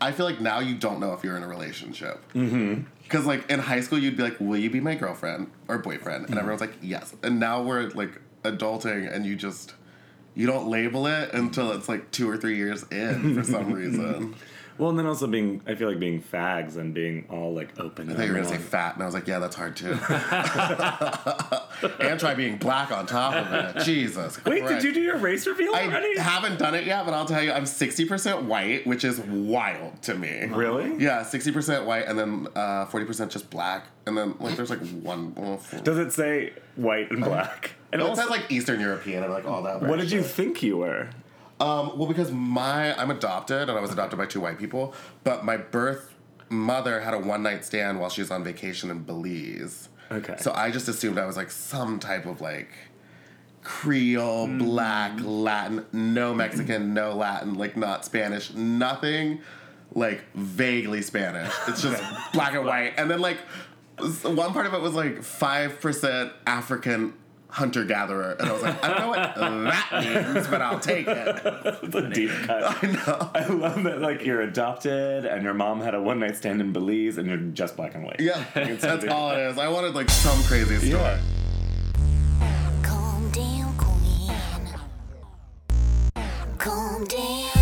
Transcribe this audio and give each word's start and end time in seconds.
I 0.00 0.12
feel 0.12 0.26
like 0.26 0.40
now 0.40 0.60
you 0.60 0.74
don't 0.74 1.00
know 1.00 1.12
if 1.12 1.22
you're 1.22 1.36
in 1.36 1.42
a 1.42 1.48
relationship. 1.48 2.24
Mm-hmm. 2.32 2.82
Because 3.02 3.26
like 3.26 3.50
in 3.50 3.58
high 3.58 3.80
school, 3.80 3.98
you'd 3.98 4.16
be 4.16 4.22
like, 4.22 4.38
"Will 4.40 4.56
you 4.56 4.70
be 4.70 4.80
my 4.80 4.94
girlfriend 4.94 5.50
or 5.68 5.78
boyfriend?" 5.78 6.28
And 6.28 6.38
everyone's 6.38 6.60
like, 6.60 6.74
"Yes." 6.80 7.14
And 7.22 7.40
now 7.40 7.62
we're 7.62 7.90
like 7.90 8.20
adulting, 8.44 9.12
and 9.12 9.26
you 9.26 9.36
just 9.36 9.74
you 10.34 10.46
don't 10.46 10.68
label 10.68 11.06
it 11.06 11.34
until 11.34 11.72
it's 11.72 11.88
like 11.88 12.10
two 12.12 12.30
or 12.30 12.36
three 12.36 12.56
years 12.56 12.84
in 12.90 13.34
for 13.34 13.44
some 13.44 13.72
reason. 13.72 14.36
Well, 14.78 14.90
and 14.90 14.98
then 14.98 15.06
also 15.06 15.26
being, 15.26 15.60
I 15.66 15.74
feel 15.74 15.88
like 15.88 15.98
being 15.98 16.22
fags 16.22 16.76
and 16.76 16.94
being 16.94 17.26
all 17.30 17.54
like 17.54 17.78
open. 17.78 18.10
I 18.10 18.14
thought 18.14 18.26
you 18.26 18.32
were 18.32 18.38
gonna 18.38 18.48
say 18.48 18.58
fat, 18.58 18.94
and 18.94 19.02
I 19.02 19.06
was 19.06 19.14
like, 19.14 19.26
"Yeah, 19.26 19.38
that's 19.38 19.56
hard 19.56 19.76
too." 19.76 19.92
and 22.00 22.20
try 22.20 22.34
being 22.34 22.56
black 22.56 22.90
on 22.90 23.06
top 23.06 23.34
of 23.34 23.76
it. 23.76 23.84
Jesus. 23.84 24.42
Wait, 24.44 24.66
did 24.66 24.82
you 24.82 24.92
do 24.92 25.00
your 25.00 25.16
race 25.16 25.46
reveal 25.46 25.74
I 25.74 25.84
already? 25.84 26.18
I 26.18 26.22
haven't 26.22 26.58
done 26.58 26.74
it 26.74 26.84
yet, 26.84 27.04
but 27.04 27.14
I'll 27.14 27.26
tell 27.26 27.42
you, 27.42 27.52
I'm 27.52 27.64
60% 27.64 28.44
white, 28.44 28.86
which 28.86 29.04
is 29.04 29.20
wild 29.20 30.00
to 30.02 30.14
me. 30.14 30.46
really? 30.46 31.02
Yeah, 31.02 31.22
60% 31.22 31.84
white 31.84 32.06
and 32.06 32.18
then 32.18 32.48
uh, 32.54 32.86
40% 32.86 33.30
just 33.30 33.50
black. 33.50 33.86
And 34.06 34.16
then, 34.16 34.34
like, 34.40 34.56
there's 34.56 34.70
like 34.70 34.84
one. 35.02 35.34
Oh. 35.36 35.60
Does 35.82 35.98
it 35.98 36.12
say 36.12 36.52
white 36.76 37.10
and 37.10 37.22
black? 37.22 37.72
And 37.92 38.00
it 38.00 38.08
also, 38.08 38.22
says 38.22 38.30
like 38.30 38.50
Eastern 38.50 38.80
European 38.80 39.24
and 39.24 39.32
like 39.32 39.44
all 39.44 39.62
that. 39.62 39.82
what 39.82 39.98
did 39.98 40.10
you 40.10 40.22
think 40.22 40.62
you 40.62 40.78
were? 40.78 41.10
Um, 41.60 41.98
well, 41.98 42.08
because 42.08 42.32
my 42.32 42.98
I'm 42.98 43.10
adopted 43.10 43.68
and 43.68 43.72
I 43.72 43.80
was 43.80 43.92
adopted 43.92 44.18
by 44.18 44.26
two 44.26 44.40
white 44.40 44.58
people, 44.58 44.94
but 45.24 45.44
my 45.44 45.56
birth 45.58 46.14
mother 46.48 47.00
had 47.00 47.14
a 47.14 47.18
one 47.18 47.42
night 47.42 47.64
stand 47.64 48.00
while 48.00 48.10
she 48.10 48.22
was 48.22 48.30
on 48.30 48.42
vacation 48.42 48.90
in 48.90 49.02
Belize. 49.02 49.88
Okay. 50.10 50.36
So 50.38 50.52
I 50.52 50.70
just 50.70 50.88
assumed 50.88 51.18
I 51.18 51.26
was 51.26 51.36
like 51.36 51.50
some 51.50 52.00
type 52.00 52.26
of 52.26 52.40
like 52.40 52.70
Creole, 53.62 54.46
black, 54.46 55.20
Latin, 55.22 55.84
no 55.92 56.34
Mexican, 56.34 56.94
no 56.94 57.14
Latin, 57.14 57.54
like 57.54 57.76
not 57.76 58.04
Spanish, 58.04 58.52
nothing 58.54 59.40
like 59.94 60.22
vaguely 60.34 61.02
Spanish. 61.02 61.52
It's 61.68 61.82
just 61.82 62.02
black 62.32 62.54
and 62.54 62.64
white. 62.64 62.94
And 62.96 63.10
then 63.10 63.20
like 63.20 63.38
one 64.22 64.52
part 64.52 64.66
of 64.66 64.74
it 64.74 64.80
was 64.80 64.94
like 64.94 65.18
5% 65.18 66.32
African 66.46 67.12
hunter 67.52 67.84
gatherer. 67.84 68.36
And 68.38 68.48
I 68.48 68.52
was 68.52 68.62
like, 68.62 68.84
I 68.84 68.88
don't 68.88 69.00
know 69.00 69.08
what 69.08 69.34
that 69.90 70.34
means, 70.34 70.46
but 70.48 70.62
I'll 70.62 70.80
take 70.80 71.06
it. 71.08 71.40
It's 71.82 71.94
a 71.94 72.08
deep 72.08 72.30
cut. 72.44 72.82
I 72.84 72.86
know. 72.86 73.30
I 73.34 73.46
love 73.46 73.82
that, 73.84 74.00
like, 74.00 74.24
you're 74.24 74.42
adopted 74.42 75.24
and 75.24 75.42
your 75.42 75.54
mom 75.54 75.80
had 75.80 75.94
a 75.94 76.00
one 76.00 76.20
night 76.20 76.36
stand 76.36 76.60
in 76.60 76.72
Belize 76.72 77.18
and 77.18 77.26
you're 77.28 77.36
just 77.38 77.76
black 77.76 77.94
and 77.94 78.04
white. 78.04 78.20
Yeah, 78.20 78.44
that's 78.54 79.04
all 79.06 79.30
it 79.32 79.38
is. 79.50 79.58
I 79.58 79.68
wanted 79.68 79.94
like 79.94 80.10
some 80.10 80.42
crazy 80.44 80.76
story. 80.78 80.92
Yeah. 81.02 81.20
Calm 82.82 83.30
down, 83.30 83.76
queen. 83.76 84.36
Calm 86.58 87.04
down. 87.04 87.59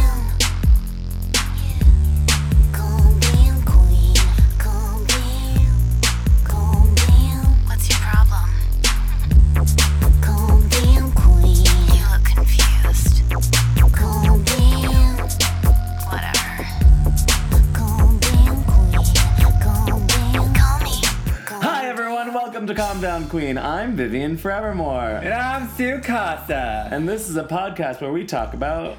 Welcome 22.48 22.66
to 22.68 22.74
Calm 22.74 23.02
Down 23.02 23.28
Queen. 23.28 23.58
I'm 23.58 23.94
Vivian 23.94 24.38
Forevermore. 24.38 25.20
And 25.22 25.34
I'm 25.34 25.68
Sue 25.68 26.00
Casa. 26.00 26.88
And 26.90 27.06
this 27.06 27.28
is 27.28 27.36
a 27.36 27.44
podcast 27.44 28.00
where 28.00 28.10
we 28.10 28.24
talk 28.24 28.54
about 28.54 28.96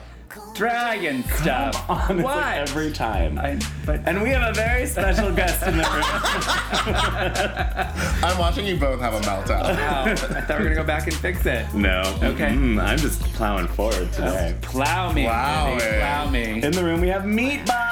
Dragon 0.54 1.24
stuff. 1.24 1.90
on 1.90 2.22
what? 2.22 2.60
every 2.60 2.92
time. 2.92 3.40
I, 3.40 3.60
but 3.88 4.08
and 4.08 4.22
we 4.22 4.30
have 4.30 4.52
a 4.52 4.54
very 4.54 4.86
special 4.86 5.34
guest 5.34 5.66
in 5.66 5.78
the 5.78 5.84
room. 5.84 6.04
I'm 8.24 8.38
watching 8.38 8.68
you 8.68 8.78
both 8.78 9.00
have 9.00 9.16
a 9.16 9.20
meltdown. 9.22 9.64
Wow, 9.64 10.04
I 10.04 10.14
thought 10.14 10.60
we 10.60 10.66
were 10.66 10.66
gonna 10.66 10.76
go 10.76 10.84
back 10.84 11.08
and 11.08 11.16
fix 11.16 11.44
it. 11.48 11.74
No. 11.74 12.02
Okay. 12.22 12.50
Mm, 12.50 12.80
I'm 12.80 13.00
just 13.00 13.20
plowing 13.34 13.68
forward 13.68 14.14
today. 14.14 14.56
Plow 14.62 15.12
me. 15.12 15.26
Wow, 15.26 15.76
baby, 15.76 15.86
eh. 15.86 16.00
Plow 16.00 16.30
me. 16.30 16.62
In 16.62 16.72
the 16.72 16.84
room, 16.84 17.02
we 17.02 17.08
have 17.08 17.24
Meatball. 17.24 17.89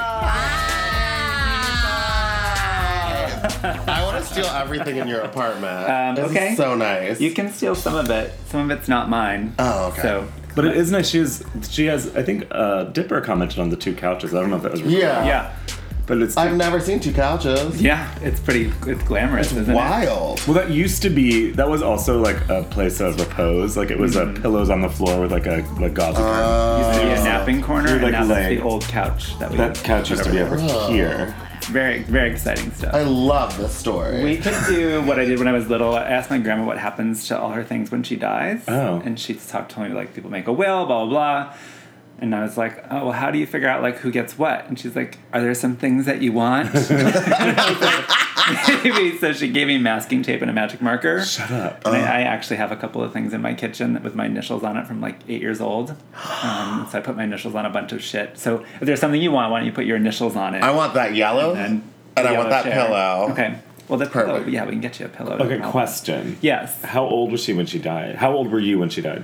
I 3.64 4.04
want 4.04 4.24
to 4.24 4.32
steal 4.34 4.46
everything 4.46 4.98
in 4.98 5.08
your 5.08 5.22
apartment. 5.22 5.90
Um, 5.90 6.16
This 6.16 6.26
is 6.32 6.32
okay. 6.38 6.56
so 6.56 6.76
nice. 6.76 7.20
You 7.22 7.32
can 7.32 7.52
steal 7.52 7.76
some 7.76 7.96
of 7.96 8.10
it. 8.10 8.34
Some 8.50 8.70
of 8.72 8.78
it's 8.78 8.88
not 8.88 9.10
mine. 9.10 9.54
Oh, 9.60 9.88
okay. 9.90 10.02
So 10.02 10.28
But 10.56 10.66
it 10.66 10.78
is 10.78 10.92
nice. 10.92 11.08
She 11.10 11.20
has, 11.20 11.44
she 11.70 11.86
has, 11.86 12.16
I 12.16 12.24
think, 12.24 12.46
uh, 12.52 12.86
Dipper 12.86 13.22
commented 13.22 13.60
on 13.60 13.70
the 13.70 13.76
two 13.78 13.94
couches. 13.96 14.34
I 14.34 14.42
don't 14.42 14.50
know 14.50 14.58
if 14.58 14.64
that 14.64 14.72
was 14.72 14.82
recorded. 14.82 15.02
Yeah. 15.02 15.26
yeah, 15.26 15.56
But 16.08 16.18
it's. 16.22 16.36
I've 16.38 16.56
never 16.56 16.80
seen 16.80 17.00
two 17.00 17.12
couches. 17.14 17.82
yeah. 17.82 18.08
It's 18.22 18.40
pretty. 18.40 18.72
It's 18.88 19.04
glamorous, 19.04 19.52
isn't 19.52 19.70
it? 19.70 19.76
Wild. 19.76 20.42
well, 20.48 20.56
that 20.56 20.72
used 20.72 21.02
to 21.04 21.10
be. 21.10 21.52
That 21.52 21.70
was 21.70 21.82
also 21.82 22.20
like 22.20 22.38
a 22.50 22.64
place 22.64 23.00
of 23.02 23.20
repose. 23.20 23.76
Like 23.78 23.92
it 23.92 24.00
was 24.00 24.16
Mm-hmm. 24.16 24.38
uh, 24.38 24.42
pillows 24.42 24.70
on 24.70 24.82
the 24.82 24.90
floor 24.90 25.22
with 25.22 25.32
like 25.32 25.46
a 25.46 25.64
like 25.80 25.94
gauzy 25.94 26.18
curtain. 26.18 26.86
Used 26.88 27.00
to 27.00 27.06
be 27.06 27.12
a 27.14 27.20
Uh, 27.20 27.24
napping 27.24 27.62
corner, 27.62 27.90
like, 27.96 28.02
and 28.04 28.12
now 28.14 28.26
that's 28.26 28.48
the 28.50 28.62
old 28.62 28.84
couch 28.86 29.38
that 29.40 29.52
we. 29.52 29.58
That 29.58 29.76
couch 29.84 30.10
used 30.10 30.24
to 30.24 30.32
be 30.32 30.40
over 30.40 30.58
Oh. 30.60 30.92
here. 30.92 31.36
Very, 31.68 32.04
very 32.04 32.32
exciting 32.32 32.72
stuff. 32.72 32.94
I 32.94 33.04
love 33.04 33.58
this 33.58 33.74
story. 33.74 34.24
We 34.24 34.38
could 34.38 34.56
do 34.68 35.02
what 35.04 35.20
I 35.20 35.26
did 35.26 35.40
when 35.40 35.48
I 35.48 35.52
was 35.52 35.70
little. 35.70 35.96
I 35.96 36.04
asked 36.04 36.30
my 36.30 36.38
grandma 36.38 36.66
what 36.66 36.78
happens 36.78 37.28
to 37.28 37.40
all 37.40 37.52
her 37.52 37.64
things 37.64 37.92
when 37.92 38.04
she 38.04 38.16
dies. 38.16 38.64
Oh. 38.68 39.02
And 39.04 39.20
she 39.20 39.34
talked 39.34 39.72
to 39.74 39.82
me 39.82 39.90
like 39.90 40.14
people 40.14 40.30
make 40.32 40.48
a 40.48 40.54
will, 40.54 40.86
blah 40.86 41.06
blah 41.06 41.10
blah. 41.10 41.56
And 42.20 42.34
I 42.34 42.42
was 42.42 42.58
like, 42.58 42.84
oh 42.92 43.06
well, 43.06 43.12
how 43.12 43.30
do 43.32 43.38
you 43.38 43.46
figure 43.46 43.68
out 43.68 43.82
like 43.84 43.98
who 43.98 44.12
gets 44.12 44.38
what? 44.38 44.68
And 44.68 44.80
she's 44.80 44.96
like, 44.96 45.18
are 45.34 45.42
there 45.42 45.54
some 45.54 45.76
things 45.76 46.06
that 46.06 46.22
you 46.22 46.32
want? 46.34 46.70
And 46.90 47.60
I 47.60 47.70
was 47.72 47.82
like, 47.82 48.84
Maybe. 48.84 49.18
So 49.18 49.34
she 49.34 49.50
gave 49.50 49.68
me 49.68 49.78
masking 49.78 50.24
tape 50.24 50.42
and 50.42 50.50
a 50.50 50.54
magic 50.54 50.82
marker. 50.82 51.22
Shut 51.24 51.52
up. 51.52 51.86
And 51.86 51.96
I, 51.98 52.00
I 52.00 52.22
actually 52.22 52.56
have 52.58 52.72
a 52.72 52.78
couple 52.78 53.04
of 53.04 53.12
things 53.12 53.34
in 53.34 53.42
my 53.42 53.54
kitchen 53.54 54.02
with 54.04 54.16
my 54.16 54.26
initials 54.26 54.64
on 54.64 54.78
it 54.78 54.88
from 54.88 55.02
like 55.02 55.20
eight 55.28 55.42
years 55.42 55.60
old. 55.60 55.92
Um, 56.44 56.88
so 56.90 56.98
I 56.98 57.02
put 57.02 57.18
my 57.18 57.26
initials 57.26 57.56
on 57.56 57.66
a 57.66 57.70
bunch 57.70 57.92
of 57.92 58.02
shit. 58.02 58.38
So 58.40 58.64
if 58.80 58.82
there's 58.82 59.02
something 59.02 59.22
you 59.22 59.32
want, 59.32 59.52
why 59.52 59.60
don't 59.60 59.66
you 59.66 59.74
put 59.74 59.86
your 59.86 59.98
initials 59.98 60.38
on 60.38 60.56
it? 60.56 60.64
I 60.64 60.72
want 60.72 60.94
that 60.94 61.14
yellow. 61.14 61.56
and 61.56 61.84
And 62.16 62.26
I 62.28 62.32
the 62.32 62.38
want 62.38 62.50
that 62.52 62.64
chair. 62.64 62.86
pillow. 62.86 63.28
Okay. 63.32 63.60
Well, 63.90 64.00
the 64.00 64.06
pillow. 64.06 64.38
Perfect. 64.38 64.50
Yeah, 64.50 64.64
we 64.66 64.72
can 64.72 64.82
get 64.82 64.98
you 65.00 65.08
a 65.08 65.10
pillow. 65.10 65.38
Okay, 65.40 65.60
question. 65.70 66.38
Yes. 66.42 66.82
How 66.84 67.04
old 67.04 67.32
was 67.34 67.44
she 67.44 67.52
when 67.54 67.66
she 67.66 67.80
died? 67.80 68.16
How 68.16 68.32
old 68.34 68.50
were 68.50 68.60
you 68.62 68.80
when 68.80 68.90
she 68.90 69.02
died? 69.02 69.24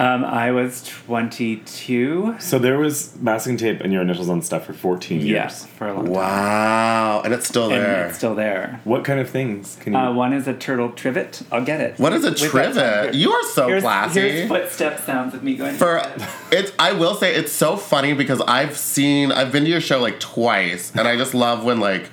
Um, 0.00 0.24
I 0.24 0.50
was 0.50 0.82
22. 0.82 2.36
So 2.38 2.58
there 2.58 2.78
was 2.78 3.14
masking 3.20 3.58
tape 3.58 3.82
and 3.82 3.92
your 3.92 4.00
initials 4.00 4.30
on 4.30 4.40
stuff 4.40 4.64
for 4.64 4.72
14 4.72 5.18
years. 5.20 5.28
Yes, 5.28 5.66
for 5.66 5.88
a 5.88 5.92
long 5.92 6.06
time. 6.06 6.14
Wow. 6.14 7.20
And 7.22 7.34
it's 7.34 7.46
still 7.46 7.64
And 7.64 7.72
there. 7.72 8.06
it's 8.06 8.16
still 8.16 8.34
there. 8.34 8.80
What 8.84 9.04
kind 9.04 9.20
of 9.20 9.28
things 9.28 9.76
can 9.78 9.92
you? 9.92 9.98
Uh, 9.98 10.10
one 10.14 10.32
is 10.32 10.48
a 10.48 10.54
turtle 10.54 10.90
trivet. 10.92 11.42
I'll 11.52 11.64
get 11.64 11.82
it. 11.82 11.98
what 11.98 12.14
is 12.14 12.24
a 12.24 12.30
With 12.30 12.38
trivet? 12.40 13.14
You 13.14 13.30
are 13.30 13.44
so 13.44 13.68
here's, 13.68 13.82
classy. 13.82 14.20
Here's 14.20 14.48
footstep 14.48 15.00
sounds 15.00 15.34
of 15.34 15.42
me 15.42 15.56
going. 15.56 15.74
For 15.74 16.02
it's, 16.50 16.72
I 16.78 16.92
will 16.92 17.14
say 17.14 17.34
it's 17.34 17.52
so 17.52 17.76
funny 17.76 18.14
because 18.14 18.40
I've 18.42 18.78
seen, 18.78 19.30
I've 19.32 19.52
been 19.52 19.64
to 19.64 19.70
your 19.70 19.82
show 19.82 20.00
like 20.00 20.18
twice, 20.18 20.92
and 20.96 21.06
I 21.06 21.16
just 21.18 21.34
love 21.34 21.62
when 21.62 21.78
like 21.78 22.08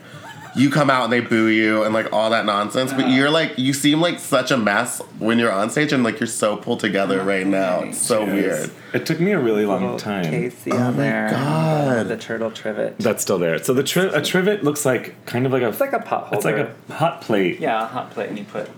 you 0.58 0.70
come 0.70 0.90
out 0.90 1.04
and 1.06 1.14
they 1.14 1.20
boo 1.20 1.48
you 1.48 1.84
and 1.84 1.94
like 1.94 2.12
all 2.12 2.30
that 2.32 2.46
nonsense. 2.46 2.92
But 2.94 3.10
you're 3.10 3.30
like, 3.30 3.58
you 3.58 3.74
seem 3.74 4.02
like 4.02 4.20
such 4.20 4.52
a 4.52 4.58
mess 4.58 5.00
when 5.20 5.40
you're 5.40 5.52
on 5.52 5.70
stage, 5.70 5.94
and 5.94 6.04
like 6.04 6.20
you're 6.20 6.28
so 6.28 6.58
pulled 6.58 6.80
together 6.80 7.24
right 7.24 7.46
now. 7.48 7.82
It's 7.82 7.98
so 7.98 8.26
Yes. 8.26 8.32
weird. 8.34 8.72
It 8.94 9.06
took 9.06 9.20
me 9.20 9.32
a 9.32 9.40
really 9.40 9.66
long 9.66 9.82
Little 9.84 10.00
time. 10.00 10.26
Casey 10.26 10.72
Oh 10.72 10.78
on 10.78 10.96
my 10.98 11.02
there. 11.04 11.30
God. 11.30 12.08
The 12.08 12.18
turtle 12.18 12.52
trivet. 12.52 12.98
That's 13.00 13.22
still 13.22 13.38
there. 13.38 13.62
So 13.64 13.74
the 13.74 13.84
tri- 13.84 14.12
a 14.14 14.22
trivet 14.22 14.64
looks 14.64 14.86
like 14.86 15.14
kind 15.26 15.46
of 15.46 15.52
like 15.52 15.62
a. 15.62 15.68
It's 15.70 15.80
like 15.80 15.94
a 15.94 16.00
pot 16.00 16.28
holder. 16.28 16.36
It's 16.36 16.46
like 16.46 16.56
a 16.90 16.94
hot 16.94 17.22
plate. 17.22 17.60
yeah, 17.60 17.84
a 17.84 17.86
hot 17.86 18.12
plate, 18.12 18.30
and 18.30 18.38
you 18.38 18.46
put 18.46 18.70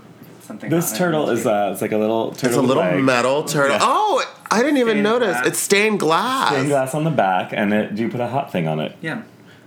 something. 0.41 0.69
This 0.69 0.89
on 0.91 0.95
it. 0.95 0.97
turtle 0.97 1.29
is 1.29 1.45
uh, 1.45 1.69
it's 1.71 1.81
like 1.81 1.91
a 1.91 1.97
little 1.97 2.31
turtle. 2.31 2.47
It's 2.49 2.57
a 2.57 2.61
with 2.61 2.67
little 2.69 2.83
legs. 2.83 3.03
metal 3.03 3.43
turtle. 3.43 3.75
Yeah. 3.77 3.79
Oh, 3.83 4.23
I 4.51 4.59
didn't 4.63 4.77
even 4.77 4.93
Stained 4.93 5.03
notice. 5.03 5.31
glass. 5.33 5.47
It's 5.47 5.59
stained 5.59 5.99
glass. 5.99 6.49
Stained 6.51 6.69
glass 6.69 6.93
on 6.95 7.03
the 7.03 7.11
back, 7.11 7.53
and 7.53 7.71
it, 7.73 7.93
do 7.95 8.01
you 8.01 8.09
put 8.09 8.19
a 8.19 8.27
hot 8.27 8.51
thing 8.51 8.67
on 8.67 8.79
it? 8.79 8.95
Yeah. 9.01 9.21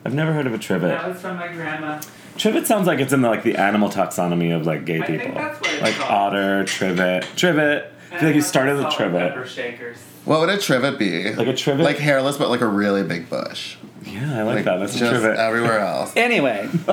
I've 0.05 0.15
never 0.15 0.33
heard 0.33 0.47
of 0.47 0.55
a 0.55 0.59
trivet. 0.59 0.89
That 0.89 1.09
was 1.09 1.21
from 1.21 1.37
my 1.37 1.49
grandma. 1.49 2.01
Trivet 2.37 2.67
sounds 2.67 2.87
like 2.87 2.99
it's 2.99 3.13
in 3.13 3.21
the, 3.23 3.29
like 3.29 3.43
the 3.43 3.57
animal 3.57 3.89
taxonomy 3.89 4.55
of 4.57 4.67
like 4.67 4.85
gay 4.85 5.01
I 5.01 5.07
think 5.07 5.23
people. 5.23 5.35
that's 5.37 5.61
what 5.61 5.71
it's 5.73 5.83
like 5.83 5.95
called. 5.95 6.35
otter, 6.35 6.65
trivet, 6.65 7.25
trivet. 7.37 7.93
I 8.11 8.19
feel 8.19 8.29
like 8.29 8.35
you 8.37 8.43
started 8.43 8.77
with 8.83 8.93
trivet. 8.95 9.33
Pepper 9.35 9.47
shakers. 9.47 9.99
What 10.25 10.41
would 10.41 10.49
a 10.49 10.59
trivet 10.59 10.99
be? 10.99 11.33
Like 11.35 11.47
a 11.49 11.55
trivet? 11.55 11.85
Like 11.85 11.99
hairless, 11.99 12.37
but 12.37 12.49
like 12.49 12.61
a 12.61 12.67
really 12.67 13.03
big 13.03 13.29
bush. 13.31 13.77
Yeah, 14.05 14.39
I 14.41 14.43
like, 14.43 14.57
Like 14.57 14.65
that. 14.65 14.79
That's 14.81 14.97
a 14.97 14.99
just 14.99 15.11
trivet. 15.13 15.39
everywhere 15.39 15.79
else. 15.81 16.13
Anyway, 16.17 16.69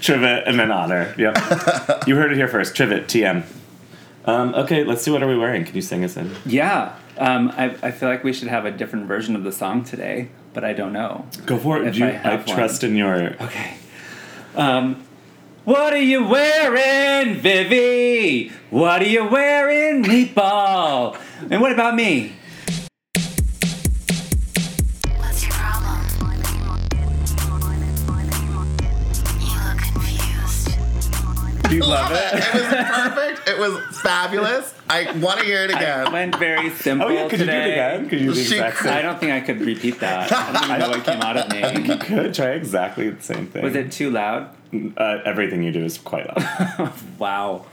trivet 0.00 0.44
and 0.46 0.58
then 0.58 0.70
otter. 0.70 1.14
Yep. 1.18 1.36
you 2.06 2.16
heard 2.16 2.32
it 2.32 2.36
here 2.36 2.48
first. 2.48 2.74
Trivet, 2.74 3.06
TM. 3.06 3.44
Um, 4.24 4.54
okay, 4.54 4.84
let's 4.84 5.02
see. 5.02 5.10
What 5.10 5.22
are 5.22 5.28
we 5.28 5.36
wearing? 5.36 5.64
Can 5.64 5.74
you 5.74 5.82
sing 5.82 6.04
us 6.04 6.16
in? 6.16 6.30
yeah. 6.46 6.96
Um, 7.18 7.50
I, 7.56 7.76
I 7.82 7.90
feel 7.90 8.08
like 8.08 8.24
we 8.24 8.32
should 8.32 8.48
have 8.48 8.64
a 8.64 8.70
different 8.70 9.06
version 9.06 9.36
of 9.36 9.44
the 9.44 9.52
song 9.52 9.84
today, 9.84 10.30
but 10.54 10.64
I 10.64 10.72
don't 10.72 10.92
know. 10.92 11.26
Go 11.46 11.58
for 11.58 11.82
it. 11.82 11.94
You, 11.94 12.06
I 12.06 12.08
I, 12.08 12.12
have 12.12 12.46
one. 12.46 12.56
trust 12.56 12.84
in 12.84 12.96
your. 12.96 13.34
Okay. 13.40 13.74
Um, 14.54 15.04
what 15.64 15.92
are 15.92 16.02
you 16.02 16.26
wearing, 16.26 17.36
Vivi? 17.36 18.50
What 18.70 19.02
are 19.02 19.06
you 19.06 19.24
wearing, 19.28 20.02
Meatball? 20.04 21.16
And 21.50 21.60
what 21.60 21.72
about 21.72 21.94
me? 21.94 22.32
You 31.72 31.80
love 31.86 32.10
it? 32.12 32.34
It 32.34 32.54
was 32.54 32.64
perfect. 32.74 33.48
It 33.48 33.58
was 33.58 34.00
fabulous. 34.00 34.74
I 34.90 35.10
want 35.18 35.40
to 35.40 35.44
hear 35.46 35.64
it 35.64 35.74
I 35.74 35.78
again. 35.80 36.12
went 36.12 36.36
very 36.36 36.68
simple 36.70 37.08
Oh 37.08 37.10
yeah, 37.10 37.28
could 37.28 37.40
you 37.40 37.46
do 37.46 37.52
it 37.52 37.70
again? 37.70 38.08
Could 38.08 38.20
you 38.20 38.26
do 38.26 38.34
the 38.34 38.44
She 38.44 38.54
exact 38.56 38.78
same? 38.78 38.92
I 38.92 39.00
don't 39.02 39.18
think 39.18 39.32
I 39.32 39.40
could 39.40 39.60
repeat 39.62 39.98
that. 40.00 40.30
I 40.30 40.52
don't 40.52 40.64
even 40.64 40.78
know 40.80 40.90
what 40.90 41.04
came 41.04 41.20
out 41.22 41.36
of 41.36 41.50
me. 41.50 41.62
You 41.92 41.96
could 41.98 42.34
try 42.34 42.50
exactly 42.50 43.08
the 43.10 43.22
same 43.22 43.46
thing. 43.46 43.62
Was 43.64 43.74
it 43.74 43.90
too 43.90 44.10
loud? 44.10 44.54
Uh, 44.96 45.18
everything 45.24 45.62
you 45.62 45.72
do 45.72 45.84
is 45.84 45.96
quite 45.98 46.26
loud. 46.26 46.92
Wow. 47.18 47.64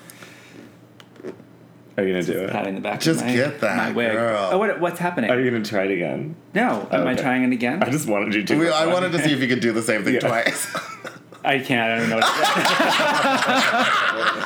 Are 1.98 2.04
you 2.04 2.14
gonna 2.14 2.24
do 2.24 2.44
it? 2.44 2.50
Patting 2.52 2.76
the 2.76 2.82
back 2.82 3.02
Just 3.02 3.20
of 3.20 3.28
my, 3.28 3.34
get 3.36 3.60
that, 3.60 3.76
my 3.76 3.92
wig. 3.92 4.14
girl. 4.14 4.50
Oh, 4.54 4.58
what, 4.58 4.80
what's 4.80 5.00
happening? 5.00 5.30
Are 5.30 5.38
you 5.42 5.52
gonna 5.52 5.66
try 5.66 5.84
it 5.84 5.92
again? 5.92 6.38
no. 6.54 6.88
Am 6.92 7.06
I 7.06 7.14
trying 7.16 7.44
it 7.44 7.52
again? 7.52 7.84
I 7.84 7.90
just 7.90 8.08
wanted 8.08 8.34
you 8.36 8.44
to. 8.46 8.56
We- 8.58 8.70
I 8.70 8.86
wanted 8.86 9.12
to 9.12 9.20
see 9.22 9.34
if 9.34 9.42
you 9.42 9.50
could 9.50 9.60
do 9.60 9.74
the 9.74 9.82
same 9.82 10.06
thing 10.06 10.14
Yeah. 10.14 10.20
twice. 10.22 10.74
I 11.50 11.58
can't. 11.60 11.92
I 11.92 11.98
don't 11.98 12.10
know 12.10 12.18
what 12.18 12.26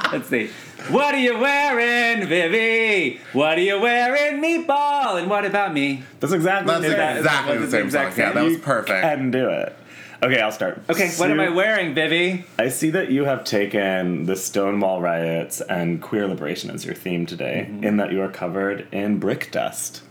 to 0.09 0.11
Let's 0.17 0.29
see. 0.29 0.49
What 0.89 1.13
are 1.13 1.19
you 1.19 1.37
wearing, 1.37 2.27
Vivi? 2.27 3.19
What 3.33 3.57
are 3.57 3.61
you 3.61 3.79
wearing, 3.81 4.41
Meatball? 4.41 5.19
And 5.19 5.29
what 5.29 5.45
about 5.45 5.73
me? 5.73 6.03
That's 6.21 6.31
exactly. 6.33 6.67
That's 6.73 6.85
the 6.85 6.91
same. 6.91 7.17
exactly 7.17 7.55
the 7.55 7.61
was 7.61 7.71
same 7.71 7.85
exact 7.87 8.15
song. 8.15 8.19
Yeah, 8.25 8.31
that 8.31 8.43
was 8.43 8.53
You 8.53 8.59
perfect. 8.59 9.01
Can 9.03 9.31
do 9.31 9.49
it. 9.49 9.75
Okay, 10.23 10.39
I'll 10.39 10.53
start. 10.53 10.81
Okay, 10.89 11.09
what 11.17 11.29
am 11.29 11.41
I 11.41 11.49
wearing, 11.49 11.93
Vivi? 11.93 12.45
I 12.57 12.69
see 12.69 12.89
that 12.91 13.11
you 13.11 13.25
have 13.25 13.43
taken 13.43 14.23
the 14.25 14.37
Stonewall 14.37 15.01
riots 15.01 15.59
and 15.59 16.01
queer 16.01 16.25
liberation 16.27 16.69
as 16.69 16.85
your 16.85 16.95
theme 16.95 17.25
today, 17.25 17.67
Mm-hmm. 17.69 17.83
in 17.83 17.97
that 17.97 18.13
you 18.13 18.21
are 18.21 18.29
covered 18.29 18.87
in 18.93 19.19
brick 19.19 19.51
dust. 19.51 20.01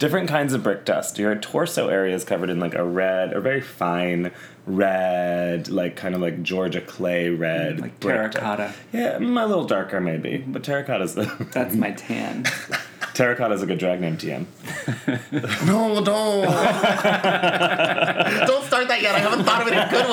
Different 0.00 0.28
kinds 0.28 0.54
of 0.54 0.62
brick 0.64 0.84
dust. 0.86 1.18
Your 1.18 1.36
torso 1.36 1.88
area 1.88 2.14
is 2.14 2.24
covered 2.24 2.50
in 2.50 2.58
like 2.58 2.74
a 2.74 2.82
red, 2.82 3.32
or 3.34 3.40
very 3.40 3.60
fine 3.60 4.32
red, 4.66 5.68
like 5.68 5.96
kind 5.96 6.14
of 6.14 6.20
like 6.20 6.42
Georgia 6.42 6.80
clay 6.80 7.30
red. 7.30 7.76
Mm, 7.78 7.80
Like 7.82 8.00
brick 8.00 8.16
terracotta. 8.16 8.72
Yeah, 8.92 9.18
mm, 9.18 9.42
a 9.42 9.46
little 9.46 9.64
darker 9.64 10.00
maybe, 10.00 10.38
but 10.38 10.62
terracotta 10.64 11.04
is 11.04 11.14
the 11.14 11.24
That's 11.52 11.74
my 11.74 11.92
tan. 11.92 12.44
terracotta 13.14 13.54
is 13.54 13.62
a 13.62 13.66
good 13.66 13.78
drag 13.78 14.00
name. 14.00 14.16
TM. 14.16 14.46
No, 15.66 16.02
don't. 16.02 16.44
don't 18.46 18.64
start 18.64 18.88
that 18.88 19.00
yet. 19.02 19.14
I 19.14 19.18
haven't 19.20 19.44
thought 19.44 19.62
of 19.62 19.68
any 19.72 19.90
good 19.90 20.08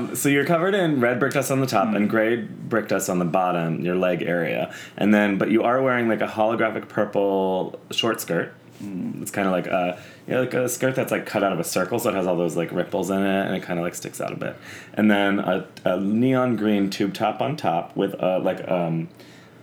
ones. 0.00 0.18
So 0.20 0.28
you're 0.28 0.44
covered 0.44 0.74
in 0.74 1.00
red 1.00 1.18
brick 1.18 1.32
dust 1.32 1.50
on 1.50 1.60
the 1.60 1.66
top 1.66 1.94
and 1.94 2.08
gray 2.08 2.36
brick 2.36 2.88
dust 2.88 3.08
on 3.10 3.18
the 3.18 3.24
bottom, 3.24 3.80
your 3.80 3.96
leg 3.96 4.22
area, 4.22 4.72
and 4.96 5.12
then 5.14 5.38
but 5.38 5.50
you 5.50 5.62
are 5.62 5.82
wearing 5.82 6.08
like 6.08 6.20
a 6.20 6.26
holographic 6.26 6.88
purple 6.88 7.78
short 7.90 8.20
skirt. 8.20 8.52
It's 8.80 9.30
kind 9.30 9.46
of 9.46 9.52
like 9.52 9.66
a 9.66 9.98
you 10.26 10.34
know, 10.34 10.40
like 10.40 10.54
a 10.54 10.68
skirt 10.68 10.94
that's 10.94 11.10
like 11.10 11.26
cut 11.26 11.42
out 11.42 11.52
of 11.52 11.60
a 11.60 11.64
circle, 11.64 11.98
so 11.98 12.10
it 12.10 12.14
has 12.14 12.26
all 12.26 12.36
those 12.36 12.56
like 12.56 12.72
ripples 12.72 13.10
in 13.10 13.22
it, 13.22 13.46
and 13.46 13.54
it 13.54 13.62
kind 13.62 13.78
of 13.78 13.84
like 13.84 13.94
sticks 13.94 14.20
out 14.20 14.32
a 14.32 14.36
bit. 14.36 14.56
And 14.94 15.10
then 15.10 15.38
a, 15.38 15.66
a 15.84 16.00
neon 16.00 16.56
green 16.56 16.90
tube 16.90 17.14
top 17.14 17.40
on 17.40 17.56
top 17.56 17.96
with 17.96 18.14
a 18.18 18.38
like 18.38 18.68
um 18.68 19.08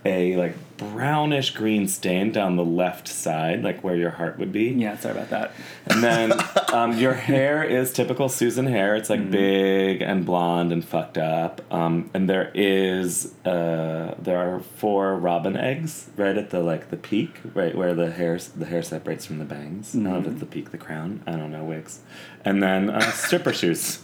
a 0.05 0.35
like 0.35 0.55
brownish 0.77 1.51
green 1.51 1.87
stain 1.87 2.31
down 2.31 2.55
the 2.55 2.65
left 2.65 3.07
side, 3.07 3.63
like 3.63 3.83
where 3.83 3.95
your 3.95 4.09
heart 4.11 4.37
would 4.37 4.51
be. 4.51 4.65
Yeah, 4.65 4.97
sorry 4.97 5.15
about 5.15 5.29
that. 5.29 5.51
And 5.85 6.03
then 6.03 6.33
um, 6.73 6.97
your 6.97 7.13
hair 7.13 7.63
is 7.63 7.93
typical 7.93 8.29
Susan 8.29 8.65
hair. 8.65 8.95
It's 8.95 9.09
like 9.09 9.29
big 9.31 10.01
and 10.01 10.25
blonde 10.25 10.71
and 10.71 10.83
fucked 10.83 11.17
up. 11.17 11.61
Um, 11.71 12.09
and 12.13 12.29
there 12.29 12.51
is 12.53 13.33
uh, 13.45 14.15
there 14.19 14.37
are 14.37 14.59
four 14.59 15.15
robin 15.15 15.55
eggs 15.55 16.09
right 16.17 16.37
at 16.37 16.49
the 16.49 16.59
like 16.59 16.89
the 16.89 16.97
peak, 16.97 17.39
right 17.53 17.75
where 17.75 17.93
the 17.93 18.11
hair 18.11 18.37
the 18.55 18.65
hair 18.65 18.83
separates 18.83 19.25
from 19.25 19.39
the 19.39 19.45
bangs. 19.45 19.95
I 19.95 19.99
don't 19.99 20.03
know 20.03 20.19
if 20.19 20.27
it's 20.27 20.39
the 20.39 20.45
peak, 20.45 20.71
the 20.71 20.77
crown. 20.77 21.21
I 21.25 21.31
don't 21.31 21.51
know 21.51 21.63
wigs. 21.63 21.99
And 22.43 22.61
then 22.61 22.89
uh, 22.89 23.11
stripper 23.11 23.53
shoes. 23.53 23.99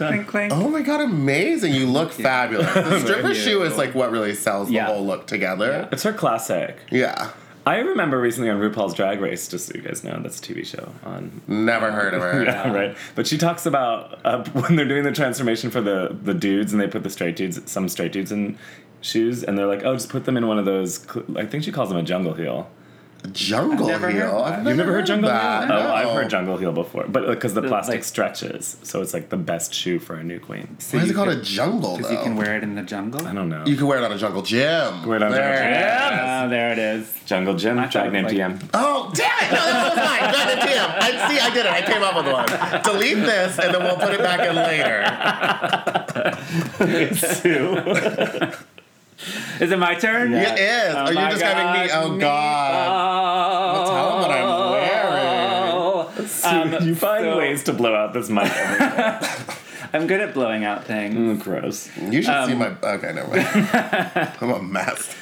Done. 0.00 0.14
Clink, 0.14 0.28
clink. 0.28 0.52
Oh 0.54 0.70
my 0.70 0.80
god, 0.80 1.02
amazing. 1.02 1.74
You 1.74 1.84
look 1.84 2.10
fabulous. 2.10 2.72
The 2.72 3.00
stripper 3.04 3.34
shoe 3.34 3.62
is 3.64 3.76
like 3.76 3.94
what 3.94 4.10
really 4.10 4.34
sells 4.34 4.70
the 4.70 4.78
whole 4.78 5.04
look 5.04 5.26
together. 5.26 5.90
It's 5.92 6.04
her 6.04 6.12
classic. 6.14 6.78
Yeah. 6.90 7.32
I 7.66 7.76
remember 7.80 8.18
recently 8.18 8.48
on 8.48 8.58
RuPaul's 8.58 8.94
Drag 8.94 9.20
Race, 9.20 9.46
just 9.46 9.66
so 9.66 9.74
you 9.74 9.82
guys 9.82 10.02
know, 10.02 10.18
that's 10.22 10.38
a 10.38 10.42
TV 10.42 10.64
show 10.64 10.90
on 11.04 11.42
Never 11.46 11.92
heard 11.92 12.14
of 12.14 12.22
her. 12.22 12.42
yeah, 12.46 12.72
right. 12.72 12.96
But 13.14 13.26
she 13.26 13.36
talks 13.36 13.66
about 13.66 14.18
uh, 14.24 14.42
when 14.52 14.76
they're 14.76 14.88
doing 14.88 15.04
the 15.04 15.12
transformation 15.12 15.70
for 15.70 15.82
the 15.82 16.16
the 16.22 16.32
dudes, 16.32 16.72
and 16.72 16.80
they 16.80 16.88
put 16.88 17.02
the 17.02 17.10
straight 17.10 17.36
dudes, 17.36 17.60
some 17.70 17.86
straight 17.90 18.12
dudes 18.12 18.32
in 18.32 18.56
shoes, 19.02 19.44
and 19.44 19.58
they're 19.58 19.66
like, 19.66 19.84
"Oh, 19.84 19.92
just 19.92 20.08
put 20.08 20.24
them 20.24 20.38
in 20.38 20.46
one 20.46 20.58
of 20.58 20.64
those." 20.64 21.00
cl- 21.00 21.26
I 21.36 21.44
think 21.44 21.62
she 21.62 21.72
calls 21.72 21.90
them 21.90 21.98
a 21.98 22.02
jungle 22.02 22.32
heel. 22.32 22.70
Jungle 23.32 23.84
I've 23.86 24.00
never 24.00 24.10
Heel. 24.10 24.20
heard 24.20 24.32
I've 24.32 24.64
that. 24.64 24.68
You've 24.70 24.76
never 24.78 24.92
heard 24.92 25.06
jungle 25.06 25.28
that. 25.28 25.66
heel? 25.66 25.76
Oh, 25.76 25.82
No. 25.82 25.92
I've 25.94 26.08
heard 26.14 26.30
jungle 26.30 26.56
heel 26.56 26.72
before, 26.72 27.04
but 27.06 27.26
because 27.26 27.52
the 27.52 27.60
The, 27.60 27.68
plastic 27.68 27.96
like- 27.96 28.04
stretches, 28.04 28.78
so 28.82 29.02
it's 29.02 29.12
like 29.12 29.28
the 29.28 29.36
best 29.36 29.74
shoe 29.74 29.98
for 29.98 30.14
a 30.16 30.24
new 30.24 30.40
queen. 30.40 30.76
So 30.78 30.96
Why 30.96 31.04
is 31.04 31.10
it 31.10 31.14
called 31.14 31.28
can- 31.28 31.38
a 31.40 31.42
jungle 31.42 31.96
Because 31.98 32.12
you 32.12 32.18
can 32.18 32.34
wear 32.36 32.56
it 32.56 32.62
in 32.62 32.74
the 32.76 32.82
jungle. 32.82 33.26
I 33.26 33.34
don't 33.34 33.50
know. 33.50 33.62
You 33.66 33.76
can 33.76 33.86
wear 33.86 33.98
it 33.98 34.04
on 34.04 34.12
a 34.12 34.16
jungle 34.18 34.40
gym. 34.42 35.04
Wear 35.06 35.16
it 35.18 35.22
on 35.22 35.32
a 35.32 35.34
There 35.34 35.54
jungle 35.54 35.72
gym. 35.72 35.82
is. 35.82 36.24
Ah, 36.24 36.46
there 36.48 36.72
it 36.72 36.78
is. 36.78 37.14
jungle 37.26 37.54
gym, 37.54 37.78
I 37.78 37.82
thought 37.82 37.92
drag 37.92 38.12
name 38.12 38.24
like- 38.24 38.32
TM. 38.34 38.58
Oh, 38.74 39.10
damn 39.14 39.26
it! 39.44 39.50
No, 39.52 39.64
that 39.66 39.84
was 39.88 39.96
mine. 39.96 40.32
Got 40.32 40.48
it, 40.50 40.60
Tim. 40.66 40.90
I 40.90 41.28
see. 41.28 41.38
I 41.40 41.50
did 41.50 41.66
it. 41.66 41.72
I 41.72 41.82
came 41.82 42.02
up 42.02 42.16
with 42.16 42.26
one. 42.32 42.48
Delete 42.82 43.16
this, 43.16 43.58
and 43.58 43.74
then 43.74 43.82
we'll 43.82 43.96
put 43.96 44.14
it 44.14 44.20
back 44.20 44.40
in 44.48 44.54
later. 44.56 45.04
Sue. 47.14 47.76
Is 49.60 49.70
it 49.70 49.78
my 49.78 49.94
turn? 49.94 50.32
It 50.32 50.58
is. 50.58 50.94
Oh 50.94 50.98
Are 50.98 51.08
you 51.12 51.14
my 51.14 51.30
describing 51.30 51.82
me? 51.82 51.88
God, 51.88 52.04
Oh 52.04 52.16
God. 52.18 53.72
Well, 53.74 53.86
tell 53.90 54.08
'em 54.14 54.20
what 54.22 54.30
I'm 54.30 54.70
wearing. 56.16 56.26
Sue, 56.26 56.48
Um, 56.48 56.88
you 56.88 56.94
find 56.94 57.24
so- 57.24 57.38
ways 57.38 57.62
to 57.64 57.72
blow 57.72 57.94
out 57.94 58.12
this 58.12 58.28
mic. 58.30 58.50
I'm 59.92 60.06
good 60.06 60.20
at 60.20 60.34
blowing 60.34 60.64
out 60.64 60.84
things. 60.84 61.14
Mm, 61.16 61.42
Gross. 61.42 61.88
You 61.96 62.22
should 62.22 62.46
see 62.46 62.52
Um, 62.52 62.58
my. 62.58 62.68
Okay, 62.82 63.12
never 63.12 63.28
mind. 63.28 64.30
I'm 64.40 64.50
a 64.50 64.62
mess. 64.62 65.14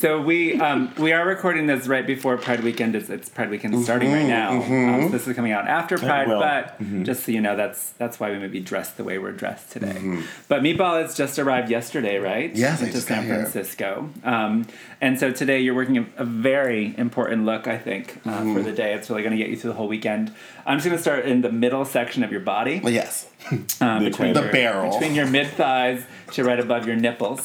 So 0.00 0.18
we 0.18 0.58
um, 0.58 0.94
we 0.96 1.12
are 1.12 1.26
recording 1.26 1.66
this 1.66 1.86
right 1.86 2.06
before 2.06 2.38
Pride 2.38 2.64
Weekend. 2.64 2.96
It's, 2.96 3.10
it's 3.10 3.28
Pride 3.28 3.50
Weekend 3.50 3.74
is 3.74 3.84
starting 3.84 4.10
right 4.10 4.26
now. 4.26 4.52
Um, 4.52 5.02
so 5.02 5.08
this 5.10 5.28
is 5.28 5.36
coming 5.36 5.52
out 5.52 5.68
after 5.68 5.98
Pride, 5.98 6.26
but 6.26 6.80
just 7.04 7.24
so 7.24 7.32
you 7.32 7.42
know, 7.42 7.54
that's 7.54 7.90
that's 7.98 8.18
why 8.18 8.30
we 8.30 8.38
may 8.38 8.48
be 8.48 8.60
dressed 8.60 8.96
the 8.96 9.04
way 9.04 9.18
we're 9.18 9.32
dressed 9.32 9.70
today. 9.70 10.22
But 10.48 10.62
Meatball 10.62 11.02
has 11.02 11.14
just 11.14 11.38
arrived 11.38 11.70
yesterday, 11.70 12.16
right? 12.16 12.50
Yes, 12.56 12.80
I 12.80 12.86
into 12.86 12.98
San. 13.02 13.26
Francisco. 13.26 14.08
Um, 14.24 14.66
and 15.02 15.20
so 15.20 15.32
today 15.32 15.60
you're 15.60 15.74
working 15.74 15.98
a, 15.98 16.06
a 16.16 16.24
very 16.24 16.94
important 16.96 17.44
look, 17.44 17.66
I 17.66 17.76
think, 17.76 18.22
uh, 18.24 18.54
for 18.54 18.62
the 18.62 18.72
day. 18.72 18.94
It's 18.94 19.10
really 19.10 19.20
going 19.20 19.32
to 19.32 19.38
get 19.38 19.50
you 19.50 19.56
through 19.58 19.72
the 19.72 19.76
whole 19.76 19.88
weekend. 19.88 20.32
I'm 20.64 20.78
just 20.78 20.86
going 20.86 20.96
to 20.96 21.02
start 21.02 21.26
in 21.26 21.42
the 21.42 21.52
middle 21.52 21.84
section 21.84 22.24
of 22.24 22.32
your 22.32 22.40
body. 22.40 22.80
Yes. 22.84 23.29
Um, 23.80 24.04
The 24.04 24.10
between. 24.10 24.34
The 24.34 24.42
your, 24.42 24.52
barrel. 24.52 24.92
between 24.92 25.14
your 25.14 25.26
mid 25.26 25.48
thighs 25.48 26.04
to 26.32 26.44
right 26.44 26.60
above 26.60 26.86
your 26.86 26.96
nipples. 26.96 27.40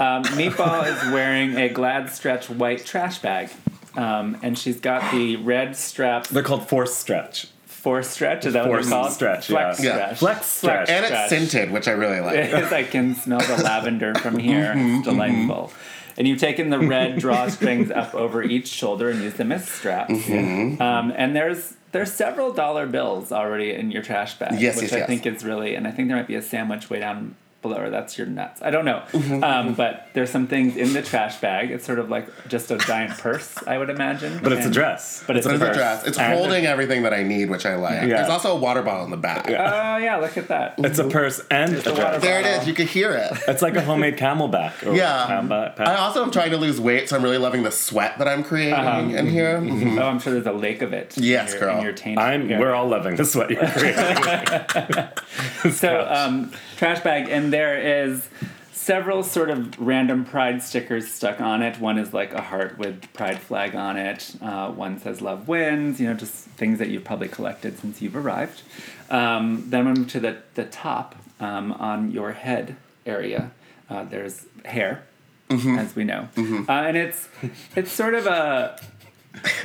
Um, 0.00 0.22
Meatball 0.24 0.86
is 0.86 1.12
wearing 1.12 1.56
a 1.56 1.68
Glad 1.68 2.10
Stretch 2.10 2.50
white 2.50 2.84
trash 2.84 3.18
bag, 3.20 3.50
um, 3.96 4.36
and 4.42 4.58
she's 4.58 4.80
got 4.80 5.12
the 5.12 5.36
red 5.36 5.76
straps. 5.76 6.28
They're 6.30 6.42
called 6.42 6.68
force 6.68 6.94
stretch. 6.94 7.46
Force 7.66 8.08
stretch 8.08 8.44
is 8.44 8.54
that 8.54 8.68
what 8.68 8.82
they're 8.82 8.90
called? 8.90 9.12
stretch, 9.12 9.46
Flex 9.46 9.82
yeah. 9.82 9.90
Yeah. 9.90 9.94
stretch. 10.14 10.18
Flex 10.18 10.46
stretch. 10.46 10.88
And 10.90 11.04
it's 11.06 11.30
scented, 11.30 11.70
which 11.70 11.86
I 11.86 11.92
really 11.92 12.18
like. 12.20 12.34
It 12.36 12.52
is. 12.52 12.72
I 12.72 12.82
can 12.82 13.14
smell 13.14 13.38
the 13.38 13.62
lavender 13.62 14.12
from 14.16 14.38
here. 14.38 14.72
It's 14.76 15.04
delightful. 15.06 15.72
And 16.18 16.26
you've 16.26 16.40
taken 16.40 16.70
the 16.70 16.78
red 16.78 17.16
drawstrings 17.20 17.94
up 17.94 18.14
over 18.14 18.42
each 18.42 18.68
shoulder 18.68 19.10
and 19.10 19.22
used 19.22 19.36
them 19.36 19.52
as 19.52 19.68
straps. 19.68 20.12
Mm-hmm. 20.12 20.80
Um, 20.80 21.12
and 21.16 21.34
there's 21.36 21.74
there's 21.92 22.12
several 22.12 22.52
dollar 22.52 22.86
bills 22.86 23.32
already 23.32 23.72
in 23.72 23.90
your 23.90 24.02
trash 24.02 24.34
bag, 24.38 24.60
Yes, 24.60 24.76
which 24.76 24.84
yes, 24.84 24.92
I 24.92 24.98
yes. 24.98 25.06
think 25.06 25.26
is 25.26 25.44
really. 25.44 25.74
And 25.74 25.86
I 25.86 25.90
think 25.90 26.08
there 26.08 26.16
might 26.16 26.26
be 26.26 26.34
a 26.34 26.42
sandwich 26.42 26.90
way 26.90 27.00
down 27.00 27.36
below, 27.62 27.78
or 27.78 27.90
that's 27.90 28.18
your 28.18 28.26
nuts. 28.26 28.60
I 28.62 28.70
don't 28.70 28.84
know. 28.84 29.02
Mm-hmm. 29.12 29.42
Um, 29.42 29.74
but 29.74 30.08
there's 30.12 30.30
some 30.30 30.46
things 30.46 30.76
in 30.76 30.92
the 30.92 31.02
trash 31.02 31.40
bag. 31.40 31.70
It's 31.70 31.84
sort 31.84 31.98
of 31.98 32.08
like 32.10 32.28
just 32.48 32.70
a 32.70 32.78
giant 32.78 33.18
purse, 33.18 33.56
I 33.66 33.78
would 33.78 33.90
imagine. 33.90 34.40
But 34.42 34.52
it's 34.52 34.66
a 34.66 34.70
dress. 34.70 35.24
But 35.26 35.36
it's, 35.36 35.46
It's 35.46 35.60
a 35.60 35.70
a 35.70 35.74
dress. 35.74 36.06
It's 36.06 36.18
And- 36.18 36.34
holding 36.38 36.66
everything 36.66 37.02
that 37.02 37.12
I 37.12 37.22
need, 37.22 37.50
which 37.50 37.66
I 37.66 37.74
like. 37.76 38.02
Yeah. 38.02 38.08
There's 38.18 38.28
also 38.28 38.56
a 38.56 38.58
water 38.58 38.82
bottle 38.82 39.04
in 39.04 39.10
the 39.10 39.16
back. 39.16 39.46
Oh 39.48 39.96
yeah, 39.96 40.16
look 40.20 40.36
at 40.36 40.48
that. 40.48 40.74
It's 40.78 40.98
a 40.98 41.08
purse 41.08 41.40
and 41.50 41.74
a 41.74 41.88
a 41.88 41.92
water 41.92 41.94
dress. 41.94 42.22
There 42.22 42.40
it 42.40 42.46
is. 42.46 42.68
You 42.68 42.74
can 42.74 42.86
hear 42.86 43.12
it. 43.12 43.32
It's 43.48 43.62
like 43.62 43.76
a 43.76 43.82
homemade 43.82 44.16
CamelBak. 44.16 44.86
Or 44.86 44.94
Yeah. 44.94 45.26
CamelBak. 45.28 45.80
I 45.80 45.96
also 45.96 46.22
am 46.22 46.30
trying 46.30 46.50
to 46.50 46.56
lose 46.56 46.80
weight, 46.80 47.08
so 47.08 47.16
I'm 47.16 47.22
really 47.22 47.38
loving 47.38 47.62
the 47.62 47.70
sweat 47.72 48.18
that 48.18 48.28
I'm 48.28 48.44
creating 48.44 48.74
Uh-huh. 48.74 49.16
in 49.16 49.26
here. 49.28 49.58
Mhm. 49.58 49.98
Oh, 50.00 50.06
I'm 50.06 50.18
sure 50.20 50.32
there's 50.32 50.46
a 50.46 50.52
lake 50.52 50.82
of 50.82 50.92
it. 50.92 51.16
in 51.16 51.24
Yes, 51.24 51.52
your, 51.52 51.60
girl. 51.60 51.78
In 51.78 51.82
your 51.84 51.92
taint 51.92 52.18
I'm. 52.18 52.42
area. 52.42 52.58
We're 52.60 52.74
all 52.74 52.88
loving 52.88 53.16
the 53.16 53.24
sweat 53.24 53.50
you're 53.50 53.66
creating. 53.76 55.72
So, 55.72 56.06
um, 56.08 56.52
trash 56.76 57.00
bag, 57.00 57.28
and 57.28 57.52
there 57.52 57.78
is 58.06 58.28
several 58.72 59.22
sort 59.24 59.50
of 59.50 59.78
random 59.80 60.24
pride 60.24 60.62
stickers 60.62 61.08
stuck 61.12 61.40
on 61.40 61.62
it. 61.62 61.80
One 61.80 61.98
is 61.98 62.12
like 62.14 62.32
a 62.32 62.40
heart 62.42 62.78
with 62.78 63.12
pride 63.12 63.40
flag 63.40 63.74
on 63.74 63.96
it. 63.96 64.36
Uh, 64.40 64.70
one 64.70 64.98
says 65.00 65.20
"Love 65.20 65.48
wins." 65.48 66.00
You 66.00 66.08
know, 66.08 66.14
just 66.14 66.34
things 66.34 66.78
that 66.78 66.88
you've 66.88 67.04
probably 67.04 67.28
collected 67.28 67.78
since 67.78 68.00
you've 68.00 68.16
arrived. 68.16 68.62
Um, 69.10 69.64
then 69.70 69.84
move 69.84 70.08
to 70.10 70.20
the 70.20 70.38
the 70.54 70.64
top 70.64 71.16
um, 71.40 71.72
on 71.72 72.12
your 72.12 72.32
head 72.32 72.76
area. 73.04 73.50
Uh, 73.88 74.04
there's 74.04 74.46
hair, 74.64 75.04
as 75.50 75.94
we 75.94 76.02
know, 76.04 76.28
uh, 76.36 76.72
and 76.72 76.96
it's 76.96 77.28
it's 77.74 77.90
sort 77.92 78.14
of 78.14 78.26
a 78.26 78.80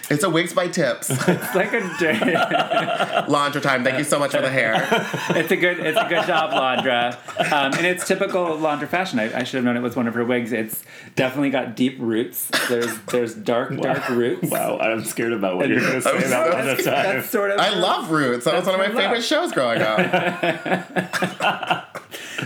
It's 0.10 0.24
a 0.24 0.30
Wigs 0.30 0.54
by 0.54 0.68
Tips. 0.68 1.10
It's 1.28 1.56
like 1.56 1.74
a 1.74 1.82
dirty. 2.00 2.34
Laundry 3.32 3.62
time. 3.62 3.84
Thank 3.84 3.98
you 3.98 4.04
so 4.04 4.20
much 4.20 4.32
for 4.32 4.42
the 4.42 4.50
hair. 4.50 4.76
it's 5.32 5.52
a 5.52 5.56
good. 5.56 5.80
It's 5.80 5.98
a 5.98 6.08
good 6.08 6.26
job, 6.28 6.52
Laundra. 6.52 7.16
Um, 7.52 7.74
and 7.74 7.86
it's 7.86 8.08
typical 8.08 8.46
Laundra 8.58 8.88
fashion. 8.88 9.20
I, 9.20 9.40
I 9.40 9.44
should 9.44 9.56
have 9.58 9.64
known 9.64 9.78
it 9.78 9.82
was 9.82 9.96
one 9.96 10.08
of 10.08 10.14
her 10.14 10.26
wigs. 10.26 10.52
It's 10.52 10.84
definitely 11.16 11.50
got 11.50 11.76
deep 11.76 11.96
roots. 12.00 12.50
There's 12.70 12.98
there's 13.12 13.34
dark 13.36 13.76
dark 13.78 14.08
roots. 14.10 14.50
Wow, 14.50 14.78
I'm 14.80 15.04
scared 15.06 15.34
about 15.34 15.58
what 15.58 15.70
you're 15.70 15.80
going 15.80 15.94
to 15.94 16.02
say 16.02 16.10
I'm 16.12 16.18
about 16.18 16.30
so- 16.30 16.58
all 16.58 16.76
time. 16.78 16.84
That's 16.84 17.30
sort 17.30 17.52
of. 17.52 17.60
I 17.60 17.70
love 17.70 18.12
Roots. 18.12 18.46
That 18.46 18.56
was 18.56 18.66
one 18.66 18.76
of 18.76 18.80
my 18.80 18.88
That's 18.88 19.00
favorite 19.00 19.16
love. 19.18 19.26
shows 19.26 19.52
growing 19.52 19.82
up. 19.82 20.02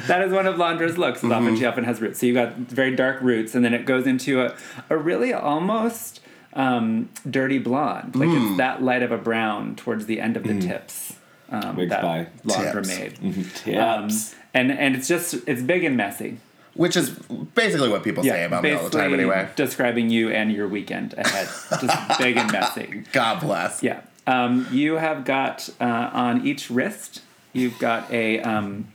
That 0.08 0.22
is 0.24 0.32
one 0.32 0.46
of 0.46 0.56
Laundra's 0.56 0.98
looks. 0.98 1.20
is 1.20 1.24
Mm-hmm. 1.24 1.32
Often 1.34 1.56
she 1.58 1.66
often 1.66 1.84
has 1.86 2.02
roots. 2.02 2.20
So 2.20 2.26
you 2.26 2.34
got 2.34 2.56
very 2.56 2.96
dark 2.96 3.22
roots, 3.22 3.56
and 3.56 3.64
then 3.66 3.74
it 3.74 3.86
goes 3.86 4.06
into 4.06 4.42
a, 4.42 4.56
a 4.90 4.98
really 4.98 5.34
almost 5.34 6.20
um, 6.56 7.10
dirty 7.30 7.58
blonde. 7.60 8.16
Like 8.16 8.30
Mm. 8.30 8.50
it's 8.50 8.58
that 8.58 8.82
light 8.82 9.04
of 9.04 9.12
a 9.12 9.18
brown 9.18 9.76
towards 9.76 10.06
the 10.06 10.20
end 10.20 10.38
of 10.38 10.44
the 10.44 10.60
tips. 10.60 11.14
Um, 11.52 11.76
Wigs 11.76 11.92
that 11.92 12.02
by 12.02 12.28
Laundra 12.46 12.84
Tips. 12.84 13.22
made. 13.22 13.78
Um, 13.78 14.08
Tips. 14.10 14.36
and 14.54 14.72
and 14.72 14.96
it's 14.96 15.08
just 15.08 15.36
it's 15.48 15.62
big 15.62 15.84
and 15.84 15.96
messy. 15.96 16.38
Which 16.74 16.98
is 16.98 17.12
basically 17.54 17.88
what 17.88 18.04
people 18.04 18.24
say 18.24 18.44
about 18.44 18.62
me 18.64 18.72
all 18.74 18.90
the 18.90 18.98
time 18.98 19.14
anyway. 19.14 19.48
Describing 19.56 20.10
you 20.10 20.30
and 20.32 20.52
your 20.52 20.68
weekend 20.68 21.14
ahead, 21.18 21.48
just 21.80 22.20
big 22.20 22.36
and 22.36 22.52
messy. 22.52 23.04
God 23.14 23.40
bless. 23.40 23.82
Yeah. 23.84 24.02
Um, 24.28 24.68
you 24.72 24.96
have 24.96 25.24
got 25.24 25.70
uh, 25.80 26.10
on 26.12 26.46
each 26.46 26.70
wrist. 26.70 27.22
You've 27.54 27.78
got 27.80 28.12
a 28.12 28.42
um, 28.42 28.88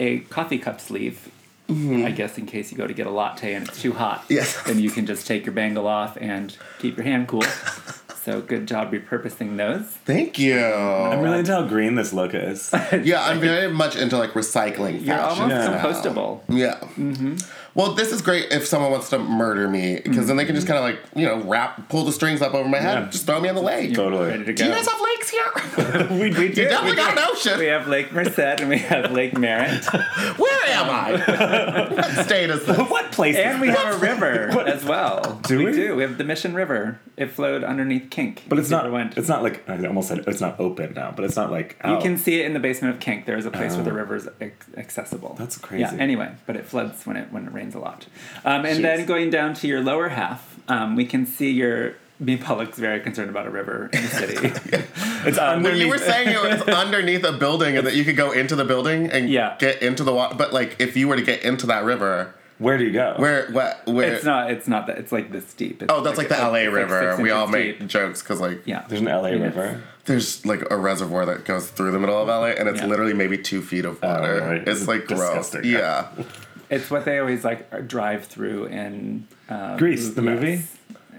a 0.00 0.20
coffee 0.20 0.58
cup 0.58 0.80
sleeve. 0.80 1.28
Mm-hmm. 1.68 2.06
I 2.06 2.10
guess 2.12 2.38
in 2.38 2.46
case 2.46 2.72
you 2.72 2.78
go 2.78 2.86
to 2.86 2.94
get 2.94 3.06
a 3.06 3.10
latte 3.10 3.52
and 3.54 3.68
it's 3.68 3.80
too 3.82 3.92
hot. 3.92 4.24
Yes. 4.28 4.60
Then 4.62 4.78
you 4.78 4.90
can 4.90 5.04
just 5.06 5.26
take 5.26 5.44
your 5.44 5.52
bangle 5.54 5.86
off 5.86 6.16
and 6.18 6.56
keep 6.78 6.96
your 6.96 7.04
hand 7.04 7.28
cool. 7.28 7.42
so 8.24 8.40
good 8.40 8.66
job 8.66 8.90
repurposing 8.92 9.56
those. 9.58 9.84
Thank 9.84 10.38
you. 10.38 10.58
I'm 10.58 11.20
really 11.20 11.40
into 11.40 11.52
how 11.52 11.62
green 11.66 11.94
this 11.94 12.12
look 12.12 12.32
is. 12.34 12.70
yeah, 13.02 13.24
I'm 13.24 13.40
very 13.40 13.70
much 13.70 13.96
into 13.96 14.16
like 14.16 14.30
recycling 14.30 15.04
You're 15.04 15.16
fashion. 15.16 15.42
almost 15.52 15.70
now. 15.70 15.82
compostable. 15.82 16.40
Yeah. 16.48 16.78
Mm-hmm. 16.96 17.36
Well, 17.78 17.92
this 17.92 18.10
is 18.10 18.22
great 18.22 18.50
if 18.50 18.66
someone 18.66 18.90
wants 18.90 19.08
to 19.10 19.20
murder 19.20 19.68
me 19.68 20.00
because 20.02 20.26
then 20.26 20.36
they 20.36 20.44
can 20.44 20.56
just 20.56 20.66
mm-hmm. 20.66 20.78
kind 20.78 20.96
of 20.96 21.00
like 21.00 21.10
you 21.14 21.24
know 21.24 21.48
wrap, 21.48 21.88
pull 21.88 22.02
the 22.02 22.10
strings 22.10 22.42
up 22.42 22.52
over 22.52 22.68
my 22.68 22.78
head, 22.78 23.04
Yeah. 23.04 23.08
just 23.08 23.24
throw 23.24 23.40
me 23.40 23.48
on 23.48 23.54
the 23.54 23.62
lake. 23.62 23.94
Totally. 23.94 24.26
Ready 24.26 24.44
to 24.46 24.52
Do 24.52 24.64
you 24.64 24.70
guys 24.72 24.88
have 24.88 25.00
lakes 25.00 25.30
here? 25.30 26.08
we, 26.10 26.30
we 26.30 26.30
do. 26.30 26.62
you 26.62 26.68
definitely 26.68 26.90
we 26.90 26.96
got 26.96 27.14
do. 27.14 27.22
an 27.22 27.28
ocean. 27.30 27.58
we 27.60 27.66
have 27.66 27.86
Lake 27.86 28.12
Merced 28.12 28.36
and 28.40 28.68
we 28.68 28.78
have 28.78 29.12
Lake 29.12 29.38
Merritt. 29.38 29.84
Where 30.38 30.66
am 30.70 30.90
I? 30.90 31.92
what 31.94 32.26
state 32.26 32.50
is 32.50 32.66
this? 32.66 32.76
What 32.76 33.12
place 33.12 33.36
And 33.36 33.54
is 33.54 33.60
we 33.60 33.68
that? 33.68 33.78
have 33.78 33.94
a 33.94 33.98
river 33.98 34.60
as 34.66 34.84
well. 34.84 35.38
Do 35.44 35.58
we? 35.58 35.66
we? 35.66 35.72
do. 35.72 35.94
We 35.94 36.02
have 36.02 36.18
the 36.18 36.24
Mission 36.24 36.54
River. 36.54 36.98
It 37.16 37.30
flowed 37.30 37.62
underneath 37.62 38.10
Kink. 38.10 38.42
But 38.48 38.58
it's 38.58 38.70
not. 38.70 38.90
went. 38.90 39.16
It's 39.16 39.28
not 39.28 39.44
like 39.44 39.68
I 39.68 39.86
almost 39.86 40.08
said 40.08 40.24
it's 40.26 40.40
not 40.40 40.58
open 40.58 40.94
now, 40.94 41.12
but 41.14 41.24
it's 41.24 41.36
not 41.36 41.52
like 41.52 41.76
You 41.84 41.98
can 41.98 42.18
see 42.18 42.40
it 42.40 42.46
in 42.46 42.54
the 42.54 42.60
basement 42.60 42.94
of 42.94 43.00
Kink. 43.00 43.24
There 43.24 43.36
is 43.36 43.46
a 43.46 43.52
place 43.52 43.74
where 43.74 43.84
the 43.84 43.92
oh. 43.92 43.94
river 43.94 44.16
is 44.16 44.28
accessible. 44.76 45.36
That's 45.38 45.58
crazy. 45.58 45.82
Yeah. 45.82 46.02
Anyway, 46.02 46.32
but 46.46 46.56
it 46.56 46.66
floods 46.66 47.06
when 47.06 47.16
it 47.16 47.32
when 47.32 47.46
it 47.46 47.52
rains 47.52 47.67
a 47.74 47.78
lot. 47.78 48.06
Um, 48.44 48.64
and 48.64 48.78
Jeez. 48.78 48.82
then 48.82 49.06
going 49.06 49.30
down 49.30 49.54
to 49.54 49.66
your 49.68 49.80
lower 49.80 50.08
half, 50.08 50.58
um, 50.68 50.96
we 50.96 51.04
can 51.04 51.26
see 51.26 51.50
your. 51.50 51.94
Meepa 52.20 52.56
looks 52.56 52.76
very 52.78 52.98
concerned 52.98 53.30
about 53.30 53.46
a 53.46 53.50
river 53.50 53.88
in 53.92 54.02
the 54.02 54.08
city. 54.08 54.48
It's 55.24 55.36
When 55.38 55.48
underneath. 55.48 55.82
you 55.82 55.88
were 55.88 55.98
saying 55.98 56.28
it 56.28 56.42
was 56.42 56.62
underneath 56.68 57.22
a 57.24 57.32
building 57.32 57.76
and 57.76 57.86
that 57.86 57.94
you 57.94 58.04
could 58.04 58.16
go 58.16 58.32
into 58.32 58.56
the 58.56 58.64
building 58.64 59.08
and 59.10 59.28
Yeah. 59.30 59.54
get 59.60 59.82
into 59.82 60.02
the 60.02 60.12
water, 60.12 60.34
but 60.36 60.52
like 60.52 60.76
if 60.80 60.96
you 60.96 61.06
were 61.06 61.14
to 61.16 61.22
get 61.22 61.42
into 61.44 61.66
that 61.68 61.84
river, 61.84 62.34
where 62.58 62.76
do 62.76 62.82
you 62.84 62.90
go? 62.92 63.14
where 63.18 63.48
what 63.52 63.82
where? 63.86 64.14
it's 64.14 64.24
not. 64.24 64.50
It's 64.50 64.66
not 64.66 64.88
that. 64.88 64.98
It's 64.98 65.12
like 65.12 65.30
this 65.30 65.54
deep. 65.54 65.80
It's 65.82 65.92
oh, 65.92 66.00
that's 66.02 66.18
like, 66.18 66.28
the 66.28 66.34
LA 66.36 66.54
it's 66.54 66.66
like 66.66 66.74
River. 66.74 67.10
six 67.12 67.22
we 67.22 67.30
all 67.30 67.46
make 67.46 67.78
deep. 67.78 67.88
jokes 67.88 68.20
because 68.22 68.40
like 68.40 68.62
Yeah. 68.64 68.84
There's 68.88 69.00
an 69.00 69.06
LA 69.08 69.28
Yes. 69.30 69.40
river. 69.40 69.80
there's 70.06 70.44
like 70.44 70.62
a 70.72 70.76
reservoir 70.76 71.24
that 71.26 71.44
goes 71.44 71.68
through 71.70 71.92
the 71.92 72.00
middle 72.00 72.20
of 72.20 72.26
LA 72.28 72.46
and 72.58 72.68
it's 72.68 72.80
Yeah. 72.80 72.86
literally 72.86 73.14
maybe 73.14 73.38
two 73.38 73.62
feet 73.62 73.84
of 73.84 74.02
water. 74.02 74.40
right. 74.40 74.66
It's 74.66 74.80
It's 74.80 74.88
like 74.88 75.06
gross. 75.06 75.54
Yeah. 75.62 76.08
It's 76.70 76.90
what 76.90 77.04
they 77.04 77.18
always 77.18 77.44
like 77.44 77.86
drive 77.88 78.26
through 78.26 78.66
in 78.66 79.26
uh, 79.48 79.76
Grease, 79.78 80.10
the 80.10 80.22
movie? 80.22 80.50
yes. 80.50 80.74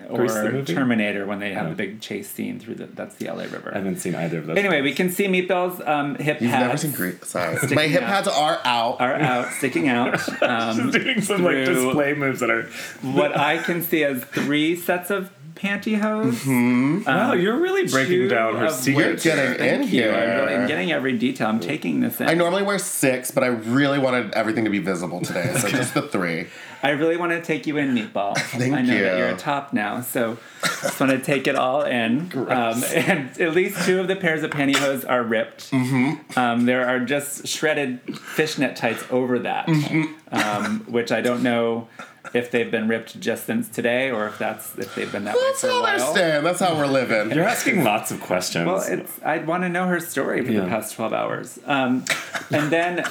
Or 0.09 0.17
Grease, 0.17 0.33
the 0.33 0.51
movie? 0.51 0.73
Terminator 0.73 1.25
when 1.27 1.37
they 1.39 1.53
have 1.53 1.65
Yeah. 1.65 1.69
the 1.69 1.75
big 1.75 2.01
chase 2.01 2.27
scene 2.29 2.59
through 2.59 2.75
the 2.75 2.85
that's 2.87 3.15
the 3.15 3.27
LA 3.27 3.43
River. 3.43 3.71
I 3.73 3.77
haven't 3.77 3.97
seen 3.97 4.15
either 4.15 4.39
of 4.39 4.47
those. 4.47 4.57
Anyway, 4.57 4.81
we 4.81 4.93
can 4.93 5.11
see 5.11 5.27
Meatball's 5.27 5.79
um, 5.85 6.15
hip 6.15 6.41
You've 6.41 6.49
pads 6.49 6.65
never 6.65 6.77
seen 6.77 6.91
Grease. 6.93 7.27
Sorry. 7.27 7.57
My 7.75 7.83
hip 7.87 8.01
out. 8.01 8.07
pads 8.07 8.27
are 8.27 8.59
out. 8.65 8.99
are 9.01 9.13
out, 9.13 9.51
sticking 9.53 9.87
out. 9.87 10.19
Um, 10.41 10.91
Just 10.91 10.93
doing 11.03 11.21
some 11.21 11.43
like 11.43 11.65
display 11.65 12.13
moves 12.13 12.39
that 12.39 12.49
are. 12.49 12.63
what 13.01 13.37
I 13.37 13.57
can 13.59 13.83
see 13.83 14.03
as 14.03 14.23
three 14.23 14.75
sets 14.75 15.11
of 15.11 15.29
pantyhose. 15.59 16.31
Mm-hmm. 16.45 17.03
wow, 17.05 17.33
you're 17.33 17.57
really 17.59 17.87
breaking 17.87 18.27
down 18.29 18.55
her 18.55 18.65
of 18.67 18.71
secrets. 18.73 19.25
You're 19.25 19.35
getting 19.35 19.59
here. 19.59 19.73
in 19.73 19.79
Thank 19.81 19.93
you. 19.93 20.09
I'm, 20.09 20.13
here. 20.15 20.35
really, 20.41 20.55
I'm 20.55 20.67
getting 20.67 20.91
every 20.91 21.17
detail. 21.17 21.47
I'm 21.47 21.59
taking 21.59 21.99
this 21.99 22.19
in. 22.21 22.27
I 22.29 22.33
normally 22.33 22.63
wear 22.63 22.79
six, 22.79 23.31
but 23.31 23.43
I 23.43 23.47
really 23.47 23.99
wanted 23.99 24.33
everything 24.33 24.63
to 24.65 24.69
be 24.69 24.79
visible 24.79 25.21
today, 25.21 25.53
so 25.57 25.67
just 25.69 25.93
the 25.93 26.01
three. 26.03 26.47
I 26.81 26.91
really 26.91 27.17
want 27.17 27.33
to 27.33 27.41
take 27.41 27.67
you 27.67 27.75
in, 27.77 27.93
Meatball. 27.93 28.37
Thank 28.51 28.73
I 28.73 28.81
know 28.81 28.93
that 28.93 29.11
you. 29.13 29.17
you're 29.17 29.29
a 29.29 29.35
top 29.37 29.73
now, 29.73 29.99
so 29.99 30.37
just 30.81 30.97
want 30.99 31.11
to 31.11 31.19
take 31.19 31.45
it 31.47 31.55
all 31.55 31.81
in. 31.83 32.31
Um, 32.49 32.83
and 32.95 33.39
at 33.39 33.53
least 33.53 33.85
two 33.85 33.99
of 33.99 34.07
the 34.07 34.15
pairs 34.15 34.43
of 34.43 34.51
pantyhose 34.51 35.07
are 35.07 35.21
ripped. 35.23 35.71
Mm-hmm. 35.71 36.39
Um, 36.39 36.65
there 36.65 36.87
are 36.87 36.99
just 36.99 37.47
shredded 37.47 37.99
fishnet 38.17 38.75
tights 38.75 39.03
over 39.11 39.39
that, 39.39 39.67
Mm-hmm. 39.67 40.35
um, 40.35 40.79
which 40.87 41.11
I 41.11 41.21
don't 41.21 41.43
know 41.43 41.87
if 42.33 42.51
they've 42.51 42.69
been 42.69 42.87
ripped 42.87 43.19
just 43.19 43.45
since 43.45 43.67
today 43.69 44.11
or 44.11 44.27
if 44.27 44.37
that's 44.37 44.77
if 44.77 44.93
they've 44.95 45.11
been 45.11 45.23
that 45.25 45.35
way 45.35 45.41
That's 45.47 45.61
for 45.61 45.67
a 45.67 45.71
how 45.71 45.77
I 45.77 45.81
while. 45.81 45.91
understand. 46.07 46.45
That's 46.45 46.59
how 46.59 46.75
we're 46.75 46.85
living. 46.87 47.31
You're 47.35 47.43
asking 47.47 47.83
lots 47.83 48.11
of 48.11 48.21
questions. 48.21 48.65
Well, 48.67 48.81
it's 48.87 49.19
I'd 49.23 49.47
want 49.47 49.63
to 49.63 49.69
know 49.69 49.87
her 49.87 49.99
story 49.99 50.45
for 50.45 50.51
Yeah. 50.51 50.61
the 50.61 50.67
past 50.67 50.95
twelve 50.95 51.13
hours, 51.13 51.59
um, 51.65 52.05
and 52.51 52.69
then 52.71 53.03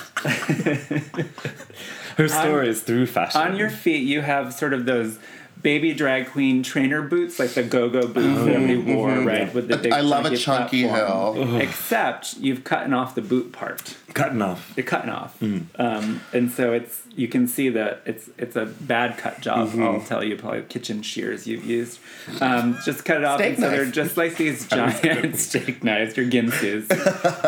her 2.17 2.29
story 2.29 2.69
is 2.69 2.83
through 2.83 3.07
fashion. 3.07 3.41
On 3.41 3.57
your 3.57 3.71
feet, 3.71 4.03
you 4.05 4.21
have 4.23 4.53
sort 4.55 4.73
of 4.73 4.85
those 4.87 5.19
baby 5.63 5.93
drag 5.93 6.29
queen 6.29 6.63
trainer 6.63 7.03
boots, 7.03 7.39
like 7.39 7.51
the 7.51 7.63
go-go 7.63 8.07
boots 8.07 8.45
that 8.45 8.55
everybody 8.55 8.95
wore, 8.95 9.11
right? 9.21 9.53
With 9.55 9.69
the 9.69 9.77
big. 9.77 9.93
Mm-hmm. 9.93 9.99
I 9.99 10.01
love 10.01 10.27
a 10.27 10.37
chunky 10.37 10.87
platform. 10.89 11.37
hill. 11.49 11.61
Except 11.61 12.37
you've 12.39 12.65
cut 12.65 12.93
off 12.93 13.15
the 13.15 13.23
boot 13.23 13.53
part. 13.53 13.97
cutting 14.15 14.41
off. 14.43 14.73
You're 14.77 14.87
cutting 14.87 15.11
off, 15.11 15.39
Mm-hmm. 15.41 15.81
um, 15.81 16.21
and 16.33 16.51
so 16.51 16.73
it's 16.73 17.03
you 17.15 17.27
can 17.29 17.47
see 17.49 17.69
that 17.71 18.03
it's 18.07 18.31
it's 18.39 18.57
a 18.57 18.67
bad 18.67 19.19
cut 19.19 19.41
job. 19.41 19.69
Mm-hmm. 19.69 19.83
I'll 19.83 20.01
tell 20.01 20.23
you, 20.25 20.37
probably 20.37 20.63
kitchen 20.63 21.03
shears 21.03 21.47
you've 21.47 21.65
used. 21.65 21.99
Um, 22.41 22.79
just 22.85 23.05
cut 23.05 23.19
it 23.19 23.25
off, 23.25 23.41
Steak 23.41 23.55
and 23.55 23.63
so 23.65 23.71
they're 23.71 23.87
just 23.87 24.17
like 24.17 24.37
these 24.37 24.67
giant 24.69 25.37
steak 25.37 25.83
knives, 25.83 26.17
your 26.17 26.27
ginsus. 26.27 26.89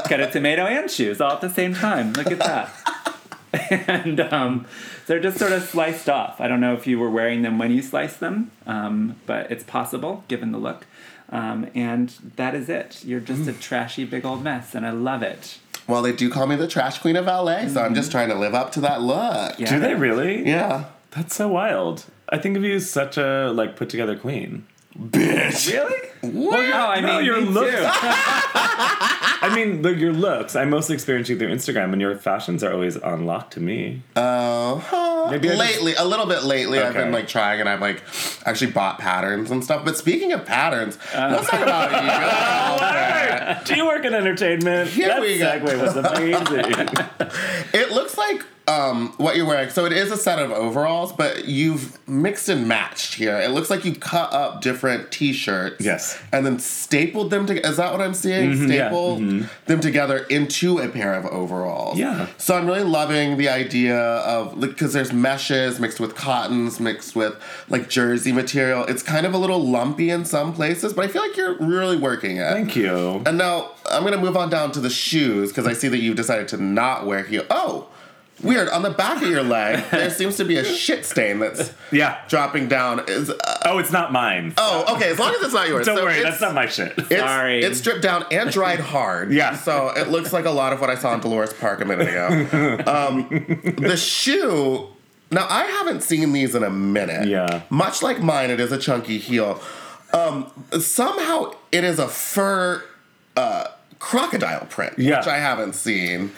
cut 0.09 0.21
a 0.21 0.31
tomato 0.31 0.62
and 0.67 0.90
shoes 0.90 1.21
all 1.21 1.33
at 1.33 1.40
the 1.40 1.50
same 1.50 1.75
time. 1.75 2.12
Look 2.14 2.31
at 2.31 2.38
that. 2.38 2.71
and 3.71 4.21
um, 4.21 4.67
they're 5.07 5.21
just 5.21 5.39
sort 5.39 5.53
of 5.53 5.62
sliced 5.62 6.09
off. 6.09 6.41
I 6.41 6.49
don't 6.49 6.61
know 6.61 6.75
if 6.75 6.87
you 6.87 6.99
were 6.99 7.11
wearing 7.11 7.43
them 7.43 7.59
when 7.59 7.71
you 7.71 7.83
sliced 7.83 8.21
them, 8.21 8.50
um, 8.67 9.17
but 9.27 9.50
it's 9.50 9.65
possible 9.65 10.25
given 10.29 10.53
the 10.53 10.59
look. 10.59 10.87
Um, 11.31 11.69
and 11.75 12.09
that 12.37 12.55
is 12.55 12.69
it. 12.69 13.05
You're 13.05 13.21
just 13.21 13.47
a 13.49 13.53
trashy 13.53 14.05
big 14.05 14.25
old 14.25 14.43
mess, 14.43 14.75
and 14.75 14.85
I 14.85 14.91
love 14.91 15.23
it. 15.23 15.59
Well, 15.87 16.03
they 16.03 16.12
do 16.12 16.31
call 16.31 16.47
me 16.47 16.57
the 16.57 16.69
trash 16.69 16.99
queen 16.99 17.17
of 17.17 17.27
LA, 17.27 17.69
so 17.69 17.83
I'm 17.83 17.95
just 17.95 18.11
trying 18.11 18.29
to 18.29 18.35
live 18.35 18.55
up 18.55 18.73
to 18.73 18.81
that 18.83 19.00
look. 19.03 19.59
Yeah. 19.59 19.71
Do 19.71 19.81
they 19.81 19.95
really? 19.95 20.47
Yeah. 20.47 20.87
That's 21.12 21.35
so 21.35 21.49
wild. 21.49 22.05
I 22.29 22.39
think 22.39 22.57
of 22.57 22.62
you 22.62 22.77
as 22.77 22.89
such 22.89 23.17
a 23.17 23.50
like 23.53 23.77
put 23.77 23.89
together 23.89 24.17
queen. 24.17 24.67
Bitch. 25.00 25.73
Really? 25.73 26.09
What? 26.21 26.61
Oh, 26.61 26.73
I 26.88 27.00
No, 27.00 27.16
mean, 27.16 27.25
your 27.25 27.40
me 27.40 27.47
looks- 27.49 27.73
I 29.42 29.50
mean, 29.54 29.80
look, 29.80 29.97
your 29.97 30.12
looks. 30.12 30.54
I 30.54 30.66
mostly 30.66 30.95
experience 30.95 31.30
you 31.30 31.38
through 31.38 31.49
Instagram, 31.49 31.92
and 31.92 32.00
your 32.00 32.14
fashions 32.16 32.62
are 32.62 32.73
always 32.75 32.97
unlocked 32.97 33.54
to 33.54 33.61
me. 33.61 34.02
Oh, 34.16 34.85
huh. 34.87 35.28
Maybe 35.30 35.49
I 35.49 35.52
just- 35.57 35.61
lately, 35.76 35.95
a 35.95 36.04
little 36.04 36.26
bit 36.26 36.42
lately, 36.42 36.78
I've 36.78 36.92
been 36.92 37.11
like 37.12 37.26
trying, 37.28 37.61
and 37.61 37.69
I've 37.69 37.80
like 37.80 38.02
actually 38.45 38.73
bought 38.73 38.99
patterns 38.99 39.50
and 39.50 39.64
stuff. 39.64 39.83
But 39.85 39.97
speaking 39.97 40.33
of 40.33 40.45
patterns, 40.45 40.99
Uh. 41.14 41.28
let's 41.33 41.49
talk 41.49 41.62
about 41.62 43.59
you. 43.59 43.64
Do 43.64 43.75
you 43.76 43.87
work 43.87 44.04
in 44.04 44.12
entertainment? 44.14 44.90
Here 44.90 45.09
that 45.09 45.21
we 45.23 45.38
go. 45.38 45.47
segue 45.59 45.80
was 45.80 45.97
amazing. 45.97 46.88
It 47.73 47.92
looks 47.92 48.19
like 48.19 48.42
um, 48.71 49.12
what 49.17 49.37
you're 49.37 49.47
wearing. 49.47 49.71
So 49.71 49.85
it 49.85 49.93
is 49.93 50.11
a 50.12 50.17
set 50.17 50.39
of 50.39 50.50
overalls, 50.50 51.12
but 51.12 51.47
you've 51.47 51.99
mixed 52.09 52.49
and 52.49 52.69
matched 52.69 53.15
here. 53.15 53.37
It 53.39 53.50
looks 53.50 53.71
like 53.71 53.85
you 53.85 53.95
cut 53.95 54.33
up 54.33 54.61
different 54.61 55.11
T-shirts, 55.11 55.85
Yes. 55.85 56.19
and 56.33 56.47
then 56.47 56.59
stapled 56.59 57.31
them 57.31 57.47
together. 57.47 57.69
Is 57.69 57.77
that 57.79 57.91
what 57.93 58.00
I'm 58.00 58.15
seeing? 58.15 58.53
Mhm, 58.53 58.69
yeah. 58.73 58.89
Stapled 58.89 59.49
them 59.67 59.81
together 59.81 60.19
into 60.31 60.79
a 60.79 60.89
pair 60.89 61.15
of 61.15 61.27
overalls. 61.27 61.99
Yeah. 61.99 62.27
So 62.39 62.57
I'm 62.57 62.67
really 62.67 62.85
loving 62.85 63.37
the 63.37 63.49
idea 63.49 63.97
of 63.99 64.61
because 64.61 64.93
there's 64.93 65.12
meshes 65.12 65.81
mixed 65.81 65.99
with 66.00 66.15
cottons, 66.15 66.79
mixed 66.81 67.17
with 67.17 67.35
like 67.69 67.89
jersey 67.89 68.33
material. 68.33 68.85
It's 68.85 69.03
kind 69.03 69.27
of 69.27 69.35
a 69.35 69.39
little 69.39 69.61
lumpy 69.67 70.11
in 70.11 70.25
some 70.25 70.53
places, 70.53 70.93
but 70.93 71.05
I 71.05 71.09
feel 71.09 71.23
like 71.23 71.37
you're 71.37 71.57
really 71.59 71.97
working 71.97 72.37
it. 72.37 72.50
Thank 72.53 72.77
you. 72.77 73.23
And 73.27 73.37
now 73.39 73.71
I'm 73.91 74.05
gonna 74.05 74.19
move 74.19 74.37
on 74.37 74.50
down 74.50 74.71
to 74.73 74.81
the 74.81 74.91
shoes 74.91 75.50
because 75.50 75.67
I 75.67 75.73
see 75.73 75.89
that 75.89 75.99
you've 75.99 76.17
decided 76.17 76.49
to 76.49 76.57
not 76.57 77.07
wear 77.07 77.23
heel. 77.25 77.45
Oh, 77.50 77.87
Weird. 78.43 78.69
On 78.71 78.83
the 78.83 78.91
back 78.91 79.23
of 79.23 79.29
your 79.29 79.43
leg, 79.43 79.85
there 79.91 80.11
seems 80.11 80.37
to 80.39 80.45
be 80.45 80.57
a 80.57 80.65
shit 80.65 81.05
stain 81.05 81.39
that's 81.41 81.73
Yeah. 81.93 82.19
dropping 82.29 82.69
down. 82.69 83.05
Is 83.07 83.29
uh, 83.31 83.35
Oh, 83.67 83.79
it's 83.79 83.93
not 83.93 84.13
mine. 84.13 84.55
oh, 84.57 84.95
okay. 84.97 85.11
As 85.11 85.19
long 85.19 85.35
as 85.35 85.43
it's 85.43 85.53
not 85.55 85.69
yours. 85.69 85.85
Don't 85.87 85.97
So 85.99 86.05
worry, 86.05 86.15
it's- 86.19 86.31
that's 86.33 86.41
not 86.41 86.55
my 86.55 86.67
shit. 86.67 86.95
It's, 86.97 87.09
Sorry. 87.21 87.61
It's 87.63 87.79
stripped 87.79 88.03
down 88.03 88.25
and 88.31 88.51
dried 88.51 88.81
hard. 88.81 89.31
Yeah. 89.41 89.57
So 89.57 89.89
it 89.97 90.09
looks 90.09 90.33
like 90.33 90.45
a 90.47 90.51
lot 90.51 90.73
of 90.73 90.81
what 90.81 90.89
I 90.91 90.95
saw 90.95 91.13
in 91.15 91.21
Dolores 91.21 91.53
Park 91.53 91.81
a 91.81 91.85
minute 91.85 92.09
ago. 92.09 92.83
um, 92.87 93.75
the 93.79 93.97
shoe. 93.97 94.89
Now 95.31 95.47
I 95.49 95.65
haven't 95.65 96.03
seen 96.03 96.33
these 96.33 96.55
in 96.55 96.63
a 96.65 96.71
minute. 96.71 97.29
Yeah. 97.29 97.63
Much 97.71 98.03
like 98.03 98.21
mine, 98.21 98.51
it 98.51 98.59
is 98.61 98.73
a 98.73 98.79
chunky 98.79 99.19
heel. 99.19 99.61
Um, 100.13 100.51
somehow 100.81 101.53
it 101.71 101.85
is 101.85 101.99
a 101.99 102.09
fur 102.09 102.83
uh, 103.37 103.67
crocodile 104.01 104.67
print, 104.67 104.95
Yeah. 104.99 105.19
which 105.19 105.29
I 105.29 105.39
haven't 105.39 105.75
seen. 105.75 106.33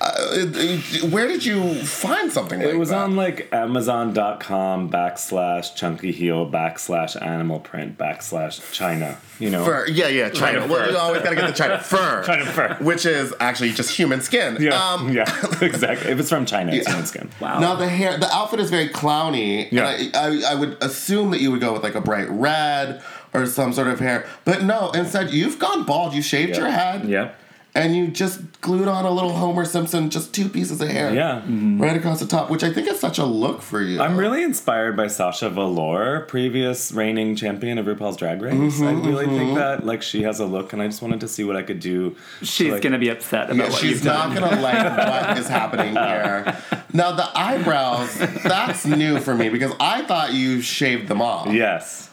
Uh, 0.00 0.12
it- 0.32 0.56
it- 0.56 1.04
where 1.10 1.26
did 1.28 1.44
you 1.44 1.74
find 1.84 2.30
something 2.32 2.58
like 2.58 2.68
that? 2.68 2.74
It 2.74 2.78
was 2.78 2.88
that? 2.90 2.98
on 2.98 3.16
like 3.16 3.48
Amazon.com 3.52 4.90
backslash 4.90 5.74
chunky 5.76 6.12
heel 6.12 6.50
backslash 6.50 7.20
animal 7.24 7.60
print 7.60 7.96
backslash 7.96 8.60
China. 8.72 9.16
You 9.38 9.50
know. 9.50 9.64
Fur. 9.64 9.86
Yeah, 9.86 10.08
yeah, 10.08 10.30
China. 10.30 10.60
China 10.60 10.72
well, 10.72 10.90
you 10.90 10.96
always 10.96 11.22
gotta 11.22 11.36
get 11.36 11.46
the 11.46 11.52
China 11.52 11.78
fur. 11.82 12.22
China 12.24 12.44
fur. 12.46 12.74
Which 12.80 13.06
is 13.06 13.32
actually 13.40 13.72
just 13.72 13.96
human 13.96 14.20
skin. 14.20 14.56
Yeah. 14.60 14.74
Um, 14.92 15.12
yeah. 15.12 15.24
Exactly. 15.62 16.10
If 16.10 16.18
it's 16.20 16.28
from 16.28 16.44
China, 16.46 16.72
it's 16.72 16.86
Yeah. 16.86 16.92
human 16.94 17.06
skin. 17.06 17.30
Wow. 17.40 17.60
Now 17.60 17.74
the 17.76 17.88
hair, 17.88 18.18
the 18.18 18.30
outfit 18.34 18.60
is 18.60 18.70
very 18.70 18.88
clowny. 18.88 19.68
Yeah. 19.70 19.88
And 19.90 20.16
I, 20.16 20.50
I, 20.50 20.52
I 20.52 20.54
would 20.56 20.76
assume 20.82 21.30
that 21.30 21.40
you 21.40 21.50
would 21.50 21.60
go 21.60 21.72
with 21.72 21.82
like 21.82 21.94
a 21.94 22.00
bright 22.00 22.28
red 22.30 23.02
or 23.32 23.46
some 23.46 23.72
sort 23.72 23.88
of 23.88 23.98
hair, 24.00 24.26
but 24.44 24.62
no. 24.62 24.90
Instead, 24.92 25.30
you've 25.32 25.58
gone 25.58 25.84
bald. 25.84 26.14
You 26.14 26.22
shaved 26.22 26.56
your 26.56 26.70
head. 26.70 27.08
Yeah. 27.08 27.32
And 27.76 27.96
you 27.96 28.06
just 28.06 28.60
glued 28.60 28.86
on 28.86 29.04
a 29.04 29.10
little 29.10 29.32
Homer 29.32 29.64
Simpson, 29.64 30.08
just 30.08 30.32
two 30.32 30.48
pieces 30.48 30.80
of 30.80 30.88
hair. 30.88 31.12
Yeah. 31.12 31.42
Right 31.48 31.96
across 31.96 32.20
the 32.20 32.26
top, 32.26 32.48
which 32.48 32.62
I 32.62 32.72
think 32.72 32.86
is 32.86 33.00
such 33.00 33.18
a 33.18 33.24
look 33.24 33.62
for 33.62 33.82
you. 33.82 34.00
I'm 34.00 34.16
really 34.16 34.44
inspired 34.44 34.96
by 34.96 35.08
Sasha 35.08 35.50
Velour, 35.50 36.20
previous 36.28 36.92
reigning 36.92 37.34
champion 37.34 37.76
of 37.78 37.86
RuPaul's 37.86 38.16
Drag 38.16 38.40
Race. 38.40 38.54
Mm-hmm, 38.54 38.84
I 38.86 38.92
really 39.08 39.26
think 39.26 39.56
that 39.56 39.84
like 39.84 40.02
she 40.04 40.22
has 40.22 40.38
a 40.38 40.46
look, 40.46 40.72
and 40.72 40.80
I 40.80 40.86
just 40.86 41.02
wanted 41.02 41.18
to 41.22 41.26
see 41.28 41.42
what 41.42 41.56
I 41.56 41.62
could 41.62 41.80
do. 41.80 42.14
She's 42.42 42.70
like- 42.70 42.80
gonna 42.82 42.96
be 42.98 43.08
upset 43.08 43.46
about 43.50 43.56
Yeah, 43.56 43.70
what 43.70 43.80
she's 43.80 43.90
you've 43.90 44.04
not 44.04 44.32
done. 44.32 44.50
gonna 44.50 44.60
like 44.62 44.98
what 45.28 45.38
is 45.38 45.48
happening 45.48 45.94
here. 45.96 46.56
Now 46.92 47.10
the 47.10 47.28
eyebrows, 47.36 48.16
that's 48.44 48.86
new 48.86 49.18
for 49.18 49.34
me 49.34 49.48
because 49.48 49.72
I 49.80 50.02
thought 50.04 50.32
you 50.32 50.60
shaved 50.60 51.08
them 51.08 51.20
off. 51.20 51.48
Yes. 51.52 52.08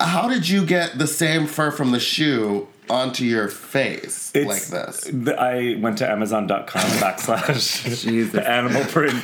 How 0.00 0.28
did 0.28 0.48
you 0.48 0.66
get 0.66 0.98
the 0.98 1.06
same 1.06 1.46
fur 1.46 1.70
from 1.70 1.92
the 1.92 2.00
shoe 2.00 2.66
onto 2.90 3.24
your 3.24 3.48
face 3.48 4.32
like 4.34 4.64
this? 4.66 5.08
The, 5.12 5.34
I 5.40 5.76
went 5.80 5.98
to 5.98 6.10
Amazon.com 6.10 6.82
backslash 7.00 8.02
Jesus. 8.04 8.32
the 8.32 8.48
animal 8.50 8.84
print 8.84 9.14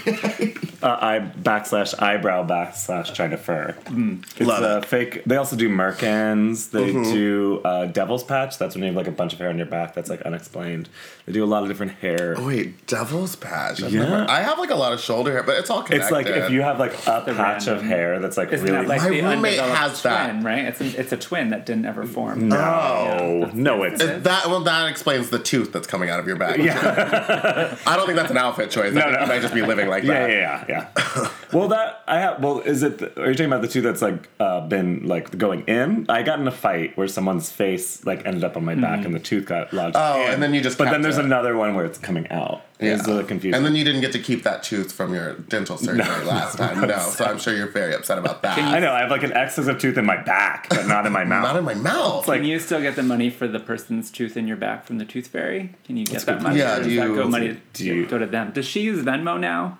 uh, 0.82 0.86
eye 1.00 1.30
backslash 1.42 2.00
eyebrow 2.00 2.46
backslash 2.46 3.12
China 3.14 3.36
fur. 3.36 3.74
It's 3.78 3.90
Mm. 3.90 4.24
Love 4.46 4.62
a 4.62 4.78
it. 4.78 4.84
fake. 4.86 5.22
They 5.24 5.36
also 5.36 5.56
do 5.56 5.68
merkins. 5.68 6.70
They 6.70 6.90
Mm-hmm. 6.92 7.12
do 7.12 7.60
uh, 7.64 7.86
devil's 7.86 8.24
patch. 8.24 8.58
That's 8.58 8.74
when 8.74 8.82
you 8.82 8.88
have 8.88 8.96
like 8.96 9.06
a 9.08 9.12
bunch 9.12 9.32
of 9.32 9.38
hair 9.38 9.48
on 9.48 9.56
your 9.58 9.66
back 9.66 9.94
that's 9.94 10.08
like 10.10 10.22
unexplained. 10.22 10.88
They 11.26 11.32
do 11.32 11.44
a 11.44 11.46
lot 11.46 11.62
of 11.62 11.68
different 11.68 11.92
hair. 11.92 12.34
Oh, 12.38 12.46
wait, 12.46 12.86
devil's 12.86 13.36
patch. 13.36 13.82
I've 13.82 13.92
Yeah. 13.92 14.02
never- 14.08 14.26
I 14.30 14.40
have 14.42 14.58
like 14.58 14.70
a 14.70 14.74
lot 14.74 14.92
of 14.92 15.00
shoulder 15.00 15.32
hair, 15.32 15.42
but 15.42 15.58
it's 15.58 15.70
all 15.70 15.82
connected. 15.82 16.04
It's 16.04 16.12
like 16.12 16.26
if 16.26 16.50
you 16.50 16.62
have 16.62 16.78
like 16.78 16.92
a 17.06 17.22
The 17.26 17.34
patch 17.34 17.66
of 17.68 17.82
hair 17.82 18.18
that's 18.20 18.36
like 18.36 18.50
Isn't 18.52 18.66
really 18.66 18.78
that 18.82 18.88
like 18.88 19.02
My 19.02 19.08
the 19.10 19.20
roommate 19.22 19.58
undeveloped 19.58 19.76
has 19.78 20.02
that. 20.02 20.42
right? 20.42 20.64
It's 20.64 20.80
a, 20.80 21.00
it's 21.00 21.12
a 21.12 21.16
twin 21.16 21.50
that 21.50 21.66
didn't 21.66 21.84
ever 21.84 22.04
form. 22.06 22.48
no, 22.48 23.49
no, 23.54 23.82
it's 23.82 24.02
It- 24.02 24.24
that 24.24 24.46
well, 24.46 24.60
that 24.60 24.88
explains 24.90 25.30
the 25.30 25.38
tooth 25.38 25.72
that's 25.72 25.86
coming 25.86 26.10
out 26.10 26.20
of 26.20 26.26
your 26.26 26.36
back. 26.36 26.58
yeah, 26.58 27.76
I 27.86 27.96
don't 27.96 28.06
think 28.06 28.16
that's 28.16 28.30
an 28.30 28.36
outfit 28.38 28.70
choice. 28.70 28.92
I 28.92 28.94
No, 28.94 29.00
think 29.02 29.12
no. 29.14 29.20
you 29.22 29.26
might 29.28 29.42
just 29.42 29.54
be 29.54 29.62
living 29.62 29.88
like 29.88 30.04
yeah, 30.04 30.26
that. 30.26 30.30
yeah, 30.30 30.64
yeah, 30.68 30.88
yeah. 30.96 31.28
well, 31.52 31.68
that 31.68 32.02
I 32.06 32.18
have. 32.20 32.42
Well, 32.42 32.60
is 32.60 32.82
it? 32.82 32.98
The, 32.98 33.20
are 33.22 33.28
you 33.28 33.34
talking 33.34 33.46
about 33.46 33.62
the 33.62 33.68
two 33.68 33.80
that's 33.80 34.02
like 34.02 34.28
uh, 34.40 34.60
been 34.66 35.06
like 35.06 35.36
going 35.36 35.62
in? 35.66 36.06
I 36.08 36.22
got 36.22 36.38
in 36.38 36.46
a 36.48 36.52
fight 36.52 36.96
where 36.96 37.08
someone's 37.08 37.50
face 37.50 38.04
like 38.04 38.26
ended 38.26 38.44
up 38.44 38.56
on 38.56 38.64
my 38.64 38.74
back 38.74 39.04
and 39.04 39.14
the 39.14 39.20
tooth 39.20 39.46
got 39.46 39.72
lodged. 39.72 39.96
In. 39.96 40.02
Oh, 40.02 40.22
in. 40.24 40.30
and 40.34 40.42
then 40.42 40.54
you 40.54 40.60
just 40.60 40.78
But 40.78 40.90
then 40.90 41.02
there's 41.02 41.18
it. 41.18 41.24
another 41.24 41.56
one 41.56 41.74
where 41.74 41.84
it's 41.84 41.98
coming 41.98 42.28
out. 42.30 42.62
Yeah. 42.80 42.94
It's 42.94 43.06
uh, 43.06 43.22
confusing. 43.24 43.54
And 43.56 43.64
then 43.66 43.74
you 43.76 43.84
didn't 43.84 44.00
get 44.00 44.12
to 44.12 44.18
keep 44.18 44.42
that 44.44 44.62
tooth 44.62 44.90
from 44.92 45.12
your 45.14 45.34
dental 45.34 45.76
surgery 45.84 45.98
last 46.24 46.56
time. 46.58 46.80
No, 46.88 46.98
so 46.98 47.24
I'm 47.26 47.38
sure 47.38 47.54
you're 47.54 47.66
very 47.68 47.94
upset 47.94 48.18
about 48.18 48.42
that. 48.42 48.58
I 48.58 48.78
know 48.78 48.92
I 48.92 49.00
have 49.00 49.10
like 49.10 49.22
an 49.22 49.32
excess 49.32 49.66
of 49.66 49.78
tooth 49.78 49.98
in 49.98 50.04
my 50.06 50.16
back, 50.22 50.68
but 50.70 50.86
not 50.86 51.04
in 51.06 51.12
my 51.12 51.24
mouth. 51.32 51.42
Not 51.42 51.56
in 51.56 51.64
my 51.64 51.74
mouth. 51.74 52.26
like- 52.26 52.40
Can 52.40 52.48
you 52.48 52.58
still 52.58 52.80
get 52.80 52.96
the 52.96 53.02
money 53.02 53.28
for 53.30 53.46
the 53.46 53.60
person's 53.60 54.10
tooth 54.10 54.36
in 54.36 54.48
your 54.48 54.56
back 54.56 54.84
from 54.86 54.98
the 54.98 55.04
tooth 55.04 55.26
fairy? 55.28 55.74
Can 55.84 55.96
you 55.98 56.06
get 56.06 56.22
that 56.22 56.36
good 56.38 56.42
money? 56.42 56.58
Yeah, 56.58 56.74
or 56.74 56.78
does 56.78 56.86
do 56.86 56.96
that 56.96 57.08
you- 57.08 57.14
go 57.14 57.28
money 57.28 57.60
do 57.74 57.84
you- 57.84 58.06
go 58.06 58.18
to 58.18 58.26
them? 58.26 58.52
Does 58.52 58.66
she 58.66 58.80
use 58.82 59.04
Venmo 59.04 59.38
now? 59.38 59.78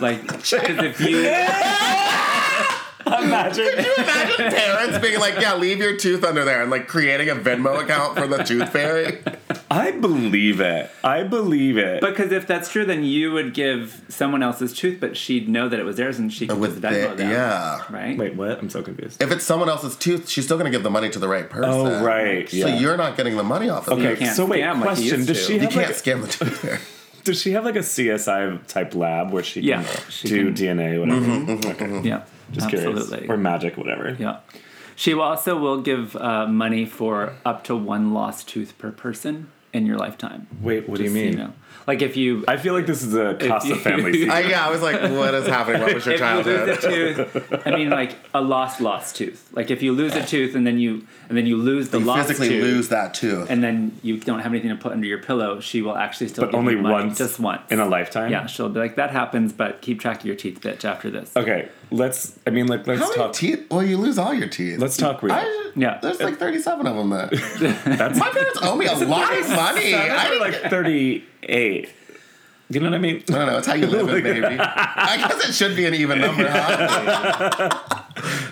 like, 0.00 0.22
because 0.26 0.52
if 0.78 1.00
you 1.00 1.22
Imagine. 3.06 3.64
Could 3.74 3.84
you 3.84 3.94
imagine 3.98 4.36
parents 4.52 4.98
being 4.98 5.18
like, 5.20 5.40
"Yeah, 5.40 5.54
leave 5.56 5.78
your 5.78 5.96
tooth 5.96 6.24
under 6.24 6.44
there," 6.44 6.62
and 6.62 6.70
like 6.70 6.88
creating 6.88 7.28
a 7.28 7.34
Venmo 7.34 7.80
account 7.82 8.16
for 8.18 8.26
the 8.26 8.38
tooth 8.42 8.70
fairy. 8.70 9.18
I 9.70 9.90
believe 9.90 10.60
it. 10.60 10.90
I 11.02 11.22
believe 11.24 11.76
it. 11.78 12.00
because 12.00 12.32
if 12.32 12.46
that's 12.46 12.70
true, 12.70 12.84
then 12.84 13.02
you 13.04 13.32
would 13.32 13.54
give 13.54 14.02
someone 14.08 14.42
else's 14.42 14.72
tooth, 14.72 14.98
but 15.00 15.16
she'd 15.16 15.48
know 15.48 15.68
that 15.68 15.78
it 15.80 15.84
was 15.84 15.96
theirs, 15.96 16.18
and 16.18 16.32
she 16.32 16.46
could 16.46 16.58
With 16.58 16.80
just 16.80 16.94
Venmo 16.94 17.10
the- 17.10 17.16
them. 17.16 17.30
yeah. 17.30 17.82
right. 17.90 18.16
Wait, 18.16 18.34
what? 18.36 18.58
I'm 18.58 18.70
so 18.70 18.82
confused. 18.82 19.22
If 19.22 19.30
it's 19.32 19.44
someone 19.44 19.68
else's 19.68 19.96
tooth, 19.96 20.28
she's 20.28 20.44
still 20.44 20.56
gonna 20.58 20.70
give 20.70 20.82
the 20.82 20.90
money 20.90 21.10
to 21.10 21.18
the 21.18 21.28
right 21.28 21.48
person. 21.50 21.70
Oh, 21.70 22.04
right. 22.04 22.48
So 22.48 22.56
Yeah. 22.56 22.78
you're 22.78 22.96
not 22.96 23.16
getting 23.16 23.36
the 23.36 23.42
money 23.42 23.68
off 23.68 23.88
of 23.88 23.98
Okay, 23.98 24.12
it. 24.12 24.18
can't 24.20 24.36
so 24.36 24.44
wait, 24.46 24.62
scam 24.62 24.74
like 24.74 24.82
question. 24.82 25.04
used 25.18 25.28
Does 25.28 25.38
to. 25.38 25.44
she 25.46 25.52
You 25.54 25.60
can't 25.68 25.74
like, 25.76 25.88
scam 25.90 26.22
the 26.22 26.28
tooth 26.28 26.58
fairy. 26.58 26.78
does 27.24 27.40
she 27.40 27.52
have 27.52 27.64
like 27.64 27.76
a 27.76 27.82
CSI 27.82 28.58
type 28.68 28.94
lab 28.94 29.32
where 29.32 29.42
she 29.42 29.60
Yeah, 29.62 29.82
can 29.82 30.00
she 30.10 30.28
do 30.28 30.52
can- 30.52 30.78
DNA, 30.78 30.98
whatever? 31.00 31.70
Okay. 31.70 32.08
Yeah, 32.08 32.20
Just 32.54 32.66
absolutely. 32.72 33.06
curious. 33.18 33.30
Or 33.30 33.36
magic, 33.36 33.76
whatever. 33.76 34.16
Yeah. 34.18 34.38
She 34.96 35.12
will 35.14 35.22
also 35.22 35.58
will 35.58 35.80
give 35.82 36.14
uh, 36.16 36.46
money 36.46 36.84
for 36.86 37.34
up 37.44 37.64
to 37.64 37.74
one 37.76 38.14
lost 38.14 38.48
tooth 38.48 38.78
per 38.78 38.90
person 38.92 39.50
in 39.72 39.86
your 39.86 39.96
lifetime. 39.98 40.46
Wait, 40.60 40.88
what 40.88 40.98
do 40.98 41.04
you 41.04 41.10
Just 41.10 41.20
so 41.20 41.24
mean? 41.30 41.38
know. 41.38 41.52
Like 41.86 42.00
if 42.00 42.16
you 42.16 42.44
I 42.48 42.56
feel 42.56 42.72
like 42.72 42.86
this 42.86 43.02
is 43.02 43.12
a 43.14 43.34
Casa 43.34 43.68
you- 43.68 43.74
family 43.74 44.12
secret. 44.20 44.30
I, 44.32 44.40
yeah, 44.48 44.66
I 44.66 44.70
was 44.70 44.80
like, 44.80 45.02
"What 45.02 45.34
is 45.34 45.46
happening? 45.46 45.82
What 45.82 45.92
was 45.92 46.06
your 46.06 46.14
if 46.18 46.20
you 46.20 46.26
lose 46.26 46.44
childhood?" 46.46 46.68
a 46.68 47.32
tooth, 47.42 47.66
I 47.66 47.70
mean 47.72 47.90
like 47.90 48.14
a 48.32 48.40
lost 48.40 48.80
lost 48.80 49.16
tooth. 49.16 49.50
Like 49.52 49.70
if 49.70 49.82
you 49.82 49.92
lose 49.92 50.14
a 50.14 50.24
tooth 50.24 50.54
and 50.54 50.64
then 50.66 50.78
you 50.78 51.06
and 51.28 51.36
then 51.36 51.44
you 51.46 51.56
lose 51.58 51.90
the 51.90 51.98
You 51.98 52.04
lost 52.06 52.28
physically 52.28 52.48
tooth 52.50 52.62
lose 52.62 52.88
that 52.88 53.12
tooth. 53.12 53.50
and 53.50 53.62
then 53.62 53.98
you 54.02 54.16
don't 54.18 54.38
have 54.38 54.52
anything 54.52 54.70
to 54.70 54.76
put 54.76 54.92
under 54.92 55.06
your 55.06 55.18
pillow, 55.18 55.60
she 55.60 55.82
will 55.82 55.96
actually 55.96 56.28
still 56.28 56.44
but 56.44 56.52
give 56.52 56.58
only 56.60 56.74
you 56.74 56.80
money, 56.80 57.06
once, 57.06 57.18
just 57.18 57.38
once 57.38 57.60
in 57.70 57.80
a 57.80 57.86
lifetime. 57.86 58.30
Yeah, 58.30 58.46
she'll 58.46 58.70
be 58.70 58.78
like 58.78 58.94
that 58.96 59.10
happens, 59.10 59.52
but 59.52 59.82
keep 59.82 60.00
track 60.00 60.20
of 60.20 60.26
your 60.26 60.36
teeth, 60.36 60.60
bitch. 60.62 60.84
After 60.86 61.10
this, 61.10 61.36
Okay, 61.36 61.68
let's. 61.94 62.38
I 62.46 62.50
mean, 62.50 62.66
like, 62.66 62.86
let's 62.86 63.00
How 63.00 63.08
many 63.08 63.18
talk. 63.18 63.32
teeth? 63.32 63.66
Well, 63.70 63.82
you 63.82 63.96
lose 63.96 64.18
all 64.18 64.34
your 64.34 64.48
teeth. 64.48 64.78
Let's 64.78 64.96
talk 64.96 65.22
real. 65.22 65.34
I, 65.34 65.70
Yeah. 65.76 65.98
There's 66.02 66.20
like 66.20 66.36
37 66.38 66.86
of 66.86 66.96
them 66.96 67.10
there. 67.10 67.26
That's 67.96 68.18
My 68.18 68.30
parents 68.30 68.58
owe 68.62 68.76
me 68.76 68.86
a 68.86 68.94
lot 69.06 69.32
of 69.36 69.48
money. 69.50 69.94
I 69.94 70.24
I 70.24 70.28
didn't 70.28 70.40
like 70.40 70.70
thirty-eight. 70.70 71.90
You 72.70 72.80
know 72.80 72.86
what 72.88 72.94
I 72.94 72.98
mean? 72.98 73.22
I 73.28 73.32
don't 73.32 73.46
know. 73.46 73.58
It's 73.58 73.66
how 73.66 73.74
you 73.74 73.86
live 73.86 74.08
it, 74.08 74.24
baby. 74.24 74.58
I 74.58 75.16
guess 75.18 75.48
it 75.48 75.52
should 75.54 75.76
be 75.76 75.84
an 75.84 75.94
even 75.94 76.18
number, 76.20 76.48
huh? 76.48 77.70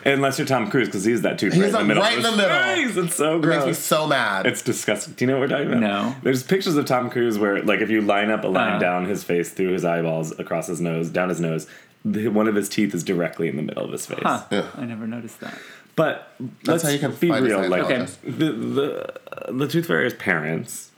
Unless 0.05 0.39
you're 0.39 0.47
Tom 0.47 0.69
Cruise, 0.71 0.89
because 0.89 1.05
he's 1.05 1.23
that 1.23 1.39
tooth 1.39 1.55
He's 1.55 1.63
right 1.63 1.69
in 1.69 1.73
the 1.73 1.79
like 1.79 1.87
middle. 1.87 2.03
right 2.03 2.17
in 2.17 2.23
the 2.23 2.37
middle. 2.37 2.75
his. 2.75 2.97
It's 2.99 3.15
so 3.15 3.39
It 3.39 3.47
makes 3.47 3.65
me 3.67 3.73
so 3.73 4.07
mad. 4.07 4.47
It's 4.47 4.61
disgusting. 4.61 5.15
Do 5.15 5.25
you 5.25 5.31
know 5.31 5.39
what 5.39 5.49
we're 5.49 5.57
talking 5.57 5.69
about? 5.69 5.81
No. 5.81 6.15
There's 6.23 6.43
pictures 6.43 6.77
of 6.77 6.85
Tom 6.85 7.09
Cruise 7.09 7.39
where, 7.39 7.63
like, 7.63 7.81
if 7.81 7.89
you 7.89 8.03
line 8.03 8.31
up 8.31 8.45
a 8.45 8.49
line 8.49 8.75
Uh. 8.75 8.79
down 8.79 9.07
his 9.07 9.25
face 9.25 9.51
through 9.51 9.71
his 9.73 9.85
eyeballs, 9.85 10.39
across 10.39 10.67
his 10.67 10.81
nose, 10.81 11.09
down 11.09 11.29
his 11.31 11.41
nose, 11.41 11.67
the, 12.05 12.29
one 12.29 12.49
of 12.49 12.55
his 12.55 12.69
teeth 12.69 12.95
is 12.95 13.03
directly 13.05 13.49
in 13.49 13.57
the 13.57 13.63
middle 13.63 13.85
of 13.85 13.93
his 13.93 14.07
face. 14.07 14.19
huh? 14.23 14.45
Yeah. 14.51 14.69
I 14.77 14.85
never 14.85 15.07
noticed 15.07 15.41
that. 15.41 15.57
But 15.95 16.33
let's 16.65 16.83
how 16.83 16.89
you 16.89 16.99
can 16.99 17.13
be 17.15 17.29
find 17.29 17.45
real. 17.45 17.69
Like 17.69 17.83
Scientologist. 17.85 18.17
the 18.23 18.53
the 18.53 19.53
the 19.53 19.69
tooth 19.69 19.87
fairy's 19.87 20.15
parents. 20.15 20.91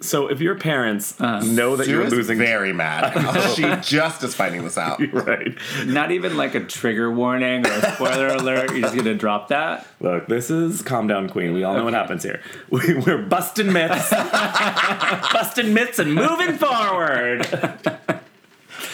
So 0.00 0.28
if 0.28 0.40
your 0.40 0.54
parents 0.56 1.18
uh, 1.18 1.40
know 1.40 1.76
that 1.76 1.86
Sue 1.86 1.92
you're 1.92 2.02
is 2.02 2.12
losing, 2.12 2.36
very 2.36 2.72
mad. 2.74 3.12
she 3.54 3.62
just 3.80 4.22
is 4.22 4.34
finding 4.34 4.62
this 4.62 4.76
out. 4.76 5.00
right? 5.12 5.56
Not 5.86 6.10
even 6.12 6.36
like 6.36 6.54
a 6.54 6.60
trigger 6.60 7.10
warning 7.10 7.66
or 7.66 7.70
a 7.72 7.92
spoiler 7.94 8.26
alert. 8.36 8.70
You're 8.72 8.82
just 8.82 8.94
gonna 8.96 9.14
drop 9.14 9.48
that. 9.48 9.86
Look, 10.00 10.26
this 10.28 10.50
is 10.50 10.82
calm 10.82 11.06
down, 11.08 11.28
queen. 11.30 11.54
We 11.54 11.64
all 11.64 11.74
know 11.74 11.84
what 11.84 11.94
happens 11.94 12.22
here. 12.22 12.40
We, 12.70 12.94
we're 12.94 13.22
busting 13.22 13.72
myths, 13.72 14.10
busting 14.10 15.72
myths, 15.74 15.98
and 15.98 16.14
moving 16.14 16.56
forward. 16.56 17.46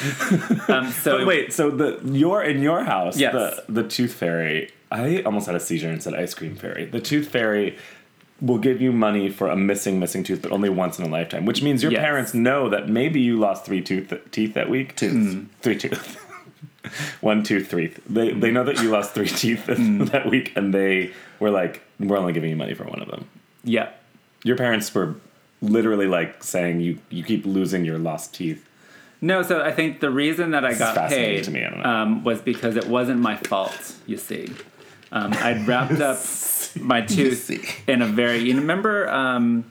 Um, 0.69 0.91
so 0.91 1.19
But 1.19 1.27
wait, 1.27 1.53
so 1.53 1.71
the 1.71 2.01
your 2.05 2.43
in 2.43 2.63
your 2.63 2.85
house, 2.85 3.19
Yes. 3.19 3.33
the 3.33 3.65
the 3.69 3.83
tooth 3.89 4.13
fairy. 4.15 4.71
I 4.93 5.23
almost 5.23 5.47
had 5.47 5.55
a 5.55 5.61
seizure 5.61 5.89
and 5.89 6.03
said 6.03 6.15
ice 6.15 6.35
cream 6.35 6.57
fairy. 6.57 6.85
The 6.87 7.01
tooth 7.01 7.29
fairy 7.29 7.77
will 8.41 8.59
give 8.59 8.81
you 8.81 8.91
money 8.93 9.29
for 9.29 9.49
a 9.49 9.57
missing 9.57 10.01
missing 10.01 10.25
tooth, 10.25 10.41
but 10.43 10.51
only 10.53 10.69
once 10.69 10.99
in 10.99 11.05
a 11.05 11.09
lifetime. 11.09 11.45
Which 11.45 11.63
means 11.63 11.83
your 11.83 11.93
Yes. 11.93 12.01
parents 12.01 12.35
know 12.35 12.69
that 12.71 12.89
maybe 12.89 13.21
you 13.21 13.39
lost 13.39 13.65
three 13.67 13.83
tooth 13.83 14.13
teeth 14.31 14.55
that 14.55 14.69
week. 14.71 14.97
Tooth. 14.97 15.47
Three 15.61 15.77
tooth. 15.77 16.17
One, 17.21 17.43
two, 17.43 17.63
three. 17.63 17.93
They 18.09 18.33
they 18.33 18.51
know 18.51 18.65
that 18.65 18.81
you 18.83 18.89
lost 18.97 19.13
three 19.13 19.29
teeth 19.29 19.67
that 19.67 20.27
week, 20.29 20.53
and 20.57 20.73
they 20.73 21.13
were 21.39 21.51
like, 21.51 21.83
"We're 21.99 22.17
only 22.17 22.33
giving 22.33 22.51
you 22.51 22.57
money 22.57 22.75
for 22.75 22.85
one 22.85 23.01
of 23.03 23.09
them." 23.09 23.27
yeah, 23.65 23.91
Your 24.45 24.57
parents 24.57 24.93
were 24.95 25.15
literally 25.61 26.07
like 26.07 26.43
saying, 26.43 26.81
"You 26.81 26.99
you 27.11 27.23
keep 27.23 27.45
losing 27.45 27.85
your 27.85 27.99
lost 27.99 28.35
teeth." 28.35 28.67
No, 29.21 29.43
so 29.43 29.61
I 29.63 29.71
think 29.73 30.01
the 30.01 30.11
reason 30.11 30.53
that 30.53 30.65
I 30.65 30.75
got 30.75 31.09
paid 31.11 31.47
me, 31.49 31.63
I 31.65 32.03
um, 32.03 32.25
was 32.25 32.41
because 32.41 32.77
it 32.77 32.87
wasn't 32.87 33.21
my 33.21 33.37
fault. 33.37 33.95
You 34.07 34.17
see, 34.17 34.51
um, 35.13 35.33
I'd 35.35 35.67
wrapped 35.67 36.01
up 36.01 36.19
my 36.77 37.03
tooth 37.03 37.51
in 37.89 38.01
a 38.03 38.07
very. 38.07 38.39
You 38.39 38.57
remember 38.57 39.09
um, 39.11 39.71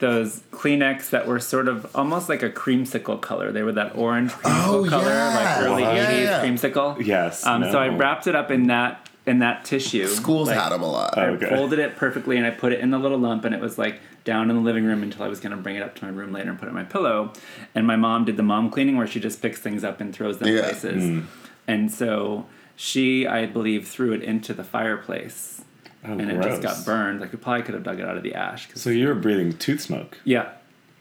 those 0.00 0.40
Kleenex 0.50 1.10
that 1.10 1.26
were 1.26 1.40
sort 1.40 1.68
of 1.68 1.94
almost 1.96 2.28
like 2.28 2.42
a 2.42 2.50
creamsicle 2.50 3.20
color? 3.20 3.52
They 3.52 3.62
were 3.62 3.72
that 3.72 3.96
orange 3.96 4.32
creamsicle 4.32 4.66
Oh, 4.68 4.88
color, 4.88 5.04
yeah. 5.10 5.34
like 5.36 5.66
early 5.66 5.82
Wow. 5.82 5.94
'80s 5.94 5.96
Yeah, 5.96 6.20
yeah. 6.22 6.44
creamsicle. 6.44 7.06
Yes, 7.06 7.46
Um, 7.46 7.64
So 7.70 7.78
I 7.78 7.88
wrapped 7.88 8.26
it 8.26 8.34
up 8.34 8.50
in 8.50 8.66
that 8.66 9.08
in 9.26 9.38
that 9.40 9.64
tissue. 9.64 10.06
Schools 10.06 10.48
like, 10.48 10.58
had 10.58 10.70
them 10.70 10.82
a 10.82 10.90
lot. 10.90 11.16
I 11.18 11.26
Okay. 11.30 11.48
folded 11.48 11.78
it 11.78 11.96
perfectly 11.96 12.36
and 12.36 12.46
I 12.46 12.50
put 12.50 12.72
it 12.72 12.80
in 12.80 12.90
the 12.90 12.98
little 12.98 13.18
lump 13.18 13.44
and 13.44 13.54
it 13.54 13.60
was 13.60 13.76
like 13.78 14.00
down 14.24 14.50
in 14.50 14.56
the 14.56 14.62
living 14.62 14.84
room 14.84 15.02
until 15.02 15.22
I 15.22 15.28
was 15.28 15.40
gonna 15.40 15.56
bring 15.56 15.76
it 15.76 15.82
up 15.82 15.94
to 15.96 16.04
my 16.04 16.10
room 16.10 16.32
later 16.32 16.50
and 16.50 16.58
put 16.58 16.66
it 16.66 16.70
on 16.70 16.74
my 16.74 16.84
pillow. 16.84 17.32
And 17.74 17.86
my 17.86 17.96
mom 17.96 18.24
did 18.24 18.36
the 18.36 18.42
mom 18.42 18.70
cleaning 18.70 18.96
where 18.96 19.06
she 19.06 19.20
just 19.20 19.40
picks 19.42 19.58
things 19.60 19.84
up 19.84 20.00
and 20.00 20.14
throws 20.14 20.38
them 20.38 20.48
Yeah. 20.48 20.62
places. 20.62 21.24
And 21.68 21.90
so 21.92 22.46
she, 22.76 23.26
I 23.26 23.46
believe, 23.46 23.86
threw 23.86 24.12
it 24.12 24.22
into 24.22 24.54
the 24.54 24.64
fireplace 24.64 25.62
Oh, 26.02 26.12
and 26.12 26.30
it 26.30 26.42
just 26.42 26.62
got 26.62 26.86
burned. 26.86 27.20
Like 27.20 27.30
we 27.32 27.36
probably 27.38 27.62
could 27.62 27.74
have 27.74 27.82
dug 27.82 28.00
it 28.00 28.06
out 28.08 28.16
of 28.16 28.22
the 28.22 28.34
ash. 28.34 28.68
So 28.74 28.88
you 28.88 29.06
were 29.08 29.14
breathing 29.14 29.52
tooth 29.52 29.82
smoke. 29.82 30.18
yeah, 30.24 30.52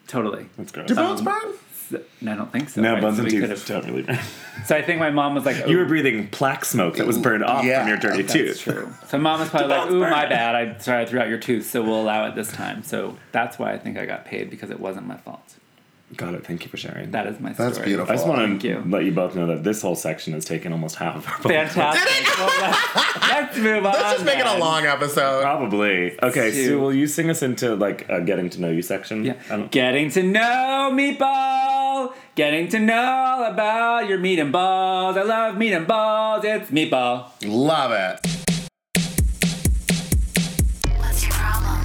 totally. 0.07 0.47
That's 0.57 0.73
gross. 0.73 0.87
Do 0.87 0.95
bones 0.95 1.19
Um, 1.21 1.25
burn? 1.25 1.53
So- 1.89 2.01
no, 2.21 2.33
I 2.33 2.35
don't 2.35 2.51
think 2.51 2.69
so. 2.69 2.81
no, 2.81 2.93
right? 2.93 3.01
buns 3.01 3.17
So 3.17 3.23
and 3.23 3.31
teeth 3.31 3.41
could've- 3.41 3.65
don't 3.65 3.85
really 3.85 4.01
burn. 4.03 4.19
So 4.65 4.75
I 4.75 4.81
think 4.81 4.99
my 4.99 5.09
mom 5.09 5.35
was 5.35 5.45
like, 5.45 5.67
You 5.67 5.77
were 5.77 5.85
breathing 5.85 6.27
plaque 6.27 6.65
smoke 6.65 6.97
that 6.97 7.07
was 7.07 7.17
burned 7.17 7.45
off 7.45 7.63
Yeah, 7.63 7.79
from 7.79 7.87
your 7.87 7.97
dirty 7.97 8.23
That's 8.23 8.33
tooth. 8.33 8.59
true. 8.61 8.93
So 9.07 9.17
mom 9.17 9.39
was 9.39 9.49
probably 9.49 9.69
like, 9.69 9.83
bones 9.83 9.93
"Ooh, 9.95 9.99
burn." 10.01 10.11
my 10.11 10.25
bad. 10.27 10.53
I 10.55 10.77
sorry 10.79 11.03
I 11.03 11.05
threw 11.05 11.19
out 11.21 11.29
your 11.29 11.37
tooth, 11.37 11.65
so 11.69 11.81
we'll 11.81 12.01
allow 12.01 12.25
it 12.27 12.35
this 12.35 12.51
time." 12.51 12.83
So 12.83 13.17
that's 13.31 13.57
why 13.57 13.71
I 13.71 13.77
think 13.77 13.97
I 13.97 14.05
got 14.05 14.25
paid 14.25 14.49
because 14.49 14.69
it 14.69 14.79
wasn't 14.79 15.07
my 15.07 15.15
fault. 15.17 15.55
Got 16.17 16.33
it. 16.33 16.45
Thank 16.45 16.63
you 16.65 16.69
for 16.71 16.75
sharing. 16.77 17.11
That 17.11 17.27
is 17.27 17.39
my 17.39 17.53
story. 17.53 17.69
That's 17.69 17.79
beautiful. 17.85 18.11
I 18.11 18.15
just 18.15 18.27
want 18.27 18.39
Thank 18.41 18.61
to 18.63 18.67
you. 18.67 18.83
let 18.87 19.05
you 19.05 19.11
both 19.11 19.35
know 19.35 19.45
that 19.47 19.63
this 19.63 19.81
whole 19.83 19.95
section 19.95 20.33
has 20.33 20.43
taken 20.43 20.71
almost 20.73 20.95
half 20.95 21.15
of 21.15 21.27
our 21.27 21.35
podcast. 21.35 21.69
Fantastic. 21.69 22.25
Well, 22.39 22.47
let's, 22.61 23.29
let's 23.29 23.57
move 23.57 23.85
on. 23.85 23.93
Let's 23.93 24.13
just 24.13 24.25
make 24.25 24.39
it 24.39 24.45
a 24.45 24.57
long 24.57 24.85
episode. 24.85 25.41
Probably. 25.43 26.17
Okay, 26.23 26.51
Two. 26.51 26.65
Sue, 26.65 26.79
will 26.79 26.93
you 26.93 27.05
sing 27.05 27.29
us 27.29 27.41
into 27.43 27.75
like 27.75 28.09
a 28.09 28.21
getting 28.21 28.49
to 28.51 28.61
know 28.61 28.69
you 28.71 28.81
section? 28.81 29.23
Yeah. 29.23 29.67
Getting 29.71 30.09
to 30.11 30.23
know 30.23 30.89
meatball. 31.99 32.13
Getting 32.35 32.67
to 32.69 32.79
know 32.79 33.01
all 33.01 33.43
about 33.43 34.07
your 34.07 34.17
meat 34.17 34.39
and 34.39 34.51
balls. 34.51 35.17
I 35.17 35.23
love 35.23 35.57
meat 35.57 35.73
and 35.73 35.87
balls. 35.87 36.43
It's 36.45 36.71
meatball. 36.71 37.31
Love 37.45 37.91
it. 37.91 38.19
What's 40.97 41.23
your 41.23 41.33
problem? 41.33 41.79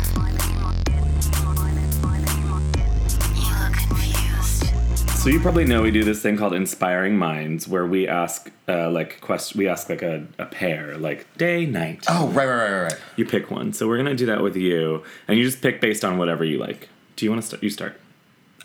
You 3.34 3.54
look 3.62 3.72
confused. 3.88 5.18
So 5.18 5.30
you 5.30 5.40
probably 5.40 5.64
know 5.64 5.82
we 5.82 5.90
do 5.90 6.04
this 6.04 6.22
thing 6.22 6.36
called 6.36 6.54
Inspiring 6.54 7.16
Minds, 7.16 7.66
where 7.66 7.86
we 7.86 8.06
ask 8.06 8.50
uh, 8.68 8.90
like 8.90 9.20
quest 9.20 9.56
we 9.56 9.68
ask 9.68 9.88
like 9.88 10.02
a, 10.02 10.26
a 10.38 10.46
pair, 10.46 10.96
like 10.98 11.26
day, 11.36 11.66
night. 11.66 12.04
Oh, 12.08 12.28
right, 12.28 12.46
right, 12.46 12.56
right, 12.56 12.70
right, 12.70 12.92
right. 12.92 13.00
You 13.16 13.24
pick 13.24 13.50
one. 13.50 13.72
So 13.72 13.88
we're 13.88 13.96
gonna 13.96 14.14
do 14.14 14.26
that 14.26 14.42
with 14.42 14.56
you, 14.56 15.02
and 15.26 15.38
you 15.38 15.44
just 15.44 15.60
pick 15.62 15.80
based 15.80 16.04
on 16.04 16.18
whatever 16.18 16.44
you 16.44 16.58
like. 16.58 16.88
Do 17.16 17.24
you 17.24 17.30
want 17.30 17.42
to 17.42 17.46
start? 17.46 17.62
You 17.62 17.70
start. 17.70 18.00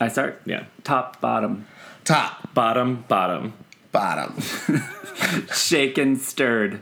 I 0.00 0.08
start. 0.08 0.40
Yeah. 0.46 0.64
Top, 0.84 1.20
bottom. 1.20 1.66
Top, 2.04 2.54
Bottom, 2.54 3.04
bottom. 3.06 3.52
bottom. 3.92 4.40
Shaken, 5.54 6.16
stirred. 6.18 6.80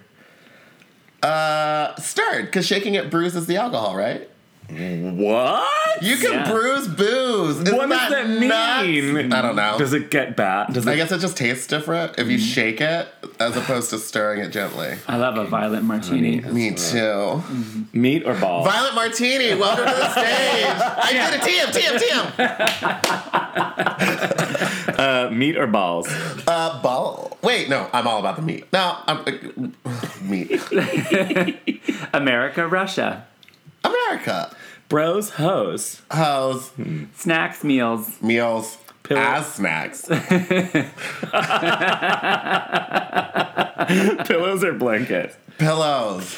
Uh, 1.23 1.95
stirred, 1.97 2.47
because 2.47 2.65
shaking 2.67 2.95
it 2.95 3.11
bruises 3.11 3.47
the 3.47 3.57
alcohol, 3.57 3.97
right? 3.97 4.28
What? 4.71 6.03
You 6.03 6.17
can 6.19 6.33
Yeah. 6.33 6.51
bruise 6.51 6.87
booze. 6.89 7.61
Isn't 7.61 7.75
What 7.77 7.89
does 7.89 8.11
that 8.11 8.29
nuts? 8.29 8.41
mean? 8.87 9.33
I 9.33 9.41
don't 9.43 9.57
know. 9.57 9.77
Does 9.79 9.95
it 9.95 10.11
get 10.11 10.37
bad? 10.37 10.75
Does 10.75 10.87
it? 10.87 10.91
I 10.91 10.97
guess 10.97 11.11
it 11.11 11.21
just 11.21 11.37
tastes 11.39 11.67
different 11.67 12.19
if 12.19 12.29
you 12.29 12.39
shake 12.39 12.81
it 12.83 13.09
as 13.41 13.57
opposed 13.57 13.89
to 13.91 13.99
stirring 13.99 14.41
it 14.41 14.51
gently. 14.51 14.97
I 15.09 15.17
love 15.17 15.39
a 15.39 15.45
violet 15.45 15.83
martini. 15.83 16.41
Me 16.41 16.73
too. 16.73 17.43
meat 17.95 18.25
or 18.27 18.35
balls? 18.35 18.67
Violet 18.67 18.95
Martini, 18.95 19.55
welcome 19.55 19.87
to 19.87 19.91
the 19.91 20.11
stage. 20.13 20.67
I 20.77 21.13
did 21.13 21.41
a 21.41 21.43
TM, 21.43 21.73
TM, 21.73 21.99
TM. 21.99 23.35
Uh, 24.99 25.31
meat 25.31 25.57
or 25.57 25.67
balls? 25.69 26.09
Uh, 26.49 26.83
ball. 26.83 27.39
Wait, 27.43 27.69
no, 27.69 27.89
I'm 27.93 28.09
all 28.09 28.19
about 28.19 28.35
the 28.37 28.43
meat. 28.43 28.65
No, 28.73 28.97
I'm 29.07 29.19
uh, 29.19 29.31
meat. 30.23 30.61
America, 32.13 32.67
Russia. 32.67 33.25
America. 33.89 34.55
Bros, 34.89 35.31
hoes. 35.31 36.01
Hoes, 36.11 36.71
Snacks, 37.17 37.63
meals. 37.65 38.23
meals, 38.23 38.79
Pillow. 39.03 39.21
as 39.21 39.47
snacks. 39.53 40.07
Pillows 44.27 44.65
or 44.65 44.73
blankets? 44.75 45.37
Pillows. 45.59 46.35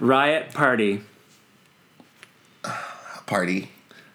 Riot, 0.00 0.52
party. 0.52 1.02
Party. 3.26 3.70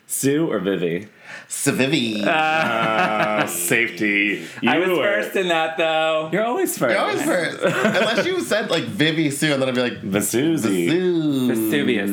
Sue 0.08 0.52
or 0.52 0.60
Vivi? 0.60 1.08
Civivi. 1.50 2.24
Uh, 2.24 3.46
safety. 3.48 4.46
You 4.62 4.70
I 4.70 4.78
was 4.80 4.90
were- 4.90 4.96
first 5.04 5.36
in 5.36 5.48
that 5.50 5.78
though. 5.78 6.30
You're 6.32 6.46
always 6.46 6.78
1st 6.78 6.90
You're 6.90 7.00
always 7.00 7.24
first. 7.24 7.60
Unless 7.64 8.26
you 8.26 8.42
said 8.42 8.70
like 8.70 8.84
Vivi 8.86 9.30
Sue, 9.32 9.54
and 9.54 9.62
then 9.62 9.70
I'd 9.70 9.76
be 9.76 9.82
like, 9.82 10.02
Vesuvi. 10.02 10.58
Zoo. 10.90 11.48
Vesuvius. 11.48 12.12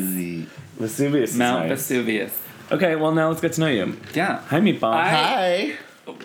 Vesuvius. 0.80 1.30
is 1.30 1.36
Mount 1.36 1.68
nice. 1.68 1.78
Vesuvius. 1.78 2.38
Okay, 2.72 2.96
well 2.96 3.12
now 3.12 3.28
let's 3.28 3.40
get 3.40 3.52
to 3.54 3.60
know 3.60 3.66
you. 3.68 3.96
Yeah. 4.14 4.40
Hi, 4.48 4.60
Meatball. 4.60 4.92
I- 4.94 5.08
Hi. 5.08 5.72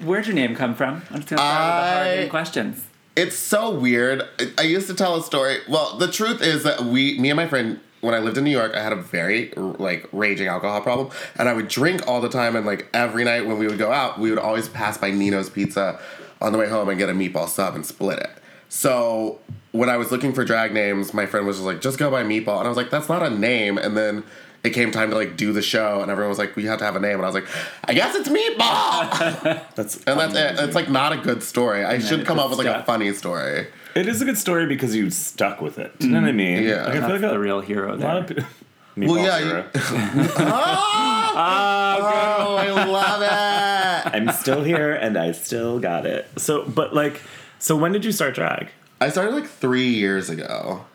Where'd 0.04 0.26
your 0.26 0.36
name 0.36 0.56
come 0.56 0.74
from? 0.76 1.04
I'm 1.12 1.18
just 1.18 1.30
gonna 1.30 1.38
start 1.38 1.38
with 1.38 1.38
the 1.38 1.42
hard 1.42 2.08
I- 2.08 2.10
hitting 2.16 2.30
questions. 2.30 2.84
It's 3.16 3.36
so 3.38 3.72
weird. 3.72 4.24
I- 4.40 4.52
I 4.60 4.62
used 4.64 4.88
to 4.88 4.94
tell 4.94 5.16
a 5.16 5.24
story. 5.24 5.58
Well, 5.70 5.98
the 5.98 6.08
truth 6.12 6.42
is 6.42 6.64
that 6.64 6.84
we, 6.86 7.18
me 7.20 7.30
and 7.30 7.38
my 7.38 7.48
friend, 7.48 7.80
when 8.02 8.14
I 8.14 8.20
lived 8.20 8.38
in 8.38 8.44
New 8.44 8.52
York, 8.52 8.74
I 8.76 8.82
had 8.84 8.92
a 8.94 8.98
very 8.98 9.52
like 9.56 10.08
raging 10.12 10.48
alcohol 10.48 10.82
problem, 10.82 11.10
and 11.38 11.48
I 11.50 11.54
would 11.54 11.68
drink 11.68 12.08
all 12.08 12.22
the 12.22 12.30
time. 12.30 12.56
And 12.56 12.66
like 12.66 12.88
every 12.94 13.24
night 13.24 13.46
when 13.46 13.58
we 13.58 13.68
would 13.68 13.78
go 13.80 13.92
out, 13.92 14.20
we 14.20 14.30
would 14.30 14.40
always 14.40 14.68
pass 14.70 14.98
by 14.98 15.12
Nino's 15.12 15.50
Pizza 15.50 16.00
on 16.42 16.52
the 16.52 16.58
way 16.58 16.68
home 16.70 16.90
and 16.90 16.98
get 16.98 17.10
a 17.10 17.14
meatball 17.14 17.48
sub 17.48 17.74
and 17.76 17.86
split 17.86 18.20
it. 18.20 18.30
So 18.70 19.40
when 19.72 19.90
I 19.90 19.98
was 19.98 20.12
looking 20.12 20.34
for 20.34 20.44
drag 20.44 20.74
names, 20.74 21.14
my 21.14 21.26
friend 21.26 21.46
was 21.48 21.58
just 21.58 21.66
like, 21.66 21.82
"Just 21.82 21.98
go 21.98 22.12
by 22.12 22.24
Meatball," 22.24 22.58
and 22.60 22.66
I 22.66 22.70
was 22.70 22.78
like, 22.78 22.90
"That's 22.90 23.08
not 23.10 23.24
a 23.24 23.30
name." 23.30 23.78
And 23.78 23.96
then 23.96 24.24
it 24.66 24.72
came 24.72 24.92
time 24.92 25.12
to 25.12 25.16
like 25.16 25.38
do 25.38 25.54
the 25.54 25.62
show, 25.62 26.02
and 26.02 26.10
everyone 26.12 26.30
was 26.30 26.40
like, 26.40 26.56
"We 26.56 26.66
have 26.66 26.80
to 26.80 26.86
have 26.86 26.96
a 26.96 27.00
name," 27.00 27.16
and 27.16 27.24
I 27.24 27.28
was 27.28 27.36
like, 27.36 27.48
"I 27.84 27.94
guess 27.94 28.16
it's 28.16 28.28
Meatball." 28.28 29.62
That's 29.76 29.98
And 30.04 30.20
that's 30.20 30.34
it. 30.36 30.60
It's 30.66 30.76
like 30.76 30.90
not 30.90 31.14
a 31.14 31.18
good 31.18 31.44
story. 31.44 31.84
I 31.86 32.00
should 32.00 32.26
come 32.26 32.40
up 32.40 32.50
just 32.50 32.58
with 32.58 32.68
like 32.68 32.76
a 32.82 32.84
funny 32.84 33.14
story. 33.14 33.68
It 33.96 34.08
is 34.08 34.22
a 34.22 34.26
good 34.26 34.38
story 34.38 34.66
because 34.66 34.96
you 34.96 35.10
stuck 35.10 35.62
with 35.62 35.78
it. 35.80 35.98
Do 36.00 36.08
you 36.08 36.14
know 36.14 36.22
what 36.22 36.30
I 36.30 36.34
mm, 36.34 36.36
mean? 36.36 36.64
Yeah. 36.64 36.84
Like, 36.84 36.88
I 36.88 36.92
feel 36.92 37.02
That's 37.02 37.12
like 37.12 37.22
the 37.22 37.36
a, 37.36 37.40
real 37.40 37.62
hero 37.62 37.92
a 37.92 37.96
lot 37.96 38.00
there. 38.00 38.18
of 38.18 38.28
people. 38.28 38.44
Well, 38.98 39.18
yeah, 39.18 39.42
Meatball 39.42 39.72
Shura. 39.74 40.32
Ah! 40.38 41.26
Ah, 41.38 42.38
oh, 42.40 42.56
I 42.56 42.86
love 42.86 43.22
it. 43.22 44.16
I'm 44.16 44.32
still 44.32 44.64
here 44.64 44.94
and 44.94 45.18
I 45.18 45.34
still 45.34 45.80
got 45.82 46.06
it. 46.06 46.30
So, 46.38 46.64
but 46.64 46.94
like, 46.94 47.22
so 47.60 47.76
when 47.76 47.92
did 47.92 48.06
you 48.06 48.14
start 48.14 48.36
drag? 48.36 48.70
I 49.02 49.10
started 49.10 49.34
like 49.36 49.48
three 49.48 49.90
years 49.90 50.30
ago. 50.30 50.86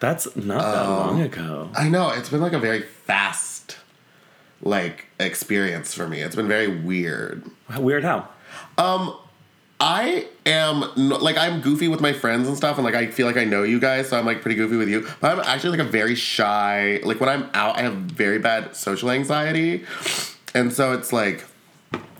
That's 0.00 0.36
not 0.36 0.60
that 0.60 0.88
long 0.88 1.20
ago. 1.22 1.70
I 1.74 1.88
know 1.88 2.10
it's 2.10 2.28
been 2.28 2.40
like 2.40 2.52
a 2.52 2.58
very 2.58 2.82
fast, 2.82 3.78
like 4.62 5.06
experience 5.18 5.94
for 5.94 6.06
me. 6.08 6.20
It's 6.20 6.36
been 6.36 6.48
very 6.48 6.68
weird. 6.68 7.44
Weird 7.78 8.04
how? 8.04 8.28
Um 8.78 9.14
I 9.78 10.26
am 10.46 10.90
like 10.96 11.36
I'm 11.36 11.60
goofy 11.60 11.88
with 11.88 12.00
my 12.00 12.12
friends 12.12 12.48
and 12.48 12.56
stuff, 12.56 12.76
and 12.76 12.84
like 12.84 12.94
I 12.94 13.08
feel 13.08 13.26
like 13.26 13.36
I 13.36 13.44
know 13.44 13.62
you 13.62 13.78
guys, 13.78 14.08
so 14.08 14.18
I'm 14.18 14.24
like 14.24 14.40
pretty 14.40 14.56
goofy 14.56 14.76
with 14.76 14.88
you. 14.88 15.06
But 15.20 15.38
I'm 15.38 15.40
actually 15.40 15.76
like 15.76 15.86
a 15.86 15.90
very 15.90 16.14
shy. 16.14 17.00
Like 17.04 17.20
when 17.20 17.28
I'm 17.28 17.50
out, 17.52 17.76
I 17.76 17.82
have 17.82 17.94
very 17.94 18.38
bad 18.38 18.74
social 18.74 19.10
anxiety, 19.10 19.84
and 20.54 20.72
so 20.72 20.92
it's 20.92 21.12
like 21.12 21.44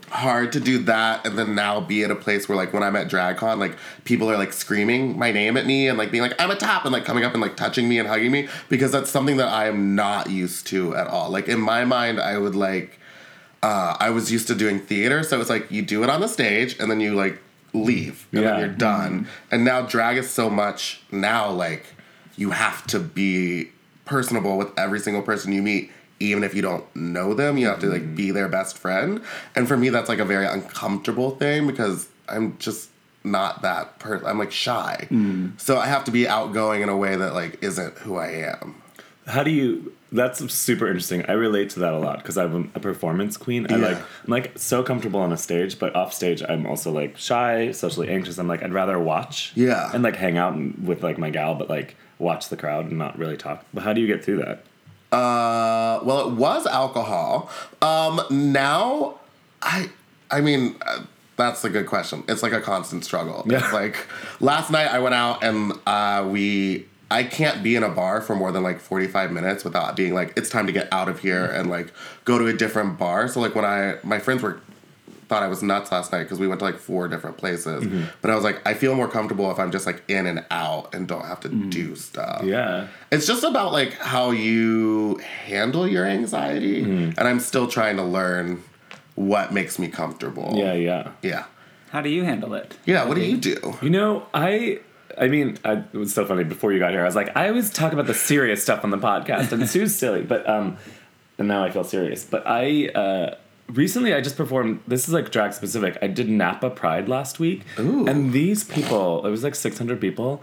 hard 0.09 0.51
to 0.53 0.59
do 0.59 0.79
that 0.79 1.25
and 1.27 1.37
then 1.37 1.53
now 1.55 1.79
be 1.81 2.03
at 2.03 2.11
a 2.11 2.15
place 2.15 2.47
where 2.47 2.55
like 2.55 2.73
when 2.73 2.81
I'm 2.83 2.95
at 2.95 3.09
DragCon, 3.09 3.57
like 3.59 3.77
people 4.05 4.29
are 4.31 4.37
like 4.37 4.53
screaming 4.53 5.17
my 5.19 5.31
name 5.31 5.57
at 5.57 5.65
me 5.65 5.87
and 5.87 5.97
like 5.97 6.11
being 6.11 6.21
like 6.23 6.33
I'm 6.39 6.49
a 6.51 6.55
top 6.55 6.85
and 6.85 6.93
like 6.93 7.03
coming 7.05 7.23
up 7.23 7.33
and 7.33 7.41
like 7.41 7.55
touching 7.57 7.89
me 7.89 7.99
and 7.99 8.07
hugging 8.07 8.31
me 8.31 8.47
because 8.69 8.91
that's 8.91 9.09
something 9.09 9.37
that 9.37 9.49
I 9.49 9.67
am 9.67 9.95
not 9.95 10.29
used 10.29 10.67
to 10.67 10.95
at 10.95 11.07
all. 11.07 11.29
Like 11.29 11.47
in 11.47 11.59
my 11.59 11.83
mind, 11.85 12.19
I 12.19 12.37
would 12.37 12.55
like 12.55 12.99
uh, 13.63 13.97
I 13.99 14.11
was 14.11 14.31
used 14.31 14.47
to 14.47 14.55
doing 14.55 14.79
theater, 14.79 15.23
so 15.23 15.41
it's 15.41 15.49
like 15.49 15.69
you 15.71 15.81
do 15.81 16.03
it 16.03 16.09
on 16.09 16.21
the 16.21 16.27
stage 16.27 16.77
and 16.79 16.89
then 16.91 16.99
you 17.01 17.15
like 17.15 17.39
leave 17.73 18.27
and 18.31 18.41
Yeah. 18.43 18.51
then 18.51 18.59
you're 18.59 18.69
done. 18.69 19.27
And 19.51 19.65
now 19.65 19.81
drag 19.81 20.17
is 20.17 20.29
so 20.29 20.49
much 20.49 21.01
now 21.11 21.49
like 21.51 21.85
you 22.37 22.51
have 22.51 22.85
to 22.87 22.99
be 22.99 23.71
personable 24.05 24.57
with 24.57 24.69
every 24.77 24.99
single 24.99 25.21
person 25.23 25.51
you 25.51 25.61
meet 25.61 25.91
even 26.19 26.43
if 26.43 26.53
you 26.55 26.61
don't 26.61 26.83
know 26.95 27.33
them 27.33 27.57
you 27.57 27.67
have 27.67 27.79
to 27.79 27.87
like 27.87 28.15
be 28.15 28.31
their 28.31 28.47
best 28.47 28.77
friend 28.77 29.21
and 29.55 29.67
for 29.67 29.77
me 29.77 29.89
that's 29.89 30.09
like 30.09 30.19
a 30.19 30.25
very 30.25 30.45
uncomfortable 30.45 31.31
thing 31.31 31.67
because 31.67 32.07
i'm 32.29 32.57
just 32.57 32.89
not 33.23 33.61
that 33.61 33.99
person 33.99 34.25
i'm 34.27 34.39
like 34.39 34.51
shy 34.51 35.07
mm. 35.11 35.51
so 35.59 35.77
i 35.77 35.85
have 35.85 36.03
to 36.03 36.11
be 36.11 36.27
outgoing 36.27 36.81
in 36.81 36.89
a 36.89 36.97
way 36.97 37.15
that 37.15 37.33
like 37.33 37.61
isn't 37.63 37.97
who 37.99 38.15
i 38.17 38.27
am 38.29 38.75
How 39.27 39.43
do 39.43 39.51
you 39.51 39.91
That's 40.09 40.39
super 40.53 40.87
interesting. 40.87 41.25
I 41.27 41.33
relate 41.33 41.69
to 41.71 41.79
that 41.81 41.91
a 41.93 41.99
lot 41.99 42.19
because 42.19 42.37
I'm 42.37 42.71
a 42.75 42.79
performance 42.79 43.35
queen. 43.35 43.67
I 43.69 43.75
Yeah. 43.75 43.87
like 43.89 43.97
I'm 43.97 44.31
like 44.37 44.51
so 44.55 44.81
comfortable 44.81 45.19
on 45.19 45.33
a 45.33 45.37
stage, 45.37 45.77
but 45.79 45.93
off 45.97 46.13
stage 46.13 46.41
I'm 46.47 46.65
also 46.65 46.93
like 46.93 47.17
shy, 47.17 47.73
socially 47.73 48.07
anxious. 48.07 48.37
I'm 48.37 48.47
like 48.47 48.63
I'd 48.63 48.71
rather 48.71 48.97
watch, 48.97 49.51
Yeah. 49.53 49.91
and 49.93 50.01
like 50.07 50.15
hang 50.15 50.37
out 50.37 50.53
and- 50.53 50.87
with 50.87 51.03
like 51.03 51.17
my 51.17 51.29
gal, 51.29 51.55
but 51.55 51.67
like 51.69 51.97
watch 52.19 52.47
the 52.47 52.55
crowd 52.55 52.85
and 52.89 52.97
not 52.97 53.19
really 53.19 53.35
talk. 53.35 53.65
But 53.73 53.83
how 53.83 53.91
do 53.91 53.99
you 53.99 54.07
get 54.07 54.23
through 54.23 54.37
that? 54.45 54.63
Uh, 55.11 55.99
well, 56.03 56.27
it 56.27 56.33
was 56.33 56.65
alcohol. 56.67 57.49
Um, 57.81 58.21
now, 58.29 59.19
I, 59.61 59.89
I 60.29 60.41
mean, 60.41 60.75
uh, 60.85 61.03
that's 61.37 61.63
a 61.63 61.69
good 61.69 61.85
question. 61.85 62.23
It's 62.27 62.43
like 62.43 62.51
a 62.51 62.59
constant 62.61 63.05
struggle. 63.05 63.45
Yeah. 63.47 63.59
It's 63.59 63.73
like 63.73 64.07
last 64.39 64.69
night 64.71 64.87
I 64.91 64.99
went 64.99 65.15
out 65.15 65.43
and 65.43 65.73
uh, 65.85 66.27
we. 66.29 66.85
I 67.09 67.23
can't 67.23 67.63
be 67.63 67.77
in 67.77 67.83
a 67.83 67.89
bar 67.89 68.19
for 68.19 68.35
more 68.35 68.51
than 68.51 68.63
like 68.63 68.81
45 68.81 69.31
minutes 69.31 69.63
without 69.63 69.95
being 69.95 70.13
like, 70.13 70.33
it's 70.35 70.49
time 70.49 70.67
to 70.67 70.73
get 70.73 70.91
out 70.91 71.07
of 71.07 71.21
here 71.21 71.45
and 71.45 71.69
like 71.69 71.93
go 72.25 72.37
to 72.37 72.47
a 72.47 72.53
different 72.53 72.97
bar. 72.99 73.29
So, 73.29 73.39
like, 73.39 73.55
when 73.55 73.63
I, 73.63 73.95
my 74.03 74.19
friends 74.19 74.41
were, 74.41 74.59
thought 75.27 75.43
I 75.43 75.47
was 75.47 75.61
nuts 75.61 75.91
last 75.91 76.11
night 76.11 76.23
because 76.23 76.39
we 76.39 76.47
went 76.47 76.59
to 76.59 76.65
like 76.65 76.77
four 76.77 77.07
different 77.07 77.37
places. 77.37 77.83
Mm-hmm. 77.83 78.03
But 78.21 78.31
I 78.31 78.35
was 78.35 78.43
like, 78.43 78.65
I 78.65 78.73
feel 78.73 78.95
more 78.95 79.07
comfortable 79.07 79.51
if 79.51 79.59
I'm 79.59 79.71
just 79.71 79.85
like 79.85 80.01
in 80.07 80.25
and 80.25 80.45
out 80.51 80.93
and 80.95 81.07
don't 81.07 81.25
have 81.25 81.39
to 81.41 81.49
do 81.49 81.95
stuff. 81.95 82.43
Yeah, 82.43 82.87
It's 83.11 83.27
just 83.27 83.43
about 83.43 83.71
like 83.73 83.93
how 83.93 84.31
you 84.31 85.17
handle 85.45 85.87
your 85.87 86.05
anxiety, 86.05 86.83
Mm-hmm. 86.83 87.19
and 87.19 87.27
I'm 87.27 87.39
still 87.39 87.67
trying 87.67 87.97
to 87.97 88.03
learn 88.03 88.63
what 89.15 89.51
makes 89.51 89.77
me 89.79 89.87
comfortable. 89.87 90.53
yeah, 90.55 90.73
yeah. 90.73 91.11
yeah, 91.21 91.45
How 91.89 92.01
do 92.01 92.09
you 92.09 92.23
handle 92.23 92.53
it? 92.53 92.77
yeah. 92.85 93.03
What 93.05 93.15
do 93.15 93.21
you 93.21 93.37
do? 93.37 93.75
You 93.81 93.89
know, 93.89 94.25
I 94.33 94.79
I 95.19 95.27
mean, 95.29 95.57
I, 95.65 95.83
it 95.91 95.93
was 95.97 96.13
so 96.13 96.25
funny 96.25 96.43
before 96.43 96.71
you 96.71 96.77
got 96.79 96.91
here. 96.91 97.01
I 97.01 97.05
was 97.05 97.15
like, 97.15 97.35
I 97.35 97.47
always 97.49 97.71
talk 97.71 97.91
about 97.91 98.05
the 98.05 98.13
serious 98.13 98.61
stuff 98.61 98.83
on 98.83 98.91
the 98.91 98.97
podcast, 98.99 99.51
and 99.51 99.67
Sue's 99.67 99.95
silly, 100.03 100.21
but 100.21 100.47
um, 100.47 100.77
and 101.39 101.47
now 101.47 101.63
I 101.63 101.71
feel 101.71 101.83
serious. 101.83 102.23
But 102.23 102.43
I 102.45 102.89
uh, 102.89 103.35
recently 103.69 104.13
I 104.13 104.21
just 104.21 104.37
performed. 104.37 104.81
This 104.87 105.07
is 105.07 105.13
like 105.13 105.31
drag 105.31 105.53
specific. 105.53 105.97
I 106.01 106.07
did 106.07 106.29
Napa 106.29 106.69
Pride 106.69 107.07
last 107.09 107.39
week, 107.39 107.63
Ooh. 107.79 108.07
and 108.07 108.33
these 108.33 108.63
people, 108.63 109.25
it 109.25 109.29
was 109.29 109.43
like 109.43 109.55
six 109.55 109.77
hundred 109.77 110.01
people. 110.01 110.41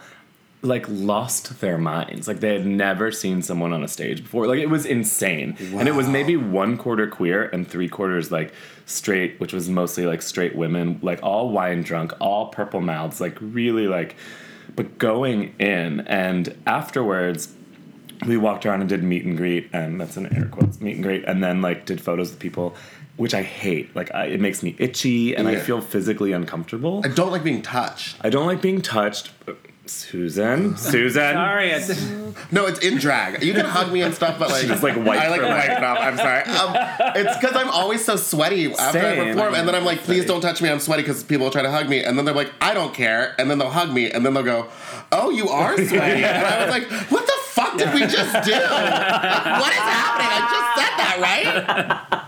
Like 0.62 0.86
lost 0.88 1.60
their 1.60 1.76
minds. 1.76 2.26
Like 2.26 2.40
they 2.40 2.54
had 2.54 2.64
never 2.64 3.12
seen 3.12 3.42
someone 3.42 3.74
on 3.74 3.84
a 3.84 3.88
stage 3.88 4.22
before. 4.22 4.46
Like 4.46 4.60
it 4.60 4.70
was 4.70 4.86
insane. 4.86 5.58
And 5.74 5.86
it 5.86 5.94
was 5.94 6.08
maybe 6.08 6.38
one 6.38 6.78
quarter 6.78 7.06
queer 7.06 7.44
and 7.44 7.68
three 7.68 7.86
quarters 7.86 8.32
like 8.32 8.50
straight, 8.86 9.38
which 9.40 9.52
was 9.52 9.68
mostly 9.68 10.06
like 10.06 10.22
straight 10.22 10.56
women, 10.56 11.00
like 11.02 11.22
all 11.22 11.50
wine 11.50 11.82
drunk, 11.82 12.14
all 12.18 12.48
purple 12.48 12.80
mouths, 12.80 13.20
like 13.20 13.36
really 13.42 13.86
like 13.88 14.16
but 14.74 14.96
going 14.98 15.54
in 15.58 16.00
and 16.00 16.56
afterwards 16.66 17.52
we 18.26 18.36
walked 18.36 18.64
around 18.64 18.80
and 18.80 18.88
did 18.88 19.02
meet 19.02 19.24
and 19.24 19.36
greet 19.36 19.68
and 19.72 20.00
that's 20.00 20.16
in 20.16 20.34
air 20.34 20.46
quotes 20.46 20.80
meet 20.80 20.94
and 20.94 21.04
greet 21.04 21.24
and 21.24 21.42
then 21.42 21.60
like 21.60 21.84
did 21.84 22.00
photos 22.00 22.30
with 22.30 22.38
people 22.38 22.74
which 23.16 23.34
i 23.34 23.42
hate 23.42 23.94
like 23.94 24.14
I, 24.14 24.26
it 24.26 24.40
makes 24.40 24.62
me 24.62 24.74
itchy 24.78 25.34
and 25.36 25.46
i 25.48 25.56
feel 25.56 25.80
physically 25.80 26.32
uncomfortable 26.32 27.02
I 27.04 27.08
don't 27.08 27.30
like 27.30 27.44
being 27.44 27.62
touched. 27.62 28.16
i 28.22 28.28
don't 28.30 28.46
like 28.46 28.60
being 28.60 28.80
touched 28.82 29.30
susan 29.86 30.76
susan 30.92 31.34
Sorry, 31.34 31.70
it's, 31.70 32.10
No, 32.50 32.66
it's 32.66 32.78
in 32.80 32.96
drag. 32.98 33.42
You 33.44 33.52
can 33.52 33.66
hug 33.66 33.92
me 33.92 34.00
and 34.02 34.14
stuff, 34.14 34.38
but 34.38 34.48
like 34.50 34.66
just, 34.66 34.82
like, 34.82 34.96
wiped 34.96 35.22
I 35.22 35.28
like 35.28 35.40
her 35.42 35.46
wiped 35.46 35.82
off. 35.82 35.98
I'm 36.00 36.16
sorry. 36.16 36.42
Um, 36.44 36.74
it's 37.14 37.36
because 37.38 37.54
I'm 37.54 37.68
always 37.68 38.02
so 38.04 38.16
sweaty 38.16 38.72
after 38.72 38.98
I 38.98 39.02
Same. 39.14 39.34
perform, 39.34 39.54
and 39.54 39.68
then 39.68 39.74
I'm 39.74 39.84
like, 39.84 40.00
please 40.00 40.24
don't 40.24 40.40
touch 40.40 40.60
me. 40.62 40.68
I'm 40.70 40.80
sweaty 40.80 41.02
because 41.02 41.22
people 41.22 41.44
will 41.44 41.52
try 41.52 41.62
to 41.62 41.70
hug 41.70 41.88
me, 41.88 42.02
and 42.02 42.16
then 42.16 42.24
they're 42.24 42.34
like, 42.34 42.50
I 42.60 42.72
don't 42.74 42.94
care, 42.94 43.34
and 43.38 43.50
then 43.50 43.58
they'll 43.58 43.70
hug 43.70 43.92
me, 43.92 44.10
and 44.10 44.24
then 44.24 44.32
they'll 44.34 44.42
go, 44.42 44.68
Oh, 45.12 45.30
you 45.30 45.48
are 45.48 45.76
sweaty, 45.76 46.24
and 46.24 46.46
I 46.46 46.64
was 46.64 46.70
like, 46.70 46.88
What 47.10 47.26
the 47.26 47.38
fuck 47.54 47.78
did 47.78 47.94
we 47.94 48.00
just 48.00 48.32
do? 48.44 48.52
Like, 48.52 49.44
what 49.62 49.72
is 49.72 49.86
happening? 49.94 50.30
I 50.30 50.40
just 50.54 50.68
said 50.78 50.94
that, 50.98 51.18
right? 51.20 52.20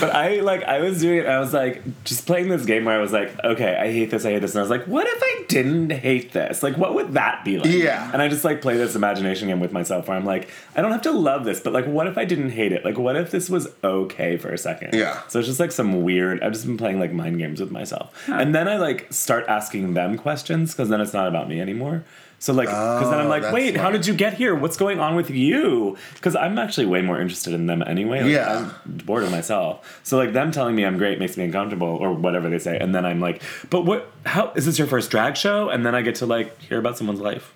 But 0.00 0.14
I 0.14 0.40
like 0.40 0.62
I 0.64 0.80
was 0.80 1.00
doing 1.00 1.20
it. 1.20 1.26
I 1.26 1.40
was 1.40 1.54
like 1.54 1.82
just 2.04 2.26
playing 2.26 2.48
this 2.48 2.66
game 2.66 2.84
where 2.84 2.98
I 2.98 3.00
was 3.00 3.12
like, 3.12 3.42
okay, 3.42 3.74
I 3.76 3.90
hate 3.90 4.10
this, 4.10 4.26
I 4.26 4.32
hate 4.32 4.40
this, 4.40 4.54
and 4.54 4.58
I 4.58 4.62
was 4.62 4.70
like, 4.70 4.84
what 4.86 5.06
if 5.06 5.18
I 5.22 5.44
didn't 5.48 5.90
hate 5.90 6.32
this? 6.32 6.62
Like, 6.62 6.76
what 6.76 6.94
would 6.94 7.14
that 7.14 7.44
be 7.44 7.58
like? 7.58 7.70
Yeah. 7.70 8.10
And 8.12 8.20
I 8.20 8.28
just 8.28 8.44
like 8.44 8.60
play 8.60 8.76
this 8.76 8.94
imagination 8.94 9.48
game 9.48 9.60
with 9.60 9.72
myself 9.72 10.08
where 10.08 10.16
I'm 10.16 10.26
like, 10.26 10.50
I 10.74 10.82
don't 10.82 10.92
have 10.92 11.02
to 11.02 11.10
love 11.12 11.44
this, 11.44 11.60
but 11.60 11.72
like, 11.72 11.86
what 11.86 12.06
if 12.06 12.18
I 12.18 12.26
didn't 12.26 12.50
hate 12.50 12.72
it? 12.72 12.84
Like, 12.84 12.98
what 12.98 13.16
if 13.16 13.30
this 13.30 13.48
was 13.48 13.68
okay 13.82 14.36
for 14.36 14.50
a 14.50 14.58
second? 14.58 14.94
Yeah. 14.94 15.22
So 15.28 15.38
it's 15.38 15.48
just 15.48 15.60
like 15.60 15.72
some 15.72 16.02
weird. 16.02 16.42
I've 16.42 16.52
just 16.52 16.66
been 16.66 16.76
playing 16.76 17.00
like 17.00 17.12
mind 17.12 17.38
games 17.38 17.58
with 17.58 17.70
myself, 17.70 18.28
and 18.28 18.54
then 18.54 18.68
I 18.68 18.76
like 18.76 19.10
start 19.10 19.46
asking 19.48 19.94
them 19.94 20.18
questions 20.18 20.72
because 20.72 20.90
then 20.90 21.00
it's 21.00 21.14
not 21.14 21.28
about 21.28 21.48
me 21.48 21.60
anymore. 21.60 22.04
So 22.38 22.52
like, 22.52 22.68
because 22.68 23.10
then 23.10 23.18
I'm 23.18 23.26
Oh, 23.26 23.28
like, 23.30 23.42
that's 23.42 23.54
wait, 23.54 23.76
how 23.76 23.90
did 23.90 24.06
you 24.06 24.14
get 24.14 24.34
here? 24.34 24.54
What's 24.54 24.76
going 24.76 25.00
on 25.00 25.16
with 25.16 25.30
you? 25.30 25.96
Because 26.14 26.36
I'm 26.36 26.58
actually 26.58 26.86
way 26.86 27.00
more 27.02 27.18
interested 27.20 27.54
in 27.54 27.66
them 27.66 27.82
anyway. 27.82 28.20
Like, 28.22 28.30
Yeah. 28.32 28.70
I'm 28.86 28.92
bored 28.98 29.22
of 29.24 29.30
myself. 29.30 30.00
So 30.02 30.16
like 30.18 30.32
them 30.32 30.52
telling 30.52 30.74
me 30.76 30.84
I'm 30.84 30.98
great 30.98 31.18
makes 31.18 31.36
me 31.36 31.44
uncomfortable 31.44 31.88
or 31.88 32.12
whatever 32.12 32.48
they 32.50 32.58
say, 32.58 32.78
and 32.78 32.94
then 32.94 33.06
I'm 33.06 33.20
like, 33.20 33.42
but 33.70 33.82
what? 33.86 34.10
How 34.26 34.52
is 34.54 34.66
this 34.66 34.78
your 34.78 34.86
first 34.86 35.10
drag 35.10 35.36
show? 35.36 35.70
And 35.70 35.84
then 35.86 35.94
I 35.94 36.02
get 36.02 36.16
to 36.16 36.26
like 36.26 36.60
hear 36.60 36.78
about 36.78 36.98
someone's 36.98 37.20
life. 37.20 37.52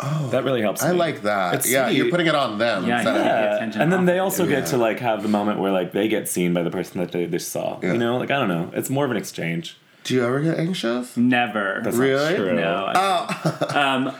Oh, 0.00 0.28
that 0.32 0.42
really 0.44 0.60
helps. 0.60 0.82
I 0.82 0.92
me. 0.92 0.98
like 0.98 1.22
that. 1.22 1.54
It's 1.54 1.70
yeah, 1.70 1.86
sweet. 1.86 1.96
you're 1.96 2.10
putting 2.10 2.26
it 2.26 2.34
on 2.34 2.58
them. 2.58 2.86
Yeah, 2.86 3.02
yeah. 3.02 3.14
Yeah. 3.14 3.54
attention 3.56 3.80
And 3.80 3.92
then 3.92 4.06
they 4.06 4.18
also 4.18 4.42
you. 4.44 4.50
get 4.50 4.66
to 4.66 4.76
like 4.76 4.98
have 5.00 5.22
the 5.22 5.28
moment 5.28 5.60
where 5.60 5.70
like 5.72 5.92
they 5.92 6.08
get 6.08 6.28
seen 6.28 6.52
by 6.52 6.62
the 6.62 6.70
person 6.70 7.00
that 7.00 7.12
they 7.12 7.26
just 7.26 7.50
saw. 7.52 7.78
Yeah. 7.82 7.92
You 7.92 7.98
know, 7.98 8.16
like 8.18 8.30
I 8.30 8.38
don't 8.38 8.48
know. 8.48 8.70
It's 8.74 8.90
more 8.90 9.04
of 9.04 9.10
an 9.12 9.16
exchange. 9.16 9.76
Do 10.04 10.14
you 10.14 10.24
ever 10.24 10.40
get 10.40 10.58
anxious? 10.58 11.16
never. 11.16 11.80
That's 11.82 11.96
Really? 11.96 12.30
not 12.30 12.36
true. 12.36 12.54
No. 12.54 12.92
Oh, 12.94 13.66
um, 13.74 14.14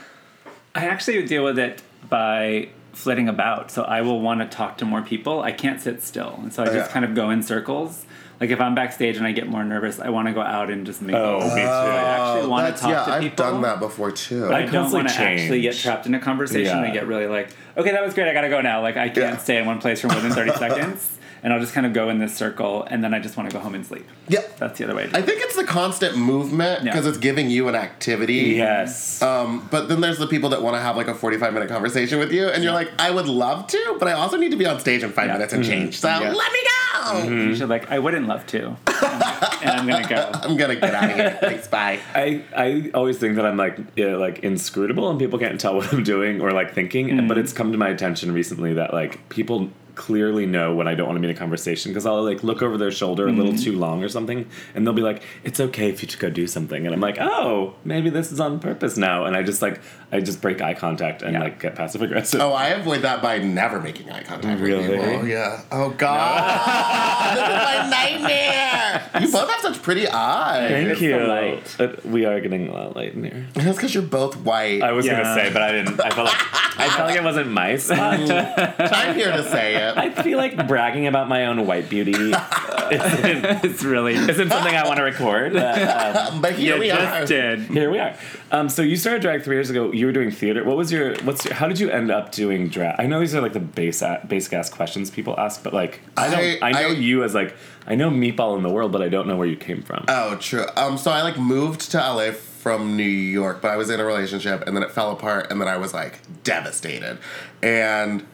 I 0.73 0.85
actually 0.87 1.25
deal 1.25 1.43
with 1.43 1.59
it 1.59 1.81
by 2.09 2.69
flitting 2.93 3.29
about. 3.29 3.69
So 3.71 3.83
I 3.83 4.01
will 4.01 4.19
want 4.19 4.39
to 4.41 4.47
talk 4.47 4.77
to 4.79 4.85
more 4.85 5.01
people. 5.01 5.41
I 5.41 5.51
can't 5.51 5.79
sit 5.79 6.01
still, 6.01 6.39
and 6.41 6.51
so 6.51 6.63
I 6.63 6.65
just 6.67 6.75
Yeah. 6.77 6.87
kind 6.87 7.05
of 7.05 7.13
go 7.13 7.29
in 7.29 7.43
circles. 7.43 8.05
Like 8.41 8.49
if 8.49 8.59
I'm 8.59 8.75
backstage 8.75 9.15
and 9.15 9.25
I 9.25 9.31
get 9.31 9.47
more 9.47 9.63
nervous, 9.63 9.99
I 9.99 10.09
want 10.09 10.27
to 10.27 10.33
go 10.33 10.41
out 10.41 10.69
and 10.69 10.85
just 10.85 11.01
mingle. 11.01 11.21
Oh, 11.23 11.55
me 11.55 11.61
too. 11.61 11.67
I 11.67 12.33
actually 12.33 12.49
want 12.49 12.65
to 12.67 12.71
that's- 12.73 12.79
talk 12.81 12.89
yeah, 12.89 13.05
to 13.05 13.25
I've 13.25 13.35
done 13.37 13.61
that 13.61 13.79
before 13.79 14.11
too. 14.11 14.45
I 14.47 14.57
I 14.57 14.61
don't 14.63 14.71
constantly 14.71 14.97
want 15.03 15.09
to 15.09 15.21
actually 15.23 15.61
get 15.61 15.75
trapped 15.77 16.05
in 16.05 16.15
a 16.15 16.19
conversation. 16.19 16.77
Yeah. 16.79 16.83
I 16.83 16.89
get 16.89 17.07
really 17.07 17.27
like, 17.27 17.49
okay, 17.77 17.91
that 17.91 18.03
was 18.03 18.13
great. 18.13 18.27
I 18.27 18.33
gotta 18.33 18.49
go 18.49 18.59
now. 18.59 18.81
Like 18.81 18.97
I 18.97 19.07
can't 19.07 19.17
Yeah. 19.17 19.37
stay 19.37 19.57
in 19.57 19.65
one 19.65 19.79
place 19.79 20.01
for 20.01 20.07
more 20.07 20.19
than 20.19 20.31
thirty 20.31 20.51
seconds, 20.57 21.17
and 21.45 21.53
I'll 21.53 21.59
just 21.59 21.73
kind 21.73 21.85
of 21.85 21.93
go 21.93 22.09
in 22.09 22.17
this 22.17 22.35
circle, 22.35 22.83
and 22.89 23.03
then 23.03 23.13
I 23.13 23.19
just 23.19 23.37
want 23.37 23.47
to 23.51 23.55
go 23.55 23.61
home 23.61 23.75
and 23.75 23.85
sleep. 23.85 24.07
Yep, 24.29 24.57
That's 24.57 24.79
the 24.79 24.85
other 24.85 24.95
way. 24.95 25.07
To 25.07 25.15
I 25.15 25.21
think 25.21 25.41
it's 25.43 25.55
the 25.55 25.63
constant 25.63 26.17
movement 26.17 26.83
Yeah. 26.83 26.91
because 26.91 27.05
it's 27.05 27.19
giving 27.19 27.51
you 27.51 27.67
an 27.67 27.75
activity. 27.75 28.55
Yes. 28.57 29.21
Um, 29.21 29.67
but 29.69 29.87
then 29.87 30.01
there's 30.01 30.17
the 30.17 30.25
people 30.25 30.49
that 30.49 30.63
want 30.63 30.75
to 30.75 30.81
have 30.81 30.97
like 30.97 31.07
a 31.07 31.13
45 31.13 31.53
minute 31.53 31.69
conversation 31.69 32.17
with 32.17 32.31
you, 32.33 32.47
and 32.47 32.63
you're 32.63 32.73
like, 32.73 32.89
I 32.99 33.11
would 33.11 33.27
love 33.27 33.67
to, 33.67 33.95
but 33.99 34.07
I 34.07 34.13
also 34.13 34.37
need 34.37 34.49
to 34.51 34.57
be 34.57 34.65
on 34.65 34.79
stage 34.79 35.03
in 35.03 35.11
five 35.11 35.27
Yeah. 35.27 35.33
minutes 35.33 35.53
and 35.53 35.63
change. 35.63 35.99
So 35.99 36.07
Yeah. 36.09 36.31
let 36.31 36.51
me 36.51 36.59
go. 36.63 37.23
You 37.29 37.55
should 37.55 37.69
like, 37.69 37.91
I 37.91 37.99
wouldn't 37.99 38.27
love 38.27 38.47
to, 38.47 38.75
and 39.61 39.69
I'm 39.69 39.85
gonna 39.87 40.07
go. 40.07 40.31
I'm 40.41 40.57
gonna 40.57 40.75
get 40.75 40.95
out 40.95 41.11
of 41.11 41.15
here. 41.15 41.37
Thanks, 41.39 41.67
bye. 41.67 41.99
I, 42.15 42.41
I 42.55 42.89
always 42.95 43.19
think 43.19 43.35
that 43.35 43.45
I'm 43.45 43.57
like 43.57 43.77
yeah, 43.95 44.15
like 44.15 44.39
inscrutable 44.39 45.11
and 45.11 45.19
people 45.19 45.37
can't 45.37 45.59
tell 45.61 45.75
what 45.75 45.93
I'm 45.93 46.03
doing 46.03 46.41
or 46.41 46.51
like 46.51 46.73
thinking. 46.73 47.09
Mm-hmm. 47.09 47.27
But 47.27 47.37
it's 47.37 47.53
come 47.53 47.71
to 47.71 47.77
my 47.77 47.89
attention 47.89 48.31
recently 48.31 48.73
that 48.73 48.91
like 48.93 49.29
people 49.29 49.69
clearly 49.95 50.45
know 50.45 50.75
when 50.75 50.87
I 50.87 50.93
don't 50.95 51.07
want 51.07 51.17
to 51.17 51.21
be 51.21 51.29
in 51.29 51.35
a 51.35 51.39
conversation 51.39 51.91
because 51.91 52.05
I'll 52.05 52.23
like 52.23 52.43
look 52.43 52.61
over 52.61 52.77
their 52.77 52.91
shoulder 52.91 53.27
a 53.27 53.31
Mm-hmm. 53.31 53.39
little 53.41 53.57
too 53.57 53.77
long 53.77 54.03
or 54.03 54.09
something 54.09 54.47
and 54.75 54.85
they'll 54.85 54.93
be 54.93 55.01
like, 55.01 55.23
"It's 55.43 55.59
okay 55.59 55.89
if 55.89 56.01
you 56.01 56.07
to 56.09 56.17
go 56.17 56.29
do 56.29 56.47
something," 56.47 56.85
and 56.85 56.93
I'm 56.93 57.01
like, 57.01 57.17
"Oh, 57.19 57.73
maybe 57.83 58.09
this 58.09 58.31
is 58.31 58.39
on 58.39 58.59
purpose 58.59 58.97
now." 58.97 59.25
And 59.25 59.35
I 59.35 59.41
just 59.43 59.61
like 59.61 59.79
I 60.11 60.19
just 60.19 60.41
break 60.41 60.61
eye 60.61 60.73
contact 60.73 61.21
and 61.21 61.33
Yeah. 61.33 61.39
like 61.43 61.59
get 61.61 61.75
passive 61.75 62.01
aggressive. 62.01 62.39
Oh, 62.41 62.51
I 62.53 62.67
avoid 62.69 63.01
that 63.01 63.21
by 63.21 63.39
never 63.39 63.79
making 63.81 64.09
eye 64.11 64.23
contact 64.23 64.59
Really? 64.61 64.87
with 64.89 65.01
people. 65.09 65.27
Yeah. 65.27 65.61
Oh 65.71 65.89
God, 65.89 67.35
this 67.35 67.43
is 67.43 67.89
my 67.89 67.89
nightmare. 67.89 69.09
You 69.21 69.31
both 69.31 69.49
have 69.49 69.61
such 69.61 69.81
pretty 69.81 70.07
eyes. 70.07 70.69
Thank 70.71 70.89
It's 70.89 71.01
you. 71.01 71.17
the 71.19 71.25
light. 71.25 71.75
Uh, 71.79 71.87
we 72.05 72.25
are 72.25 72.39
getting 72.39 72.67
a 72.67 72.73
lot 72.73 72.95
light 72.95 73.13
in 73.13 73.23
here. 73.23 73.47
That's 73.53 73.77
because 73.77 73.93
you're 73.93 74.03
both 74.03 74.35
white. 74.37 74.81
I 74.81 74.91
was 74.91 75.05
Yeah. 75.05 75.21
gonna 75.23 75.35
say, 75.35 75.51
but 75.53 75.61
I 75.61 75.71
didn't. 75.71 75.99
I 76.01 76.09
felt 76.09 76.27
like 76.27 76.41
I 76.77 76.89
felt 76.89 77.07
like 77.09 77.17
it 77.17 77.23
wasn't 77.23 77.49
my 77.51 77.75
spot. 77.85 78.19
I'm 78.79 79.15
here 79.15 79.31
to 79.31 79.43
say 79.49 79.75
it. 79.75 79.84
I 79.97 80.09
feel 80.23 80.37
like 80.37 80.67
bragging 80.67 81.07
about 81.07 81.27
my 81.29 81.45
own 81.45 81.65
white 81.67 81.89
beauty 81.89 82.11
isn't, 82.13 82.35
It's 82.91 83.83
really. 83.83 84.13
isn't 84.15 84.49
something 84.49 84.75
I 84.75 84.85
want 84.85 84.97
to 84.97 85.03
record. 85.03 85.53
But, 85.53 85.81
um, 86.17 86.41
but 86.41 86.53
here 86.53 86.77
we 86.79 86.87
just 86.87 87.01
are. 87.01 87.25
did. 87.25 87.59
here 87.61 87.89
we 87.91 87.99
are. 87.99 88.15
Um, 88.51 88.69
so 88.69 88.81
you 88.81 88.95
started 88.95 89.21
drag 89.21 89.43
three 89.43 89.55
years 89.55 89.69
ago. 89.69 89.91
You 89.91 90.05
were 90.05 90.11
doing 90.11 90.31
theater. 90.31 90.63
What 90.63 90.77
was 90.77 90.91
your? 90.91 91.15
What's 91.23 91.45
your? 91.45 91.53
How 91.53 91.67
did 91.67 91.79
you 91.79 91.89
end 91.89 92.11
up 92.11 92.31
doing 92.31 92.69
drag? 92.69 92.99
I 92.99 93.05
know 93.05 93.19
these 93.19 93.35
are 93.35 93.41
like 93.41 93.53
the 93.53 93.59
base 93.59 94.03
basic 94.27 94.53
ass 94.53 94.69
questions 94.69 95.09
people 95.09 95.35
ask, 95.37 95.63
but 95.63 95.73
like 95.73 96.01
I 96.17 96.29
don't. 96.29 96.63
I, 96.63 96.67
I- 96.69 96.71
know 96.83 96.87
I- 96.89 96.91
you 96.91 97.23
as 97.23 97.33
like 97.33 97.55
I 97.87 97.95
know 97.95 98.09
meatball 98.09 98.57
in 98.57 98.63
the 98.63 98.69
world, 98.69 98.91
but 98.91 99.01
I 99.01 99.09
don't 99.09 99.27
know 99.27 99.35
where 99.37 99.47
you 99.47 99.57
came 99.57 99.81
from. 99.83 100.05
Oh, 100.07 100.35
true. 100.37 100.65
Um, 100.75 100.97
so 100.97 101.11
I 101.11 101.21
like 101.21 101.37
moved 101.37 101.91
to 101.91 101.97
LA 101.97 102.31
from 102.31 102.97
New 102.97 103.03
York, 103.03 103.61
but 103.61 103.69
I 103.69 103.77
was 103.77 103.89
in 103.91 103.99
a 103.99 104.05
relationship 104.05 104.63
and 104.65 104.75
then 104.75 104.81
it 104.83 104.89
fell 104.91 105.11
apart 105.11 105.51
and 105.51 105.61
then 105.61 105.67
I 105.67 105.77
was 105.77 105.93
like 105.93 106.19
devastated. 106.43 107.19
And 107.61 108.25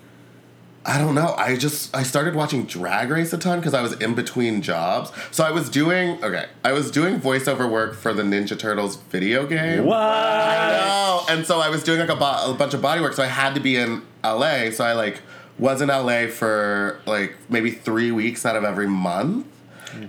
I 0.84 0.98
don't 0.98 1.13
know. 1.13 1.36
I 1.38 1.56
just 1.58 1.96
I 1.96 2.02
started 2.04 2.34
watching 2.34 2.63
Drag 2.65 3.10
Race 3.12 3.32
a 3.34 3.38
ton 3.38 3.60
because 3.60 3.74
I 3.76 3.82
was 3.82 3.94
in 3.94 4.15
between 4.15 4.62
jobs. 4.63 5.12
So 5.30 5.44
I 5.44 5.52
was 5.52 5.70
doing 5.70 6.24
okay. 6.24 6.48
I 6.63 6.72
was 6.72 6.89
doing 6.89 7.20
voiceover 7.20 7.70
work 7.70 7.94
for 7.96 8.13
the 8.13 8.24
Ninja 8.24 8.58
Turtles 8.58 8.96
video 8.96 9.46
game. 9.46 9.86
what? 9.86 9.98
I 9.98 10.72
know. 10.72 11.22
And 11.30 11.46
so 11.46 11.60
I 11.60 11.70
was 11.70 11.84
doing 11.84 12.00
like 12.00 12.10
a, 12.10 12.15
bo- 12.15 12.52
a 12.52 12.56
bunch 12.58 12.74
of 12.74 12.82
body 12.82 13.00
work, 13.02 13.13
so 13.13 13.22
I 13.22 13.28
had 13.28 13.54
to 13.54 13.60
be 13.60 13.76
in 13.76 14.02
LA. 14.24 14.72
So 14.72 14.84
I 14.84 14.94
like 14.94 15.22
was 15.60 15.82
in 15.82 15.89
LA 15.89 16.26
for 16.28 17.00
like 17.06 17.36
maybe 17.48 17.70
three 17.72 18.12
weeks 18.12 18.46
out 18.46 18.56
of 18.56 18.63
every 18.63 18.88
month. 18.88 19.46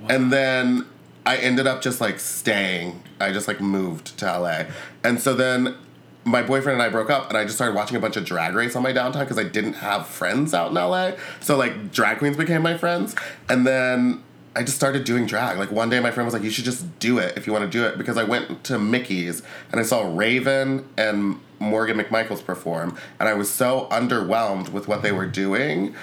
And 0.09 0.33
then 0.33 0.87
I 1.27 1.37
ended 1.37 1.67
up 1.67 1.83
just 1.83 2.01
like 2.01 2.19
staying. 2.19 3.03
I 3.21 3.33
just 3.33 3.47
like 3.49 3.61
moved 3.61 4.17
to 4.19 4.25
LA. 4.39 4.65
And 5.05 5.21
so 5.21 5.35
then 5.35 5.77
my 6.25 6.43
boyfriend 6.43 6.81
and 6.81 6.83
I 6.83 6.89
broke 6.89 7.11
up 7.11 7.29
and 7.29 7.37
I 7.37 7.45
just 7.45 7.57
started 7.57 7.75
watching 7.75 7.97
a 7.97 8.01
bunch 8.01 8.17
of 8.17 8.25
drag 8.25 8.55
race 8.55 8.77
on 8.77 8.83
my 8.83 8.93
downtime 8.93 9.21
because 9.21 9.39
I 9.39 9.45
didn't 9.45 9.75
have 9.75 10.07
friends 10.07 10.55
out 10.55 10.69
in 10.69 10.75
LA. 10.75 11.13
So 11.41 11.57
like 11.57 11.93
drag 11.93 12.19
queens 12.19 12.37
became 12.37 12.63
my 12.63 12.77
friends. 12.77 13.15
And 13.49 13.67
then 13.67 14.23
I 14.55 14.63
just 14.63 14.77
started 14.77 15.05
doing 15.05 15.27
drag. 15.27 15.59
Like 15.59 15.73
one 15.73 15.91
day 15.91 15.99
my 16.01 16.11
friend 16.11 16.27
was 16.27 16.35
like, 16.35 16.43
You 16.43 16.51
should 16.51 16.65
just 16.65 16.99
do 16.99 17.19
it 17.19 17.37
if 17.37 17.47
you 17.47 17.53
want 17.53 17.65
to 17.65 17.71
do 17.71 17.85
it 17.85 17.99
because 17.99 18.17
I 18.17 18.25
went 18.25 18.65
to 18.65 18.79
Mickey's 18.79 19.43
and 19.71 19.81
I 19.81 19.83
saw 19.83 20.03
Raven 20.15 20.89
and 20.97 21.41
Morgan 21.59 21.99
McMichaels 21.99 22.45
perform 22.45 22.97
and 23.19 23.29
I 23.29 23.35
was 23.35 23.51
so 23.51 23.89
underwhelmed 23.91 24.69
with 24.69 24.89
what 24.89 25.03
they 25.03 25.13
were 25.13 25.27
doing. 25.27 25.95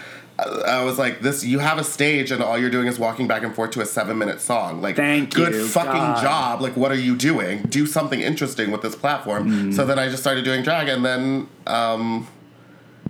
I 0.47 0.83
was 0.83 0.97
like, 0.97 1.21
"This, 1.21 1.43
you 1.43 1.59
have 1.59 1.77
a 1.77 1.83
stage, 1.83 2.31
and 2.31 2.41
all 2.43 2.57
you're 2.57 2.69
doing 2.69 2.87
is 2.87 2.97
walking 2.99 3.27
back 3.27 3.43
and 3.43 3.53
forth 3.53 3.71
to 3.71 3.81
a 3.81 3.85
seven-minute 3.85 4.41
song. 4.41 4.81
Like, 4.81 4.95
Thank 4.95 5.33
good 5.33 5.53
you, 5.53 5.67
fucking 5.67 5.91
God. 5.91 6.21
job. 6.21 6.61
Like, 6.61 6.75
what 6.77 6.91
are 6.91 6.95
you 6.99 7.15
doing? 7.15 7.63
Do 7.63 7.85
something 7.85 8.21
interesting 8.21 8.71
with 8.71 8.81
this 8.81 8.95
platform." 8.95 9.49
Mm. 9.71 9.75
So 9.75 9.85
then 9.85 9.97
I 9.99 10.09
just 10.09 10.21
started 10.21 10.43
doing 10.45 10.63
drag, 10.63 10.87
and 10.87 11.03
then, 11.05 11.47
um, 11.67 12.27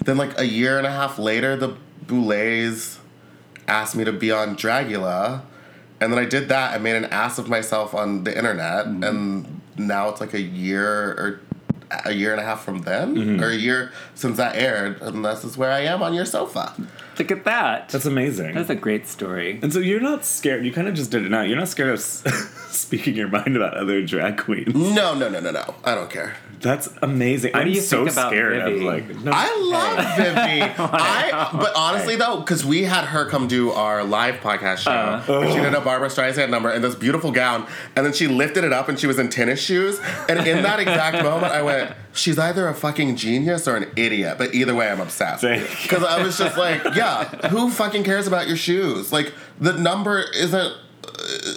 then 0.05 0.17
like 0.17 0.39
a 0.39 0.45
year 0.45 0.77
and 0.77 0.87
a 0.87 0.91
half 0.91 1.19
later, 1.19 1.55
the 1.55 1.75
Boulets 2.07 2.99
asked 3.67 3.95
me 3.95 4.03
to 4.03 4.11
be 4.11 4.31
on 4.31 4.55
Dragula, 4.55 5.41
and 6.01 6.11
then 6.11 6.19
I 6.19 6.25
did 6.25 6.49
that. 6.49 6.73
I 6.73 6.77
made 6.79 6.95
an 6.95 7.05
ass 7.05 7.37
of 7.37 7.47
myself 7.49 7.93
on 7.93 8.23
the 8.23 8.35
internet, 8.35 8.85
Mm-hmm. 8.87 9.03
and 9.03 9.61
now 9.77 10.09
it's 10.09 10.19
like 10.19 10.33
a 10.33 10.41
year 10.41 10.87
or 11.11 11.41
a 12.05 12.11
year 12.13 12.31
and 12.31 12.39
a 12.41 12.43
half 12.43 12.63
from 12.63 12.81
then, 12.83 13.15
Mm-hmm. 13.15 13.43
or 13.43 13.49
a 13.49 13.55
year 13.55 13.91
since 14.15 14.37
that 14.37 14.55
aired, 14.55 15.01
and 15.01 15.23
this 15.25 15.43
is 15.43 15.57
where 15.57 15.71
I 15.71 15.81
am 15.81 16.01
on 16.03 16.13
your 16.13 16.25
sofa. 16.25 16.73
Look 17.17 17.31
at 17.31 17.43
that. 17.43 17.89
That's 17.89 18.05
amazing. 18.05 18.55
That's 18.55 18.69
a 18.69 18.75
great 18.75 19.05
story. 19.07 19.59
and 19.61 19.73
so 19.73 19.79
you're 19.79 19.99
not 19.99 20.23
scared. 20.23 20.65
You 20.65 20.71
kind 20.71 20.87
of 20.87 20.93
just 20.93 21.11
did 21.11 21.25
it 21.25 21.29
now. 21.29 21.41
You're 21.41 21.57
not 21.57 21.67
scared 21.67 21.89
of 21.89 21.99
speaking 22.69 23.15
your 23.15 23.27
mind 23.27 23.55
about 23.57 23.73
other 23.75 24.01
drag 24.05 24.37
queens. 24.37 24.73
No, 24.73 25.13
no, 25.15 25.27
no, 25.29 25.39
no, 25.39 25.51
no. 25.51 25.75
I 25.83 25.95
don't 25.95 26.09
care. 26.09 26.35
That's 26.61 26.89
amazing. 27.01 27.53
What 27.53 27.61
I'm 27.61 27.67
do 27.67 27.73
you 27.73 27.81
so 27.81 28.03
think 28.05 28.11
about 28.13 28.31
scared 28.31 28.63
Vivi? 28.63 28.77
of 28.79 28.83
like. 28.83 29.15
No, 29.23 29.31
I 29.33 29.47
love 29.71 30.17
Vivi. 30.17 30.61
I, 30.77 31.49
but 31.53 31.73
honestly 31.75 32.15
though, 32.17 32.39
because 32.39 32.65
we 32.65 32.83
had 32.83 33.05
her 33.05 33.25
come 33.29 33.47
do 33.47 33.71
our 33.71 34.03
live 34.03 34.35
podcast 34.35 34.79
show, 34.79 34.91
Uh. 34.91 35.39
and 35.41 35.53
she 35.53 35.59
did 35.59 35.73
a 35.73 35.79
Barbra 35.81 36.09
Streisand 36.09 36.49
number 36.49 36.69
in 36.71 36.81
this 36.81 36.95
beautiful 36.95 37.31
gown, 37.31 37.65
and 37.95 38.05
then 38.05 38.11
she 38.13 38.27
lifted 38.27 38.63
it 38.65 38.73
up 38.73 38.89
and 38.89 38.99
she 38.99 39.07
was 39.07 39.19
in 39.19 39.29
tennis 39.29 39.61
shoes, 39.61 39.99
and 40.27 40.45
in 40.47 40.63
that 40.63 40.79
exact 40.79 41.23
moment, 41.23 41.51
I 41.53 41.61
went, 41.61 41.78
"She's 42.13 42.37
either 42.39 42.67
a 42.67 42.73
fucking 42.73 43.15
genius 43.15 43.67
or 43.67 43.75
an 43.75 43.87
idiot." 43.95 44.37
But 44.37 44.53
either 44.53 44.75
way, 44.75 44.89
I'm 44.89 44.99
obsessed 44.99 45.41
because 45.81 46.03
I 46.03 46.21
was 46.21 46.37
just 46.37 46.57
like, 46.57 46.83
"Yeah, 46.95 47.25
who 47.49 47.69
fucking 47.69 48.03
cares 48.03 48.27
about 48.27 48.47
your 48.47 48.57
shoes? 48.57 49.11
Like 49.11 49.33
the 49.59 49.73
number 49.73 50.23
isn't." 50.35 50.73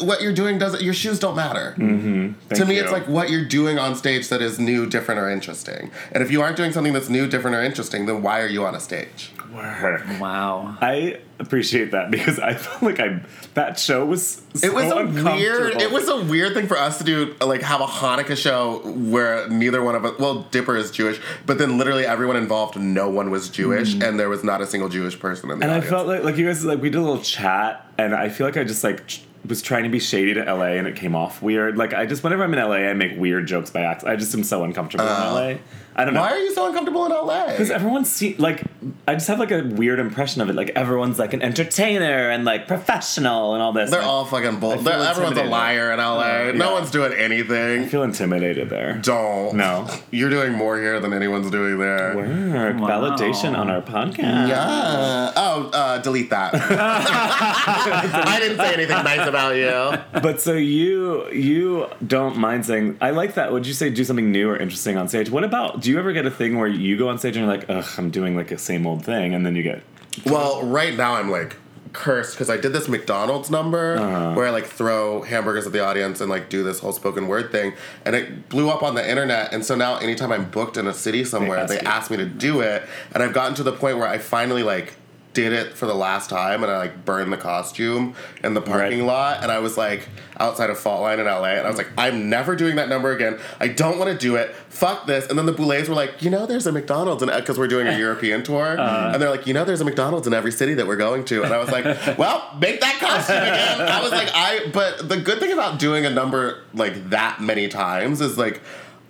What 0.01 0.23
you're 0.23 0.33
doing 0.33 0.59
doesn't. 0.59 0.83
Your 0.83 0.95
shoes 0.95 1.19
don't 1.19 1.35
matter. 1.37 1.75
Thank 1.77 2.37
to 2.55 2.65
me, 2.65 2.77
you. 2.77 2.83
it's 2.83 2.93
like 2.93 3.09
what 3.09 3.31
you're 3.31 3.45
doing 3.45 3.79
on 3.79 3.95
stage 3.97 4.29
that 4.29 4.41
is 4.41 4.59
new, 4.59 4.87
different, 4.87 5.21
or 5.21 5.29
interesting. 5.31 5.91
And 6.13 6.23
if 6.23 6.31
you 6.31 6.41
aren't 6.41 6.57
doing 6.57 6.73
something 6.73 6.93
that's 6.93 7.09
new, 7.09 7.27
different, 7.27 7.57
or 7.57 7.63
interesting, 7.63 8.07
then 8.07 8.23
why 8.23 8.41
are 8.41 8.47
you 8.47 8.65
on 8.65 8.75
a 8.75 8.81
stage? 8.81 9.33
Work. 9.55 10.05
Wow. 10.21 10.79
I 10.81 11.21
appreciate 11.39 11.91
that 11.91 12.11
because 12.11 12.39
I 12.39 12.55
felt 12.55 12.83
like 12.83 13.01
I 13.01 13.21
that 13.55 13.79
show 13.79 14.07
was 14.07 14.41
so 14.55 14.67
It 14.67 14.73
was 14.73 14.91
a 14.91 15.05
weird. 15.25 15.81
It 15.83 15.91
was 15.91 16.09
a 16.09 16.23
weird 16.25 16.55
thing 16.55 16.67
for 16.69 16.79
us 16.79 16.99
to 16.99 17.05
do, 17.05 17.35
like 17.45 17.61
have 17.63 17.81
a 17.81 17.87
Hanukkah 17.87 18.37
show 18.37 18.79
where 18.85 19.49
neither 19.49 19.83
one 19.83 19.95
of 19.95 20.05
us. 20.07 20.19
Well, 20.19 20.47
Dipper 20.51 20.77
is 20.77 20.91
Jewish, 20.91 21.21
but 21.45 21.59
then 21.59 21.77
literally 21.77 22.07
everyone 22.07 22.37
involved, 22.37 22.79
no 22.79 23.11
one 23.11 23.31
was 23.31 23.51
Jewish, 23.51 23.95
and 23.95 24.19
there 24.19 24.29
was 24.31 24.43
not 24.43 24.61
a 24.63 24.67
single 24.67 24.89
Jewish 24.89 25.19
person 25.19 25.51
in 25.51 25.59
the 25.59 25.67
Mm. 25.67 25.69
and 25.69 25.85
I 25.85 25.87
felt 25.87 26.07
like 26.07 26.25
like 26.25 26.37
you 26.39 26.47
guys 26.47 26.65
like 26.65 26.81
we 26.81 26.89
did 26.89 26.99
a 26.99 27.03
little 27.03 27.21
chat 27.23 27.87
and 27.99 28.15
I 28.15 28.31
feel 28.31 28.47
like 28.47 28.57
I 28.57 28.65
just 28.65 28.83
like 28.83 29.07
ch- 29.07 29.23
was 29.47 29.63
trying 29.63 29.85
to 29.85 29.89
be 29.89 29.99
shady 29.99 30.35
to 30.35 30.43
LA 30.45 30.73
and 30.73 30.87
it 30.87 30.97
came 30.97 31.15
off 31.15 31.43
weird. 31.43 31.77
Like 31.77 31.93
I 31.93 32.07
just 32.07 32.23
whenever 32.23 32.45
I'm 32.45 32.55
in 32.55 32.61
LA 32.61 32.77
I 32.77 32.93
make 32.95 33.19
weird 33.19 33.47
jokes 33.47 33.71
by 33.71 33.83
accident. 33.83 34.15
I 34.15 34.17
just 34.17 34.35
am 34.35 34.45
so 34.45 34.65
uncomfortable 34.65 35.05
in 35.05 35.11
uh, 35.11 35.33
LA. 35.35 35.92
I 35.95 36.05
don't 36.05 36.15
know. 36.15 36.21
Uh, 36.21 36.25
why 36.25 36.33
are 36.33 36.39
you 36.39 36.55
so 36.55 36.67
uncomfortable 36.67 37.05
in 37.07 37.13
LA? 37.13 37.49
Because 37.51 37.71
everyone's 37.71 38.11
see 38.11 38.35
like 38.39 38.63
I 39.07 39.15
just 39.15 39.29
have 39.29 39.39
like 39.39 39.51
a 39.51 39.63
weird 39.63 39.99
impression 39.99 40.41
of 40.41 40.49
it. 40.49 40.55
Like 40.55 40.71
everyone's 40.71 41.19
like 41.19 41.33
an 41.35 41.43
entertainer 41.43 42.31
and 42.31 42.45
like 42.45 42.67
professional 42.67 43.55
and 43.55 43.63
all 43.63 43.73
this. 43.73 43.91
They're 43.91 44.01
Like, 44.01 44.09
all 44.09 44.25
fucking 44.25 44.59
bull. 44.61 44.73
I 44.73 44.75
feel 44.77 44.85
they're- 44.85 44.93
Everyone's 45.13 45.39
a 45.39 45.45
liar 45.45 45.93
in 45.93 45.99
LA. 45.99 46.53
No 46.53 46.69
yeah. 46.69 46.73
one's 46.73 46.91
doing 46.91 47.13
I 47.13 47.17
anything. 47.17 47.87
feel 47.89 48.03
intimidated 48.05 48.71
there. 48.71 48.95
Don't. 49.03 49.55
No. 49.55 49.87
You're 50.11 50.31
doing 50.31 50.53
more 50.53 50.79
here 50.79 50.99
than 51.01 51.13
anyone's 51.13 51.51
doing 51.51 51.79
there. 51.79 52.17
Work 52.17 52.81
Wow. 52.81 52.89
validation 52.89 53.57
on 53.57 53.69
our 53.71 53.83
podcast. 53.83 54.49
Yeah. 54.49 55.33
Oh, 55.37 55.71
uh, 55.73 55.99
delete 55.99 56.31
that. 56.31 56.55
I 56.55 58.39
didn't 58.41 58.57
say 58.59 58.73
anything 58.75 59.05
nice 59.05 59.27
about 59.29 59.57
you. 59.57 60.21
But 60.21 60.41
so 60.41 60.55
you 60.55 61.31
you 61.31 61.89
don't 62.07 62.37
mind 62.37 62.67
saying 62.67 62.97
I 63.01 63.11
like 63.11 63.35
that. 63.35 63.53
Would 63.53 63.67
you 63.67 63.75
say 63.75 63.91
do 63.91 64.05
something 64.05 64.31
new 64.33 64.49
or 64.51 64.57
interesting 64.57 64.97
on 64.97 65.09
stage? 65.09 65.31
What 65.31 65.45
about 65.45 65.81
do 65.83 65.91
you 65.91 65.99
ever 65.99 66.13
get 66.13 66.25
a 66.27 66.31
thing 66.31 66.59
where 66.59 66.69
you 66.69 66.97
go 66.97 67.09
on 67.09 67.19
stage 67.19 67.37
and 67.37 67.45
you're 67.47 67.55
like, 67.57 67.69
ugh, 67.69 67.85
I'm 67.99 68.11
doing 68.11 68.37
like 68.37 68.51
a 68.51 68.59
same 68.59 68.87
old 68.87 69.05
thing, 69.05 69.35
and 69.35 69.45
then 69.45 69.55
you 69.57 69.63
get 69.63 69.83
Well, 70.25 70.63
right 70.65 70.97
now 70.97 71.15
I'm 71.17 71.31
like 71.31 71.57
cursed 71.93 72.33
because 72.35 72.49
I 72.49 72.57
did 72.57 72.73
this 72.73 72.89
McDonald's 72.89 73.51
number 73.51 73.97
Uh-huh. 73.97 74.33
where 74.35 74.47
I 74.47 74.51
like 74.51 74.65
throw 74.65 75.21
hamburgers 75.23 75.67
at 75.67 75.73
the 75.73 75.81
audience 75.85 76.23
and 76.23 76.31
like 76.31 76.49
do 76.49 76.63
this 76.65 76.79
whole 76.79 76.93
spoken 76.93 77.29
word 77.29 77.53
thing, 77.53 77.75
and 78.07 78.17
it 78.17 78.49
blew 78.49 78.71
up 78.71 78.83
on 78.83 78.95
the 78.95 79.07
internet. 79.09 79.53
And 79.53 79.63
so 79.65 79.75
now, 79.75 79.97
anytime 79.99 80.33
I'm 80.33 80.49
booked 80.51 80.77
in 80.79 80.87
a 80.87 80.95
city 80.95 81.25
somewhere, 81.25 81.59
ask 81.59 81.69
they 81.69 81.81
ask 81.81 82.11
me 82.11 82.17
to 82.17 82.25
do 82.27 82.61
it, 82.63 82.83
and 83.13 83.23
I've 83.23 83.35
gotten 83.35 83.55
to 83.57 83.63
the 83.63 83.73
point 83.73 83.99
where 83.99 84.09
I 84.09 84.19
finally 84.19 84.63
like 84.63 84.95
did 85.33 85.53
it 85.53 85.73
for 85.73 85.87
the 85.87 85.95
last 85.95 86.29
time 86.29 86.63
and 86.63 86.71
I 86.71 86.77
like 86.77 87.05
burned 87.05 87.33
the 87.33 87.37
costume 87.37 88.15
in 88.45 88.55
the 88.55 88.61
parking 88.61 89.01
Right. 89.01 89.07
lot 89.07 89.43
and 89.43 89.51
I 89.51 89.61
was 89.61 89.79
like 89.79 90.09
outside 90.39 90.69
of 90.69 90.79
Fault 90.79 91.01
Line 91.03 91.21
in 91.21 91.27
LA 91.27 91.55
and 91.55 91.67
I 91.67 91.69
was 91.69 91.79
like 91.79 91.89
I'm 91.97 92.29
never 92.29 92.55
doing 92.55 92.77
that 92.77 92.89
number 92.89 93.13
again 93.13 93.39
I 93.59 93.69
don't 93.69 93.99
want 93.99 94.11
to 94.11 94.19
do 94.19 94.37
it 94.37 94.55
fuck 94.69 95.07
this 95.07 95.27
and 95.29 95.39
then 95.39 95.47
the 95.47 95.53
Boulets 95.53 95.89
were 95.89 95.95
like 95.95 96.23
you 96.23 96.29
know 96.31 96.45
there's 96.45 96.67
a 96.67 96.73
McDonald's 96.73 97.23
and 97.23 97.33
because 97.33 97.59
we're 97.59 97.69
doing 97.69 97.87
a 97.87 97.97
European 97.97 98.43
tour 98.49 98.79
uh-huh. 98.79 99.11
and 99.13 99.23
they're 99.23 99.31
like 99.31 99.47
you 99.47 99.55
know 99.55 99.65
there's 99.65 99.81
a 99.81 99.85
McDonald's 99.85 100.27
in 100.27 100.35
every 100.35 100.53
city 100.53 100.75
that 100.75 100.87
we're 100.87 100.97
going 100.97 101.25
to 101.27 101.43
and 101.43 101.53
I 101.53 101.59
was 101.59 101.71
like 101.71 101.85
well 102.19 102.55
make 102.61 102.81
that 102.81 102.99
costume 103.01 103.37
again 103.37 103.81
I 103.81 104.03
was 104.03 104.13
like 104.13 104.29
I 104.35 104.69
but 104.73 105.09
the 105.09 105.17
good 105.17 105.39
thing 105.41 105.53
about 105.53 105.79
doing 105.79 106.05
a 106.05 106.11
number 106.11 106.63
like 106.75 107.11
that 107.11 107.41
many 107.41 107.69
times 107.69 108.21
is 108.21 108.37
like 108.37 108.61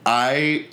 I 0.07 0.67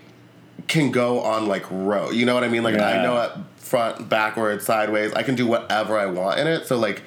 can 0.67 0.91
go 0.91 1.21
on 1.21 1.47
like 1.47 1.65
row. 1.71 2.11
You 2.11 2.25
know 2.25 2.33
what 2.33 2.43
I 2.43 2.47
mean? 2.47 2.63
Like 2.63 2.75
I 2.75 3.01
know 3.01 3.19
it 3.21 3.31
front, 3.69 4.09
backwards, 4.09 4.65
sideways. 4.65 5.13
I 5.13 5.23
can 5.23 5.35
do 5.35 5.45
whatever 5.45 5.97
I 5.97 6.07
want 6.07 6.39
in 6.39 6.47
it. 6.47 6.65
So 6.65 6.77
like 6.77 7.03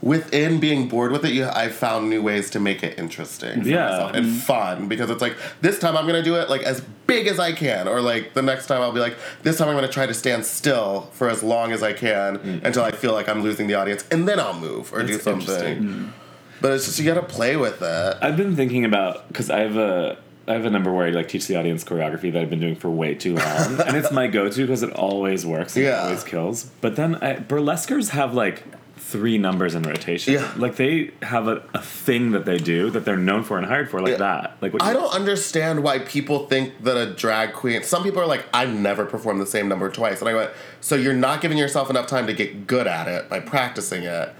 within 0.00 0.60
being 0.60 0.88
bored 0.88 1.10
with 1.10 1.24
it, 1.24 1.32
you 1.32 1.44
I 1.46 1.68
found 1.68 2.08
new 2.08 2.22
ways 2.22 2.48
to 2.50 2.60
make 2.60 2.84
it 2.84 2.96
interesting 2.98 3.62
for 3.62 3.68
Yeah. 3.68 3.90
myself 3.90 4.12
and 4.14 4.26
mm-hmm. 4.26 4.36
fun 4.38 4.88
because 4.88 5.10
it's 5.10 5.20
like 5.20 5.36
this 5.62 5.78
time 5.78 5.96
I'm 5.96 6.06
gonna 6.06 6.22
do 6.22 6.36
it 6.36 6.48
like 6.48 6.62
as 6.62 6.80
big 7.08 7.26
as 7.26 7.40
I 7.40 7.52
can, 7.52 7.88
or 7.88 8.00
like 8.00 8.34
the 8.34 8.42
next 8.42 8.66
time 8.66 8.82
I'll 8.82 8.92
be 8.92 9.00
like 9.00 9.16
this 9.42 9.58
time 9.58 9.68
I'm 9.68 9.74
gonna 9.74 9.88
try 9.88 10.06
to 10.06 10.14
stand 10.14 10.46
still 10.46 11.10
for 11.12 11.28
as 11.28 11.42
long 11.42 11.72
as 11.72 11.82
I 11.82 11.92
can 11.92 12.38
mm. 12.38 12.64
until 12.64 12.84
I 12.84 12.92
feel 12.92 13.12
like 13.12 13.28
I'm 13.28 13.42
losing 13.42 13.66
the 13.66 13.74
audience, 13.74 14.04
and 14.10 14.28
then 14.28 14.38
I'll 14.38 14.58
move 14.58 14.92
or 14.92 15.02
do 15.02 15.18
something. 15.18 15.40
interesting. 15.40 15.82
Mm. 15.82 16.12
But 16.60 16.72
it's 16.72 16.86
just 16.86 16.98
you 17.00 17.04
gotta 17.04 17.22
play 17.22 17.56
with 17.56 17.82
it. 17.82 18.16
I've 18.22 18.36
been 18.36 18.54
thinking 18.54 18.84
about 18.84 19.26
because 19.28 19.50
I 19.50 19.60
have 19.60 19.76
a 19.76 20.18
I 20.48 20.52
have 20.52 20.64
a 20.64 20.70
number 20.70 20.92
where 20.92 21.06
I 21.06 21.10
like 21.10 21.28
teach 21.28 21.46
the 21.48 21.56
audience 21.56 21.82
choreography 21.84 22.32
that 22.32 22.40
I've 22.40 22.50
been 22.50 22.60
doing 22.60 22.76
for 22.76 22.88
way 22.90 23.14
too 23.14 23.34
long, 23.36 23.80
and 23.80 23.96
it's 23.96 24.12
my 24.12 24.26
go-to 24.28 24.62
because 24.62 24.82
it 24.82 24.92
always 24.92 25.44
works. 25.44 25.74
And 25.76 25.84
Yeah. 25.86 26.02
it 26.02 26.04
always 26.04 26.24
kills. 26.24 26.64
But 26.80 26.96
then 26.96 27.16
I, 27.16 27.34
burlesquers 27.36 28.10
have 28.10 28.32
like 28.34 28.62
three 28.96 29.38
numbers 29.38 29.74
in 29.74 29.82
rotation. 29.82 30.34
Yeah. 30.34 30.50
like 30.56 30.76
they 30.76 31.10
have 31.22 31.46
a, 31.48 31.62
a 31.74 31.80
thing 31.82 32.30
that 32.32 32.44
they 32.44 32.58
do 32.58 32.90
that 32.90 33.04
they're 33.04 33.16
known 33.16 33.44
for 33.44 33.56
and 33.56 33.66
hired 33.66 33.88
for, 33.90 34.00
like 34.00 34.12
Yeah. 34.12 34.16
that. 34.18 34.56
Like 34.60 34.72
what 34.72 34.82
I 34.82 34.92
don't 34.92 35.12
understand 35.14 35.82
why 35.84 36.00
people 36.00 36.46
think 36.46 36.82
that 36.82 36.96
a 36.96 37.12
drag 37.12 37.52
queen. 37.52 37.82
Some 37.82 38.02
people 38.02 38.20
are 38.20 38.26
like, 38.26 38.44
I've 38.54 38.72
never 38.74 39.04
performed 39.04 39.40
the 39.40 39.46
same 39.46 39.68
number 39.68 39.90
twice, 39.90 40.20
and 40.20 40.28
I 40.28 40.34
went, 40.34 40.50
so 40.80 40.94
you're 40.96 41.12
not 41.14 41.40
giving 41.40 41.58
yourself 41.58 41.90
enough 41.90 42.06
time 42.06 42.26
to 42.26 42.32
get 42.32 42.66
good 42.66 42.86
at 42.86 43.06
it 43.08 43.28
by 43.28 43.38
practicing 43.40 44.02
it, 44.04 44.34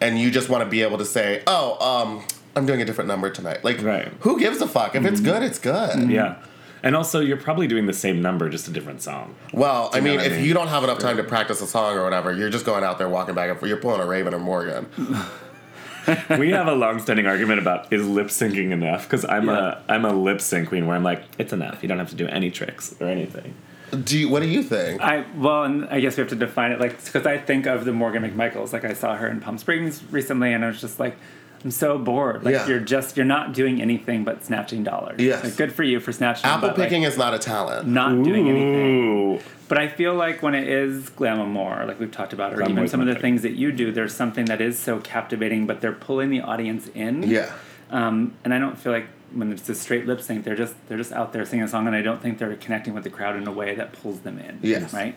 and 0.00 0.20
you 0.20 0.30
just 0.30 0.48
want 0.48 0.62
to 0.64 0.70
be 0.70 0.82
able 0.82 0.98
to 0.98 1.06
say, 1.06 1.42
oh, 1.46 1.76
um, 1.84 2.24
I'm 2.54 2.66
doing 2.66 2.80
a 2.82 2.84
different 2.84 3.08
number 3.08 3.30
tonight. 3.30 3.64
Like, 3.64 3.82
Right. 3.82 4.06
Mm-hmm. 4.06 4.20
who 4.22 4.38
gives 4.38 4.60
a 4.60 4.68
fuck? 4.68 4.94
If 4.94 5.04
it's 5.04 5.20
good, 5.20 5.42
it's 5.42 5.58
good. 5.58 6.10
Yeah. 6.10 6.36
And 6.84 6.96
also, 6.96 7.20
you're 7.20 7.36
probably 7.36 7.68
doing 7.68 7.86
the 7.86 7.92
same 7.92 8.20
number, 8.20 8.48
just 8.48 8.66
a 8.66 8.72
different 8.72 9.02
song. 9.02 9.36
Well, 9.52 9.88
I 9.92 9.98
you 9.98 10.02
know 10.04 10.10
mean, 10.16 10.20
if 10.20 10.44
you 10.44 10.52
don't 10.52 10.66
have 10.66 10.82
enough 10.82 10.98
time 10.98 11.16
to 11.16 11.22
practice 11.22 11.60
a 11.62 11.66
song 11.66 11.96
or 11.96 12.02
whatever, 12.02 12.32
you're 12.32 12.50
just 12.50 12.66
going 12.66 12.82
out 12.82 12.98
there 12.98 13.08
walking 13.08 13.34
back 13.36 13.48
and 13.50 13.58
forth. 13.58 13.68
You're 13.68 13.78
pulling 13.78 14.00
a 14.00 14.06
Raven 14.06 14.34
or 14.34 14.40
Morgan. 14.40 14.86
we 16.38 16.50
have 16.50 16.66
a 16.66 16.74
long-standing 16.74 17.26
argument 17.26 17.60
about 17.60 17.92
is 17.92 18.06
lip 18.06 18.26
syncing 18.28 18.72
enough? 18.72 19.04
Because 19.04 19.24
I'm 19.24 19.46
Yeah. 19.46 19.76
a 19.88 19.92
I'm 19.92 20.04
a 20.04 20.12
lip 20.12 20.40
sync 20.40 20.68
queen 20.68 20.86
where 20.88 20.96
I'm 20.96 21.04
like, 21.04 21.22
it's 21.38 21.52
enough. 21.52 21.82
You 21.82 21.88
don't 21.88 21.98
have 21.98 22.10
to 22.10 22.16
do 22.16 22.26
any 22.26 22.50
tricks 22.50 22.94
or 23.00 23.06
anything. 23.06 23.54
Do 24.04 24.18
you, 24.18 24.28
what 24.28 24.42
do 24.42 24.48
you 24.48 24.62
think? 24.62 25.00
I 25.02 25.24
well, 25.36 25.64
and 25.64 25.84
I 25.90 26.00
guess 26.00 26.16
we 26.16 26.22
have 26.22 26.30
to 26.30 26.36
define 26.36 26.72
it 26.72 26.80
like 26.80 27.02
because 27.04 27.26
I 27.26 27.38
think 27.38 27.66
of 27.66 27.84
the 27.84 27.92
Morgan 27.92 28.22
McMichaels. 28.28 28.72
Like 28.72 28.84
I 28.84 28.94
saw 28.94 29.14
her 29.16 29.28
in 29.28 29.40
Palm 29.40 29.58
Springs 29.58 30.02
recently, 30.10 30.52
and 30.52 30.64
I 30.64 30.68
was 30.68 30.80
just 30.80 30.98
like, 30.98 31.16
I'm 31.64 31.70
so 31.70 31.96
bored. 31.98 32.44
Like 32.44 32.54
Yeah. 32.54 32.66
you're 32.66 32.80
just 32.80 33.16
you're 33.16 33.26
not 33.26 33.52
doing 33.52 33.80
anything 33.80 34.24
but 34.24 34.44
snatching 34.44 34.82
dollars. 34.82 35.20
Yes. 35.20 35.44
Like, 35.44 35.56
good 35.56 35.72
for 35.72 35.82
you 35.84 36.00
for 36.00 36.12
snatching. 36.12 36.44
Apple 36.44 36.68
but, 36.70 36.78
like, 36.78 36.88
picking 36.88 37.04
is 37.04 37.16
not 37.16 37.34
a 37.34 37.38
talent. 37.38 37.86
not 37.88 38.22
doing 38.24 38.48
anything. 38.48 39.40
But 39.68 39.78
I 39.78 39.88
feel 39.88 40.14
like 40.14 40.42
when 40.42 40.54
it 40.54 40.68
is 40.68 41.08
glamour, 41.10 41.46
more 41.46 41.84
like 41.86 41.98
we've 41.98 42.10
talked 42.12 42.32
about, 42.34 42.52
or 42.52 42.56
Glamour 42.56 42.72
even 42.72 42.88
some 42.88 43.00
of 43.00 43.06
the 43.06 43.14
thing. 43.14 43.22
things 43.22 43.42
that 43.42 43.52
you 43.52 43.72
do, 43.72 43.90
there's 43.92 44.14
something 44.14 44.44
that 44.46 44.60
is 44.60 44.78
so 44.78 44.98
captivating, 45.00 45.66
but 45.66 45.80
they're 45.80 45.92
pulling 45.92 46.28
the 46.30 46.40
audience 46.42 46.88
in. 46.94 47.22
Yeah. 47.22 47.50
Um, 47.90 48.34
and 48.44 48.52
I 48.52 48.58
don't 48.58 48.78
feel 48.78 48.92
like 48.92 49.06
when 49.32 49.50
it's 49.52 49.66
a 49.68 49.74
straight 49.74 50.06
lip 50.06 50.20
sync, 50.20 50.44
they're 50.44 50.56
just 50.56 50.74
they're 50.88 50.98
just 50.98 51.12
out 51.12 51.32
there 51.32 51.46
singing 51.46 51.64
a 51.64 51.68
song, 51.68 51.86
and 51.86 51.96
I 51.96 52.02
don't 52.02 52.20
think 52.20 52.38
they're 52.38 52.54
connecting 52.56 52.92
with 52.92 53.04
the 53.04 53.10
crowd 53.10 53.36
in 53.36 53.46
a 53.46 53.52
way 53.52 53.74
that 53.74 53.92
pulls 53.92 54.20
them 54.20 54.38
in. 54.38 54.58
Yes. 54.62 54.92
Right. 54.92 55.14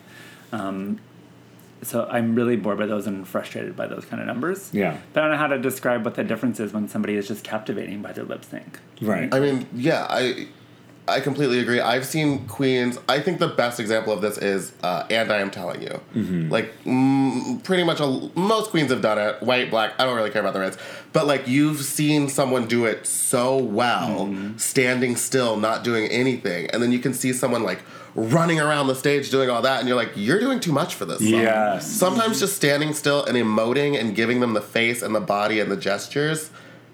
Um, 0.54 1.00
so 1.86 2.08
I'm 2.10 2.36
really 2.36 2.56
bored 2.56 2.78
by 2.78 2.86
those 2.86 3.08
and 3.08 3.28
frustrated 3.28 3.76
by 3.76 3.88
those 3.88 4.06
kind 4.06 4.22
of 4.22 4.28
numbers. 4.28 4.70
Yeah. 4.74 4.98
But 5.14 5.20
I 5.20 5.24
don't 5.24 5.32
know 5.34 5.38
how 5.38 5.48
to 5.48 5.60
describe 5.60 6.04
what 6.04 6.16
the 6.16 6.24
difference 6.24 6.60
is 6.60 6.74
when 6.74 6.88
somebody 6.88 7.16
is 7.16 7.28
just 7.28 7.44
captivating 7.44 8.02
by 8.02 8.12
their 8.12 8.24
lip 8.26 8.44
sync. 8.44 8.80
Right. 9.02 9.34
I 9.34 9.40
mean, 9.40 9.68
yeah, 9.74 10.08
I 10.10 10.48
I 11.08 11.20
completely 11.20 11.60
agree. 11.60 11.80
I've 11.80 12.04
seen 12.06 12.48
queens. 12.48 12.98
I 13.08 13.20
think 13.20 13.38
the 13.38 13.48
best 13.48 13.80
example 13.80 14.12
of 14.12 14.22
this 14.22 14.40
is 14.40 14.74
uh, 14.82 15.06
"And 15.12 15.32
I 15.32 15.38
Am 15.38 15.52
Telling 15.52 15.84
You." 15.84 16.02
Mm-hmm. 16.16 16.50
Like, 16.50 16.74
mm, 16.84 17.64
pretty 17.64 17.84
much 17.84 18.00
a, 18.00 18.08
most 18.34 18.72
queens 18.72 18.90
have 18.90 19.04
done 19.04 19.20
it. 19.20 19.40
White, 19.44 19.70
black. 19.70 19.94
I 20.00 20.06
don't 20.06 20.16
really 20.16 20.32
care 20.32 20.42
about 20.42 20.56
the 20.56 20.62
reds, 20.62 20.80
but 21.14 21.28
like 21.28 21.48
you've 21.48 21.82
seen 21.82 22.28
someone 22.28 22.66
do 22.68 22.86
it 22.86 23.06
so 23.06 23.56
well, 23.56 24.26
Mm-hmm. 24.26 24.58
standing 24.58 25.16
still, 25.16 25.58
not 25.58 25.84
doing 25.84 26.08
anything, 26.08 26.72
and 26.72 26.82
then 26.82 26.92
you 26.92 26.98
can 27.00 27.14
see 27.14 27.34
someone 27.34 27.62
like 27.62 27.82
running 28.16 28.60
around 28.60 28.88
the 28.88 28.96
stage 28.96 29.30
doing 29.30 29.50
all 29.50 29.62
that, 29.62 29.80
and 29.80 29.88
you're 29.88 29.98
like, 29.98 30.12
you're 30.16 30.40
doing 30.40 30.60
too 30.60 30.72
much 30.72 30.96
for 30.96 31.06
this. 31.06 31.20
Song. 31.20 31.28
Yes. 31.30 31.86
Sometimes 31.92 32.40
just 32.40 32.56
standing 32.56 32.94
still 32.94 33.24
and 33.26 33.36
emoting 33.38 34.00
and 34.00 34.16
giving 34.16 34.40
them 34.40 34.54
the 34.54 34.62
face 34.62 35.02
and 35.02 35.14
the 35.14 35.20
body 35.22 35.60
and 35.60 35.70
the 35.72 35.78
gestures 35.78 36.50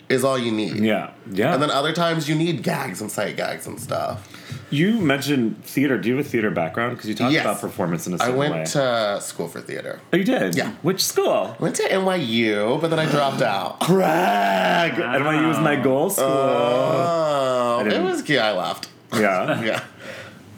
is 0.10 0.26
all 0.26 0.38
you 0.38 0.52
need. 0.52 0.76
yeah. 0.84 1.12
Yeah. 1.32 1.54
And 1.54 1.64
then 1.64 1.72
other 1.72 1.94
times 1.94 2.28
you 2.28 2.36
need 2.36 2.64
gags 2.64 3.00
and 3.00 3.10
sight 3.10 3.38
gags 3.38 3.66
and 3.66 3.80
stuff. 3.80 4.28
you 4.70 5.00
mentioned 5.00 5.64
theater. 5.64 5.98
Do 5.98 6.10
you 6.10 6.18
have 6.18 6.26
a 6.26 6.30
theater 6.30 6.50
background? 6.52 6.98
Because 6.98 7.08
you 7.10 7.16
talked 7.16 7.32
Yes. 7.34 7.44
about 7.46 7.62
performance 7.62 8.08
in 8.08 8.14
a 8.14 8.16
I 8.18 8.20
certain 8.20 8.36
went 8.38 8.54
way. 8.56 8.66
to 8.66 9.20
school 9.22 9.48
for 9.48 9.62
theater. 9.62 10.02
oh, 10.12 10.18
you 10.18 10.24
did? 10.26 10.56
Yeah. 10.56 10.72
Which 10.82 11.02
school? 11.06 11.56
I 11.58 11.64
went 11.64 11.76
to 11.78 11.84
NYU, 11.84 12.82
but 12.82 12.90
then 12.90 13.00
I 13.00 13.06
dropped 13.10 13.42
out. 13.42 13.80
Brag! 13.88 14.94
NYU 14.94 15.48
was 15.48 15.60
my 15.60 15.76
goal 15.78 16.10
school. 16.10 16.26
Oh, 16.28 17.84
it 17.86 18.02
was 18.02 18.28
yeah. 18.30 18.48
I 18.48 18.52
left. 18.54 18.90
yeah. 19.14 19.62
Yeah. 19.64 19.84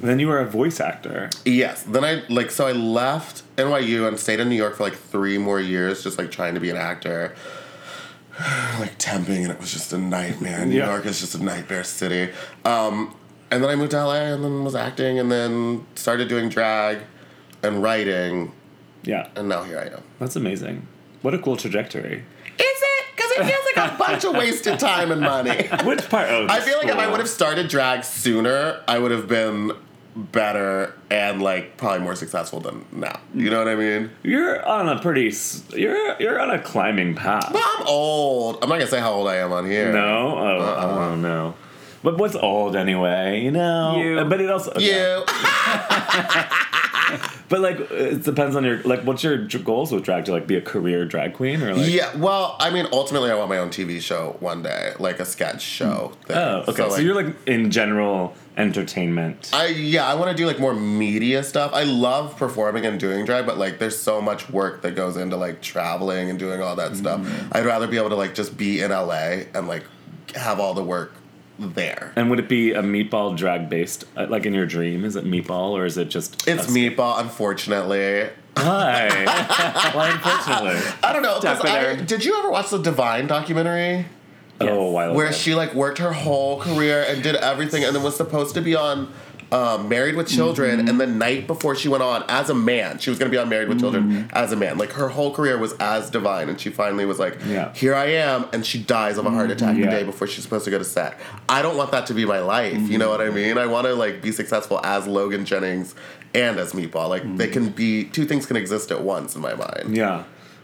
Then 0.04 0.20
you 0.20 0.28
were 0.28 0.39
a 0.39 0.45
voice 0.45 0.80
actor. 0.82 1.30
Yes. 1.45 1.84
Then 1.84 2.04
I 2.04 2.24
like 2.30 2.51
so 2.51 2.68
I 2.68 2.74
left 2.74 3.43
NYU 3.56 4.08
and 4.08 4.20
stayed 4.20 4.39
in 4.41 4.49
New 4.49 4.56
York 4.56 4.76
for 4.76 4.84
like 4.84 4.95
three 4.95 5.38
more 5.38 5.60
years, 5.62 6.04
just 6.04 6.18
like 6.18 6.30
trying 6.30 6.56
to 6.56 6.60
be 6.60 6.70
an 6.70 6.76
actor. 6.78 7.34
like 8.80 8.97
temping, 8.97 9.43
and 9.43 9.51
it 9.51 9.60
was 9.60 9.72
just 9.72 9.93
a 9.93 9.97
nightmare. 9.97 10.66
New 10.66 10.76
Yeah. 10.78 10.88
York 10.91 11.06
is 11.06 11.20
just 11.22 11.36
a 11.36 11.43
nightmare 11.43 11.84
city. 11.84 12.32
Um, 12.66 13.16
and 13.51 13.64
then 13.64 13.70
I 13.70 13.76
moved 13.76 13.91
to 13.91 14.04
LA, 14.06 14.16
and 14.34 14.43
then 14.43 14.64
was 14.64 14.76
acting, 14.76 15.20
and 15.20 15.32
then 15.32 15.86
started 15.95 16.28
doing 16.28 16.49
drag 16.49 16.97
and 17.62 17.82
writing, 17.82 18.51
Yeah. 19.04 19.28
and 19.36 19.47
now 19.47 19.64
here 19.64 19.78
I 19.80 19.95
am. 19.95 20.01
That's 20.20 20.36
amazing. 20.36 20.86
What 21.22 21.34
a 21.34 21.39
cool 21.39 21.56
trajectory. 21.56 22.16
Is 22.16 22.24
it? 22.60 23.06
Because 23.16 23.32
it 23.32 23.45
feels 23.45 23.66
like 23.76 23.93
a 23.93 23.97
bunch 23.97 24.24
of 24.26 24.34
wasted 24.34 24.80
time 24.80 25.12
and 25.12 25.22
money. 25.22 25.68
Which 25.86 26.10
part? 26.10 26.30
Oh, 26.30 26.47
I 26.49 26.60
feel 26.60 26.78
like 26.80 26.88
if 26.88 26.97
I 26.97 27.08
would 27.10 27.20
have 27.20 27.30
started 27.30 27.70
drag 27.70 28.04
sooner, 28.04 28.82
I 28.88 28.97
would 28.99 29.12
have 29.12 29.28
been 29.28 29.72
better 30.16 30.93
and 31.09 31.41
like 31.41 31.78
probably 31.78 31.99
more 31.99 32.16
successful 32.16 32.59
than 32.59 32.86
now. 32.91 33.20
You 33.34 33.49
know 33.49 33.59
what 33.59 33.68
I 33.68 33.76
mean? 33.76 34.11
You're 34.24 34.66
on 34.66 34.89
a 34.89 34.99
pretty. 34.99 35.36
You're 35.76 36.22
you're 36.22 36.39
on 36.39 36.51
a 36.51 36.59
climbing 36.59 37.16
path. 37.16 37.49
But 37.51 37.61
I'm 37.64 37.88
old. 37.88 38.59
I'm 38.61 38.70
not 38.70 38.76
gonna 38.76 38.88
say 38.88 38.99
how 38.99 39.14
old 39.14 39.28
I 39.28 39.38
am 39.38 39.51
on 39.51 39.66
here. 39.70 39.91
No. 39.91 40.38
Oh, 40.38 40.59
Uh-uh. 40.61 41.09
oh 41.11 41.16
no. 41.16 41.55
But 42.03 42.18
what's 42.18 42.36
old 42.36 42.76
anyway? 42.76 43.41
You 43.41 43.51
know. 43.51 43.97
You. 43.97 44.26
But 44.26 44.41
it 44.41 44.49
also. 44.49 44.78
You. 44.80 45.24
But 47.49 47.61
like, 47.61 47.91
it 47.91 48.24
depends 48.24 48.55
on 48.55 48.64
your 48.64 48.82
like. 48.82 49.03
What's 49.03 49.24
your 49.24 49.38
goals 49.38 49.91
with 49.91 50.03
drag? 50.03 50.26
To 50.26 50.32
like 50.32 50.47
be 50.47 50.55
a 50.55 50.61
career 50.61 51.05
drag 51.05 51.34
queen 51.36 51.61
or 51.61 51.76
like? 51.76 51.88
Yeah. 51.88 52.16
Well, 52.18 52.55
I 52.59 52.72
mean, 52.72 52.88
ultimately, 52.91 53.30
I 53.30 53.36
want 53.36 53.49
my 53.49 53.59
own 53.59 53.70
TV 53.70 54.01
show 54.01 54.38
one 54.39 54.64
day, 54.64 54.93
like 54.97 55.20
a 55.20 55.26
sketch 55.26 55.61
show. 55.61 56.14
Hmm. 56.16 56.24
Thing. 56.24 56.38
Oh, 56.38 56.64
okay. 56.70 56.74
So, 56.74 56.88
like, 56.88 57.03
you're 57.03 57.14
like 57.14 57.47
in 57.47 57.70
general 57.70 58.34
entertainment. 58.58 59.49
I 59.54 59.68
yeah, 59.68 60.06
I 60.08 60.16
want 60.16 60.32
to 60.32 60.38
do 60.38 60.45
like 60.45 60.60
more 60.60 60.74
media 60.74 61.43
stuff. 61.43 61.72
I 61.74 61.84
love 61.84 62.38
performing 62.38 62.86
and 62.86 62.99
doing 62.99 63.26
drag, 63.26 63.45
but 63.45 63.58
like 63.58 63.80
there's 63.80 63.97
so 63.99 64.22
much 64.22 64.49
work 64.49 64.82
that 64.84 64.95
goes 64.95 65.18
into 65.18 65.36
like 65.38 65.62
traveling 65.62 66.30
and 66.30 66.38
doing 66.39 66.62
all 66.62 66.76
that 66.76 66.95
stuff. 66.95 67.22
Mm-hmm. 67.22 67.49
I'd 67.51 67.66
rather 67.66 67.88
be 67.88 67.97
able 67.97 68.10
to 68.10 68.16
like 68.16 68.36
just 68.36 68.58
be 68.58 68.82
in 68.82 68.91
LA 68.91 69.43
and 69.54 69.68
like 69.68 69.84
have 70.36 70.60
all 70.60 70.74
the 70.74 70.84
work 70.84 71.14
there. 71.60 72.12
and 72.16 72.30
would 72.32 72.39
it 72.39 72.49
be 72.49 72.74
a 72.74 72.82
meatball 72.82 73.38
drag 73.38 73.70
based? 73.70 74.06
uh, 74.18 74.26
Like 74.30 74.45
in 74.45 74.54
your 74.54 74.66
dream, 74.66 75.06
is 75.06 75.16
it 75.16 75.24
meatball 75.26 75.72
or 75.72 75.86
is 75.86 75.97
it 75.97 76.10
just? 76.10 76.47
It's 76.47 76.68
meatball, 76.68 77.20
unfortunately. 77.22 78.30
Why? 78.56 79.10
Why? 79.93 80.10
Unfortunately. 80.12 80.80
I 81.04 81.14
don't 81.14 81.22
know. 81.24 81.39
I- 81.43 81.95
did 81.95 82.24
you 82.26 82.38
ever 82.39 82.49
watch 82.51 82.70
the 82.70 82.78
Divine 82.80 83.28
documentary? 83.28 84.06
Oh, 84.62 84.88
a 84.88 84.91
while 84.91 85.10
ago. 85.10 85.18
Where 85.18 85.34
she 85.34 85.56
like 85.56 85.74
worked 85.74 85.97
her 85.99 86.14
whole 86.14 86.60
career 86.62 87.06
and 87.08 87.22
did 87.24 87.36
everything, 87.36 87.84
and 87.84 87.95
then 87.95 88.04
was 88.04 88.16
supposed 88.16 88.56
to 88.56 88.62
be 88.62 88.76
on 88.76 89.12
um, 89.51 89.88
Married 89.88 90.16
with 90.16 90.28
Children, 90.28 90.80
Mm-hmm. 90.80 90.88
and 90.89 90.99
the 90.99 91.06
night 91.06 91.45
before 91.45 91.76
she 91.76 91.88
went 91.88 92.01
on 92.01 92.24
as 92.28 92.49
a 92.49 92.56
man, 92.56 92.97
she 92.97 93.12
was 93.12 93.20
going 93.20 93.30
to 93.30 93.36
be 93.36 93.39
on 93.39 93.49
Married 93.49 93.70
with 93.70 93.80
Children 93.80 94.10
Mm-hmm. 94.12 94.36
as 94.36 94.51
a 94.51 94.56
man. 94.56 94.78
Like 94.80 94.91
her 94.93 95.10
whole 95.10 95.32
career 95.34 95.58
was 95.60 95.74
as 95.74 96.10
Divine, 96.10 96.49
and 96.49 96.60
she 96.60 96.70
finally 96.70 97.06
was 97.06 97.20
like, 97.20 97.36
Yeah. 97.45 97.66
Mm-hmm. 97.66 97.74
"Here 97.76 97.93
I 97.93 98.06
am," 98.14 98.45
and 98.54 98.66
she 98.66 98.82
dies 98.82 99.18
of 99.20 99.26
a 99.26 99.30
heart 99.30 99.51
attack 99.51 99.78
Yeah. 99.78 99.86
the 99.86 99.91
day 99.91 100.04
before 100.04 100.28
she's 100.28 100.43
supposed 100.43 100.66
to 100.66 100.72
go 100.72 100.80
to 100.80 100.84
set. 100.86 101.20
I 101.49 101.62
don't 101.62 101.78
want 101.78 101.91
that 101.91 102.08
to 102.08 102.14
be 102.16 102.26
my 102.26 102.39
life. 102.39 102.80
You 102.89 102.97
know 102.97 103.10
what 103.10 103.22
I 103.22 103.30
mean? 103.30 103.58
I 103.60 103.66
want 103.68 103.86
to 103.86 103.93
like 103.93 104.22
be 104.24 104.32
successful 104.32 104.80
as 104.84 105.06
Logan 105.08 105.45
Jennings 105.45 105.93
and 106.34 106.58
as 106.58 106.74
Meatball. 106.74 107.10
Like 107.10 107.38
they 107.38 107.47
can 107.49 107.70
be 107.70 108.06
two 108.06 108.26
things 108.26 108.47
can 108.47 108.56
exist 108.58 108.91
at 108.91 109.04
once 109.04 109.36
in 109.36 109.41
my 109.41 109.54
mind. 109.54 109.95
Yeah. 109.95 110.24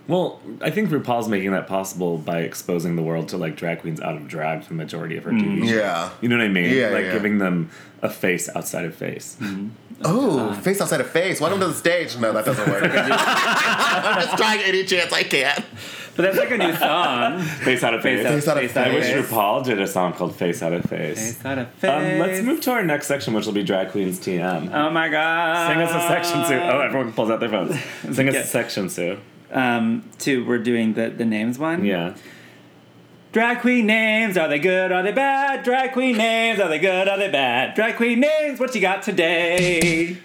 Well, 0.10 0.42
I 0.60 0.72
think 0.72 0.90
RuPaul's 0.90 1.30
making 1.30 1.52
that 1.52 1.68
possible 1.68 2.18
by 2.18 2.40
exposing 2.40 2.96
the 2.96 3.04
world 3.04 3.30
to 3.30 3.38
like 3.38 3.56
drag 3.56 3.82
queens 3.82 4.02
out 4.02 4.16
of 4.16 4.28
drag 4.28 4.64
for 4.64 4.70
the 4.70 4.76
majority 4.76 5.18
of 5.18 5.24
her 5.24 5.32
mm. 5.32 5.40
TV 5.40 5.60
shows. 5.60 5.70
Yeah. 5.70 6.10
You 6.20 6.30
know 6.30 6.38
what 6.38 6.46
I 6.46 6.48
mean? 6.48 6.76
Yeah, 6.76 6.90
like 6.90 7.06
yeah. 7.06 7.14
giving 7.14 7.38
them 7.38 7.70
a 8.02 8.10
face 8.10 8.50
outside 8.56 8.86
of 8.86 8.96
face. 8.96 9.38
Mm-hmm. 9.40 9.68
Oh, 10.04 10.40
uh, 10.40 10.54
face 10.62 10.82
outside 10.82 11.02
of 11.02 11.12
face. 11.12 11.40
Welcome 11.40 11.60
to 11.60 11.68
the 11.68 11.74
stage. 11.76 12.18
No, 12.18 12.34
that 12.34 12.44
doesn't 12.44 12.68
work. 12.68 12.84
I'm 12.92 14.22
just 14.22 14.36
trying 14.36 14.62
any 14.62 14.84
chance 14.84 15.14
I 15.14 15.22
can. 15.22 15.64
But 16.16 16.24
that's 16.24 16.38
like 16.38 16.52
a 16.52 16.58
new 16.58 16.76
song. 16.76 17.42
Face 17.44 17.84
out 17.84 17.94
of 17.94 18.02
face. 18.02 18.24
Face 18.26 18.34
Face 18.34 18.48
out 18.48 18.58
of 18.58 18.72
Face 18.72 18.78
I 18.78 18.94
wish. 18.94 19.06
RuPaul 19.06 19.64
did 19.64 19.80
a 19.80 19.88
song 19.88 20.14
called 20.14 20.36
Face 20.36 20.64
Out 20.64 20.74
of 20.74 20.86
Face. 20.86 21.36
Face 21.36 21.46
out 21.46 21.60
of 21.60 21.70
face. 21.76 21.92
Um, 21.92 22.20
let's 22.20 22.42
move 22.42 22.62
to 22.62 22.72
our 22.72 22.84
next 22.84 23.08
section, 23.08 23.34
which 23.36 23.46
will 23.46 23.54
be 23.54 23.64
Drag 23.64 23.90
Queens 23.92 24.20
TM. 24.20 24.74
Oh 24.74 24.90
my 24.90 25.08
god. 25.08 25.72
Sing 25.72 25.82
us 25.82 25.92
a 25.92 26.08
section, 26.08 26.46
Sue. 26.46 26.56
Oh, 26.56 26.80
everyone 26.82 27.14
pulls 27.14 27.30
out 27.30 27.40
their 27.40 27.50
phones. 27.50 27.80
Sing 28.16 28.28
us 28.28 28.34
Yeah. 28.34 28.42
a 28.42 28.46
section, 28.46 28.90
Sue. 28.90 29.20
Um, 29.52 30.10
two, 30.20 30.46
we're 30.46 30.60
doing 30.60 30.94
the, 30.94 31.10
the 31.10 31.26
names 31.26 31.58
one. 31.58 31.84
Yeah. 31.84 32.16
Drag 33.32 33.60
queen 33.60 33.86
names, 33.86 34.38
are 34.38 34.48
they 34.48 34.58
good, 34.58 34.92
are 34.92 35.04
they 35.04 35.12
bad? 35.12 35.64
Drag 35.64 35.92
queen 35.94 36.18
names, 36.18 36.60
are 36.60 36.68
they 36.68 36.80
good, 36.80 37.08
are 37.08 37.18
they 37.18 37.30
bad? 37.30 37.76
Drag 37.76 37.96
queen 37.96 38.20
names, 38.22 38.60
what 38.60 38.74
you 38.74 38.82
got 38.82 39.04
today? 39.04 40.18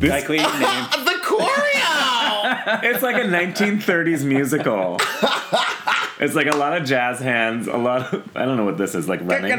Drag 0.00 0.24
queen 0.26 0.42
names. 0.42 0.90
The 1.04 1.18
choreo! 1.24 2.82
It's 2.84 3.02
like 3.02 3.16
a 3.16 3.26
1930s 3.26 4.24
musical. 4.24 4.98
It's 6.20 6.34
like 6.34 6.46
a 6.46 6.56
lot 6.56 6.76
of 6.76 6.86
jazz 6.86 7.18
hands, 7.20 7.66
a 7.66 7.76
lot 7.76 8.12
of 8.12 8.36
I 8.36 8.44
don't 8.44 8.56
know 8.56 8.64
what 8.64 8.78
this 8.78 8.94
is 8.94 9.08
like 9.08 9.20
running. 9.20 9.50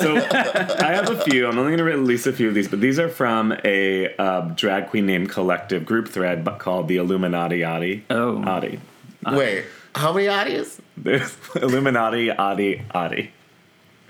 So 0.00 0.16
I 0.30 0.92
have 0.94 1.08
a 1.08 1.20
few. 1.22 1.46
I'm 1.46 1.58
only 1.58 1.70
going 1.76 1.78
to 1.78 1.84
release 1.84 2.26
a 2.26 2.32
few 2.32 2.48
of 2.48 2.54
these, 2.54 2.68
but 2.68 2.80
these 2.80 2.98
are 2.98 3.08
from 3.08 3.54
a 3.64 4.14
uh, 4.16 4.40
drag 4.54 4.88
queen 4.88 5.06
named 5.06 5.30
collective 5.30 5.84
group 5.86 6.08
thread 6.08 6.44
bu- 6.44 6.56
called 6.58 6.88
the 6.88 6.96
Illuminati 6.96 7.64
Adi. 7.64 8.04
Oh. 8.10 8.42
Adi. 8.44 8.78
Wait, 9.26 9.64
how 9.94 10.12
many 10.12 10.26
oddies? 10.28 10.78
There's 10.96 11.36
Illuminati 11.56 12.30
Adi 12.30 12.82
Adi. 12.90 13.32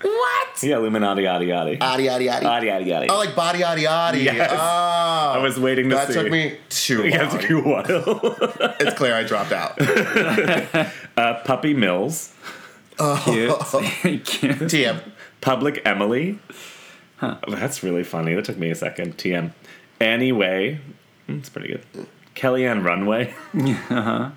What? 0.03 0.63
Yeah, 0.63 0.77
Illuminati 0.77 1.25
Adi 1.27 1.51
Adi. 1.51 1.77
Adi, 1.81 2.09
adi, 2.09 2.29
adi. 2.29 2.45
Adi 2.45 2.69
Adi 2.71 2.93
Adi. 2.93 3.07
Oh, 3.09 3.17
like 3.17 3.35
body, 3.35 3.63
adi, 3.63 3.87
adi. 3.87 4.19
Yes. 4.19 4.49
Oh. 4.53 4.57
I 4.57 5.37
was 5.39 5.59
waiting 5.59 5.89
to 5.89 5.95
That 5.95 6.07
see. 6.07 6.13
That 6.13 6.23
took 6.23 6.31
me 6.31 6.57
too 6.69 7.07
Yeah, 7.07 7.23
long. 7.23 7.35
it 7.35 7.41
took 7.41 7.49
you 7.49 7.59
a 7.59 7.67
while. 7.67 8.75
It's 8.79 8.93
clear 8.97 9.13
I 9.15 9.23
dropped 9.23 9.51
out. 9.51 9.79
uh, 11.17 11.41
Puppy 11.45 11.73
Mills, 11.73 12.33
Cute. 13.23 13.59
Cute. 14.25 14.25
TM. 14.25 15.01
Public 15.41 15.81
Emily. 15.85 16.39
Oh, 17.21 17.37
that's 17.47 17.83
really 17.83 18.03
funny. 18.03 18.33
That 18.35 18.45
took 18.45 18.57
me 18.57 18.69
a 18.71 18.75
second. 18.75 19.17
TM. 19.17 19.51
Annie 19.99 20.31
Way. 20.31 20.81
Mm, 21.27 21.39
It's 21.39 21.49
pretty 21.49 21.67
good. 21.69 22.07
Kellyanne 22.35 22.83
Runway. 22.83 23.33
Uh-huh. 23.55 24.31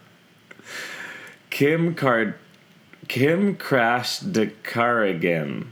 Kim 1.50 1.94
Card. 1.94 2.34
Kim 3.08 3.56
Crash 3.56 4.20
de 4.20 4.46
Carrigan. 4.48 5.70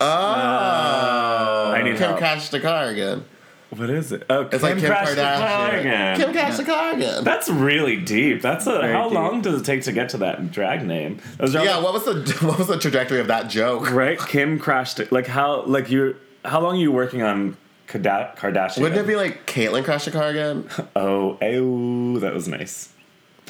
Oh, 0.00 1.72
I 1.74 1.82
need 1.82 1.96
Kim 1.96 2.08
help. 2.16 2.20
Kardashian. 2.20 3.22
What 3.70 3.90
is 3.90 4.12
it? 4.12 4.24
Oh, 4.30 4.42
It's 4.52 4.62
like 4.62 4.78
Kim 4.78 4.86
crashed 4.86 5.16
Kardashian. 5.16 5.82
Kardashian. 5.82 6.16
Kim 6.16 6.32
Kardashian. 6.66 7.24
That's 7.24 7.48
really 7.48 7.96
deep. 7.96 8.40
That's 8.42 8.66
a. 8.66 8.72
Very 8.80 8.92
how 8.92 9.04
deep. 9.08 9.14
long 9.14 9.40
does 9.42 9.60
it 9.60 9.64
take 9.64 9.82
to 9.82 9.92
get 9.92 10.10
to 10.10 10.18
that 10.18 10.52
drag 10.52 10.86
name? 10.86 11.20
Those 11.38 11.54
are 11.56 11.64
Yeah, 11.64 11.80
what 11.82 11.92
was 11.92 12.04
the 12.04 12.46
what 12.46 12.58
was 12.58 12.68
the 12.68 12.78
trajectory 12.78 13.20
of 13.20 13.26
that 13.28 13.48
joke? 13.50 13.90
right. 13.90 14.18
Kim 14.18 14.58
crashed 14.58 15.00
it. 15.00 15.10
Like 15.12 15.26
how? 15.26 15.62
Like 15.64 15.90
you? 15.90 16.16
How 16.44 16.60
long 16.60 16.76
are 16.76 16.80
you 16.80 16.92
working 16.92 17.22
on 17.22 17.56
Kada- 17.88 18.34
Kardashian? 18.36 18.82
Wouldn't 18.82 19.00
it 19.00 19.06
be 19.06 19.16
like 19.16 19.46
Caitlyn 19.46 19.84
Crash 19.84 20.06
Kardashian? 20.06 20.68
Oh, 20.96 21.36
oh, 21.42 22.18
that 22.20 22.32
was 22.34 22.46
nice. 22.48 22.90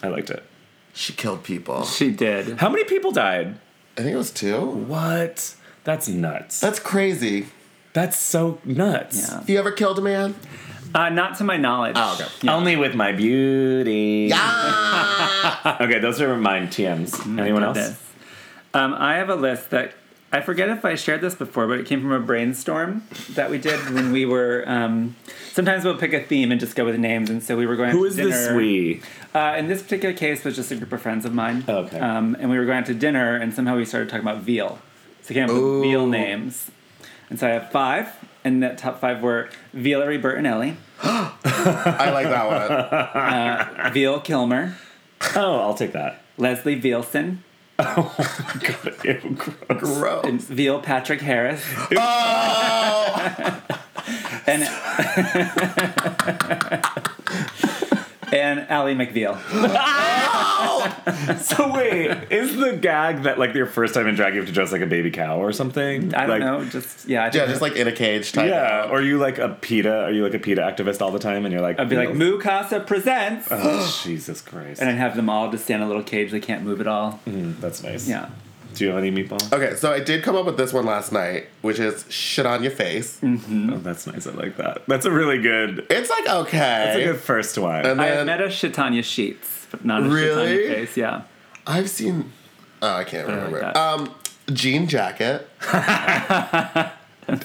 I 0.03 0.09
liked 0.09 0.31
it. 0.31 0.43
She 0.97 1.13
killed 1.13 1.45
people. 1.45 1.85
She 1.85 2.11
did. 2.11 2.57
How 2.59 2.71
many 2.71 2.85
people 2.85 3.13
died? 3.13 3.59
I 3.99 4.01
think 4.01 4.15
it 4.15 4.17
was 4.17 4.31
two. 4.31 4.59
What? 4.65 5.55
That's 5.85 6.09
nuts. 6.09 6.59
That's 6.59 6.79
crazy. 6.81 7.49
That's 7.93 8.17
so 8.17 8.59
nuts. 8.65 9.31
Yeah. 9.31 9.45
You 9.47 9.59
ever 9.59 9.73
killed 9.73 9.99
a 9.99 10.03
man? 10.03 10.35
Uh, 10.95 11.11
not 11.11 11.37
to 11.37 11.45
my 11.45 11.59
knowledge. 11.59 11.97
Oh, 11.99 12.15
okay. 12.19 12.31
Yeah. 12.41 12.55
Only 12.57 12.77
with 12.77 12.95
my 12.95 13.13
beauty. 13.13 14.29
Yeah. 14.31 14.63
Okay, 15.81 15.99
those 15.99 16.21
are 16.21 16.37
mine 16.37 16.69
TMs. 16.69 17.39
Anyone 17.39 17.63
else? 17.65 18.01
Um, 18.73 18.95
I 18.95 19.17
have 19.17 19.29
a 19.29 19.35
list 19.35 19.71
that 19.71 19.93
I 20.33 20.41
forget 20.41 20.69
if 20.69 20.85
I 20.85 20.97
shared 20.97 21.21
this 21.21 21.35
before, 21.35 21.67
but 21.67 21.79
it 21.79 21.87
came 21.87 22.01
from 22.03 22.13
a 22.13 22.21
brainstorm 22.21 23.05
that 23.31 23.49
we 23.51 23.59
did 23.59 23.79
when 23.91 24.13
we 24.13 24.27
were. 24.27 24.65
Um, 24.67 25.17
sometimes 25.53 25.85
we'll 25.85 25.97
pick 25.97 26.13
a 26.13 26.23
theme 26.23 26.51
and 26.51 26.61
just 26.61 26.75
go 26.75 26.85
with 26.85 26.99
names, 26.99 27.31
and 27.31 27.43
so 27.43 27.57
we 27.57 27.65
were 27.67 27.77
going. 27.77 27.91
Who 27.91 28.01
to 28.01 28.05
is 28.07 28.17
dinner. 28.17 28.29
this 28.31 28.53
we? 28.53 29.03
Uh, 29.35 29.55
in 29.57 29.69
this 29.69 29.83
particular 29.83 30.15
case, 30.15 30.45
was 30.45 30.57
just 30.57 30.71
a 30.73 30.77
group 30.77 30.93
of 30.93 31.01
friends 31.01 31.25
of 31.25 31.33
mine. 31.33 31.65
Okay. 31.69 31.99
Um, 31.99 32.37
and 32.41 32.51
we 32.51 32.59
were 32.59 32.65
going 32.67 32.79
out 32.79 32.87
to 32.87 32.95
dinner, 32.95 33.37
and 33.37 33.55
somehow 33.55 33.77
we 33.77 33.85
started 33.85 34.09
talking 34.09 34.27
about 34.27 34.43
veal. 34.43 34.79
So 35.23 35.29
we 35.31 35.35
came 35.35 35.45
up 35.45 35.51
Ooh. 35.51 35.81
with 35.81 35.83
veal 35.89 36.07
names. 36.07 36.71
And 37.31 37.39
so 37.39 37.47
I 37.47 37.51
have 37.51 37.71
five, 37.73 38.09
and 38.45 38.63
that 38.63 38.79
top 38.79 39.01
five 39.01 39.23
were 39.23 39.49
Vealery 39.75 40.21
Bertinelli, 40.21 40.77
I 41.03 42.11
like 42.11 42.27
that 42.29 42.47
one. 42.47 42.73
uh, 42.73 43.91
Veal 43.93 44.21
Kilmer, 44.21 44.77
Oh, 45.35 45.61
I'll 45.61 45.75
take 45.75 45.93
that. 45.93 46.23
Leslie 46.39 46.81
Vealson, 46.81 47.39
Oh 47.99 48.15
my 48.19 48.61
god, 48.69 48.97
ew, 49.05 49.37
gross. 49.37 49.81
Gross. 49.81 50.25
and 50.25 50.41
Veal 50.41 50.81
Patrick 50.81 51.21
Harris, 51.21 51.63
Oh, 51.97 53.63
and 54.47 54.63
and 58.37 58.61
Allie 58.71 58.95
McVeal. 58.95 59.37
So 61.41 61.73
wait, 61.73 62.31
is 62.31 62.57
the 62.57 62.77
gag 62.77 63.23
that 63.23 63.39
like 63.39 63.55
your 63.55 63.67
first 63.67 63.95
time 63.95 64.07
in 64.07 64.15
drag 64.15 64.35
you 64.35 64.41
have 64.41 64.49
to 64.49 64.55
dress 64.55 64.73
like 64.73 64.81
a 64.81 64.87
baby 64.87 65.11
cow 65.11 65.39
or 65.39 65.53
something? 65.53 66.15
I 66.15 66.27
don't 66.27 66.31
like, 66.31 66.41
know, 66.41 66.65
just 66.65 67.07
yeah. 67.09 67.25
I 67.25 67.31
think 67.31 67.43
yeah, 67.43 67.49
just 67.49 67.63
like 67.63 67.77
in 67.77 67.87
a 67.89 67.93
cage 67.93 68.33
type. 68.33 68.49
Yeah, 68.49 68.89
or 68.89 68.99
are 68.99 69.03
you 69.03 69.19
like 69.19 69.39
a 69.39 69.51
PETA? 69.61 70.05
Are 70.05 70.13
you 70.13 70.23
like 70.23 70.35
a 70.35 70.39
PETA 70.39 70.61
activist 70.61 71.01
all 71.01 71.11
the 71.11 71.19
time 71.19 71.45
and 71.45 71.53
you're 71.53 71.63
like 71.63 71.79
I'd 71.79 71.89
be 71.89 71.97
like 71.97 72.15
Moo 72.15 72.41
Casa 72.41 72.81
presents, 72.81 73.49
Oh, 73.51 74.01
Jesus 74.05 74.41
Christ. 74.41 74.81
and 74.81 74.89
I'd 74.91 74.97
have 74.97 75.17
them 75.17 75.29
all 75.29 75.51
just 75.51 75.65
stand 75.65 75.83
in 75.83 75.87
a 75.87 75.89
little 75.89 76.03
cage. 76.05 76.31
They 76.31 76.41
can't 76.41 76.63
move 76.65 76.81
at 76.81 76.87
all. 76.87 77.21
Mm, 77.27 77.61
that's 77.61 77.83
nice. 77.83 78.09
Yeah. 78.09 78.29
Do 78.77 78.85
you 78.85 78.91
have 78.91 78.99
any 79.03 79.11
meatball? 79.11 79.53
Okay, 79.53 79.75
so 79.77 79.91
I 79.91 80.01
did 80.01 80.23
come 80.23 80.37
up 80.37 80.45
with 80.45 80.59
this 80.59 80.71
one 80.73 80.85
last 80.85 81.11
night, 81.11 81.47
which 81.63 81.79
is 81.79 82.05
shit 82.11 82.45
on 82.45 82.63
your 82.63 82.71
face. 82.73 83.19
Oh, 83.25 83.79
that's 83.79 84.07
nice. 84.07 84.27
I 84.27 84.33
like 84.33 84.59
that. 84.59 84.83
That's 84.87 85.07
a 85.07 85.11
really 85.11 85.41
good. 85.41 85.87
It's 85.89 86.11
like 86.11 86.29
okay. 86.29 86.59
That's 86.59 86.97
a 86.99 87.05
good 87.05 87.21
first 87.21 87.57
one. 87.57 87.87
And 87.87 88.01
I 88.01 88.07
have 88.09 88.17
then 88.19 88.27
met 88.27 88.41
a 88.43 88.49
Shitanya 88.49 89.03
Sheets, 89.03 89.67
but 89.71 89.85
not 89.85 90.03
a 90.03 90.09
Really? 90.11 90.59
Shitanya 90.59 90.75
face. 90.75 90.97
Yeah. 90.97 91.23
I've 91.67 91.89
seen. 91.89 92.33
Oh, 92.83 92.95
I 92.97 93.05
can't 93.05 93.27
like 93.27 93.37
remember. 93.37 93.61
that. 93.61 93.77
um, 93.77 94.15
jean 94.53 94.87
jacket. 94.87 95.49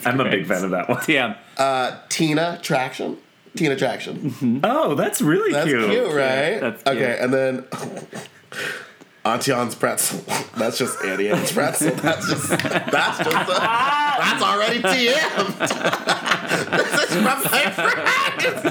I'm 0.04 0.20
a 0.20 0.24
big 0.30 0.46
fan 0.46 0.64
of 0.64 0.70
that 0.72 0.88
one. 0.88 1.02
Yeah. 1.08 1.36
Uh, 1.56 1.98
Tina 2.10 2.58
Traction. 2.62 3.16
Tina 3.56 3.74
Traction. 3.76 4.60
Oh, 4.62 4.94
that's 4.94 5.20
really 5.22 5.50
cute. 5.50 5.54
That's 5.54 5.66
cute. 5.70 5.90
cute, 5.90 6.06
right? 6.14 6.60
That's 6.60 6.82
cute. 6.82 6.96
Okay, 6.96 7.18
and 7.20 7.32
then 7.34 7.64
Auntie 9.24 9.52
Anne's 9.52 9.74
pretzel. 9.76 10.20
That's 10.56 10.78
just 10.78 11.02
Auntie 11.04 11.30
Anne's 11.30 11.52
pretzel. 11.52 11.90
That's 11.96 12.28
just 12.28 12.48
that's 12.50 13.18
just 13.18 13.30
a, 13.30 13.54
that's 13.54 14.42
already 14.42 14.80
TM. 14.80 15.58
this 16.76 16.92
is 17.04 17.14
from 17.14 17.24
my 17.24 17.34
friend. 17.36 17.74
That's 18.40 18.64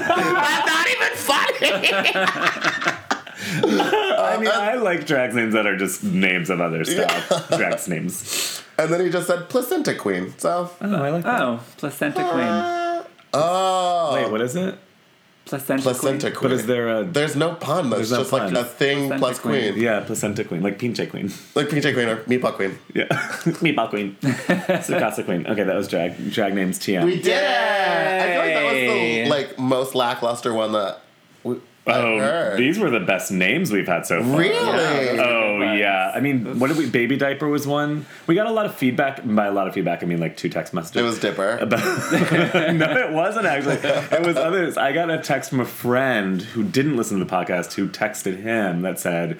not 0.66 0.86
even 0.88 1.12
funny. 1.16 1.72
I 3.54 4.36
mean, 4.38 4.48
uh, 4.48 4.50
uh, 4.50 4.60
I 4.60 4.74
like 4.74 5.06
drag 5.06 5.34
names 5.34 5.54
that 5.54 5.66
are 5.66 5.76
just 5.76 6.04
names 6.04 6.50
of 6.50 6.60
other 6.60 6.84
stuff. 6.84 7.48
Drag 7.56 7.88
names. 7.88 8.62
And 8.78 8.92
then 8.92 9.04
he 9.04 9.10
just 9.10 9.26
said 9.26 9.48
placenta 9.48 9.94
queen. 9.94 10.34
So 10.38 10.70
Oh, 10.80 10.94
I 11.02 11.10
like 11.10 11.24
that. 11.24 11.40
Oh, 11.40 11.60
placenta 11.76 12.22
queen. 12.24 12.44
Uh, 12.44 13.04
oh, 13.34 14.14
Wait, 14.14 14.30
what 14.30 14.40
is 14.42 14.54
it? 14.56 14.78
Placenta, 15.44 15.82
placenta 15.82 16.30
queen. 16.30 16.34
queen. 16.34 16.50
But 16.50 16.52
is 16.52 16.66
there 16.66 16.88
a 17.00 17.04
There's 17.04 17.34
no 17.36 17.54
pun. 17.54 17.90
That's 17.90 17.98
There's 18.08 18.12
no 18.12 18.18
just 18.18 18.30
pun. 18.30 18.54
like 18.54 18.64
a 18.64 18.68
thing 18.68 18.98
Placenta 19.08 19.18
plus 19.18 19.38
queen. 19.40 19.72
queen. 19.72 19.82
yeah 19.82 20.00
placenta 20.00 20.44
queen, 20.44 20.62
like 20.62 20.78
pinche 20.78 21.10
queen? 21.10 21.30
Like 21.54 21.68
PJ 21.68 21.92
Queen 21.94 22.08
or 22.08 22.16
Meatball 22.24 22.54
Queen. 22.54 22.78
Yeah, 22.94 23.04
meatball 23.60 23.88
queen, 23.90 24.16
Sue 24.82 24.98
Casa 24.98 25.24
queen. 25.24 25.46
Okay, 25.46 25.64
that 25.64 25.74
was 25.74 25.88
drag 25.88 26.30
drag 26.32 26.54
names 26.54 26.78
TM. 26.78 27.04
We 27.04 27.16
did 27.16 27.26
it! 27.26 27.42
I 27.42 28.26
feel 28.30 28.38
like 28.38 28.54
that 28.54 28.64
was 28.64 28.72
the 28.74 29.28
like 29.28 29.58
most 29.58 29.94
lackluster 29.94 30.54
one 30.54 30.72
that 30.72 31.00
we, 31.42 31.56
oh, 31.88 32.18
heard. 32.18 32.58
these 32.58 32.78
were 32.78 32.90
the 32.90 33.00
best 33.00 33.32
names 33.32 33.72
we've 33.72 33.88
had 33.88 34.06
so 34.06 34.22
far. 34.22 34.38
Really? 34.38 35.18
Oh 35.18 35.41
Uh, 35.62 35.66
right. 35.66 35.78
yeah, 35.78 36.12
I 36.14 36.20
mean, 36.20 36.58
what 36.58 36.68
did 36.68 36.76
we? 36.76 36.88
Baby 36.88 37.16
diaper 37.16 37.48
was 37.48 37.66
one. 37.66 38.06
We 38.26 38.34
got 38.34 38.46
a 38.46 38.50
lot 38.50 38.66
of 38.66 38.74
feedback. 38.74 39.20
By 39.24 39.46
a 39.46 39.52
lot 39.52 39.68
of 39.68 39.74
feedback, 39.74 40.02
I 40.02 40.06
mean 40.06 40.20
like 40.20 40.36
two 40.36 40.48
text 40.48 40.74
messages. 40.74 41.00
It 41.00 41.04
was 41.04 41.18
Dipper. 41.18 41.58
no, 42.72 42.96
it 42.96 43.12
wasn't 43.12 43.46
actually. 43.46 43.76
It 43.76 44.26
was 44.26 44.36
others. 44.36 44.76
I 44.76 44.92
got 44.92 45.10
a 45.10 45.18
text 45.18 45.50
from 45.50 45.60
a 45.60 45.64
friend 45.64 46.42
who 46.42 46.64
didn't 46.64 46.96
listen 46.96 47.18
to 47.18 47.24
the 47.24 47.30
podcast 47.30 47.72
who 47.74 47.88
texted 47.88 48.42
him 48.42 48.82
that 48.82 48.98
said, 48.98 49.38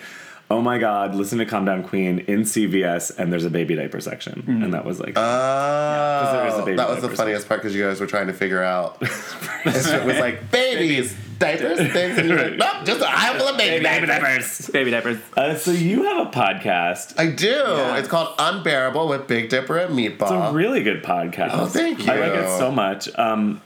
"Oh 0.50 0.60
my 0.60 0.78
God, 0.78 1.14
listen 1.14 1.38
to 1.38 1.46
Calm 1.46 1.64
Down 1.64 1.82
Queen 1.82 2.20
in 2.20 2.42
CVS, 2.42 3.16
and 3.18 3.32
there's 3.32 3.44
a 3.44 3.50
baby 3.50 3.74
diaper 3.74 4.00
section." 4.00 4.42
Hmm. 4.42 4.62
And 4.62 4.74
that 4.74 4.84
was 4.84 5.00
like, 5.00 5.14
Oh, 5.16 6.32
there 6.32 6.46
is 6.46 6.54
a 6.54 6.64
baby 6.64 6.76
that 6.76 6.88
was 6.88 7.00
the 7.00 7.08
diaper 7.08 7.16
funniest 7.16 7.48
part 7.48 7.60
because 7.60 7.74
you 7.74 7.82
guys 7.82 8.00
were 8.00 8.06
trying 8.06 8.26
to 8.28 8.32
figure 8.32 8.62
out. 8.62 8.98
it 9.02 10.04
was 10.04 10.18
like 10.18 10.50
babies, 10.50 11.14
diapers, 11.42 11.78
things, 11.92 12.18
and 12.18 12.28
you're 12.28 12.38
like, 12.38 12.56
nope, 12.56 12.84
just 12.84 13.00
an 13.00 13.08
aisle 13.08 13.38
full 13.38 13.48
of 13.48 13.58
baby, 13.58 13.82
baby 13.84 14.06
diapers. 14.06 14.58
diapers. 14.58 14.70
Baby 14.70 14.90
diapers. 14.90 15.18
Uh, 15.36 15.54
so 15.54 15.72
you 15.72 16.04
have 16.04 16.26
a 16.26 16.30
podcast. 16.30 17.18
I 17.18 17.26
do. 17.26 17.48
Yeah. 17.48 17.98
It's 17.98 18.08
called 18.08 18.34
Unbearable 18.38 19.08
with 19.08 19.26
Big 19.26 19.50
Dipper 19.50 19.78
and 19.78 19.94
Meatball. 19.94 20.22
It's 20.22 20.50
a 20.50 20.52
really 20.52 20.82
good 20.82 21.02
podcast. 21.02 21.50
Oh, 21.52 21.66
thank 21.66 22.06
you. 22.06 22.12
I 22.12 22.16
like 22.18 22.32
it 22.32 22.58
so 22.58 22.70
much. 22.70 23.08
Um, 23.18 23.60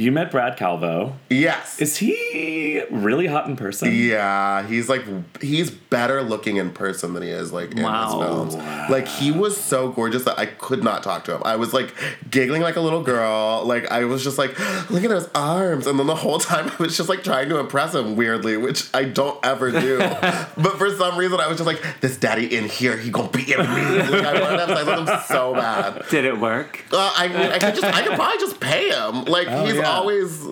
you 0.00 0.10
met 0.12 0.30
Brad 0.30 0.56
Kalvo. 0.58 1.12
yes. 1.28 1.78
Is 1.80 1.98
he 1.98 2.82
really 2.90 3.26
hot 3.26 3.46
in 3.48 3.56
person? 3.56 3.92
Yeah, 3.94 4.66
he's 4.66 4.88
like 4.88 5.04
he's 5.42 5.70
better 5.70 6.22
looking 6.22 6.56
in 6.56 6.70
person 6.70 7.12
than 7.12 7.22
he 7.22 7.28
is 7.28 7.52
like 7.52 7.72
in 7.72 7.82
Wow. 7.82 8.04
his 8.20 8.54
films. 8.54 8.54
Like 8.90 9.06
he 9.06 9.30
was 9.30 9.56
so 9.58 9.90
gorgeous 9.90 10.24
that 10.24 10.38
I 10.38 10.46
could 10.46 10.82
not 10.82 11.02
talk 11.02 11.24
to 11.24 11.34
him. 11.34 11.42
I 11.44 11.56
was 11.56 11.74
like 11.74 11.94
giggling 12.30 12.62
like 12.62 12.76
a 12.76 12.80
little 12.80 13.02
girl. 13.02 13.62
Like 13.66 13.90
I 13.90 14.04
was 14.04 14.24
just 14.24 14.38
like, 14.38 14.58
look 14.90 15.04
at 15.04 15.10
his 15.10 15.28
arms, 15.34 15.86
and 15.86 15.98
then 15.98 16.06
the 16.06 16.14
whole 16.16 16.38
time 16.50 16.70
I 16.70 16.82
was 16.82 16.96
just 16.96 17.08
like 17.10 17.22
trying 17.22 17.48
to 17.50 17.58
impress 17.58 17.94
him 17.94 18.16
weirdly, 18.16 18.56
which 18.56 18.88
I 18.94 19.04
don't 19.04 19.38
ever 19.44 19.70
do. 19.70 19.98
but 19.98 20.78
for 20.78 20.90
some 20.96 21.18
reason, 21.18 21.40
I 21.40 21.46
was 21.48 21.58
just 21.58 21.66
like, 21.66 21.82
this 22.00 22.16
daddy 22.16 22.56
in 22.56 22.68
here, 22.70 22.96
he 22.96 23.10
gonna 23.10 23.28
be 23.28 23.52
in 23.52 23.58
me. 23.58 23.64
Like 23.66 24.24
I 24.24 24.40
wanted 24.40 24.56
to 24.56 24.66
have 24.66 24.68
sex 24.78 24.86
with 24.86 25.08
him 25.08 25.20
so 25.28 25.54
bad. 25.54 26.04
Did 26.10 26.24
it 26.24 26.38
work? 26.40 26.84
Uh, 26.90 27.12
I 27.16 27.28
mean, 27.28 27.36
I 27.36 27.58
could 27.58 27.74
just, 27.74 27.84
I 27.84 28.02
could 28.06 28.14
probably 28.16 28.38
just 28.38 28.58
pay 28.60 28.88
him. 28.88 29.24
Like 29.26 29.48
Oh, 29.48 29.66
he's 29.66 29.74
yeah. 29.74 29.89
Always. 29.90 30.46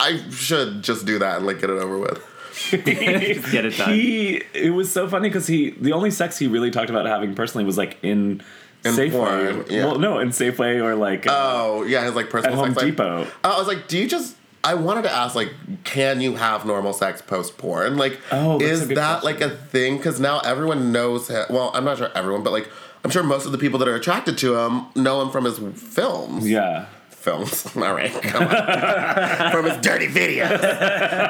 I 0.00 0.28
should 0.30 0.82
just 0.82 1.06
do 1.06 1.18
that 1.18 1.38
and 1.38 1.46
like 1.46 1.60
get 1.60 1.70
it 1.70 1.78
over 1.78 1.98
with. 1.98 2.24
Get 2.70 3.64
it 3.64 3.76
done. 3.76 3.92
He 3.92 4.42
it 4.54 4.70
was 4.74 4.90
so 4.90 5.08
funny 5.08 5.28
because 5.28 5.46
he 5.46 5.70
the 5.70 5.92
only 5.92 6.10
sex 6.10 6.38
he 6.38 6.46
really 6.46 6.70
talked 6.70 6.90
about 6.90 7.06
having 7.06 7.34
personally 7.34 7.64
was 7.64 7.76
like 7.78 7.98
in, 8.02 8.42
In 8.84 8.92
Safeway. 8.94 9.10
porn, 9.12 9.64
yeah. 9.70 9.84
Well, 9.86 9.98
no, 9.98 10.18
in 10.18 10.28
Safeway 10.30 10.82
or 10.82 10.94
like 10.94 11.26
uh, 11.26 11.30
Oh 11.32 11.82
yeah, 11.84 12.04
his 12.04 12.14
like 12.14 12.26
at 12.26 12.32
personal 12.32 12.56
Home 12.56 12.68
sex 12.74 12.76
life. 12.82 12.90
Depot. 12.92 13.26
I 13.44 13.58
was 13.58 13.66
like, 13.68 13.88
do 13.88 13.98
you 13.98 14.08
just? 14.08 14.36
I 14.64 14.74
wanted 14.74 15.02
to 15.02 15.10
ask, 15.12 15.36
like, 15.36 15.52
can 15.84 16.20
you 16.20 16.34
have 16.34 16.66
normal 16.66 16.92
sex 16.92 17.22
post 17.22 17.56
porn? 17.58 17.96
Like, 17.96 18.18
Oh, 18.32 18.60
is 18.60 18.88
that 18.88 19.20
question. 19.20 19.24
like 19.24 19.40
a 19.40 19.56
thing? 19.56 19.96
Because 19.98 20.18
now 20.18 20.40
everyone 20.40 20.90
knows 20.92 21.28
him. 21.28 21.44
Well, 21.48 21.70
I'm 21.74 21.84
not 21.84 21.98
sure 21.98 22.10
everyone, 22.14 22.42
but 22.42 22.52
like, 22.52 22.68
I'm 23.04 23.10
sure 23.10 23.22
most 23.22 23.46
of 23.46 23.52
the 23.52 23.58
people 23.58 23.78
that 23.78 23.86
are 23.88 23.94
attracted 23.94 24.36
to 24.38 24.56
him 24.56 24.86
know 24.96 25.22
him 25.22 25.30
from 25.30 25.44
his 25.44 25.58
films. 25.80 26.48
Yeah. 26.50 26.86
Films. 27.18 27.66
All 27.76 27.94
right, 27.94 28.10
come 28.22 28.44
on. 28.44 29.50
from 29.52 29.64
his 29.66 29.76
dirty 29.78 30.06
videos. 30.06 30.62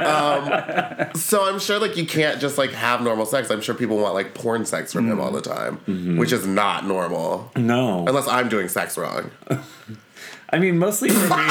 Um, 0.05 1.15
so 1.15 1.45
I'm 1.49 1.59
sure 1.59 1.79
like 1.79 1.97
you 1.97 2.07
can't 2.07 2.41
just 2.41 2.59
like 2.59 2.71
have 2.73 3.03
normal 3.03 3.27
sex. 3.27 3.51
I'm 3.51 3.61
sure 3.61 3.75
people 3.75 3.97
want 3.99 4.15
like 4.15 4.35
porn 4.35 4.65
sex 4.65 4.93
from 4.93 5.07
Mm. 5.07 5.13
him 5.13 5.21
all 5.21 5.31
the 5.33 5.41
time, 5.41 5.79
Mm-hmm. 5.89 6.19
which 6.19 6.33
is 6.33 6.47
not 6.47 6.87
normal. 6.87 7.51
No. 7.57 8.05
Unless 8.07 8.29
I'm 8.29 8.49
doing 8.49 8.69
sex 8.69 8.97
wrong. 8.99 9.31
I 10.51 10.59
mean, 10.59 10.79
mostly 10.79 11.11
for 11.11 11.37
me. 11.37 11.45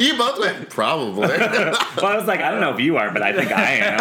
you 0.00 0.16
both 0.18 0.38
went 0.38 0.68
probably. 0.70 1.28
Well, 1.28 1.76
I 2.06 2.16
was 2.16 2.26
like, 2.26 2.40
I 2.40 2.50
don't 2.50 2.60
know 2.60 2.74
if 2.74 2.80
you 2.80 2.96
are, 2.98 3.10
but 3.10 3.22
I 3.22 3.32
think 3.32 3.50
I 3.52 3.62
am. 3.76 4.00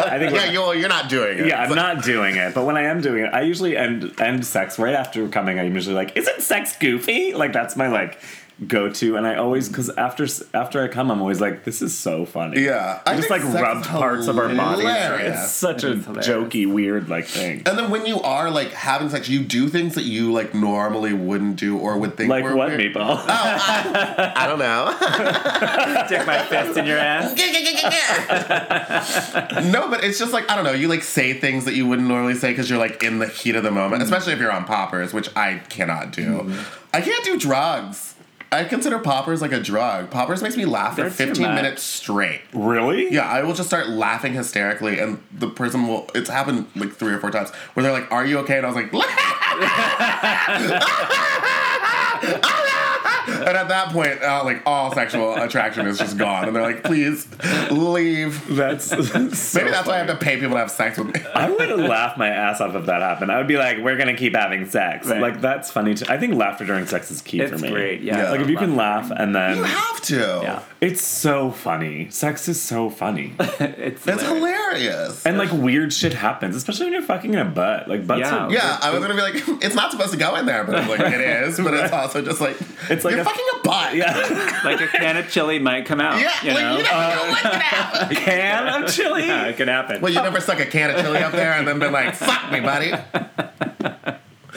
I 0.00 0.18
think 0.18 0.32
yeah, 0.34 0.50
you're, 0.50 0.74
you're 0.74 0.88
not 0.88 1.08
doing 1.08 1.38
it. 1.38 1.46
Yeah, 1.46 1.62
I'm 1.62 1.74
not 1.74 2.02
doing 2.04 2.36
it, 2.36 2.54
but 2.54 2.64
when 2.64 2.76
I 2.76 2.82
am 2.84 3.00
doing 3.00 3.24
it, 3.24 3.28
I 3.34 3.42
usually 3.42 3.76
end 3.76 4.18
end 4.20 4.46
sex 4.46 4.78
right 4.78 4.94
after 4.94 5.28
coming. 5.28 5.58
I'm 5.58 5.74
usually 5.74 5.94
like, 5.96 6.16
"Isn't 6.16 6.40
sex 6.40 6.76
goofy?" 6.78 7.34
Like 7.34 7.52
that's 7.52 7.76
my 7.76 7.88
like 7.88 8.18
go 8.66 8.90
to, 8.90 9.16
and 9.16 9.26
I 9.26 9.36
always 9.36 9.68
because 9.68 9.88
after 9.90 10.26
after 10.52 10.82
I 10.82 10.88
come, 10.88 11.10
I'm 11.10 11.20
always 11.20 11.40
like, 11.40 11.64
"This 11.64 11.80
is 11.80 11.96
so 11.96 12.24
funny." 12.24 12.62
Yeah, 12.62 13.00
I 13.06 13.12
I 13.12 13.16
just 13.16 13.30
like 13.30 13.44
rubbed 13.44 13.82
is 13.82 13.86
parts 13.86 14.26
of 14.26 14.38
our 14.38 14.52
bodies. 14.54 14.84
hilarious. 14.84 15.44
It's 15.44 15.52
such 15.52 15.84
It 15.84 15.92
a 15.92 15.96
jokey, 15.96 16.70
weird 16.70 17.08
like 17.08 17.26
thing. 17.26 17.62
And 17.66 17.78
then 17.78 17.90
when 17.90 18.06
you 18.06 18.20
are 18.20 18.50
like 18.50 18.72
having 18.72 19.10
sex, 19.10 19.28
you 19.28 19.44
do 19.44 19.68
things 19.68 19.94
that 19.94 20.04
you 20.04 20.32
like 20.32 20.54
normally 20.54 21.12
wouldn't 21.12 21.56
do 21.56 21.78
or 21.78 21.98
would 21.98 22.16
think 22.16 22.30
Like 22.30 22.42
were 22.42 22.56
what, 22.56 22.68
weird. 22.68 22.80
meatball? 22.80 23.10
Oh, 23.10 23.24
I 23.28 24.46
don't 24.48 24.58
know. 24.58 24.94
Stick 26.06 26.26
my 26.26 26.42
fist 26.44 26.78
in 26.78 26.86
your 26.86 26.98
ass. 26.98 27.28
no, 29.72 29.88
but 29.88 30.02
it's 30.02 30.18
just 30.18 30.32
like 30.32 30.50
I 30.50 30.56
don't 30.56 30.64
know. 30.64 30.72
You 30.72 30.88
like 30.88 31.02
say 31.02 31.34
things 31.34 31.64
that 31.64 31.74
you 31.74 31.86
wouldn't 31.86 32.08
normally 32.08 32.34
say 32.34 32.50
because 32.50 32.68
you're 32.68 32.78
like 32.78 33.02
in 33.02 33.18
the 33.18 33.28
heat 33.28 33.54
of 33.54 33.62
the 33.62 33.70
moment, 33.70 34.02
mm-hmm. 34.02 34.12
especially 34.12 34.32
if 34.32 34.40
you're 34.40 34.52
on 34.52 34.64
poppers, 34.64 35.12
which 35.12 35.34
I 35.36 35.58
cannot 35.68 36.12
do. 36.12 36.42
Mm-hmm. 36.42 36.86
I 36.92 37.00
can't 37.00 37.24
do 37.24 37.38
drugs. 37.38 38.14
I 38.50 38.64
consider 38.64 38.98
poppers 38.98 39.42
like 39.42 39.52
a 39.52 39.60
drug. 39.60 40.10
Poppers 40.10 40.42
makes 40.42 40.56
me 40.56 40.64
laugh 40.64 40.92
for 40.96 41.02
They're 41.02 41.10
too 41.10 41.34
15 41.34 41.54
minutes 41.54 41.82
straight. 41.82 42.40
really? 42.54 43.12
Yeah, 43.12 43.28
I 43.28 43.42
will 43.42 43.52
just 43.54 43.68
start 43.68 43.90
laughing 43.90 44.32
hysterically, 44.32 44.98
and 44.98 45.22
the 45.32 45.50
person 45.50 45.86
will. 45.86 46.08
It's 46.14 46.30
happened 46.30 46.66
like 46.74 46.92
three 46.92 47.12
or 47.12 47.18
four 47.18 47.30
times 47.30 47.50
where 47.74 47.82
they're 47.82 47.92
like, 47.92 48.10
"Are 48.10 48.24
you 48.24 48.38
okay?" 48.38 48.56
And 48.56 48.64
I 48.66 48.70
was 48.70 48.76
like, 48.76 48.90
and 53.28 53.48
at 53.56 53.68
that 53.68 53.88
point, 53.90 54.22
uh, 54.22 54.42
like 54.44 54.62
all 54.66 54.92
sexual 54.94 55.34
attraction 55.34 55.86
is 55.86 55.98
just 55.98 56.16
gone, 56.18 56.46
and 56.46 56.54
they're 56.56 56.62
like, 56.62 56.82
"Please 56.84 57.26
leave." 57.70 58.56
That's 58.56 58.90
Maybe 59.54 59.70
that's 59.70 59.86
why 59.86 59.94
I 59.94 59.98
have 59.98 60.06
to 60.08 60.16
pay 60.16 60.36
people 60.36 60.52
to 60.52 60.58
have 60.58 60.70
sex 60.70 60.98
with 60.98 61.14
me. 61.14 61.20
I 61.34 61.50
would 61.50 61.70
laugh 61.80 62.16
my 62.16 62.28
ass 62.28 62.60
off 62.60 62.74
if 62.74 62.86
that 62.86 63.00
happened. 63.02 63.30
I 63.32 63.38
would 63.38 63.46
be 63.48 63.56
like, 63.56 63.78
"We're 63.78 63.96
gonna 63.96 64.16
keep 64.16 64.34
having 64.34 64.66
sex." 64.66 65.06
Right. 65.06 65.20
Like 65.20 65.40
that's 65.40 65.70
funny. 65.70 65.94
Too. 65.94 66.06
I 66.08 66.18
think 66.18 66.34
laughter 66.34 66.64
during 66.64 66.86
sex 66.86 67.10
is 67.10 67.22
key 67.22 67.38
for 67.38 67.54
It's 67.54 67.62
me. 67.62 67.70
great. 67.70 68.00
Yeah. 68.02 68.18
Yeah. 68.24 68.30
Like 68.30 68.40
if 68.40 68.48
you 68.50 68.56
can 68.56 68.76
laugh 68.76 69.10
and 69.14 69.34
then 69.34 69.56
You 69.56 69.62
have 69.64 70.00
to. 70.02 70.16
Yeah. 70.42 70.62
it's 70.80 71.02
so 71.02 71.50
funny. 71.50 72.08
Sex 72.10 72.48
is 72.48 72.60
so 72.60 72.90
funny. 72.90 73.34
it's 73.40 74.06
It's 74.06 74.22
hilarious. 74.22 74.68
hilarious. 74.68 75.26
and 75.26 75.38
like 75.38 75.52
weird 75.52 75.92
shit 75.92 76.14
happens, 76.14 76.56
especially 76.56 76.86
when 76.86 76.92
you're 76.94 77.02
fucking 77.02 77.32
in 77.34 77.40
a 77.40 77.44
butt. 77.44 77.88
Like 77.88 78.06
butts 78.06 78.20
Yeah. 78.20 78.36
are 78.46 78.50
Yeah, 78.52 78.78
I 78.82 78.90
was 78.90 79.00
gonna 79.00 79.14
be 79.14 79.20
like, 79.20 79.34
it's 79.64 79.74
not 79.74 79.90
supposed 79.90 80.12
to 80.12 80.18
go 80.18 80.34
in 80.36 80.46
there, 80.46 80.64
but 80.64 80.88
like 80.88 81.00
it 81.00 81.20
is. 81.20 81.58
But 81.58 81.74
it's 81.74 81.92
also 81.92 82.22
just 82.22 82.40
like 82.40 82.56
It's 82.90 83.04
like 83.04 83.17
you're 83.18 83.22
a- 83.22 83.24
fucking 83.24 83.46
a 83.54 83.58
butt. 83.62 83.94
Yeah. 83.94 84.54
Like 84.64 84.80
a 84.80 84.88
can 84.88 85.16
of 85.16 85.30
chili 85.30 85.58
might 85.58 85.86
come 85.86 86.00
out. 86.00 86.20
yeah. 86.20 86.32
You 86.42 86.52
like, 86.52 86.60
know. 86.62 86.76
you 86.78 86.82
never 86.82 87.16
know 87.16 87.30
what 87.30 87.42
can 87.42 87.60
happen. 87.60 88.16
Can 88.16 88.82
of 88.82 88.90
chili. 88.92 89.26
yeah, 89.26 89.46
it 89.46 89.56
could 89.56 89.68
happen. 89.68 90.00
Well, 90.00 90.12
you 90.12 90.20
never 90.20 90.40
stuck 90.40 90.58
a 90.60 90.66
can 90.66 90.90
of 90.90 91.00
chili 91.00 91.18
up 91.18 91.32
there 91.32 91.52
and 91.52 91.66
then 91.66 91.78
been 91.78 91.92
like, 91.92 92.14
"Fuck 92.14 92.50
me, 92.50 92.60
buddy." 92.60 92.92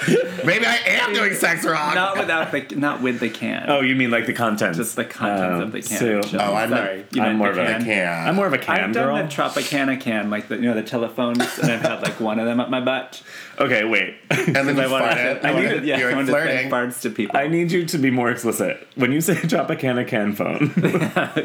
Maybe 0.46 0.66
I 0.66 0.78
am 0.88 1.14
doing 1.14 1.34
sex 1.36 1.64
wrong. 1.66 1.94
not 1.96 2.18
without 2.18 2.52
the 2.52 2.62
not 2.76 3.02
with 3.02 3.20
the 3.20 3.30
can. 3.30 3.70
Oh, 3.70 3.82
you 3.82 3.96
mean 3.96 4.10
like 4.12 4.26
the 4.26 4.34
contents? 4.34 4.78
Just 4.78 4.96
the 4.96 5.06
contents 5.06 5.56
Um, 5.56 5.62
of 5.62 5.72
the 5.72 5.82
can. 5.82 5.98
so- 6.00 6.18
of 6.20 6.26
chili. 6.30 6.44
Oh, 6.44 6.54
I 6.56 6.66
meant- 6.68 6.72
sorry. 6.86 7.06
You 7.14 7.22
I'm 7.24 7.38
more 7.38 7.54
the 7.54 7.62
of 7.62 7.68
a 7.68 7.72
can. 7.74 7.84
can. 7.86 8.28
I'm 8.28 8.36
more 8.36 8.48
of 8.48 8.54
a 8.54 8.58
can 8.58 8.80
I've 8.90 8.94
girl. 8.94 9.16
done 9.16 9.28
the 9.28 9.32
Tropicana 9.34 10.00
can, 10.00 10.30
like 10.30 10.48
the 10.48 10.56
you 10.56 10.62
know 10.64 10.74
the 10.74 10.84
telephones, 10.84 11.40
and 11.60 11.72
I've 11.72 11.82
had 11.82 12.02
like 12.02 12.20
one 12.20 12.40
of 12.40 12.46
them 12.46 12.60
up 12.60 12.70
my 12.70 12.82
butt. 12.82 13.22
okay, 13.60 13.84
wait. 13.84 14.16
and 14.32 14.56
then 14.56 14.76
you 14.76 14.82
I 14.82 14.88
wanted 14.88 15.08
farted. 15.18 15.42
to, 15.42 15.48
I 15.48 15.54
wanted- 15.54 15.68
needed, 15.70 15.86
yeah, 15.86 15.96
I 15.96 16.00
you're 16.00 16.16
wanted 16.16 16.30
flirting. 16.30 16.58
send 16.58 16.72
farts 16.72 17.02
to 17.02 17.10
people. 17.12 17.38
I 17.38 17.48
need 17.48 17.72
you 17.72 17.86
to 17.86 17.98
be 17.98 18.10
more 18.10 18.32
explicit. 18.32 18.88
When 18.96 19.12
you 19.12 19.22
say 19.22 19.36
drop 19.48 19.70
a 19.70 19.76
can 19.76 20.00
of 20.00 20.08
can 20.08 20.34
phone, 20.34 20.74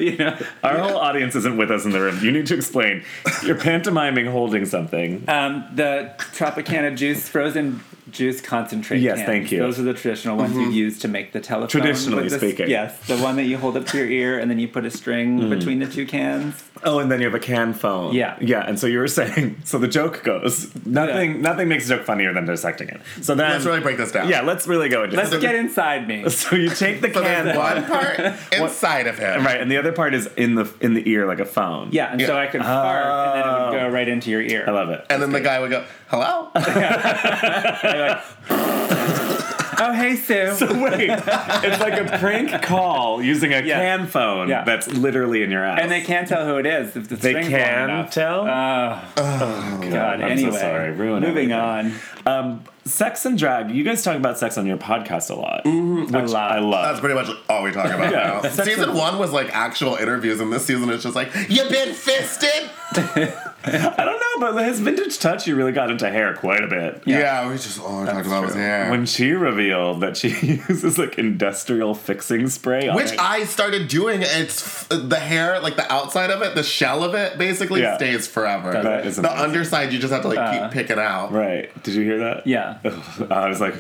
you 0.01 0.17
know, 0.17 0.37
our 0.65 0.79
whole 0.79 0.97
audience 0.97 1.35
isn't 1.37 1.57
with 1.57 1.71
us 1.71 1.85
in 1.85 1.91
the 1.91 2.01
room. 2.01 2.19
You 2.23 2.33
need 2.33 2.47
to 2.47 2.55
explain. 2.55 3.05
You're 3.45 3.57
pantomiming 3.59 4.27
holding 4.27 4.65
something. 4.65 5.25
um, 5.29 5.65
the 5.75 6.13
Tropicana 6.19 6.97
juice, 6.97 7.29
frozen 7.29 7.81
juice 8.17 8.41
concentrate. 8.41 9.01
Yes, 9.01 9.19
cans. 9.19 9.27
thank 9.27 9.53
you. 9.53 9.59
Those 9.59 9.79
are 9.79 9.83
the 9.83 9.95
traditional 9.95 10.37
ones 10.37 10.55
you 10.55 10.63
mm-hmm. 10.63 10.73
use 10.73 10.99
to 11.01 11.09
make 11.09 11.33
the 11.33 11.41
telephone. 11.41 11.69
Traditionally 11.69 12.29
the- 12.29 12.39
speaking. 12.39 12.69
Yes, 12.69 12.99
the 13.07 13.19
one 13.19 13.37
that 13.37 13.45
you 13.45 13.59
hold 13.59 13.77
up 13.77 13.87
to 13.87 13.99
your 13.99 14.09
ear 14.09 14.39
and 14.39 14.51
then 14.51 14.59
you 14.59 14.69
put 14.69 14.85
a 14.85 14.91
string 14.91 15.39
mm. 15.39 15.51
between 15.51 15.79
the 15.79 15.87
two 15.87 16.07
cans. 16.07 16.63
Oh, 16.87 17.01
and 17.01 17.11
then 17.11 17.21
you 17.21 17.27
have 17.27 17.35
a 17.35 17.41
can 17.41 17.75
phone. 17.75 18.15
Yeah. 18.15 18.37
yeah. 18.41 18.61
And 18.61 18.79
so 18.79 18.87
you 18.87 18.99
were 18.99 19.09
saying. 19.21 19.57
So 19.65 19.79
the 19.79 19.89
joke 19.89 20.23
goes. 20.23 20.73
Nothing. 20.87 21.43
Nothing 21.43 21.69
makes 21.69 21.87
a 21.87 21.89
joke 21.97 22.05
funnier 22.05 22.33
than 22.33 22.47
dissecting 22.47 22.89
it. 22.89 23.01
So 23.21 23.35
then. 23.35 23.51
Let's 23.51 23.65
really 23.65 23.81
break 23.81 23.97
this 23.97 24.13
down. 24.13 24.29
Yeah. 24.29 24.43
Let's 24.43 24.67
really 24.67 24.89
go 24.89 25.03
into. 25.05 25.17
Let's 25.17 25.33
it. 25.33 25.41
get 25.41 25.55
inside 25.55 26.07
me. 26.07 26.25
So 26.37 26.55
you 26.55 26.69
take 26.69 27.01
the 27.01 27.13
So 27.13 27.23
can. 27.23 27.47
there's 27.47 27.57
one 27.57 27.85
part 27.87 28.21
inside 28.53 29.07
of 29.07 29.19
him. 29.19 29.45
Right, 29.45 29.59
and 29.61 29.71
the 29.71 29.79
other 29.79 29.91
part 29.91 30.15
is 30.15 30.27
in 30.37 30.55
the 30.55 30.71
in 30.81 30.93
the 30.95 31.09
ear 31.09 31.27
like 31.27 31.41
a 31.41 31.47
phone. 31.47 31.89
Yeah, 31.93 32.13
and 32.13 32.21
so 32.21 32.37
I 32.37 32.47
could 32.47 32.61
fart 32.63 33.07
and 33.07 33.43
then 33.43 33.49
it 33.49 33.65
would 33.65 33.73
go 33.73 33.87
oh. 33.87 33.91
right 33.91 34.07
into 34.07 34.31
your 34.31 34.43
ear. 34.43 34.65
I 34.69 34.71
love 34.71 34.91
it. 34.91 35.05
And 35.09 35.23
then 35.23 35.33
the 35.33 35.41
guy 35.41 35.59
would 35.59 35.71
go, 35.71 35.85
"Hello." 36.09 36.51
Oh, 39.79 39.93
hey, 39.93 40.17
Sue. 40.17 40.55
So 40.55 40.67
wait, 40.83 41.11
it's 41.11 41.81
like 41.81 42.01
a 42.01 42.19
prank 42.19 42.63
call 42.63 43.23
using 43.23 43.53
a 43.53 43.61
Yeah. 43.63 43.79
can 43.79 44.07
phone 44.07 44.49
Yeah. 44.49 44.65
that's 44.65 44.89
literally 44.89 45.43
in 45.43 45.51
your 45.51 45.65
ass. 45.65 45.79
and 45.83 45.91
they 45.91 46.01
can't 46.03 46.27
tell 46.29 46.47
who 46.47 46.57
it 46.57 46.67
is 46.67 46.97
if 46.97 47.09
the 47.09 47.17
They 47.17 47.31
string's 47.31 47.49
can 47.49 47.89
long 47.89 47.99
enough. 47.99 48.11
tell? 48.11 48.41
Oh, 48.43 49.09
God. 49.17 50.21
I'm 50.21 50.21
so 50.21 50.27
anyway, 50.27 50.59
sorry. 50.59 50.91
Ruin 50.93 51.23
moving 51.23 51.53
everything. 51.53 51.53
on. 51.53 51.93
Um, 52.27 52.65
sex 52.85 53.25
and 53.25 53.39
drag. 53.39 53.71
You 53.71 53.85
guys 53.85 54.03
talk 54.03 54.17
about 54.17 54.39
sex 54.39 54.57
on 54.59 54.67
your 54.67 54.77
podcast 54.79 55.31
a 55.31 55.35
lot, 55.35 55.65
Mm-hmm. 55.65 56.03
which 56.17 56.31
A 56.31 56.33
lot. 56.35 56.53
I 56.53 56.59
love. 56.59 56.85
That's 56.89 57.01
pretty 57.01 57.15
much 57.15 57.29
all 57.49 57.63
we 57.63 57.71
talk 57.73 57.87
about 57.87 58.11
Yeah. 58.13 58.41
now. 58.43 58.49
Season 58.49 58.95
one 58.95 59.19
was 59.19 59.33
like 59.33 59.55
actual 59.55 59.97
interviews, 59.97 60.41
and 60.41 60.53
this 60.53 60.65
season 60.67 60.89
it's 60.91 61.03
just 61.03 61.15
like, 61.17 61.31
you've 61.49 61.71
been 61.71 61.93
fisted?" 61.95 62.71
I 63.99 64.05
don't 64.05 64.21
know, 64.21 64.53
but 64.53 64.65
his 64.65 64.81
vintage 64.81 65.19
touch, 65.19 65.47
you 65.47 65.57
really 65.57 65.73
got 65.73 65.91
into 65.91 66.09
hair 66.09 66.35
quite 66.35 66.63
a 66.63 66.69
bit. 66.69 67.03
Yeah, 67.05 67.49
we 67.49 67.55
just 67.57 67.81
all 67.81 68.01
we 68.01 68.07
talked 68.07 68.27
about 68.27 68.45
was 68.45 68.55
hair. 68.55 68.91
When 68.91 69.07
she 69.07 69.33
revealed 69.33 70.01
that 70.03 70.17
she 70.17 70.29
uses 70.69 70.99
like 70.99 71.19
industrial 71.19 71.95
fixing 71.95 72.49
spray, 72.49 72.89
on 72.89 72.97
Which 72.97 73.13
it. 73.13 73.19
I 73.21 73.45
started 73.45 73.89
doing. 73.89 74.21
It's 74.23 74.63
f- 74.93 75.09
the 75.09 75.19
hair, 75.19 75.61
like 75.61 75.77
the 75.77 75.91
outside 75.93 76.31
of 76.31 76.43
it, 76.43 76.55
the 76.55 76.63
shell 76.63 77.03
of 77.05 77.15
it, 77.15 77.39
basically 77.39 77.81
Yeah. 77.83 77.97
stays 77.97 78.27
forever. 78.27 78.73
That 78.73 79.07
is 79.07 79.17
the 79.17 79.23
amazing. 79.31 79.45
underside, 79.45 79.93
you 79.93 79.99
just 79.99 80.13
have 80.13 80.23
to 80.23 80.29
like 80.29 80.39
Uh, 80.39 80.69
keep 80.69 80.71
picking 80.73 80.99
out. 80.99 81.33
right? 81.33 81.71
Did 81.83 81.95
you 81.95 82.05
hear 82.05 82.19
that? 82.19 82.47
Yeah. 82.47 82.79
I 83.31 83.49
was 83.49 83.61
like, 83.61 83.75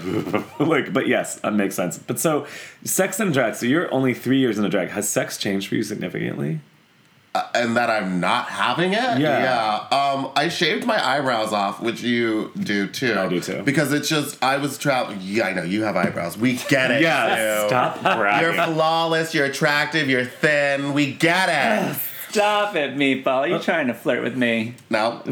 like, 0.58 0.92
but 0.92 1.06
yes, 1.06 1.36
that 1.40 1.54
makes 1.54 1.74
sense. 1.74 1.98
But 1.98 2.18
so, 2.18 2.46
sex 2.84 3.20
and 3.20 3.32
drag. 3.32 3.54
So 3.54 3.66
you're 3.66 3.92
only 3.92 4.14
three 4.14 4.38
years 4.38 4.58
in 4.58 4.64
into 4.64 4.76
drag. 4.76 4.88
Has 4.90 5.08
sex 5.08 5.38
changed 5.38 5.68
for 5.68 5.76
you 5.76 5.82
significantly? 5.82 6.60
And 7.54 7.76
that 7.76 7.90
I'm 7.90 8.20
not 8.20 8.48
having 8.48 8.92
it. 8.92 9.18
Yeah. 9.18 9.20
Yeah. 9.20 9.96
Um, 9.96 10.30
I 10.36 10.48
shaved 10.48 10.86
my 10.86 11.04
eyebrows 11.04 11.52
off, 11.52 11.80
which 11.80 12.02
you 12.02 12.52
do 12.58 12.86
too. 12.86 13.18
I 13.18 13.28
do 13.28 13.40
too. 13.40 13.62
Because 13.62 13.92
it's 13.92 14.08
just 14.08 14.42
I 14.42 14.58
was 14.58 14.78
traveling. 14.78 15.18
Yeah, 15.22 15.46
I 15.46 15.52
know 15.52 15.62
you 15.62 15.82
have 15.82 15.96
eyebrows. 15.96 16.38
We 16.38 16.54
get 16.68 16.90
it. 16.90 17.02
Yeah. 17.02 17.62
Sue. 17.62 17.68
Stop 17.68 18.40
You're 18.40 18.54
flawless. 18.54 19.34
You're 19.34 19.46
attractive. 19.46 20.08
You're 20.08 20.24
thin. 20.24 20.92
We 20.92 21.12
get 21.12 21.48
it. 21.48 21.96
Stop 22.30 22.76
it, 22.76 22.96
Meatball. 22.96 23.40
Are 23.40 23.48
you 23.48 23.58
trying 23.58 23.86
to 23.86 23.94
flirt 23.94 24.22
with 24.22 24.36
me? 24.36 24.74
No. 24.90 25.12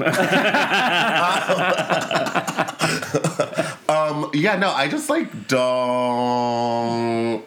um. 3.88 4.30
Yeah. 4.32 4.56
No. 4.56 4.70
I 4.70 4.88
just 4.90 5.10
like 5.10 5.48
don't 5.48 7.44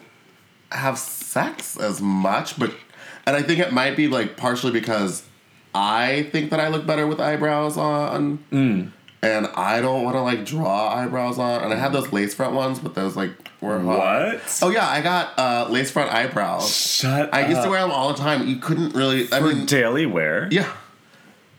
have 0.70 0.98
sex 0.98 1.76
as 1.76 2.00
much, 2.00 2.58
but 2.58 2.72
and 3.28 3.36
I 3.36 3.42
think 3.42 3.60
it 3.60 3.72
might 3.72 3.94
be 3.94 4.08
like 4.08 4.38
partially 4.38 4.72
because 4.72 5.22
I 5.74 6.28
think 6.32 6.50
that 6.50 6.60
I 6.60 6.68
look 6.68 6.86
better 6.86 7.06
with 7.06 7.20
eyebrows 7.20 7.76
on. 7.76 8.42
And 9.20 9.46
I 9.48 9.80
don't 9.80 10.02
want 10.04 10.14
to 10.14 10.22
like 10.22 10.46
draw 10.46 10.94
eyebrows 10.94 11.38
on, 11.38 11.62
and 11.64 11.72
I 11.72 11.76
have 11.76 11.92
those 11.92 12.10
lace 12.12 12.34
front 12.34 12.54
ones, 12.54 12.78
but 12.78 12.94
those 12.94 13.16
like 13.16 13.32
were. 13.60 13.78
What? 13.80 14.60
Oh 14.62 14.70
yeah, 14.70 14.88
I 14.88 15.02
got 15.02 15.36
uh, 15.38 15.66
lace 15.68 15.90
front 15.90 16.10
eyebrows. 16.12 16.74
Shut 16.74 17.22
up. 17.28 17.34
I 17.34 17.46
used 17.46 17.58
up. 17.58 17.64
to 17.64 17.70
wear 17.70 17.80
them 17.82 17.90
all 17.90 18.12
the 18.12 18.18
time. 18.18 18.46
You 18.46 18.56
couldn't 18.56 18.94
really. 18.94 19.24
I 19.24 19.40
for 19.40 19.48
mean, 19.52 19.66
daily 19.66 20.06
wear. 20.06 20.48
yeah. 20.50 20.72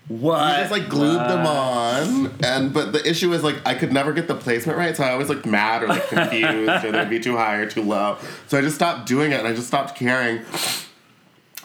What? 0.08 0.40
I 0.40 0.60
just 0.62 0.72
like 0.72 0.90
glued 0.90 1.20
them 1.20 1.46
on, 1.46 2.32
and 2.44 2.74
but 2.74 2.94
the 2.94 3.08
issue 3.08 3.32
is 3.34 3.44
like 3.44 3.58
I 3.64 3.76
could 3.76 3.94
never 3.94 4.12
get 4.12 4.28
the 4.28 4.36
placement 4.36 4.78
right, 4.78 4.98
so 4.98 5.04
I 5.04 5.12
always 5.12 5.30
like 5.30 5.46
mad 5.46 5.84
or 5.84 5.88
like 5.88 6.08
confused, 6.08 6.84
or 6.84 6.92
they'd 6.92 7.10
be 7.10 7.20
too 7.20 7.38
high 7.38 7.58
or 7.58 7.70
too 7.70 7.84
low. 7.84 8.18
So 8.48 8.58
I 8.58 8.62
just 8.62 8.76
stopped 8.76 9.08
doing 9.08 9.34
it, 9.34 9.40
and 9.40 9.48
I 9.48 9.54
just 9.54 9.68
stopped 9.68 9.96
caring. 9.96 10.42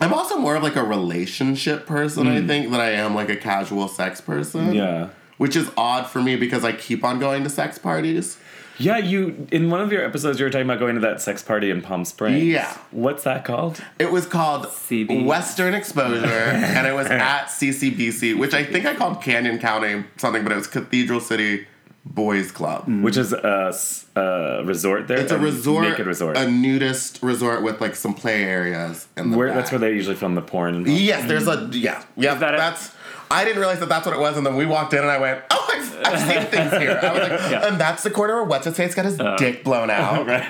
I'm 0.04 0.12
also 0.14 0.36
more 0.38 0.56
of 0.56 0.62
like 0.62 0.76
a 0.76 0.84
relationship 0.84 1.86
person, 1.86 2.26
I 2.26 2.46
think, 2.46 2.70
than 2.70 2.80
I 2.80 2.90
am 2.90 3.14
like 3.14 3.28
a 3.28 3.36
casual 3.36 3.88
sex 3.88 4.20
person. 4.20 4.72
Mm. 4.72 4.74
Yeah. 4.74 5.08
which 5.38 5.56
is 5.56 5.70
odd 5.76 6.06
for 6.06 6.22
me 6.22 6.36
because 6.36 6.64
I 6.64 6.72
keep 6.72 7.02
on 7.04 7.18
going 7.18 7.42
to 7.44 7.50
sex 7.50 7.78
parties. 7.78 8.38
Yeah, 8.78 8.98
you 8.98 9.46
in 9.52 9.70
one 9.70 9.80
of 9.80 9.92
your 9.92 10.04
episodes 10.04 10.38
you 10.40 10.44
were 10.46 10.50
talking 10.50 10.66
about 10.66 10.80
going 10.80 10.96
to 10.96 11.00
that 11.02 11.20
sex 11.20 11.42
party 11.42 11.70
in 11.70 11.80
Palm 11.80 12.04
Springs. 12.04 12.42
Yeah. 12.42 12.76
What's 12.90 13.22
that 13.24 13.44
called? 13.44 13.80
It 14.00 14.10
was 14.10 14.26
called 14.26 14.66
CB. 14.66 15.24
Western 15.24 15.74
Exposure, 15.74 16.26
and 16.26 16.86
it 16.86 16.92
was 16.92 17.06
at 17.10 17.46
CCBC, 17.46 18.36
which 18.36 18.52
I 18.52 18.64
think 18.64 18.84
I 18.84 18.94
called 18.94 19.22
Canyon 19.22 19.58
County 19.58 20.04
something, 20.16 20.42
but 20.42 20.50
it 20.52 20.56
was 20.56 20.66
Cathedral 20.66 21.20
City 21.20 21.66
Boys 22.04 22.52
Club. 22.52 22.84
which 23.02 23.16
is 23.16 23.32
a, 23.32 23.74
a 24.14 24.64
resort 24.64 25.08
there. 25.08 25.18
It's 25.18 25.32
a 25.32 25.38
resort, 25.38 25.88
naked 25.88 26.06
resort. 26.06 26.36
a 26.36 26.48
nudist 26.48 27.22
resort 27.22 27.62
with 27.62 27.80
like 27.80 27.96
some 27.96 28.14
play 28.14 28.44
areas. 28.44 29.06
The 29.14 29.24
where 29.24 29.52
that's 29.52 29.72
where 29.72 29.78
they 29.78 29.92
usually 29.92 30.16
film 30.16 30.34
the 30.34 30.42
porn. 30.42 30.74
And 30.74 30.86
Yes, 30.88 31.26
there's 31.26 31.48
a 31.48 31.68
yeah, 31.72 32.04
yeah. 32.16 32.34
that 32.34 32.54
it? 32.54 32.58
that's. 32.58 32.92
I 33.30 33.44
didn't 33.44 33.58
realize 33.58 33.80
that 33.80 33.88
that's 33.88 34.06
what 34.06 34.14
it 34.14 34.20
was, 34.20 34.36
and 34.36 34.46
then 34.46 34.54
we 34.54 34.66
walked 34.66 34.92
in, 34.92 35.00
and 35.00 35.10
I 35.10 35.18
went, 35.18 35.42
"Oh, 35.50 35.70
I've, 35.72 36.06
I've 36.06 36.20
seen 36.20 36.46
things 36.50 36.72
here." 36.72 37.00
I 37.02 37.12
was 37.12 37.28
like, 37.28 37.64
"And 37.64 37.80
that's 37.80 38.02
the 38.02 38.10
corner 38.10 38.34
where 38.34 38.44
what's 38.44 38.66
his 38.66 38.76
face 38.76 38.94
got 38.94 39.06
his 39.06 39.18
oh. 39.18 39.36
dick 39.38 39.64
blown 39.64 39.90
out." 39.90 40.26
right. 40.26 40.46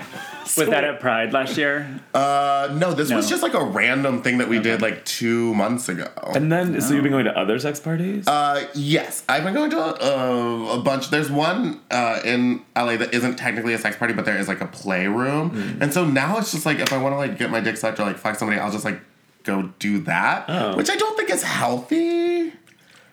Was 0.57 0.68
that 0.68 0.84
at 0.84 1.01
Pride 1.01 1.32
last 1.32 1.57
year? 1.57 2.01
Uh, 2.12 2.68
no, 2.78 2.92
this 2.92 3.12
was 3.12 3.28
just 3.28 3.42
like 3.42 3.55
a 3.55 3.64
random 3.64 4.22
thing 4.22 4.38
that 4.38 4.49
we 4.49 4.59
did 4.61 4.82
like 4.82 5.05
two 5.05 5.55
months 5.55 5.88
ago. 5.88 6.09
And 6.34 6.51
then, 6.53 6.80
so 6.80 6.95
you've 6.95 7.03
been 7.03 7.12
going 7.12 7.24
to 7.24 7.36
other 7.36 7.59
sex 7.59 7.80
parties? 7.80 8.26
Uh, 8.28 8.66
yes, 8.74 9.24
I've 9.28 9.42
been 9.45 9.55
going 9.55 9.70
to 9.70 9.78
a, 9.78 10.78
a 10.78 10.82
bunch. 10.82 11.11
There's 11.11 11.30
one 11.30 11.80
uh, 11.90 12.20
in 12.24 12.62
LA 12.76 12.97
that 12.99 13.14
isn't 13.14 13.36
technically 13.36 13.72
a 13.74 13.78
sex 13.78 13.97
party, 13.97 14.12
but 14.14 14.24
there 14.24 14.38
is 14.38 14.47
like 14.49 14.61
a 14.61 14.66
playroom, 14.66 15.51
Hmm. 15.51 15.82
and 15.82 15.92
so 15.92 16.05
now 16.05 16.38
it's 16.38 16.53
just 16.53 16.66
like 16.66 16.78
if 16.78 16.92
I 16.92 16.99
want 16.99 17.12
to 17.14 17.16
like 17.16 17.38
get 17.38 17.51
my 17.51 17.61
dick 17.61 17.76
sucked 17.76 17.99
or 18.01 18.05
like 18.05 18.18
fuck 18.18 18.36
somebody, 18.36 18.61
I'll 18.61 18.72
just 18.72 18.84
like 18.84 19.01
go 19.45 19.70
do 19.78 20.01
that, 20.01 20.45
Oh. 20.49 20.76
which 20.76 20.90
I 20.90 20.97
don't 20.97 21.16
think 21.16 21.30
is 21.30 21.42
healthy. 21.42 22.53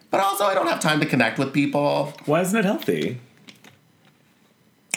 But 0.09 0.19
also, 0.19 0.43
I 0.45 0.53
don't 0.53 0.67
have 0.67 0.81
time 0.81 0.99
to 0.99 1.05
connect 1.05 1.39
with 1.39 1.53
people. 1.53 2.13
Why 2.25 2.41
isn't 2.41 2.57
it 2.59 2.65
healthy? 2.65 3.19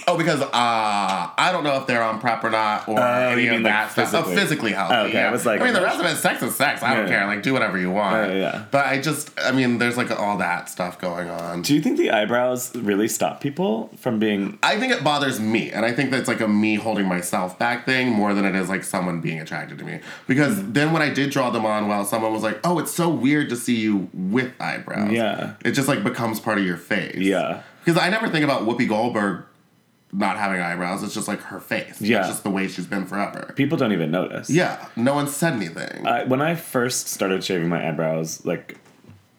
Oh, 0.07 0.19
because 0.19 0.41
uh, 0.43 0.49
I 0.53 1.49
don't 1.53 1.65
know 1.65 1.77
if 1.79 1.87
they're 1.87 2.03
on 2.03 2.21
PrEP 2.21 2.45
or 2.45 2.51
not, 2.51 2.89
or 2.89 3.01
Oh, 3.01 3.03
any 3.31 3.47
of 3.49 3.63
that 3.63 3.97
like, 3.97 4.07
stuff. 4.09 4.27
physically? 4.27 4.35
Oh, 4.35 4.41
physically 4.41 4.73
healthy. 4.73 4.95
Okay, 4.95 5.13
yeah. 5.15 5.29
I 5.29 5.33
was 5.33 5.47
like- 5.47 5.61
I 5.61 5.65
mean, 5.65 5.73
the 5.73 5.81
rest 5.83 5.99
of 6.01 6.07
it, 6.07 6.17
sex 6.17 6.43
is 6.43 6.55
sex. 6.57 6.83
I 6.83 6.95
don't 6.95 7.09
Yeah. 7.09 7.19
care. 7.21 7.27
Like, 7.27 7.43
do 7.43 7.53
whatever 7.53 7.79
you 7.79 7.91
want. 7.91 8.31
Oh, 8.31 8.35
yeah. 8.35 8.63
But 8.71 8.87
I 8.87 9.01
just, 9.01 9.31
I 9.43 9.51
mean, 9.53 9.79
there's 9.79 9.97
like 9.97 10.11
all 10.19 10.37
that 10.39 10.69
stuff 10.69 11.01
going 11.01 11.31
on. 11.31 11.63
Do 11.63 11.75
you 11.75 11.81
think 11.81 11.97
the 11.99 12.11
eyebrows 12.11 12.75
really 12.77 13.09
stop 13.09 13.41
people 13.41 13.91
from 13.99 14.19
being? 14.19 14.59
I 14.63 14.79
think 14.79 14.93
it 14.93 15.03
bothers 15.03 15.41
me, 15.41 15.71
and 15.71 15.85
I 15.87 15.93
think 15.93 16.11
that's 16.11 16.29
like 16.29 16.41
a 16.41 16.49
me 16.49 16.75
holding 16.75 17.07
myself 17.07 17.59
back 17.59 17.87
thing 17.87 18.11
more 18.11 18.35
than 18.35 18.45
it 18.45 18.55
is 18.55 18.69
like 18.69 18.85
someone 18.85 19.21
being 19.21 19.41
attracted 19.41 19.79
to 19.79 19.85
me. 19.85 20.01
Because 20.27 20.57
Mm. 20.57 20.75
then 20.75 20.93
when 20.93 21.03
I 21.03 21.09
did 21.11 21.31
draw 21.31 21.51
them 21.51 21.65
on, 21.65 21.89
well, 21.89 22.05
someone 22.05 22.33
was 22.33 22.43
like, 22.43 22.61
"Oh, 22.65 22.79
it's 22.79 22.93
so 22.93 23.09
weird 23.09 23.49
to 23.49 23.57
see 23.57 23.77
you 23.77 24.09
with 24.13 24.53
eyebrows." 24.61 25.11
Yeah. 25.13 25.53
it 25.65 25.73
just 25.73 25.89
like 25.89 26.05
becomes 26.05 26.41
part 26.41 26.59
of 26.59 26.65
your 26.67 26.77
face. 26.77 27.17
Yeah. 27.17 27.61
because 27.85 28.01
I 28.01 28.09
never 28.09 28.29
think 28.29 28.45
about 28.45 28.63
Whoopi 28.67 28.89
Goldberg 28.89 29.45
not 30.17 30.37
having 30.37 30.61
eyebrows. 30.61 31.03
It's 31.03 31.15
just 31.15 31.27
like 31.29 31.41
her 31.43 31.59
face. 31.61 32.01
Yeah. 32.01 32.21
it's 32.21 32.29
just 32.29 32.45
the 32.45 32.51
way 32.51 32.69
she's 32.69 32.87
been 32.87 33.05
forever. 33.07 33.53
People 33.57 33.77
don't 33.77 33.93
even 33.93 34.11
notice. 34.11 34.49
Yeah, 34.49 34.87
no 34.97 35.15
one 35.15 35.27
said 35.29 35.55
anything. 35.55 36.07
I, 36.07 36.25
when 36.25 36.41
I 36.41 36.55
first 36.55 37.09
started 37.09 37.43
shaving 37.43 37.69
my 37.69 37.89
eyebrows, 37.89 38.45
like 38.47 38.79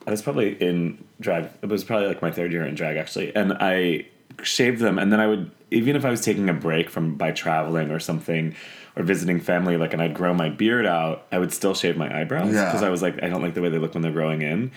I 0.06 0.12
was 0.12 0.22
probably 0.22 0.54
in 0.62 1.04
drag. 1.22 1.50
It 1.62 1.70
was 1.70 1.84
probably 1.84 2.08
like 2.08 2.22
my 2.22 2.32
third 2.32 2.52
year 2.52 2.66
in 2.66 2.76
drag 2.76 2.98
actually, 2.98 3.36
and 3.36 3.54
I 3.60 4.08
shaved 4.44 4.80
them, 4.80 5.00
and 5.00 5.12
then 5.14 5.20
I 5.20 5.28
would 5.28 5.50
even 5.72 5.96
if 5.96 6.04
I 6.06 6.10
was 6.10 6.22
taking 6.22 6.50
a 6.50 6.54
break 6.54 6.90
from 6.90 7.16
by 7.16 7.32
traveling 7.32 7.90
or 7.92 8.00
something. 8.00 8.56
Or 8.98 9.04
visiting 9.04 9.42
family, 9.42 9.76
like, 9.76 9.92
and 9.92 10.02
I'd 10.02 10.14
grow 10.14 10.34
my 10.34 10.48
beard 10.48 10.86
out, 10.86 11.28
I 11.30 11.38
would 11.38 11.52
still 11.52 11.74
shave 11.74 11.98
my 11.98 12.18
eyebrows 12.22 12.54
Yeah. 12.54 12.64
because 12.68 12.82
I 12.82 12.88
was 12.88 13.02
like, 13.02 13.22
I 13.22 13.28
don't 13.28 13.42
like 13.42 13.54
the 13.54 13.62
way 13.62 13.68
they 13.68 13.78
look 13.78 13.94
when 13.94 14.02
they're 14.02 14.10
growing 14.14 14.42
in. 14.42 14.72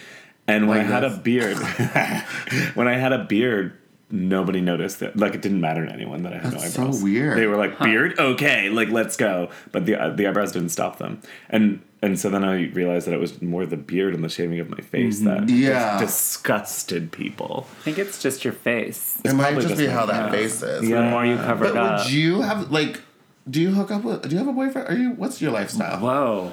And 0.48 0.66
when 0.66 0.78
Like 0.78 0.88
I 0.88 0.90
had 0.90 1.04
a 1.04 1.16
beard, 1.18 1.56
when 2.74 2.88
I 2.88 2.96
had 2.96 3.12
a 3.12 3.24
beard, 3.24 3.78
nobody 4.10 4.60
noticed 4.60 5.00
that. 5.00 5.16
Like, 5.16 5.34
it 5.34 5.42
didn't 5.42 5.60
matter 5.60 5.84
to 5.86 5.92
anyone 5.92 6.22
that 6.22 6.32
I 6.32 6.38
had 6.38 6.52
That's 6.52 6.62
no 6.64 6.68
so 6.70 6.82
eyebrows. 6.82 7.02
weird. 7.02 7.38
They 7.38 7.46
were 7.46 7.56
like, 7.56 7.78
beard, 7.78 8.18
okay, 8.18 8.68
like 8.70 8.88
let's 8.90 9.16
go. 9.16 9.50
But 9.72 9.86
the 9.86 10.00
uh, 10.00 10.10
the 10.10 10.26
eyebrows 10.26 10.52
didn't 10.52 10.70
stop 10.70 10.98
them, 10.98 11.20
and 11.50 11.80
and 12.00 12.18
so 12.18 12.30
then 12.30 12.44
I 12.44 12.66
realized 12.68 13.06
that 13.08 13.14
it 13.14 13.20
was 13.20 13.42
more 13.42 13.66
the 13.66 13.76
beard 13.76 14.14
and 14.14 14.22
the 14.22 14.28
shaving 14.28 14.60
of 14.60 14.70
my 14.70 14.80
face 14.80 15.20
that 15.20 15.48
Yeah. 15.48 15.98
disgusted 15.98 17.10
people. 17.12 17.66
I 17.80 17.82
think 17.82 17.98
it's 17.98 18.22
just 18.22 18.44
your 18.44 18.52
face. 18.52 19.18
it 19.24 19.32
might 19.34 19.42
probably 19.44 19.62
just 19.62 19.68
just 19.70 19.78
be 19.80 19.86
how 19.86 20.06
that 20.06 20.26
yeah. 20.26 20.30
face 20.30 20.62
is. 20.62 20.88
Yeah. 20.88 21.02
The 21.02 21.10
more 21.10 21.26
you 21.26 21.36
cover 21.36 21.64
But 21.64 21.70
it 21.72 21.76
up. 21.76 21.98
would 22.04 22.12
you 22.12 22.40
have 22.42 22.70
like? 22.70 23.00
Do 23.50 23.60
you 23.62 23.70
hook 23.70 23.90
up 23.90 24.04
with? 24.04 24.22
Do 24.22 24.30
you 24.30 24.38
have 24.38 24.48
a 24.48 24.52
boyfriend? 24.52 24.88
Are 24.88 24.94
you? 24.96 25.10
What's 25.12 25.40
your 25.40 25.50
lifestyle? 25.52 25.98
Whoa. 26.00 26.52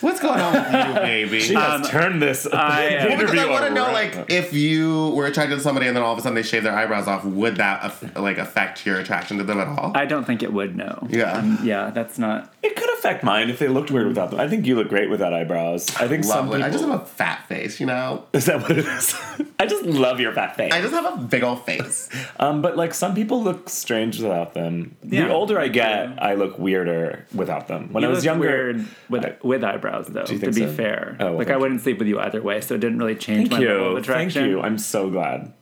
What's 0.00 0.20
going 0.20 0.38
on 0.40 0.52
with 0.52 0.66
you, 0.88 0.94
baby? 0.94 1.40
She 1.40 1.54
has 1.54 1.80
Um, 1.80 1.90
turned 1.90 2.22
this 2.22 2.46
I, 2.46 2.96
uh, 2.96 3.06
Well, 3.08 3.18
because 3.18 3.38
I 3.38 3.50
want 3.50 3.64
to 3.66 3.70
know, 3.74 3.84
around. 3.86 3.92
like, 3.94 4.30
if 4.30 4.52
you 4.52 5.08
were 5.10 5.26
attracted 5.26 5.56
to 5.56 5.60
somebody 5.60 5.86
and 5.88 5.96
then 5.96 6.02
all 6.04 6.12
of 6.12 6.18
a 6.18 6.22
sudden 6.22 6.34
they 6.36 6.42
shave 6.42 6.62
their 6.62 6.74
eyebrows 6.76 7.08
off, 7.08 7.24
would 7.24 7.56
that 7.56 7.84
aff- 7.84 8.16
like 8.16 8.38
affect 8.38 8.86
your 8.86 8.98
attraction 8.98 9.38
to 9.38 9.44
them 9.44 9.58
at 9.60 9.66
all? 9.68 9.92
I 9.96 10.04
don't 10.06 10.24
think 10.24 10.42
it 10.42 10.52
would, 10.52 10.76
no. 10.76 11.06
Yeah. 11.10 11.32
Um, 11.32 11.58
yeah, 11.62 11.90
that's 11.90 12.18
not. 12.18 12.52
it 12.62 12.76
could 12.76 12.88
affect 12.98 13.22
mine 13.24 13.48
if 13.50 13.58
they 13.58 13.68
looked 13.68 13.90
weird 13.90 14.06
without 14.08 14.30
them. 14.30 14.40
I 14.40 14.48
think 14.48 14.66
you 14.66 14.74
look 14.76 14.88
great 14.88 15.08
without 15.10 15.32
eyebrows. 15.32 15.88
I 15.96 16.06
think 16.08 16.24
some 16.24 16.46
Lovely. 16.48 16.58
people. 16.58 16.66
I 16.68 16.70
just 16.70 16.84
have 16.84 17.00
a 17.00 17.04
fat 17.04 17.46
face, 17.48 17.80
you 17.80 17.86
know. 17.86 18.26
is 18.32 18.46
that 18.46 18.60
what 18.60 18.72
it 18.72 18.78
is? 18.78 19.14
I 19.58 19.66
just 19.66 19.84
love 19.84 20.20
your 20.20 20.32
fat 20.32 20.56
face. 20.56 20.72
I 20.72 20.80
just 20.80 20.92
have 20.94 21.04
a 21.12 21.16
big 21.22 21.42
old 21.42 21.64
face. 21.64 22.08
Um, 22.40 22.62
but 22.62 22.76
like 22.76 22.94
some 22.94 23.14
people 23.16 23.42
look 23.42 23.68
strange 23.68 24.20
without 24.20 24.54
them. 24.54 24.96
The 25.02 25.28
older 25.28 25.58
I 25.58 25.66
get, 25.68 26.22
I 26.22 26.34
look 26.34 26.56
weirder 26.58 27.26
without 27.34 27.66
them. 27.66 27.92
When 27.92 28.02
You 28.02 28.08
I 28.08 28.10
was 28.10 28.18
look 28.20 28.24
younger, 28.26 28.46
weird 28.48 28.86
with 29.08 29.24
I- 29.24 29.36
with 29.42 29.64
eyebrows, 29.64 30.06
though. 30.06 30.20
you 30.20 30.26
to 30.26 30.38
think 30.38 30.54
be 30.54 30.60
so? 30.62 30.72
fair, 30.72 31.16
Oh, 31.18 31.24
well, 31.24 31.34
like 31.38 31.48
thank 31.48 31.56
I 31.56 31.60
wouldn't 31.60 31.80
sleep 31.80 31.98
with 31.98 32.06
you 32.06 32.20
either 32.20 32.40
way, 32.40 32.60
so 32.60 32.74
it 32.76 32.80
didn't 32.80 32.98
really 32.98 33.16
change 33.16 33.48
Thank 33.48 33.62
my 33.62 33.66
level 33.66 33.76
of 33.76 33.80
you. 33.80 33.94
Thank 33.94 34.06
attraction. 34.30 34.44
you. 34.50 34.60
I'm 34.60 34.78
so 34.78 35.10
glad. 35.10 35.52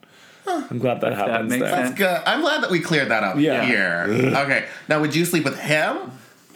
I'm 0.46 0.78
glad 0.78 1.00
that 1.00 1.14
happens 1.14 1.50
makes 1.50 1.62
there. 1.62 1.70
sense. 1.70 1.88
That's 1.90 1.98
good. 1.98 2.28
I'm 2.28 2.40
glad 2.42 2.62
that 2.62 2.70
we 2.70 2.80
cleared 2.80 3.08
that 3.08 3.24
up 3.24 3.36
Yeah. 3.38 3.64
here. 3.64 4.04
okay. 4.44 4.66
Now, 4.88 5.00
would 5.00 5.14
you 5.14 5.24
sleep 5.24 5.44
with 5.44 5.58
him? 5.58 5.96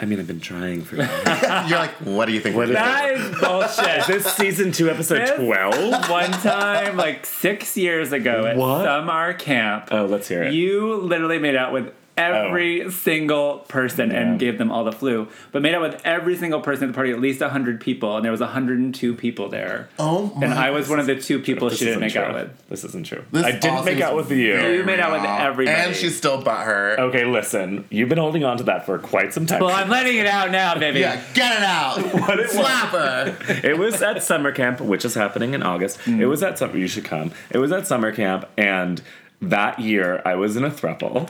I 0.03 0.07
mean, 0.07 0.19
I've 0.19 0.27
been 0.27 0.41
trying 0.41 0.83
for 0.83 0.97
that. 0.97 1.69
You're 1.69 1.79
like, 1.79 1.91
what 1.97 2.25
do 2.27 2.33
you 2.33 2.41
think? 2.41 2.57
What 2.57 2.69
we 2.69 2.75
is 2.75 2.79
did? 2.81 2.87
That 2.87 3.11
is 3.13 3.41
bullshit. 3.41 3.99
is 4.01 4.07
this 4.25 4.35
season 4.35 4.73
two, 4.73 4.89
episode 4.89 5.21
This- 5.21 5.33
12? 5.39 6.09
One 6.09 6.31
time, 6.31 6.97
like 6.97 7.27
six 7.27 7.77
years 7.77 8.11
ago 8.13 8.47
at 8.47 8.57
What? 8.57 8.85
summer 8.85 9.35
camp, 9.35 9.89
Oh, 9.91 10.07
let's 10.07 10.27
hear 10.29 10.45
it. 10.45 10.55
you 10.55 10.95
literally 10.97 11.39
made 11.39 11.55
out 11.55 11.73
with 11.75 11.93
every 12.21 12.85
oh. 12.85 12.91
single 12.91 13.59
person 13.69 14.11
Yeah. 14.11 14.21
and 14.21 14.39
gave 14.39 14.59
them 14.59 14.71
all 14.71 14.85
the 14.85 14.93
flu, 14.93 15.29
but 15.53 15.63
made 15.63 15.75
out 15.75 15.83
with 15.83 16.01
every 16.05 16.37
single 16.37 16.61
person 16.61 16.85
at 16.85 16.87
the 16.89 16.95
party, 16.95 17.13
at 17.13 17.21
least 17.21 17.41
100 17.41 17.81
people, 17.81 18.17
and 18.17 18.25
there 18.25 18.33
was 18.33 18.41
102 18.41 19.15
people 19.15 19.49
there. 19.49 19.89
Oh 19.99 20.33
my. 20.37 20.47
And 20.47 20.55
I 20.55 20.71
was 20.71 20.89
one 20.89 21.01
of 21.01 21.07
the 21.07 21.21
two 21.21 21.39
people 21.39 21.71
she 21.71 21.85
didn't 21.85 22.01
make 22.01 22.13
true. 22.13 22.23
out 22.23 22.35
with. 22.35 22.69
This 22.69 22.85
isn't 22.85 23.07
true. 23.07 23.25
This 23.33 23.45
I 23.45 23.53
didn't 23.53 23.85
make 23.85 24.01
out 24.01 24.17
with 24.17 24.31
you. 24.31 24.61
You 24.61 24.85
made 24.85 25.01
out 25.01 25.13
with 25.13 25.23
wrong. 25.23 25.41
everybody. 25.41 25.77
And 25.77 25.97
she's 25.97 26.17
still 26.17 26.41
her 26.41 26.97
Okay, 26.99 27.25
listen. 27.25 27.85
You've 27.91 28.09
been 28.09 28.19
holding 28.19 28.45
on 28.45 28.57
to 28.59 28.65
that 28.65 28.87
for 28.87 28.99
quite 28.99 29.33
some 29.33 29.47
time. 29.47 29.61
Well, 29.61 29.75
I'm 29.75 29.89
letting 29.89 30.17
it 30.17 30.27
out 30.27 30.51
now, 30.51 30.79
baby. 30.79 31.01
Yeah, 31.01 31.23
get 31.35 31.59
it 31.59 31.65
out. 31.65 31.99
What 32.21 32.39
it 32.39 32.49
was- 32.49 32.53
Slap 32.53 32.91
her. 32.91 33.37
it 33.65 33.79
was 33.79 34.03
at 34.03 34.23
summer 34.23 34.53
camp, 34.53 34.81
which 34.81 35.05
is 35.05 35.15
happening 35.15 35.55
in 35.55 35.63
August. 35.63 35.99
Mm. 36.01 36.21
It 36.21 36.27
was 36.27 36.43
at 36.43 36.59
summer. 36.59 36.77
You 36.77 36.87
should 36.87 37.05
come. 37.05 37.33
It 37.51 37.59
was 37.59 37.73
at 37.73 37.87
summer 37.87 38.13
camp, 38.13 38.47
and 38.59 39.01
that 39.43 39.79
year 39.79 40.23
I 40.25 40.35
was 40.35 40.57
in 40.57 40.65
a 40.65 40.71
throuple, 40.71 41.29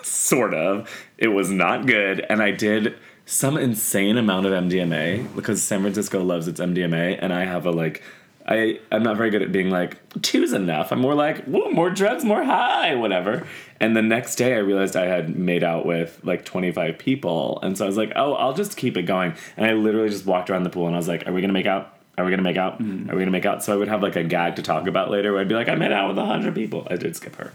sort 0.04 0.54
of. 0.54 0.90
It 1.18 1.28
was 1.28 1.50
not 1.50 1.86
good, 1.86 2.24
and 2.28 2.42
I 2.42 2.50
did 2.50 2.96
some 3.26 3.56
insane 3.56 4.16
amount 4.16 4.46
of 4.46 4.52
MDMA 4.52 5.34
because 5.36 5.62
San 5.62 5.82
Francisco 5.82 6.22
loves 6.22 6.48
its 6.48 6.60
MDMA, 6.60 7.18
and 7.20 7.32
I 7.32 7.44
have 7.44 7.66
a 7.66 7.70
like. 7.70 8.02
I, 8.46 8.80
I'm 8.90 9.04
not 9.04 9.16
very 9.16 9.30
good 9.30 9.42
at 9.42 9.52
being 9.52 9.70
like, 9.70 9.98
two's 10.22 10.52
enough. 10.52 10.90
I'm 10.90 11.00
more 11.00 11.14
like, 11.14 11.46
more 11.46 11.90
drugs, 11.90 12.24
more 12.24 12.42
high, 12.42 12.96
whatever. 12.96 13.46
And 13.78 13.94
the 13.94 14.02
next 14.02 14.36
day 14.36 14.54
I 14.54 14.58
realized 14.58 14.96
I 14.96 15.04
had 15.06 15.36
made 15.36 15.62
out 15.62 15.86
with 15.86 16.18
like 16.24 16.44
25 16.44 16.98
people. 16.98 17.60
And 17.62 17.78
so 17.78 17.84
I 17.84 17.86
was 17.86 17.98
like, 17.98 18.12
oh, 18.16 18.32
I'll 18.32 18.54
just 18.54 18.76
keep 18.76 18.96
it 18.96 19.02
going. 19.02 19.34
And 19.56 19.66
I 19.66 19.74
literally 19.74 20.08
just 20.08 20.26
walked 20.26 20.50
around 20.50 20.64
the 20.64 20.70
pool 20.70 20.86
and 20.86 20.96
I 20.96 20.98
was 20.98 21.06
like, 21.06 21.28
are 21.28 21.32
we 21.32 21.42
going 21.42 21.50
to 21.50 21.54
make 21.54 21.66
out? 21.66 21.99
Are 22.20 22.24
we 22.24 22.30
going 22.30 22.38
to 22.38 22.44
make 22.44 22.56
out? 22.56 22.80
Mm-hmm. 22.80 23.10
Are 23.10 23.14
we 23.14 23.18
going 23.18 23.26
to 23.26 23.30
make 23.32 23.46
out? 23.46 23.64
So 23.64 23.72
I 23.72 23.76
would 23.76 23.88
have 23.88 24.02
like 24.02 24.16
a 24.16 24.22
gag 24.24 24.56
to 24.56 24.62
talk 24.62 24.86
about 24.86 25.10
later 25.10 25.32
where 25.32 25.40
I'd 25.40 25.48
be 25.48 25.54
like, 25.54 25.68
I 25.68 25.74
made 25.74 25.92
out 25.92 26.08
with 26.08 26.18
a 26.18 26.22
100 26.22 26.54
people. 26.54 26.86
I 26.90 26.96
did 26.96 27.16
skip 27.16 27.36
her. 27.36 27.52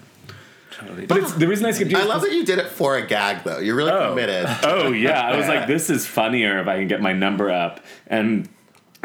But 1.07 1.19
it's 1.19 1.31
the 1.33 1.47
reason 1.47 1.65
I 1.65 1.71
skipped 1.71 1.91
you. 1.91 1.97
I 1.97 2.01
is 2.01 2.07
love 2.07 2.21
that 2.23 2.33
you 2.33 2.45
did 2.45 2.59
it 2.59 2.67
for 2.67 2.97
a 2.97 3.05
gag, 3.05 3.43
though. 3.45 3.59
You're 3.59 3.75
really 3.75 3.91
Oh. 3.91 4.09
committed. 4.09 4.45
Oh 4.63 4.91
yeah, 4.91 5.21
I 5.21 5.37
was 5.37 5.47
like, 5.47 5.67
this 5.75 5.89
is 5.89 6.05
funnier 6.05 6.59
if 6.59 6.67
I 6.67 6.77
can 6.79 6.87
get 6.89 7.01
my 7.01 7.13
number 7.13 7.49
up 7.49 7.79
and 8.07 8.49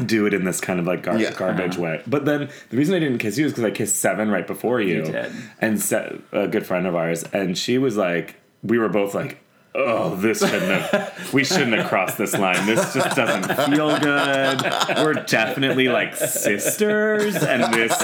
do 0.05 0.27
it 0.27 0.35
in 0.35 0.45
this 0.45 0.61
kind 0.61 0.81
of 0.81 0.87
like 0.87 1.03
gar- 1.05 1.17
Yeah. 1.19 1.33
garbage 1.33 1.75
uh-huh. 1.75 1.83
way. 1.83 2.03
But 2.09 2.25
then 2.25 2.49
the 2.71 2.77
reason 2.77 2.95
I 2.97 2.99
didn't 2.99 3.19
kiss 3.19 3.39
you 3.39 3.47
is 3.47 3.53
because 3.53 3.65
I 3.65 3.71
kissed 3.71 3.97
Seven 3.97 4.31
right 4.31 4.47
before 4.47 4.81
you, 4.81 5.03
did. 5.03 5.31
and 5.61 5.81
Se- 5.81 6.19
a 6.33 6.49
good 6.49 6.67
friend 6.67 6.87
of 6.89 6.97
ours, 6.97 7.23
and 7.33 7.57
she 7.57 7.79
was 7.79 7.97
like, 7.97 8.35
we 8.65 8.79
were 8.79 8.89
both 8.89 9.15
like. 9.15 9.39
Oh, 9.73 10.17
this 10.17 10.41
shouldn't 10.41 10.63
have. 10.83 11.33
We 11.33 11.45
shouldn't 11.45 11.75
have 11.75 11.87
crossed 11.89 12.19
this 12.19 12.37
line. 12.37 12.67
This 12.67 12.93
just 12.93 13.15
doesn't 13.17 13.45
feel 13.73 13.97
good. 14.01 14.63
We're 14.97 15.25
definitely 15.27 15.89
like 15.89 16.17
sisters, 16.17 17.37
and 17.37 17.73
this 17.73 17.95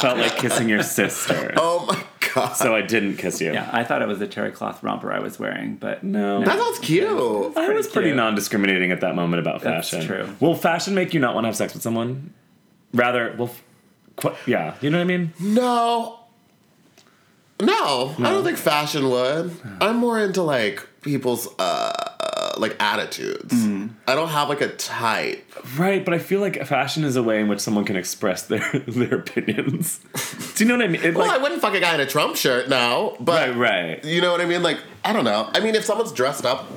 felt 0.00 0.18
like 0.18 0.36
kissing 0.36 0.68
your 0.68 0.82
sister. 0.82 1.54
Oh 1.56 1.86
my 1.86 2.02
god. 2.34 2.54
So 2.54 2.74
I 2.74 2.82
didn't 2.82 3.18
kiss 3.18 3.40
you. 3.40 3.52
Yeah, 3.52 3.68
I 3.72 3.84
thought 3.84 4.02
it 4.02 4.08
was 4.08 4.20
a 4.20 4.26
terry 4.26 4.50
cloth 4.50 4.82
romper 4.82 5.12
I 5.12 5.20
was 5.20 5.38
wearing, 5.38 5.76
but 5.76 6.02
No. 6.02 6.42
that 6.44 6.58
sounds 6.58 6.78
cute. 6.80 7.06
I 7.56 7.68
was 7.68 7.86
pretty 7.86 8.08
cute. 8.08 8.16
non-discriminating 8.16 8.90
at 8.90 9.00
that 9.02 9.14
moment 9.14 9.40
about 9.40 9.60
That's 9.62 9.90
fashion. 9.90 10.06
true. 10.08 10.28
Will 10.40 10.56
fashion 10.56 10.94
make 10.94 11.14
you 11.14 11.20
not 11.20 11.34
want 11.34 11.44
to 11.44 11.48
have 11.48 11.56
sex 11.56 11.72
with 11.72 11.82
someone? 11.84 12.32
Rather, 12.94 13.34
well, 13.38 13.50
qu- 14.16 14.34
yeah, 14.46 14.74
you 14.80 14.90
know 14.90 14.98
what 14.98 15.02
I 15.04 15.06
mean. 15.06 15.32
No. 15.38 16.18
No, 17.60 18.14
I 18.18 18.30
don't 18.30 18.42
think 18.42 18.58
fashion 18.58 19.08
would. 19.08 19.54
I'm 19.80 19.96
more 19.98 20.18
into 20.18 20.42
like 20.42 20.84
people's 21.02 21.48
uh, 21.58 21.92
uh 22.20 22.54
like 22.58 22.76
attitudes. 22.80 23.52
I 24.06 24.14
don't 24.14 24.28
have 24.28 24.48
like 24.48 24.60
a 24.60 24.68
type. 24.68 25.44
Right, 25.76 26.04
but 26.04 26.14
I 26.14 26.18
feel 26.18 26.40
like 26.40 26.64
fashion 26.66 27.04
is 27.04 27.16
a 27.16 27.22
way 27.22 27.40
in 27.40 27.48
which 27.48 27.60
someone 27.60 27.84
can 27.84 27.96
express 27.96 28.44
their 28.44 28.66
their 28.86 29.16
opinions. 29.16 30.00
Do 30.54 30.64
you 30.64 30.68
know 30.68 30.76
what 30.76 30.84
I 30.84 30.88
mean? 30.88 31.02
It, 31.02 31.14
Well, 31.14 31.26
like, 31.26 31.38
I 31.38 31.42
wouldn't 31.42 31.60
fuck 31.60 31.74
a 31.74 31.80
guy 31.80 31.94
in 31.94 32.00
a 32.00 32.06
Trump 32.06 32.36
shirt 32.36 32.68
now, 32.68 33.16
but 33.20 33.56
right, 33.56 33.56
right. 33.56 34.04
you 34.04 34.20
know 34.20 34.32
what 34.32 34.40
I 34.40 34.46
mean? 34.46 34.62
Like, 34.62 34.78
I 35.04 35.12
don't 35.12 35.24
know. 35.24 35.50
I 35.52 35.60
mean, 35.60 35.74
if 35.74 35.84
someone's 35.84 36.12
dressed 36.12 36.44
up 36.44 36.68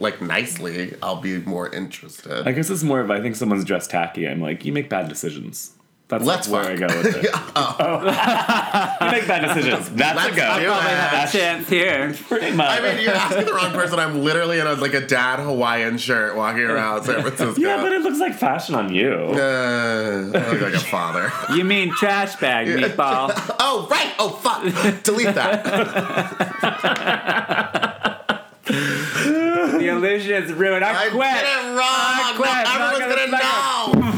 like 0.00 0.20
nicely, 0.20 0.94
I'll 1.02 1.20
be 1.20 1.38
more 1.40 1.68
interested. 1.68 2.46
I 2.46 2.52
guess 2.52 2.70
it's 2.70 2.82
more 2.82 3.00
of 3.00 3.10
I 3.10 3.20
think 3.20 3.36
someone's 3.36 3.64
dressed 3.64 3.90
tacky. 3.90 4.28
I'm 4.28 4.40
like, 4.40 4.64
you 4.64 4.72
make 4.72 4.88
bad 4.88 5.08
decisions. 5.08 5.72
That's 6.12 6.24
Let's 6.26 6.46
where 6.48 6.62
I 6.64 6.76
go 6.76 6.86
with 6.88 7.16
it. 7.24 7.30
Oh. 7.54 7.76
you 9.00 9.10
make 9.10 9.26
bad 9.26 9.46
decisions. 9.54 9.90
That's 9.90 10.16
Let's 10.16 10.32
a 10.32 10.36
go. 10.36 10.58
do 10.60 10.66
Probably 10.66 10.90
have 10.90 11.28
a 11.28 11.32
chance 11.32 11.68
here. 11.68 12.14
Pretty 12.28 12.50
much. 12.56 12.80
I 12.80 12.82
mean, 12.94 13.02
you're 13.02 13.14
asking 13.14 13.44
the 13.46 13.52
wrong 13.52 13.72
person. 13.72 13.98
I'm 13.98 14.22
literally 14.22 14.58
in 14.60 14.66
a, 14.66 14.74
like 14.74 14.94
a 14.94 15.06
dad 15.06 15.38
Hawaiian 15.40 15.96
shirt 15.98 16.36
walking 16.36 16.62
around 16.64 17.04
San 17.04 17.20
Francisco. 17.22 17.60
yeah, 17.60 17.82
but 17.82 17.92
it 17.92 18.00
looks 18.02 18.18
like 18.20 18.34
fashion 18.34 18.74
on 18.74 18.92
you. 18.94 19.12
Uh, 19.12 20.30
I 20.34 20.50
look 20.52 20.60
like 20.62 20.74
a 20.74 20.78
father. 20.80 21.30
You 21.54 21.64
mean 21.64 21.94
trash 21.94 22.36
bag, 22.36 22.68
meatball? 22.68 23.32
Oh, 23.58 23.86
right. 23.90 24.12
Oh, 24.18 24.30
fuck. 24.30 24.62
Delete 25.02 25.34
that. 25.34 25.64
the 28.64 29.88
illusion 29.88 30.42
is 30.42 30.52
ruined. 30.52 30.84
I 30.84 31.06
I 31.06 31.08
quit. 31.10 31.34
did 31.34 31.44
it 31.44 31.76
wrong. 31.76 32.36
quit. 32.36 32.48
No, 32.48 32.62
Not 32.62 32.94
everyone's 32.94 33.30
gonna 33.30 33.30
gonna 33.30 34.02
know. 34.02 34.11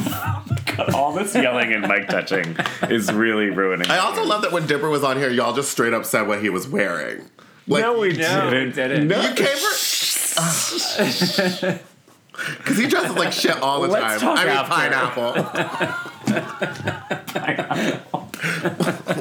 All 0.94 1.12
this 1.12 1.34
yelling 1.34 1.72
and 1.72 1.86
mic 1.86 2.08
touching 2.08 2.56
is 2.88 3.12
really 3.12 3.50
ruining. 3.50 3.90
I 3.90 3.98
also 3.98 4.24
love 4.24 4.42
that 4.42 4.52
when 4.52 4.66
Dipper 4.66 4.88
was 4.88 5.04
on 5.04 5.16
here, 5.16 5.30
y'all 5.30 5.54
just 5.54 5.70
straight 5.70 5.94
up 5.94 6.04
said 6.04 6.22
what 6.28 6.42
he 6.42 6.50
was 6.50 6.66
wearing. 6.68 7.28
Like, 7.66 7.82
no, 7.82 7.98
we 7.98 8.12
No, 8.12 8.44
we 8.46 8.50
didn't. 8.50 8.74
didn't. 8.74 9.08
No. 9.08 9.20
You 9.20 9.34
came 9.34 9.56
for. 9.56 11.80
Because 12.58 12.76
he 12.78 12.86
dresses 12.88 13.16
like 13.16 13.32
shit 13.32 13.56
all 13.62 13.80
the 13.82 13.88
Let's 13.88 14.20
time. 14.20 14.20
talk 14.20 14.38
I 14.38 14.44
mean, 14.44 14.56
after. 14.56 14.74
pineapple. 14.74 15.34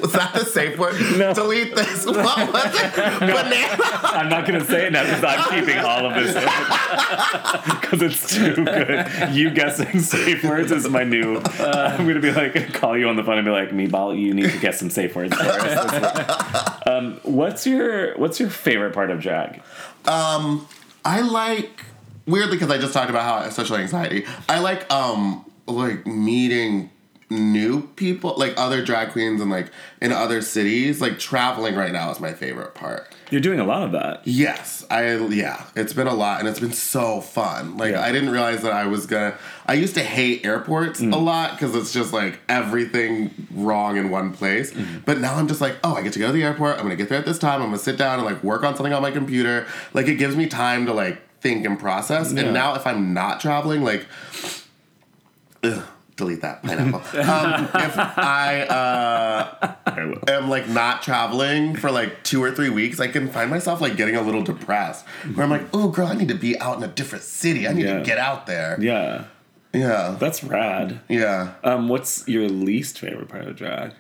was 0.01 0.11
that 0.13 0.31
the 0.33 0.45
safe 0.45 0.77
word? 0.77 0.95
No. 1.17 1.33
Delete 1.33 1.75
this. 1.75 2.05
What 2.05 2.51
was 2.53 2.73
it? 2.75 2.95
Banana. 3.19 3.77
I'm 4.03 4.29
not 4.29 4.45
gonna 4.47 4.63
say 4.65 4.87
it 4.87 4.93
now 4.93 5.03
because 5.03 5.23
I'm 5.23 5.49
keeping 5.59 5.77
all 5.77 6.05
of 6.05 6.13
this 6.15 6.33
because 7.81 8.01
it's 8.01 8.35
too 8.35 8.55
good. 8.65 9.07
You 9.33 9.49
guessing 9.51 9.99
safe 9.99 10.43
words 10.43 10.71
is 10.71 10.89
my 10.89 11.03
new. 11.03 11.37
I'm 11.59 12.07
gonna 12.07 12.19
be 12.19 12.31
like 12.31 12.73
call 12.73 12.97
you 12.97 13.07
on 13.09 13.15
the 13.15 13.23
phone 13.23 13.37
and 13.37 13.45
be 13.45 13.51
like, 13.51 13.69
Meatball, 13.69 14.19
you 14.19 14.33
need 14.33 14.49
to 14.51 14.57
guess 14.59 14.79
some 14.79 14.89
safe 14.89 15.15
words 15.15 15.35
for 15.35 15.43
us. 15.43 16.87
um, 16.87 17.19
what's 17.23 17.67
your 17.67 18.17
What's 18.17 18.39
your 18.39 18.49
favorite 18.49 18.93
part 18.93 19.11
of 19.11 19.21
drag? 19.21 19.61
I 20.05 21.21
like 21.21 21.85
weirdly 22.25 22.55
because 22.57 22.71
I 22.71 22.77
just 22.77 22.93
talked 22.93 23.09
about 23.09 23.23
how 23.23 23.35
I 23.35 23.43
have 23.43 23.53
social 23.53 23.75
anxiety. 23.77 24.25
I 24.49 24.59
like 24.59 24.91
um 24.91 25.45
like 25.67 26.05
meeting 26.05 26.89
new 27.29 27.81
people, 27.95 28.35
like 28.37 28.53
other 28.57 28.83
drag 28.83 29.09
queens 29.11 29.41
and 29.41 29.49
like 29.49 29.71
in 30.01 30.11
other 30.11 30.41
cities. 30.41 31.01
Like 31.01 31.19
traveling 31.19 31.75
right 31.75 31.91
now 31.91 32.11
is 32.11 32.19
my 32.19 32.33
favorite 32.33 32.75
part. 32.75 33.13
You're 33.31 33.41
doing 33.41 33.59
a 33.59 33.63
lot 33.63 33.81
of 33.83 33.93
that. 33.93 34.21
Yes, 34.27 34.85
I 34.91 35.15
yeah, 35.15 35.65
it's 35.75 35.93
been 35.93 36.05
a 36.07 36.13
lot 36.13 36.39
and 36.39 36.47
it's 36.47 36.59
been 36.59 36.73
so 36.73 37.21
fun. 37.21 37.77
Like 37.77 37.93
Yeah. 37.93 38.03
I 38.03 38.11
didn't 38.11 38.29
realize 38.29 38.61
that 38.61 38.73
I 38.73 38.85
was 38.85 39.05
gonna. 39.07 39.35
I 39.65 39.73
used 39.73 39.95
to 39.95 40.03
hate 40.03 40.45
airports 40.45 40.99
a 40.99 41.05
lot 41.05 41.51
because 41.51 41.73
it's 41.75 41.93
just 41.93 42.13
like 42.13 42.39
everything 42.49 43.31
wrong 43.51 43.97
in 43.97 44.09
one 44.11 44.33
place. 44.33 44.73
But 45.05 45.19
now 45.19 45.35
I'm 45.35 45.47
just 45.47 45.61
like, 45.61 45.77
oh, 45.83 45.95
I 45.95 46.03
get 46.03 46.13
to 46.13 46.19
go 46.19 46.27
to 46.27 46.33
the 46.33 46.43
airport. 46.43 46.75
I'm 46.77 46.83
gonna 46.83 46.95
get 46.95 47.09
there 47.09 47.17
at 47.19 47.25
this 47.25 47.39
time. 47.39 47.61
I'm 47.61 47.69
gonna 47.69 47.79
sit 47.79 47.97
down 47.97 48.19
and 48.19 48.25
like 48.25 48.43
work 48.43 48.63
on 48.63 48.75
something 48.75 48.93
on 48.93 49.01
my 49.01 49.11
computer. 49.11 49.65
Like 49.93 50.07
it 50.07 50.15
gives 50.15 50.35
me 50.35 50.45
time 50.47 50.85
to 50.85 50.93
like 50.93 51.19
think 51.43 51.65
and 51.65 51.77
process. 51.79 52.33
Yeah. 52.33 52.41
And 52.41 52.53
now 52.53 52.73
if 52.73 52.87
I'm 52.87 53.13
not 53.13 53.39
traveling, 53.39 53.83
like. 53.83 54.07
Ugh, 55.63 55.83
delete 56.15 56.41
that 56.41 56.61
pineapple. 56.63 56.99
um, 57.19 57.65
if 57.75 57.97
I 57.97 58.61
uh, 58.69 59.75
I 59.85 60.31
am 60.31 60.49
like 60.49 60.67
not 60.67 61.01
traveling 61.03 61.75
for 61.75 61.89
like 61.91 62.23
two 62.23 62.43
or 62.43 62.51
three 62.51 62.69
weeks, 62.69 62.99
I 62.99 63.07
can 63.07 63.29
find 63.29 63.49
myself 63.49 63.79
like 63.81 63.95
getting 63.95 64.15
a 64.15 64.21
little 64.21 64.43
depressed. 64.43 65.05
Where 65.33 65.43
I'm 65.43 65.49
like, 65.49 65.63
oh 65.73 65.89
girl, 65.89 66.07
I 66.07 66.15
need 66.15 66.27
to 66.29 66.35
be 66.35 66.59
out 66.59 66.77
in 66.77 66.83
a 66.83 66.87
different 66.87 67.23
city. 67.23 67.67
I 67.67 67.73
need 67.73 67.85
Yeah. 67.85 67.99
to 67.99 68.05
get 68.05 68.17
out 68.17 68.45
there. 68.45 68.77
Yeah, 68.81 69.25
Yeah. 69.73 70.17
that's 70.19 70.43
rad. 70.43 70.99
Yeah. 71.07 71.53
Um, 71.63 71.87
what's 71.87 72.27
your 72.27 72.49
least 72.49 72.99
favorite 72.99 73.29
part 73.29 73.45
of 73.47 73.55
drag? 73.55 73.93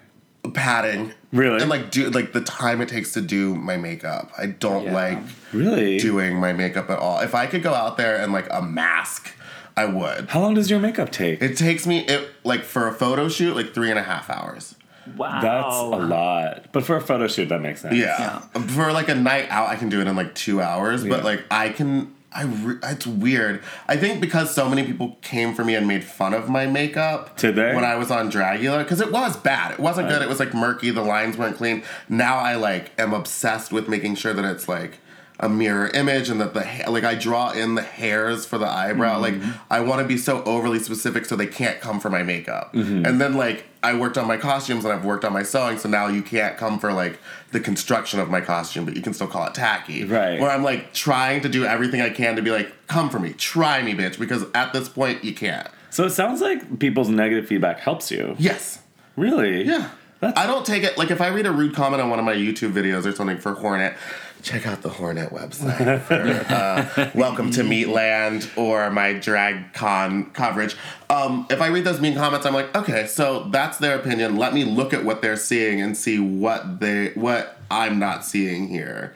Padding. 0.53 1.13
Really? 1.31 1.61
And 1.61 1.69
like 1.69 1.89
do 1.89 2.09
like 2.09 2.33
the 2.33 2.41
time 2.41 2.81
it 2.81 2.89
takes 2.89 3.13
to 3.13 3.21
do 3.21 3.55
my 3.55 3.77
makeup. 3.77 4.31
I 4.37 4.47
don't 4.47 4.85
Yeah. 4.85 4.93
like 4.93 5.19
Really? 5.53 5.97
doing 5.99 6.35
my 6.35 6.51
makeup 6.53 6.89
at 6.89 6.99
all. 6.99 7.21
If 7.21 7.33
I 7.33 7.45
could 7.47 7.63
go 7.63 7.73
out 7.73 7.97
there 7.97 8.17
and 8.17 8.33
like 8.33 8.47
a 8.51 8.61
mask, 8.61 9.31
I 9.77 9.85
would. 9.85 10.29
How 10.29 10.41
long 10.41 10.53
does 10.53 10.69
your 10.69 10.79
makeup 10.79 11.11
take? 11.11 11.41
It 11.41 11.57
takes 11.57 11.87
me 11.87 11.99
it 11.99 12.29
like 12.43 12.63
for 12.63 12.87
a 12.87 12.93
photo 12.93 13.29
shoot 13.29 13.55
like 13.55 13.73
three 13.73 13.89
and 13.89 13.97
a 13.97 14.03
half 14.03 14.29
hours. 14.29 14.75
Wow. 15.17 15.41
That's 15.41 15.75
a 15.75 15.81
lot. 15.83 16.65
But 16.71 16.83
for 16.85 16.95
a 16.97 17.01
photo 17.01 17.27
shoot, 17.27 17.49
that 17.49 17.61
makes 17.61 17.81
sense. 17.81 17.95
Yeah. 17.95 18.39
For 18.67 18.91
like 18.91 19.09
a 19.09 19.15
night 19.15 19.47
out, 19.49 19.69
I 19.69 19.75
can 19.75 19.89
do 19.89 19.99
it 20.01 20.07
in 20.07 20.15
like 20.15 20.35
two 20.35 20.61
hours. 20.61 21.03
But 21.05 21.23
like 21.23 21.43
I 21.51 21.69
can, 21.69 22.13
I 22.35 22.43
re- 22.43 22.77
it's 22.83 23.05
weird. 23.07 23.61
I 23.87 23.97
think 23.97 24.19
because 24.21 24.53
so 24.53 24.67
many 24.69 24.83
people 24.85 25.17
came 25.21 25.53
for 25.53 25.63
me 25.63 25.75
and 25.75 25.87
made 25.87 26.03
fun 26.03 26.33
of 26.33 26.49
my 26.49 26.65
makeup. 26.65 27.37
They? 27.39 27.51
When 27.75 27.83
I 27.83 27.95
was 27.95 28.09
on 28.11 28.31
Dragula, 28.31 28.79
because 28.83 29.01
it 29.01 29.11
was 29.11 29.37
bad. 29.37 29.71
It 29.73 29.79
wasn't 29.79 30.09
good. 30.09 30.21
It 30.21 30.29
was 30.29 30.39
like 30.39 30.53
murky. 30.53 30.89
The 30.89 31.01
lines 31.03 31.37
weren't 31.37 31.57
clean. 31.57 31.83
Now 32.09 32.37
I 32.37 32.55
like 32.55 32.91
am 32.99 33.13
obsessed 33.13 33.71
with 33.71 33.87
making 33.87 34.15
sure 34.15 34.33
that 34.33 34.45
it's 34.45 34.67
like 34.67 34.99
a 35.39 35.49
mirror 35.49 35.87
image 35.89 36.29
and 36.29 36.39
that 36.39 36.53
the 36.53 36.63
ha- 36.65 36.89
like 36.89 37.03
I 37.03 37.15
draw 37.15 37.51
in 37.51 37.75
the 37.75 37.81
hairs 37.81 38.45
for 38.45 38.57
the 38.57 38.67
eyebrow. 38.67 39.19
Like 39.19 39.33
Mm-hmm. 39.35 39.51
I 39.69 39.79
want 39.81 40.01
to 40.01 40.07
be 40.07 40.17
so 40.17 40.43
overly 40.43 40.79
specific 40.79 41.25
so 41.25 41.35
they 41.35 41.47
can't 41.47 41.79
come 41.81 41.99
for 41.99 42.09
my 42.09 42.23
makeup. 42.23 42.73
Mm-hmm. 42.73 43.05
And 43.05 43.19
then 43.19 43.33
like 43.35 43.65
I 43.83 43.93
worked 43.93 44.17
on 44.17 44.27
my 44.27 44.37
costumes 44.37 44.85
and 44.85 44.93
I've 44.93 45.03
worked 45.05 45.25
on 45.25 45.33
my 45.33 45.43
sewing, 45.43 45.77
so 45.77 45.89
now 45.89 46.07
you 46.07 46.21
can't 46.21 46.57
come 46.57 46.79
for 46.79 46.93
like 46.93 47.19
the 47.51 47.59
construction 47.59 48.19
of 48.19 48.29
my 48.29 48.41
costume, 48.41 48.85
but 48.85 48.95
you 48.95 49.01
can 49.01 49.13
still 49.13 49.27
call 49.27 49.45
it 49.47 49.53
tacky. 49.53 50.05
Right. 50.05 50.39
Where 50.39 50.49
I'm 50.49 50.63
like 50.63 50.93
trying 50.93 51.41
to 51.41 51.49
do 51.49 51.65
everything 51.65 52.01
I 52.01 52.09
can 52.09 52.35
to 52.37 52.41
be 52.41 52.49
like, 52.51 52.73
come 52.87 53.09
for 53.09 53.19
me, 53.19 53.33
try 53.33 53.81
me, 53.83 53.93
bitch, 53.93 54.17
because 54.17 54.45
at 54.55 54.73
this 54.73 54.87
point 54.89 55.23
you 55.23 55.33
can't. 55.35 55.67
So 55.89 56.05
it 56.05 56.11
sounds 56.11 56.41
like 56.41 56.79
people's 56.79 57.09
negative 57.09 57.45
feedback 57.47 57.79
helps 57.79 58.09
you. 58.09 58.35
Yes. 58.39 58.79
Really? 59.15 59.63
Yeah. 59.63 59.89
That's- 60.21 60.41
I 60.41 60.47
don't 60.47 60.65
take 60.65 60.83
it 60.83 60.97
like 60.97 61.11
if 61.11 61.19
I 61.19 61.27
read 61.27 61.45
a 61.45 61.51
rude 61.51 61.75
comment 61.75 62.01
on 62.01 62.09
one 62.09 62.17
of 62.17 62.25
my 62.25 62.33
YouTube 62.33 62.71
videos 62.71 63.05
or 63.05 63.11
something 63.11 63.37
for 63.37 63.53
Hornet, 63.53 63.95
check 64.43 64.67
out 64.67 64.81
the 64.81 64.89
Hornet 64.89 65.29
website. 65.29 66.01
For, 66.01 66.13
uh, 66.53 67.09
welcome 67.15 67.49
to 67.51 67.63
Meatland 67.63 68.55
or 68.57 68.91
my 68.91 69.13
drag 69.13 69.73
con 69.73 70.29
coverage. 70.31 70.75
Um, 71.09 71.47
if 71.49 71.61
I 71.61 71.67
read 71.67 71.85
those 71.85 72.01
mean 72.01 72.13
comments, 72.13 72.45
I'm 72.45 72.53
like, 72.53 72.75
okay, 72.75 73.07
so 73.07 73.45
that's 73.45 73.77
their 73.77 73.95
opinion. 73.95 74.35
Let 74.35 74.53
me 74.53 74.65
look 74.65 74.93
at 74.93 75.05
what 75.05 75.21
they're 75.21 75.37
seeing 75.37 75.81
and 75.81 75.97
see 75.97 76.19
what 76.19 76.81
they 76.81 77.11
what 77.15 77.57
I'm 77.71 77.97
not 77.97 78.25
seeing 78.25 78.67
here. 78.67 79.13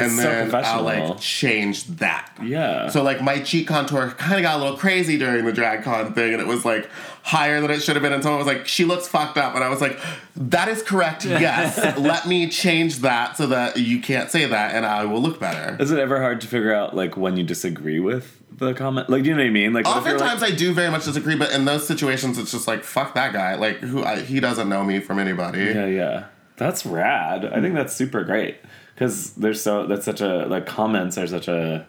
And 0.00 0.12
so 0.12 0.22
then 0.22 0.64
I'll 0.64 0.82
like 0.82 1.18
change 1.20 1.84
that. 1.98 2.30
Yeah. 2.42 2.88
So 2.88 3.02
like 3.02 3.22
my 3.22 3.40
cheek 3.40 3.66
contour 3.68 4.10
kind 4.10 4.34
of 4.34 4.42
got 4.42 4.58
a 4.58 4.62
little 4.62 4.78
crazy 4.78 5.18
during 5.18 5.44
the 5.44 5.52
drag 5.52 5.82
con 5.84 6.12
thing, 6.14 6.32
and 6.32 6.40
it 6.40 6.46
was 6.48 6.64
like 6.64 6.88
higher 7.22 7.60
than 7.60 7.70
it 7.70 7.82
should 7.82 7.96
have 7.96 8.02
been. 8.02 8.12
And 8.12 8.22
someone 8.22 8.38
was 8.38 8.46
like, 8.46 8.66
"She 8.66 8.84
looks 8.84 9.06
fucked 9.08 9.36
up," 9.38 9.54
and 9.54 9.62
I 9.64 9.68
was 9.68 9.80
like, 9.80 9.98
"That 10.36 10.68
is 10.68 10.82
correct. 10.82 11.24
Yes, 11.24 11.76
let 11.98 12.26
me 12.26 12.48
change 12.48 12.98
that 12.98 13.36
so 13.36 13.46
that 13.48 13.76
you 13.76 14.00
can't 14.00 14.30
say 14.30 14.46
that, 14.46 14.74
and 14.74 14.84
I 14.86 15.04
will 15.04 15.20
look 15.22 15.38
better." 15.40 15.76
Is 15.80 15.90
it 15.90 15.98
ever 15.98 16.20
hard 16.20 16.40
to 16.42 16.46
figure 16.46 16.74
out 16.74 16.94
like 16.96 17.16
when 17.16 17.36
you 17.36 17.44
disagree 17.44 18.00
with 18.00 18.38
the 18.58 18.74
comment? 18.74 19.08
Like, 19.10 19.22
do 19.22 19.28
you 19.30 19.34
know 19.36 19.42
what 19.42 19.48
I 19.48 19.50
mean? 19.50 19.72
Like, 19.72 19.86
what 19.86 19.96
like- 20.04 20.14
Oftentimes 20.14 20.42
I 20.42 20.50
do 20.50 20.72
very 20.72 20.90
much 20.90 21.04
disagree, 21.04 21.36
but 21.36 21.52
in 21.52 21.64
those 21.64 21.86
situations, 21.86 22.38
it's 22.38 22.52
just 22.52 22.66
like 22.66 22.84
fuck 22.84 23.14
that 23.14 23.32
guy. 23.32 23.54
Like 23.56 23.78
who 23.78 24.02
I, 24.04 24.20
he 24.20 24.40
doesn't 24.40 24.68
know 24.68 24.84
me 24.84 25.00
from 25.00 25.18
anybody. 25.18 25.60
Yeah, 25.64 25.86
yeah. 25.86 26.24
That's 26.60 26.84
rad. 26.84 27.46
I 27.46 27.62
think 27.62 27.74
that's 27.74 27.94
super 27.94 28.22
great 28.22 28.58
because 28.94 29.32
there's 29.32 29.62
so 29.62 29.86
that's 29.86 30.04
such 30.04 30.20
a 30.20 30.44
like 30.44 30.66
comments 30.66 31.16
are 31.16 31.26
such 31.26 31.48
a, 31.48 31.86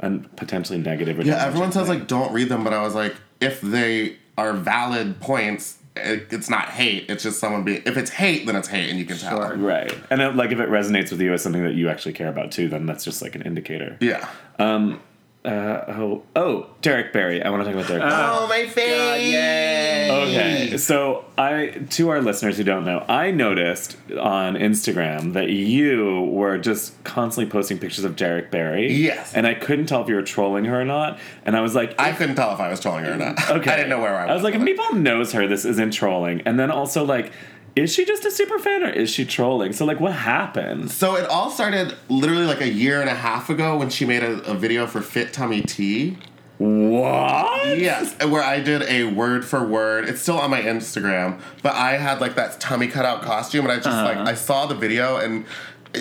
a 0.00 0.10
potentially 0.36 0.78
negative. 0.78 1.22
Yeah, 1.26 1.44
everyone 1.44 1.70
says 1.70 1.88
thing. 1.88 1.98
like 1.98 2.08
don't 2.08 2.32
read 2.32 2.48
them, 2.48 2.64
but 2.64 2.72
I 2.72 2.82
was 2.82 2.94
like, 2.94 3.14
if 3.42 3.60
they 3.60 4.16
are 4.38 4.54
valid 4.54 5.20
points, 5.20 5.76
it, 5.96 6.32
it's 6.32 6.48
not 6.48 6.70
hate. 6.70 7.10
It's 7.10 7.24
just 7.24 7.40
someone 7.40 7.62
being. 7.62 7.82
If 7.84 7.98
it's 7.98 8.10
hate, 8.10 8.46
then 8.46 8.56
it's 8.56 8.68
hate, 8.68 8.88
and 8.88 8.98
you 8.98 9.04
can 9.04 9.18
tell. 9.18 9.36
Sure. 9.36 9.54
right, 9.58 9.94
and 10.08 10.22
it, 10.22 10.34
like 10.34 10.50
if 10.50 10.60
it 10.60 10.70
resonates 10.70 11.10
with 11.10 11.20
you 11.20 11.34
as 11.34 11.42
something 11.42 11.62
that 11.64 11.74
you 11.74 11.90
actually 11.90 12.14
care 12.14 12.28
about 12.28 12.52
too, 12.52 12.70
then 12.70 12.86
that's 12.86 13.04
just 13.04 13.20
like 13.20 13.34
an 13.34 13.42
indicator. 13.42 13.98
Yeah. 14.00 14.26
Um, 14.58 15.02
Uh, 15.46 15.84
oh, 15.92 16.22
oh, 16.34 16.66
Derrick 16.82 17.12
Barry. 17.12 17.40
I 17.40 17.50
want 17.50 17.62
to 17.62 17.66
talk 17.66 17.74
about 17.74 17.86
Derrick. 17.86 18.02
Barry. 18.02 18.14
Oh 18.14 18.48
my 18.48 18.66
face! 18.66 19.32
Yay. 19.32 20.10
Okay, 20.10 20.76
so 20.76 21.24
I 21.38 21.86
to 21.90 22.08
our 22.08 22.20
listeners 22.20 22.56
who 22.56 22.64
don't 22.64 22.84
know, 22.84 23.04
I 23.08 23.30
noticed 23.30 23.96
on 24.18 24.54
Instagram 24.54 25.34
that 25.34 25.50
you 25.50 26.22
were 26.32 26.58
just 26.58 27.02
constantly 27.04 27.48
posting 27.48 27.78
pictures 27.78 28.02
of 28.02 28.16
Derrick 28.16 28.50
Barry. 28.50 28.92
Yes. 28.92 29.34
and 29.34 29.46
I 29.46 29.54
couldn't 29.54 29.86
tell 29.86 30.02
if 30.02 30.08
you 30.08 30.16
were 30.16 30.22
trolling 30.22 30.64
her 30.64 30.80
or 30.80 30.84
not. 30.84 31.20
And 31.44 31.56
I 31.56 31.60
was 31.60 31.76
like, 31.76 31.94
I 32.00 32.10
couldn't 32.10 32.34
tell 32.34 32.52
if 32.52 32.58
I 32.58 32.68
was 32.68 32.80
trolling 32.80 33.04
her 33.04 33.12
or 33.12 33.16
not. 33.16 33.50
okay, 33.50 33.70
I 33.72 33.76
didn't 33.76 33.90
know 33.90 34.00
where 34.00 34.16
I 34.16 34.24
was. 34.24 34.30
I 34.30 34.34
was 34.34 34.42
like, 34.42 34.54
if 34.54 34.60
with 34.60 34.68
it. 34.68 34.78
Meatball 34.78 34.98
knows 35.00 35.32
her, 35.32 35.46
this 35.46 35.64
isn't 35.64 35.92
trolling. 35.92 36.40
And 36.42 36.58
then 36.58 36.72
also 36.72 37.04
like, 37.04 37.30
is 37.76 37.92
she 37.92 38.04
just 38.06 38.24
a 38.24 38.30
super 38.30 38.58
fan 38.58 38.82
or 38.82 38.88
is 38.90 39.10
she 39.10 39.24
trolling? 39.24 39.72
So 39.72 39.84
like, 39.84 40.00
what 40.00 40.12
happened? 40.14 40.90
So 40.90 41.14
it 41.16 41.26
all 41.28 41.50
started 41.50 41.94
literally 42.08 42.46
like 42.46 42.60
a 42.62 42.68
year 42.68 43.00
and 43.00 43.08
a 43.10 43.14
half 43.14 43.50
ago 43.50 43.76
when 43.76 43.90
she 43.90 44.04
made 44.06 44.22
a, 44.22 44.40
a 44.50 44.54
video 44.54 44.86
for 44.86 45.02
Fit 45.02 45.32
Tummy 45.32 45.60
Tea. 45.62 46.16
What? 46.58 47.78
Yes, 47.78 48.16
where 48.24 48.42
I 48.42 48.60
did 48.60 48.82
a 48.84 49.04
word 49.04 49.44
for 49.44 49.62
word. 49.66 50.08
It's 50.08 50.22
still 50.22 50.38
on 50.38 50.50
my 50.50 50.62
Instagram, 50.62 51.38
but 51.62 51.74
I 51.74 51.98
had 51.98 52.22
like 52.22 52.34
that 52.36 52.58
tummy 52.60 52.88
cutout 52.88 53.20
costume, 53.22 53.66
and 53.66 53.72
I 53.72 53.76
just 53.76 53.88
like 53.88 54.16
I 54.16 54.34
saw 54.34 54.64
the 54.66 54.74
video 54.74 55.18
and. 55.18 55.44
uh, 55.94 56.00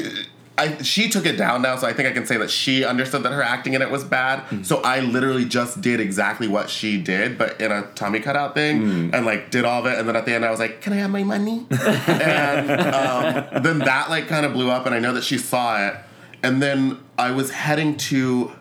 I, 0.57 0.81
she 0.83 1.09
took 1.09 1.25
it 1.25 1.35
down 1.37 1.61
now, 1.61 1.75
so 1.75 1.85
I 1.85 1.91
think 1.91 2.07
I 2.07 2.11
can 2.13 2.25
say 2.25 2.37
that 2.37 2.49
she 2.49 2.85
understood 2.85 3.23
that 3.23 3.33
her 3.33 3.43
acting 3.43 3.73
in 3.73 3.81
it 3.81 3.91
was 3.91 4.03
bad. 4.05 4.65
So 4.65 4.77
I 4.81 5.01
literally 5.01 5.43
just 5.45 5.81
did 5.81 5.99
exactly 5.99 6.47
what 6.47 6.69
she 6.69 6.97
did, 7.01 7.37
but 7.37 7.59
in 7.59 7.71
a 7.73 7.83
tummy 7.95 8.21
cutout 8.21 8.53
thing, 8.53 9.13
and 9.13 9.25
like 9.25 9.51
did 9.51 9.65
all 9.65 9.81
of 9.85 9.91
it. 9.91 9.99
And 9.99 10.07
then 10.07 10.15
at 10.15 10.25
the 10.25 10.33
end, 10.33 10.45
I 10.45 10.51
was 10.51 10.59
like, 10.59 10.81
"Can 10.81 10.93
I 10.93 10.97
have 10.97 11.09
my 11.09 11.23
money?" 11.23 11.65
and 11.71 12.71
um, 12.71 13.63
then 13.63 13.79
that 13.79 14.09
like 14.09 14.27
kind 14.27 14.45
of 14.45 14.53
blew 14.53 14.69
up, 14.71 14.85
and 14.85 14.95
I 14.95 14.99
know 14.99 15.13
that 15.13 15.23
she 15.25 15.37
saw 15.37 15.87
it. 15.87 15.95
And 16.41 16.61
then 16.61 16.99
I 17.17 17.31
was 17.31 17.51
heading 17.51 17.97
to 17.97 18.51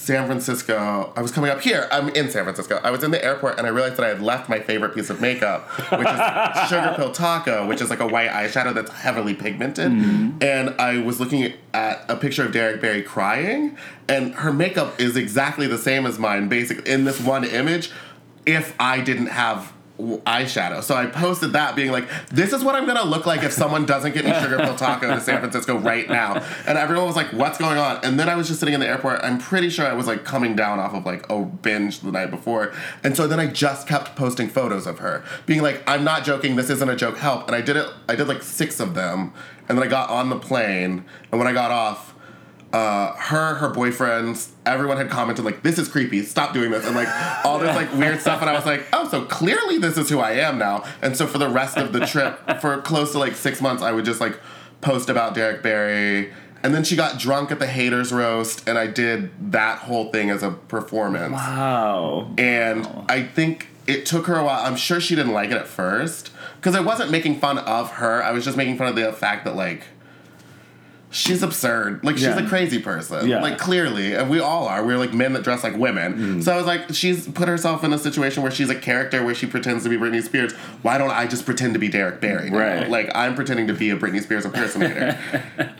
San 0.00 0.24
Francisco. 0.24 1.12
I 1.14 1.20
was 1.20 1.30
coming 1.30 1.50
up 1.50 1.60
here. 1.60 1.86
I'm 1.92 2.08
in 2.08 2.30
San 2.30 2.44
Francisco. 2.44 2.80
I 2.82 2.90
was 2.90 3.04
in 3.04 3.10
the 3.10 3.22
airport 3.22 3.58
and 3.58 3.66
I 3.66 3.70
realized 3.70 3.96
that 3.96 4.06
I 4.06 4.08
had 4.08 4.22
left 4.22 4.48
my 4.48 4.58
favorite 4.58 4.94
piece 4.94 5.10
of 5.10 5.20
makeup, 5.20 5.68
which 5.92 6.00
is 6.00 6.06
Sugarpill 6.70 7.14
Tako, 7.14 7.68
which 7.68 7.82
is 7.82 7.90
like 7.90 8.00
a 8.00 8.06
white 8.06 8.30
eyeshadow 8.30 8.74
that's 8.74 8.90
heavily 8.90 9.34
pigmented. 9.34 9.92
Mm-hmm. 9.92 10.42
And 10.42 10.70
I 10.80 11.02
was 11.02 11.20
looking 11.20 11.52
at 11.74 12.02
a 12.08 12.16
picture 12.16 12.46
of 12.46 12.52
Derrick 12.52 12.80
Barry 12.80 13.02
crying, 13.02 13.76
and 14.08 14.34
her 14.36 14.54
makeup 14.54 14.98
is 14.98 15.18
exactly 15.18 15.66
the 15.66 15.78
same 15.78 16.06
as 16.06 16.18
mine, 16.18 16.48
basically, 16.48 16.90
in 16.90 17.04
this 17.04 17.20
one 17.20 17.44
image, 17.44 17.90
if 18.46 18.74
I 18.80 19.02
didn't 19.02 19.26
have 19.26 19.70
eyeshadow. 20.26 20.82
So 20.82 20.94
I 20.94 21.06
posted 21.06 21.52
that 21.52 21.76
being 21.76 21.92
like, 21.92 22.08
this 22.28 22.52
is 22.52 22.64
what 22.64 22.74
I'm 22.74 22.86
gonna 22.86 23.04
look 23.04 23.26
like 23.26 23.42
if 23.42 23.52
someone 23.52 23.86
doesn't 23.86 24.12
get 24.12 24.24
me 24.24 24.30
Sugarpill 24.32 24.76
Tako 24.76 25.14
to 25.14 25.20
San 25.20 25.40
Francisco 25.40 25.78
right 25.78 26.08
now. 26.08 26.42
And 26.66 26.78
everyone 26.78 27.06
was 27.06 27.16
like, 27.16 27.32
what's 27.32 27.58
going 27.58 27.78
on? 27.78 28.04
And 28.04 28.18
then 28.18 28.28
I 28.28 28.34
was 28.34 28.48
just 28.48 28.60
sitting 28.60 28.74
in 28.74 28.80
the 28.80 28.88
airport. 28.88 29.20
I'm 29.22 29.38
pretty 29.38 29.70
sure 29.70 29.86
I 29.86 29.92
was 29.92 30.06
like 30.06 30.24
coming 30.24 30.56
down 30.56 30.78
off 30.78 30.94
of 30.94 31.06
like 31.06 31.28
a 31.30 31.44
binge 31.44 32.00
the 32.00 32.12
night 32.12 32.30
before. 32.30 32.72
And 33.02 33.16
so 33.16 33.26
then 33.26 33.40
I 33.40 33.46
just 33.46 33.86
kept 33.86 34.16
posting 34.16 34.48
photos 34.48 34.86
of 34.86 34.98
her, 35.00 35.24
being 35.46 35.62
like, 35.62 35.82
I'm 35.86 36.04
not 36.04 36.24
joking, 36.24 36.56
this 36.56 36.70
isn't 36.70 36.88
a 36.88 36.96
joke, 36.96 37.18
help. 37.18 37.46
And 37.46 37.56
I 37.56 37.60
did 37.60 37.76
it, 37.76 37.88
I 38.08 38.16
did 38.16 38.28
like 38.28 38.42
six 38.42 38.80
of 38.80 38.94
them. 38.94 39.32
And 39.68 39.78
then 39.78 39.86
I 39.86 39.88
got 39.88 40.10
on 40.10 40.30
the 40.30 40.38
plane, 40.38 41.04
and 41.30 41.38
when 41.38 41.46
I 41.46 41.52
got 41.52 41.70
off, 41.70 42.09
uh, 42.72 43.14
her, 43.14 43.54
her 43.54 43.70
boyfriends, 43.70 44.50
everyone 44.64 44.96
had 44.96 45.10
commented 45.10 45.44
like, 45.44 45.62
"This 45.62 45.78
is 45.78 45.88
creepy. 45.88 46.22
Stop 46.22 46.54
doing 46.54 46.70
this," 46.70 46.86
and 46.86 46.94
like 46.94 47.08
all 47.44 47.58
this 47.58 47.74
like 47.74 47.92
weird 47.94 48.20
stuff. 48.20 48.40
And 48.40 48.48
I 48.48 48.52
was 48.52 48.64
like, 48.64 48.86
"Oh, 48.92 49.08
so 49.08 49.24
clearly 49.24 49.78
this 49.78 49.96
is 49.96 50.08
who 50.08 50.20
I 50.20 50.32
am 50.32 50.58
now." 50.58 50.84
And 51.02 51.16
so 51.16 51.26
for 51.26 51.38
the 51.38 51.48
rest 51.48 51.76
of 51.76 51.92
the 51.92 52.06
trip, 52.06 52.60
for 52.60 52.80
close 52.80 53.12
to 53.12 53.18
like 53.18 53.34
six 53.34 53.60
months, 53.60 53.82
I 53.82 53.90
would 53.90 54.04
just 54.04 54.20
like 54.20 54.38
post 54.80 55.10
about 55.10 55.34
Derrick 55.34 55.62
Barry. 55.62 56.32
And 56.62 56.74
then 56.74 56.84
she 56.84 56.94
got 56.94 57.18
drunk 57.18 57.50
at 57.50 57.58
the 57.58 57.66
haters 57.66 58.12
roast, 58.12 58.68
and 58.68 58.78
I 58.78 58.86
did 58.86 59.52
that 59.52 59.78
whole 59.78 60.10
thing 60.12 60.30
as 60.30 60.42
a 60.42 60.50
performance. 60.50 61.32
Wow. 61.32 62.34
And 62.36 62.86
I 63.08 63.22
think 63.22 63.68
it 63.86 64.06
took 64.06 64.26
her 64.26 64.36
a 64.36 64.44
while. 64.44 64.64
I'm 64.64 64.76
sure 64.76 65.00
she 65.00 65.16
didn't 65.16 65.32
like 65.32 65.50
it 65.50 65.56
at 65.56 65.66
first 65.66 66.30
because 66.56 66.76
I 66.76 66.80
wasn't 66.80 67.10
making 67.10 67.40
fun 67.40 67.58
of 67.58 67.92
her. 67.92 68.22
I 68.22 68.30
was 68.30 68.44
just 68.44 68.56
making 68.56 68.76
fun 68.76 68.88
of 68.88 68.94
the 68.94 69.12
fact 69.12 69.44
that 69.46 69.56
like 69.56 69.84
she's 71.10 71.42
absurd. 71.42 72.04
Like 72.04 72.16
she's 72.16 72.26
Yeah. 72.26 72.38
a 72.38 72.48
crazy 72.48 72.78
person. 72.78 73.28
Yeah. 73.28 73.40
Like 73.42 73.58
clearly, 73.58 74.14
and 74.14 74.30
we 74.30 74.38
all 74.40 74.66
are. 74.68 74.84
We're 74.84 74.98
like 74.98 75.12
men 75.12 75.32
that 75.34 75.42
dress 75.42 75.62
like 75.64 75.76
women. 75.76 76.12
Mm-hmm. 76.14 76.40
So 76.42 76.52
I 76.52 76.56
was 76.56 76.66
like, 76.66 76.92
she's 76.94 77.26
put 77.28 77.48
herself 77.48 77.82
in 77.84 77.92
a 77.92 77.98
situation 77.98 78.42
where 78.42 78.52
she's 78.52 78.70
a 78.70 78.74
character 78.74 79.24
where 79.24 79.34
she 79.34 79.46
pretends 79.46 79.82
to 79.84 79.90
be 79.90 79.96
Britney 79.96 80.22
Spears. 80.22 80.52
Why 80.82 80.98
don't 80.98 81.10
I 81.10 81.26
just 81.26 81.44
pretend 81.44 81.74
to 81.74 81.80
be 81.80 81.88
Derrick 81.88 82.20
Barry? 82.20 82.50
Right. 82.50 82.88
Like 82.88 83.10
I'm 83.14 83.34
pretending 83.34 83.66
to 83.66 83.74
be 83.74 83.90
a 83.90 83.96
Britney 83.96 84.22
Spears 84.22 84.44
impersonator. 84.44 85.18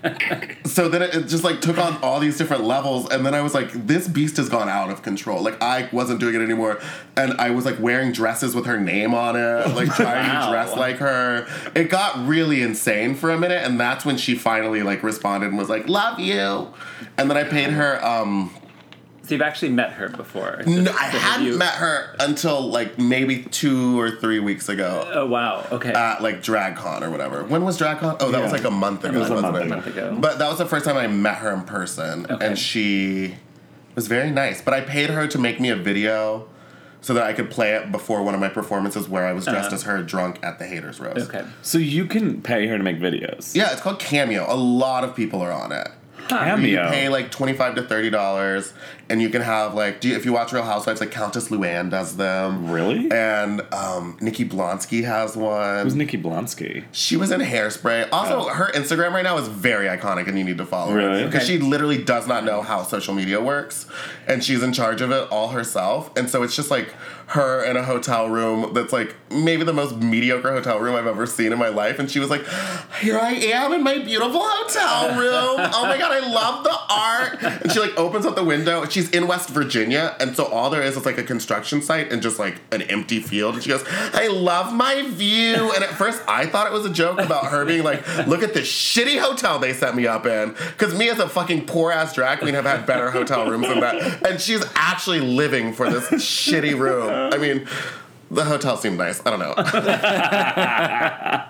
so 0.64 0.89
then 0.89 1.03
it, 1.03 1.14
it 1.14 1.26
just 1.28 1.45
like 1.45 1.61
took 1.61 1.78
on 1.78 1.97
all 2.03 2.20
these 2.20 2.37
different 2.39 2.64
levels 2.64 3.09
and 3.11 3.24
then 3.24 3.35
i 3.35 3.41
was 3.41 3.55
like 3.55 3.70
this 3.87 4.09
beast 4.09 4.37
has 4.37 4.49
gone 4.49 4.68
out 4.68 4.91
of 4.91 5.03
control 5.03 5.43
like 5.43 5.61
i 5.62 5.89
wasn't 5.93 6.18
doing 6.20 6.35
it 6.35 6.41
anymore 6.41 6.78
and 7.16 7.33
i 7.35 7.51
was 7.51 7.64
like 7.64 7.78
wearing 7.81 8.12
dresses 8.12 8.55
with 8.55 8.66
her 8.66 8.78
name 8.78 9.14
on 9.14 9.37
it 9.37 9.68
like 9.74 9.89
trying 9.95 10.26
Wow. 10.28 10.47
to 10.47 10.53
dress 10.53 10.76
like 10.76 10.97
her 10.97 11.47
it 11.74 11.85
got 11.91 12.26
really 12.26 12.62
insane 12.62 13.14
for 13.14 13.31
a 13.31 13.39
minute 13.39 13.64
and 13.64 13.78
that's 13.81 14.05
when 14.05 14.16
she 14.16 14.35
finally 14.35 14.83
like 14.83 15.03
responded 15.03 15.20
and 15.25 15.57
was 15.59 15.68
like 15.68 15.89
love 15.89 16.18
you 16.18 16.68
and 17.18 17.31
then 17.31 17.37
i 17.37 17.45
paid 17.45 17.71
her 17.71 18.03
um 18.05 18.51
So 19.23 19.35
you've 19.35 19.43
actually 19.43 19.71
met 19.73 19.93
her 19.93 20.09
before. 20.09 20.62
no, 20.66 20.91
i 20.93 21.05
hadn't 21.05 21.47
you- 21.47 21.57
met 21.59 21.75
her 21.75 22.16
until 22.18 22.61
like 22.68 22.99
maybe 22.99 23.43
two 23.45 23.99
or 24.01 24.11
three 24.11 24.41
weeks 24.41 24.68
ago 24.68 25.09
Oh 25.14 25.27
wow. 25.27 25.64
Okay. 25.71 25.93
at 25.93 26.23
like 26.23 26.43
DragCon 26.43 27.03
or 27.03 27.11
whatever. 27.11 27.45
When 27.45 27.62
was 27.64 27.79
DragCon? 27.79 28.16
Oh, 28.21 28.31
that 28.33 28.43
was 28.43 28.53
like 28.53 28.64
a 28.64 28.71
month 28.71 29.05
ago. 29.05 29.18
was 29.21 29.31
a 29.31 29.35
month 29.41 29.57
it? 29.57 29.62
ago. 29.66 29.68
month 29.68 29.87
ago. 29.87 30.16
But 30.18 30.39
that 30.39 30.49
was 30.49 30.59
the 30.59 30.66
first 30.66 30.85
time 30.85 30.97
I 30.97 31.07
met 31.07 31.37
her 31.39 31.53
in 31.53 31.62
person, 31.62 32.27
Okay. 32.31 32.45
and 32.47 32.59
she 32.59 33.37
was 33.95 34.09
very 34.09 34.31
nice. 34.31 34.61
But 34.62 34.75
I 34.75 34.81
paid 34.81 35.11
her 35.11 35.27
to 35.29 35.39
make 35.39 35.61
me 35.61 35.68
a 35.68 35.77
video 35.77 36.49
so 37.03 37.15
that 37.15 37.25
I 37.25 37.33
could 37.33 37.51
play 37.51 37.73
it 37.75 37.91
before 37.91 38.23
one 38.23 38.35
of 38.35 38.41
my 38.41 38.49
performances 38.49 39.09
where 39.09 39.27
I 39.27 39.33
was 39.33 39.45
dressed 39.47 39.69
Uh-huh. 39.69 39.75
as 39.77 39.83
her 39.85 40.03
drunk 40.03 40.39
at 40.43 40.59
the 40.59 40.67
Haters 40.67 41.01
Roast. 41.01 41.29
okay. 41.31 41.45
So 41.63 41.79
you 41.79 42.05
can 42.07 42.43
pay 42.43 42.67
her 42.67 42.77
to 42.77 42.85
make 42.85 42.99
videos. 42.99 43.55
Yeah, 43.55 43.73
it's 43.73 43.81
called 43.81 43.99
Cameo. 43.99 44.45
A 44.49 44.55
lot 44.57 45.03
of 45.05 45.15
people 45.17 45.41
are 45.41 45.53
on 45.53 45.73
it. 45.73 45.89
You 46.19 46.27
Cameo. 46.27 46.89
pay 46.91 47.09
like 47.09 47.31
twenty 47.31 47.55
five 47.55 47.75
to 47.77 47.83
thirty 47.83 48.11
dollars, 48.11 48.73
and 49.11 49.21
you 49.21 49.29
can 49.29 49.43
have 49.43 49.75
like, 49.75 50.01
do 50.01 50.09
you, 50.09 50.17
if 50.17 50.25
you 50.25 50.33
watch 50.33 50.53
Real 50.53 50.63
Housewives, 50.63 51.01
like 51.01 51.11
Countess 51.11 51.49
Luann 51.49 51.91
does 51.91 52.17
them. 52.17 52.71
Really? 52.71 53.11
And 53.11 53.61
um, 53.75 54.17
Nikki 54.21 54.45
Blonsky 54.49 55.05
has 55.05 55.37
one. 55.37 55.85
Who's 55.85 55.95
Nikki 55.97 56.17
Blonsky? 56.17 56.85
She 56.93 57.17
was 57.17 57.31
in 57.31 57.41
Hairspray. 57.41 58.09
Also, 58.13 58.41
Oh. 58.41 58.49
her 58.49 58.71
Instagram 58.73 59.13
right 59.13 59.25
now 59.25 59.37
is 59.37 59.49
very 59.49 59.87
iconic, 59.89 60.29
and 60.29 60.39
you 60.39 60.45
need 60.45 60.59
to 60.59 60.65
follow 60.65 60.95
Really? 60.95 61.21
her 61.23 61.27
because 61.27 61.43
Okay. 61.43 61.59
she 61.59 61.59
literally 61.59 61.99
does 62.03 62.27
not 62.27 62.45
know 62.45 62.63
how 62.63 62.83
social 62.85 63.13
media 63.13 63.41
works, 63.41 63.87
and 64.27 64.43
she's 64.43 64.63
in 64.63 64.73
charge 64.73 65.01
of 65.03 65.11
it 65.11 65.29
all 65.31 65.49
herself. 65.49 66.11
And 66.17 66.31
so 66.31 66.43
it's 66.43 66.57
just 66.57 66.71
like 66.71 66.95
her 67.29 67.63
in 67.65 67.77
a 67.77 67.83
hotel 67.85 68.29
room 68.29 68.73
that's 68.75 68.93
like 68.93 69.15
maybe 69.31 69.63
the 69.65 69.73
most 69.73 69.97
mediocre 69.97 70.51
hotel 70.53 70.79
room 70.81 70.97
I've 70.97 71.07
ever 71.07 71.27
seen 71.27 71.53
in 71.53 71.59
my 71.59 71.69
life. 71.69 71.99
And 72.01 72.11
she 72.11 72.19
was 72.19 72.29
like, 72.31 72.45
"Here 73.01 73.19
I 73.19 73.33
am 73.33 73.73
in 73.73 73.83
my 73.85 73.99
beautiful 73.99 74.41
hotel 74.43 75.17
room. 75.19 75.71
Oh 75.75 75.87
my 75.87 75.97
god, 75.99 76.11
I 76.13 76.21
love 76.29 76.65
the 76.65 76.77
art." 76.91 77.61
And 77.63 77.71
she 77.73 77.79
like 77.81 77.97
opens 77.99 78.27
up 78.27 78.35
the 78.35 78.43
window. 78.45 78.85
She's 79.01 79.09
in 79.13 79.27
West 79.27 79.49
Virginia, 79.49 80.15
and 80.21 80.37
so 80.37 80.45
all 80.45 80.69
there 80.69 80.83
is 80.83 80.95
is 80.95 81.07
like 81.07 81.17
a 81.17 81.23
construction 81.23 81.81
site 81.81 82.13
and 82.13 82.21
just 82.21 82.39
like 82.39 82.61
an 82.71 82.83
empty 82.83 83.19
field. 83.19 83.55
And 83.55 83.63
she 83.63 83.71
goes, 83.71 83.83
"I 84.13 84.27
love 84.27 84.75
my 84.75 85.01
view." 85.09 85.73
And 85.75 85.83
at 85.83 85.89
first, 85.89 86.21
I 86.29 86.45
thought 86.45 86.67
it 86.67 86.73
was 86.75 86.85
a 86.85 86.91
joke 86.91 87.19
about 87.19 87.47
her 87.47 87.65
being 87.65 87.83
like, 87.83 88.07
"Look 88.27 88.43
at 88.43 88.53
this 88.53 88.71
shitty 88.71 89.19
hotel 89.19 89.59
they 89.59 89.73
set 89.73 89.97
me 89.97 90.07
up 90.07 90.27
in," 90.27 90.51
because 90.77 90.95
me 90.95 91.09
as 91.09 91.19
a 91.19 91.31
fucking 91.31 91.65
poor 91.65 91.91
ass 91.93 92.15
drag 92.15 92.41
queen 92.41 92.53
have 92.53 92.67
had 92.67 92.85
better 92.85 93.11
hotel 93.11 93.49
rooms 93.49 93.69
than 93.69 93.81
that. 93.81 94.27
And 94.27 94.39
she's 94.39 94.63
actually 94.75 95.21
living 95.21 95.73
for 95.73 95.89
this 95.89 96.05
shitty 96.11 96.79
room. 96.79 97.33
I 97.33 97.39
mean. 97.39 97.67
The 98.33 98.45
hotel 98.45 98.77
seemed 98.77 98.97
nice. 98.97 99.21
I 99.27 99.31
don't 99.31 99.41
know. 99.41 99.55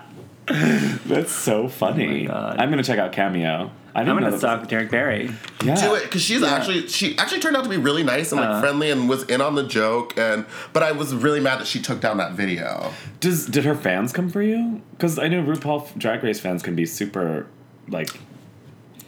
That's 1.05 1.31
so 1.31 1.67
funny. 1.67 2.27
Oh 2.27 2.31
God. 2.31 2.57
I'm 2.59 2.69
gonna 2.69 2.83
check 2.83 2.99
out 2.99 3.11
Cameo. 3.11 3.71
I 3.93 3.99
I'm 3.99 4.05
didn't 4.05 4.21
know 4.21 4.27
gonna 4.27 4.37
stalk 4.37 4.67
Derrick 4.69 4.89
Barry. 4.89 5.31
Yeah. 5.63 5.75
do 5.75 5.95
it 5.95 6.03
because 6.03 6.21
she's 6.21 6.41
actually 6.43 6.87
she 6.87 7.17
actually 7.17 7.41
turned 7.41 7.57
out 7.57 7.63
to 7.63 7.69
be 7.69 7.77
really 7.77 8.03
nice 8.03 8.31
and 8.31 8.39
like 8.39 8.49
Uh. 8.49 8.61
friendly 8.61 8.89
and 8.89 9.09
was 9.09 9.23
in 9.23 9.41
on 9.41 9.55
the 9.55 9.63
joke 9.63 10.17
and 10.17 10.45
but 10.73 10.81
I 10.83 10.91
was 10.93 11.13
really 11.13 11.39
mad 11.41 11.59
that 11.59 11.67
she 11.67 11.81
took 11.81 11.99
down 11.99 12.17
that 12.17 12.33
video. 12.33 12.91
Does 13.19 13.45
did 13.45 13.65
her 13.65 13.75
fans 13.75 14.11
come 14.13 14.29
for 14.29 14.41
you? 14.41 14.81
Because 14.91 15.19
I 15.19 15.27
know 15.27 15.43
RuPaul 15.43 15.97
Drag 15.97 16.23
Race 16.23 16.39
fans 16.39 16.63
can 16.63 16.75
be 16.75 16.85
super 16.85 17.47
like 17.87 18.09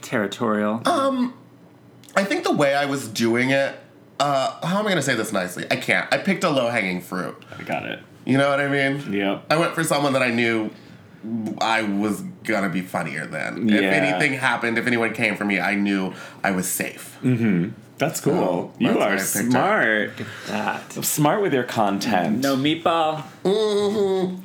Territorial. 0.02 0.82
Um, 0.86 1.34
I 2.16 2.24
think 2.26 2.44
the 2.44 2.52
way 2.52 2.76
I 2.76 2.86
was 2.86 3.08
doing 3.08 3.52
it, 3.52 3.76
uh, 4.20 4.66
how 4.66 4.80
am 4.80 4.86
I 4.86 4.89
gonna 4.89 5.02
say 5.02 5.16
this 5.16 5.32
nicely? 5.32 5.66
I 5.72 5.78
can't. 5.78 6.12
I 6.14 6.18
picked 6.18 6.44
a 6.44 6.50
low 6.50 6.70
hanging 6.70 7.00
fruit. 7.02 7.36
I 7.58 7.64
got 7.64 7.86
it. 7.86 8.00
You 8.26 8.38
know 8.38 8.50
what 8.50 8.60
I 8.60 8.68
mean? 8.68 9.12
Yep. 9.14 9.46
I 9.50 9.58
went 9.58 9.74
for 9.74 9.84
someone 9.84 10.14
that 10.14 10.22
I 10.22 10.30
knew 10.30 10.70
I 11.59 11.84
was 11.84 12.21
gonna 12.43 12.69
be 12.69 12.82
funnier 12.82 13.26
than. 13.26 13.69
If 13.69 13.82
anything 13.82 14.34
happened, 14.34 14.78
if 14.78 14.88
anyone 14.88 15.13
came 15.13 15.36
for 15.36 15.45
me, 15.45 15.59
I 15.59 15.76
knew 15.76 16.13
I 16.43 16.51
was 16.51 16.67
safe. 16.67 17.17
Mm-hmm. 17.24 17.69
That's 17.97 18.19
cool. 18.19 18.34
So, 18.34 18.74
you 18.80 18.88
that's 18.88 18.99
are 18.99 19.07
why 19.07 19.13
I 19.13 19.17
smart. 19.17 20.21
that. 20.47 20.91
Smart 21.05 21.41
with 21.41 21.53
your 21.53 21.63
content. 21.63 22.39
No 22.39 22.57
meatball. 22.57 23.24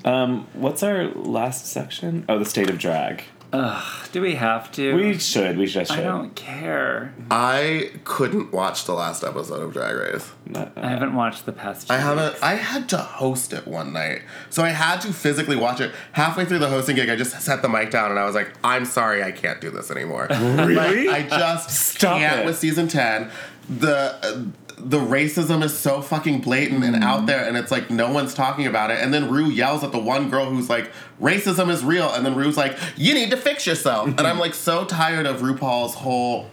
Um, 0.07 0.47
what's 0.53 0.83
our 0.83 1.07
last 1.09 1.67
section? 1.67 2.25
Oh, 2.29 2.39
the 2.39 2.45
state 2.45 2.71
of 2.71 2.79
drag. 2.79 3.25
Ugh, 3.51 4.09
do 4.13 4.21
we 4.21 4.35
have 4.35 4.71
to? 4.73 4.95
We 4.95 5.19
should. 5.19 5.57
We 5.57 5.67
just 5.67 5.91
should. 5.91 6.01
I 6.01 6.03
don't 6.03 6.35
care. 6.35 7.15
I 7.31 7.93
couldn't 8.05 8.53
watch 8.53 8.85
the 8.85 8.93
last 8.93 9.25
episode 9.25 9.63
of 9.63 9.73
Drag 9.73 9.97
Race. 9.97 10.31
I 10.77 10.89
haven't 10.89 11.15
watched 11.15 11.47
the 11.47 11.53
past. 11.53 11.91
I 11.91 11.97
haven't. 11.99 12.25
weeks. 12.33 12.43
I 12.43 12.55
had 12.57 12.89
to 12.91 12.99
host 12.99 13.55
it 13.55 13.67
one 13.67 13.95
night, 13.95 14.21
so 14.51 14.63
I 14.63 14.69
had 14.69 15.01
to 15.03 15.13
physically 15.15 15.57
watch 15.57 15.81
it. 15.81 15.93
Halfway 16.13 16.45
through 16.45 16.59
the 16.59 16.69
hosting 16.69 16.97
gig, 16.97 17.09
I 17.09 17.17
just 17.17 17.41
set 17.41 17.63
the 17.63 17.69
mic 17.71 17.91
down 17.91 18.11
and 18.11 18.21
I 18.21 18.25
was 18.27 18.35
like, 18.35 18.53
"I'm 18.63 18.85
sorry, 18.85 19.23
I 19.23 19.33
can't 19.33 19.61
do 19.63 19.71
this 19.71 19.91
anymore." 19.91 20.29
Really? 20.69 21.09
I 21.09 21.23
just 21.27 21.71
Stop 21.71 22.19
can't 22.19 22.41
it. 22.41 22.47
with 22.47 22.59
season 22.59 22.89
ten. 22.89 23.31
The 23.71 24.15
uh, 24.23 24.68
the 24.81 24.99
racism 24.99 25.63
is 25.63 25.77
so 25.79 26.01
fucking 26.01 26.41
blatant 26.41 26.85
and 26.85 26.95
Mm-hmm. 26.95 27.03
out 27.05 27.27
there, 27.27 27.47
and 27.47 27.57
it's 27.57 27.71
like 27.71 27.91
no 27.91 28.11
one's 28.13 28.35
talking 28.35 28.67
about 28.67 28.91
it. 28.91 28.99
And 29.01 29.13
then 29.13 29.31
Rue 29.31 29.49
yells 29.49 29.85
at 29.85 29.93
the 29.93 29.99
one 29.99 30.31
girl 30.31 30.47
who's 30.47 30.69
like, 30.71 30.91
"Racism 31.21 31.69
is 31.71 31.85
real," 31.85 32.13
and 32.13 32.25
then 32.25 32.35
Rue's 32.35 32.57
like, 32.57 32.77
"You 32.97 33.15
need 33.15 33.31
to 33.31 33.37
fix 33.37 33.67
yourself." 33.67 34.09
and 34.09 34.21
I'm 34.21 34.39
like 34.39 34.55
so 34.55 34.85
tired 34.85 35.27
of 35.27 35.41
RuPaul's 35.41 35.95
whole. 35.95 36.51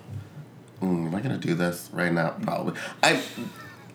Mm, 0.82 1.07
am 1.07 1.15
I 1.15 1.21
gonna 1.21 1.38
do 1.38 1.53
this 1.55 1.89
right 1.93 2.11
now? 2.11 2.32
Probably. 2.41 2.73
I 3.01 3.21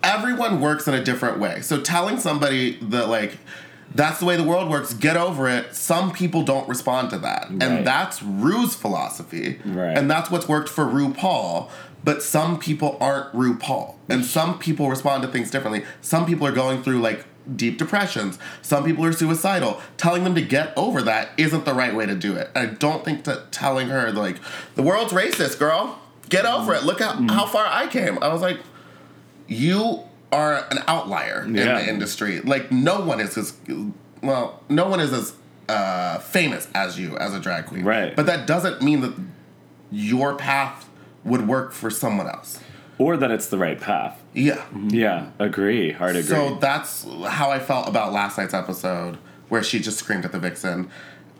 everyone 0.03 0.61
works 0.61 0.89
in 0.89 0.95
a 0.95 1.05
different 1.05 1.39
way. 1.39 1.61
So 1.61 1.81
telling 1.81 2.19
somebody 2.19 2.77
that 2.83 3.09
like 3.09 3.39
that's 3.95 4.21
the 4.21 4.25
way 4.25 4.37
the 4.37 4.45
world 4.45 4.71
works, 4.71 4.95
get 4.95 5.17
over 5.17 5.49
it. 5.49 5.75
Some 5.75 6.13
people 6.13 6.43
don't 6.45 6.69
respond 6.69 7.11
to 7.11 7.19
that. 7.19 7.49
Right. 7.51 7.63
And 7.63 7.87
that's 7.87 8.23
Rue's 8.23 8.75
philosophy. 8.75 9.59
Right. 9.65 9.99
And 9.99 10.09
that's 10.11 10.31
what's 10.31 10.47
worked 10.49 10.69
for 10.69 10.85
RuPaul. 10.85 11.69
But 12.03 12.23
some 12.23 12.59
people 12.59 12.97
aren't 13.01 13.33
RuPaul. 13.33 13.97
And 14.09 14.25
some 14.25 14.59
people 14.59 14.89
respond 14.89 15.23
to 15.23 15.29
things 15.29 15.51
differently. 15.51 15.85
Some 16.01 16.27
people 16.27 16.47
are 16.47 16.53
going 16.53 16.83
through 16.83 17.01
like 17.01 17.25
deep 17.57 17.79
depressions. 17.79 18.39
Some 18.63 18.85
people 18.85 19.05
are 19.05 19.13
suicidal. 19.13 19.81
Telling 19.97 20.25
them 20.25 20.35
to 20.35 20.43
get 20.43 20.77
over 20.77 21.03
that 21.03 21.31
isn't 21.37 21.65
the 21.65 21.75
right 21.75 21.95
way 21.95 22.07
to 22.07 22.15
do 22.15 22.35
it. 22.35 22.51
I 22.55 22.67
don't 22.67 23.05
think 23.05 23.25
that 23.25 23.53
telling 23.53 23.89
her 23.89 24.11
like 24.13 24.37
the 24.75 24.83
world's 24.83 25.13
racist, 25.13 25.59
girl. 25.59 26.01
Get 26.29 26.47
over 26.47 26.75
it. 26.75 26.85
Look 26.85 27.01
how 27.01 27.13
how 27.29 27.47
far 27.47 27.67
I 27.67 27.87
came. 27.87 28.23
I 28.23 28.33
was 28.33 28.41
like, 28.41 28.61
you 29.49 30.05
are 30.33 30.65
an 30.71 30.79
outlier 30.87 31.43
in 31.43 31.55
the 31.55 31.89
industry. 31.89 32.41
Like 32.41 32.71
no 32.71 33.01
one 33.01 33.21
is 33.21 33.37
as 33.37 33.57
well, 34.23 34.63
no 34.69 34.89
one 34.89 35.01
is 35.01 35.13
as 35.13 35.35
uh, 35.69 36.19
famous 36.19 36.69
as 36.75 36.99
you 36.99 37.17
as 37.19 37.35
a 37.35 37.41
drag 37.41 37.67
queen. 37.67 37.85
Right. 37.85 38.15
But 38.15 38.27
that 38.27 38.47
doesn't 38.47 38.83
mean 38.83 39.01
that 39.01 39.15
your 39.91 40.37
path 40.37 40.89
would 41.25 41.47
work 41.47 41.73
for 41.73 41.91
someone 41.91 42.29
else. 42.29 42.61
Or 42.99 43.17
that 43.17 43.31
it's 43.31 43.47
the 43.47 43.59
right 43.59 43.81
path. 43.81 44.23
Yeah. 44.35 44.63
Yeah, 44.89 45.31
agree. 45.39 45.93
Hard 45.93 46.17
agree. 46.17 46.23
So 46.23 46.57
that's 46.57 47.07
how 47.27 47.51
I 47.51 47.59
felt 47.59 47.89
about 47.89 48.13
last 48.13 48.37
night's 48.37 48.53
episode, 48.53 49.17
where 49.49 49.63
she 49.63 49.79
just 49.79 49.99
screamed 49.99 50.25
at 50.25 50.33
the 50.33 50.39
vixen. 50.39 50.91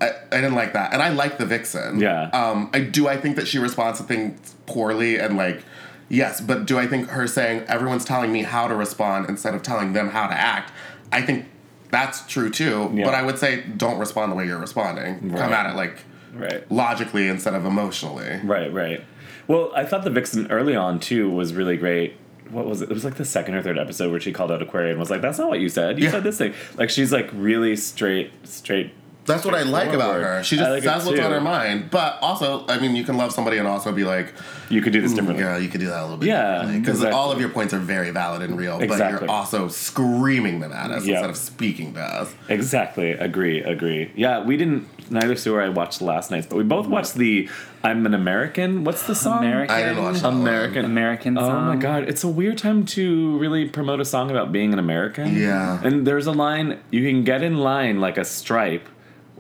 I, 0.01 0.13
I 0.33 0.37
didn't 0.37 0.55
like 0.55 0.73
that, 0.73 0.95
and 0.95 1.03
I 1.03 1.11
like 1.11 1.37
the 1.37 1.45
vixen. 1.45 2.01
Yeah. 2.01 2.31
Um, 2.31 2.71
I 2.73 2.81
do. 2.81 3.09
I 3.09 3.19
think 3.19 3.37
that 3.37 3.47
she 3.47 3.59
responds 3.59 3.99
to 3.99 4.05
things 4.07 4.55
poorly, 4.65 5.19
and 5.19 5.37
like, 5.37 5.63
yes, 6.09 6.41
but 6.41 6.65
do 6.65 6.79
I 6.79 6.87
think 6.87 7.09
her 7.11 7.27
saying 7.27 7.65
everyone's 7.69 8.07
telling 8.07 8.33
me 8.33 8.43
how 8.43 8.67
to 8.67 8.75
respond 8.75 9.29
instead 9.29 9.55
of 9.55 9.63
telling 9.63 9.93
them 9.93 10.09
how 10.09 10.29
to 10.29 10.35
act? 10.35 10.73
I 11.13 11.21
think 11.21 11.45
that's 11.91 12.27
true 12.27 12.49
too. 12.49 12.91
Yeah. 12.95 13.05
But 13.05 13.15
I 13.15 13.23
would 13.23 13.39
say 13.39 13.63
don't 13.77 13.99
respond 13.99 14.33
the 14.33 14.37
way 14.37 14.47
you're 14.47 14.59
responding. 14.59 15.31
Come 15.31 15.53
at 15.53 15.71
it 15.71 15.77
like 15.77 15.99
right. 16.33 16.71
logically 16.73 17.29
instead 17.29 17.55
of 17.55 17.67
emotionally. 17.67 18.41
Right, 18.43 18.73
right. 18.73 19.05
Well, 19.51 19.73
I 19.75 19.85
thought 19.85 20.05
the 20.05 20.11
Vixen 20.11 20.47
early 20.49 20.77
on 20.77 21.01
too 21.01 21.29
was 21.29 21.55
really 21.55 21.77
great. 21.77 22.17
What 22.51 22.67
was 22.67 22.83
it? 22.83 22.91
It 22.91 22.95
was 22.95 23.05
like 23.05 23.17
the 23.17 23.25
second 23.25 23.55
or 23.57 23.63
third 23.65 23.79
episode 23.81 24.13
where 24.13 24.21
she 24.21 24.33
called 24.33 24.53
out 24.53 24.63
Aquaria 24.63 24.91
and 24.91 25.01
was 25.01 25.11
like, 25.11 25.23
"That's 25.23 25.39
not 25.41 25.49
what 25.49 25.59
you 25.59 25.69
said. 25.69 25.99
You 25.99 26.05
Yeah. 26.05 26.13
said 26.13 26.23
this 26.23 26.39
thing." 26.39 26.55
Like 26.77 26.89
she's 26.89 27.13
like 27.13 27.29
really 27.35 27.75
straight, 27.75 28.31
straight. 28.45 28.93
That's 29.27 29.45
what 29.45 29.55
I 29.55 29.63
like 29.63 29.93
about 29.93 30.21
her. 30.21 30.43
She 30.43 30.57
just 30.57 30.71
like 30.71 30.83
says 30.83 31.07
what's 31.07 31.21
on 31.21 31.31
her 31.31 31.41
mind. 31.41 31.91
But 31.91 32.19
also, 32.23 32.67
I 32.67 32.79
mean, 32.79 32.97
you 32.97 33.05
can 33.05 33.17
love 33.17 33.33
somebody 33.33 33.59
and 33.59 33.69
also 33.69 33.93
be 33.93 34.05
like, 34.05 34.33
You 34.69 34.83
could 34.83 34.93
do 34.93 35.01
this 35.01 35.13
differently. 35.13 35.45
Yeah, 35.45 35.59
you 35.59 35.69
could 35.69 35.81
do 35.81 35.89
that 35.89 36.01
a 36.01 36.03
little 36.03 36.17
bit. 36.17 36.29
Yeah, 36.29 36.63
because 36.63 36.97
exactly. 36.97 37.11
all 37.11 37.31
of 37.31 37.41
your 37.41 37.49
points 37.51 37.75
are 37.75 37.79
very 37.79 38.11
valid 38.11 38.43
and 38.43 38.59
real, 38.59 38.81
Exactly. 38.81 39.21
but 39.21 39.21
you're 39.23 39.31
also 39.31 39.69
screaming 39.69 40.61
them 40.61 40.73
at 40.73 40.91
us 40.91 41.05
Yeah. 41.05 41.15
instead 41.15 41.31
of 41.31 41.37
speaking 41.37 41.95
to 41.95 42.01
us. 42.01 42.35
Exactly. 42.49 43.13
Agree. 43.13 43.63
Agree. 43.63 44.11
Yeah, 44.15 44.43
we 44.45 44.57
didn't. 44.57 44.89
Neither 45.11 45.35
Sue 45.35 45.55
or 45.55 45.61
I 45.61 45.69
watched 45.69 46.01
last 46.01 46.31
night's, 46.31 46.47
but 46.47 46.57
we 46.57 46.63
both 46.63 46.85
mm-hmm. 46.85 46.93
watched 46.93 47.15
the 47.15 47.49
"I'm 47.83 48.07
an 48.07 48.15
American." 48.15 48.85
What's 48.85 49.07
the 49.07 49.15
song? 49.15 49.39
American. 49.39 49.75
I 49.75 49.83
didn't 49.83 50.05
watch 50.05 50.21
that 50.21 50.29
one. 50.33 50.41
American. 50.41 50.85
American 50.85 51.39
Oh 51.39 51.61
my 51.61 51.77
god, 51.77 52.09
it's 52.09 52.23
a 52.23 52.29
weird 52.29 52.59
time 52.59 52.85
to 52.87 53.37
really 53.39 53.69
promote 53.69 54.01
a 54.01 54.05
song 54.05 54.31
about 54.31 54.53
being 54.53 54.73
an 54.73 54.79
American. 54.79 55.37
Yeah. 55.37 55.81
And 55.83 56.07
there's 56.07 56.27
a 56.27 56.33
line 56.33 56.79
you 56.91 57.05
can 57.05 57.25
get 57.25 57.43
in 57.43 57.59
line 57.59 58.01
like 58.01 58.17
a 58.17 58.25
stripe 58.25 58.89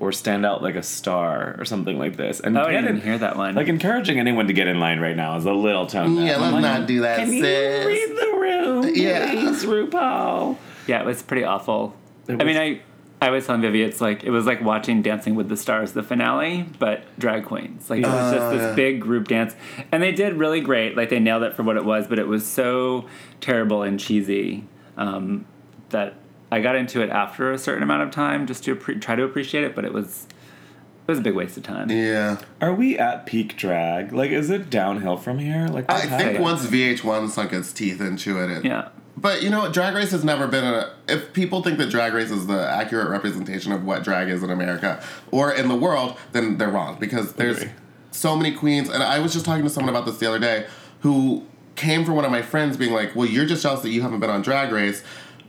or 0.01 0.11
stand 0.13 0.45
out 0.47 0.63
like 0.63 0.75
a 0.75 0.83
star 0.83 1.55
or 1.59 1.65
something 1.65 1.99
like 1.99 2.17
this. 2.17 2.41
And 2.41 2.57
Oh, 2.59 2.63
I 2.63 2.73
didn't 2.73 2.89
in- 2.97 3.01
hear 3.03 3.19
that 3.19 3.37
line. 3.37 3.55
Like 3.55 3.69
encouraging 3.69 4.19
anyone 4.19 4.47
to 4.49 4.53
get 4.53 4.67
in 4.67 4.81
line 4.81 4.99
right 4.99 5.15
now 5.15 5.37
is 5.37 5.45
a 5.45 5.53
little 5.53 5.87
tone. 5.87 6.17
Yeah, 6.17 6.37
I'm 6.37 6.41
let's 6.41 6.53
like, 6.55 6.63
not 6.63 6.87
do 6.89 7.03
that, 7.03 7.19
Can 7.19 7.33
you 7.33 7.43
read 7.45 8.09
the 8.19 8.37
room? 8.39 8.91
Yeah. 8.95 9.31
Please, 9.31 9.65
RuPaul. 9.65 10.57
Yeah, 10.87 11.01
it 11.01 11.07
was 11.07 11.23
pretty 11.23 11.45
awful. 11.45 11.95
It 12.27 12.41
I 12.41 12.45
mean, 12.45 12.57
I 12.57 12.81
I 13.23 13.29
was 13.31 13.45
telling 13.47 13.61
Vivi, 13.61 13.83
it's 13.83 14.01
like 14.01 14.25
it 14.25 14.31
was 14.31 14.47
like 14.47 14.63
watching 14.63 15.03
Dancing 15.03 15.35
with 15.35 15.51
the 15.51 15.57
Stars, 15.57 15.93
the 15.93 16.03
finale, 16.03 16.65
but 16.79 17.03
drag 17.19 17.45
queens. 17.45 17.91
Like 17.91 18.01
it 18.03 18.07
was 18.07 18.33
just 18.33 18.51
this 18.51 18.75
big 18.77 19.01
group 19.03 19.29
dance, 19.29 19.55
and 19.93 20.03
they 20.03 20.13
did 20.13 20.35
really 20.35 20.63
great. 20.63 20.97
Like 20.97 21.11
they 21.11 21.19
nailed 21.21 21.43
it 21.43 21.55
for 21.55 21.63
what 21.63 21.77
it 21.77 21.85
was, 21.85 22.07
but 22.07 22.19
it 22.19 22.27
was 22.27 22.47
so 22.47 23.05
terrible 23.43 23.83
and 23.83 24.01
cheesy 24.01 24.65
um, 24.97 25.45
that 25.91 26.15
I 26.53 26.61
got 26.61 26.75
into 26.77 27.01
it 27.03 27.11
after 27.11 27.53
a 27.53 27.59
certain 27.59 27.83
amount 27.83 28.03
of 28.03 28.11
time 28.11 28.47
just 28.47 28.65
to 28.65 28.75
appre- 28.75 29.01
try 29.01 29.15
to 29.17 29.23
appreciate 29.23 29.65
it. 29.65 29.75
But 29.75 29.85
it 29.85 29.93
was 29.93 30.27
it 31.07 31.11
was 31.11 31.19
a 31.19 31.23
big 31.23 31.35
waste 31.35 31.57
of 31.57 31.63
time. 31.63 31.91
Yeah, 31.91 32.39
Are 32.61 32.73
we 32.75 32.99
at 32.99 33.27
peak 33.27 33.57
drag? 33.57 34.13
Like, 34.13 34.31
is 34.31 34.51
it 34.51 34.71
downhill 34.71 35.17
from 35.17 35.39
here? 35.39 35.67
Like, 35.69 35.91
I 35.91 35.95
what 35.95 36.03
think 36.03 36.13
happened? 36.21 36.45
once 36.45 36.67
VH1 36.67 37.31
sunk 37.31 37.53
its 37.53 37.73
teeth 37.73 38.01
into 38.01 38.39
it, 38.43 38.51
it 38.51 38.65
Yeah. 38.65 38.89
But 39.17 39.43
you 39.43 39.51
know? 39.51 39.71
Drag 39.71 39.95
Race 39.95 40.13
has 40.13 40.25
never 40.25 40.47
been 40.47 40.65
a. 40.65 40.95
If 41.09 41.33
people 41.33 41.63
think 41.63 41.79
that 41.79 41.91
Drag 41.91 42.15
Race 42.15 42.31
is 42.31 42.47
the 42.47 42.67
accurate 42.69 43.09
representation 43.11 43.73
of 43.73 43.85
what 43.85 44.03
drag 44.05 44.29
is 44.29 44.43
in 44.43 44.51
America 44.51 45.03
or 45.31 45.53
in 45.53 45.69
the 45.69 45.75
world, 45.75 46.17
then 46.33 46.57
they're 46.59 46.71
wrong 46.71 46.97
because 46.99 47.35
there's 47.35 47.59
Agree. 47.59 47.73
so 48.13 48.35
many 48.37 48.53
queens. 48.55 48.89
And 48.89 49.03
I 49.03 49.19
was 49.19 49.33
just 49.35 49.45
talking 49.45 49.65
to 49.65 49.69
someone 49.71 49.95
about 49.95 50.07
this 50.07 50.19
the 50.19 50.27
other 50.29 50.39
day 50.39 50.67
who 51.01 51.45
came 51.75 52.05
from 52.05 52.15
one 52.15 52.25
of 52.25 52.31
my 52.31 52.41
friends 52.43 52.77
being 52.77 52.93
like, 52.93 53.15
Well, 53.15 53.27
you're 53.27 53.47
just 53.47 53.63
jealous 53.63 53.83
that 53.83 53.91
you 53.91 54.01
haven't 54.01 54.21
been 54.21 54.31
on 54.31 54.43
Drag 54.43 54.73
Race. 54.73 55.03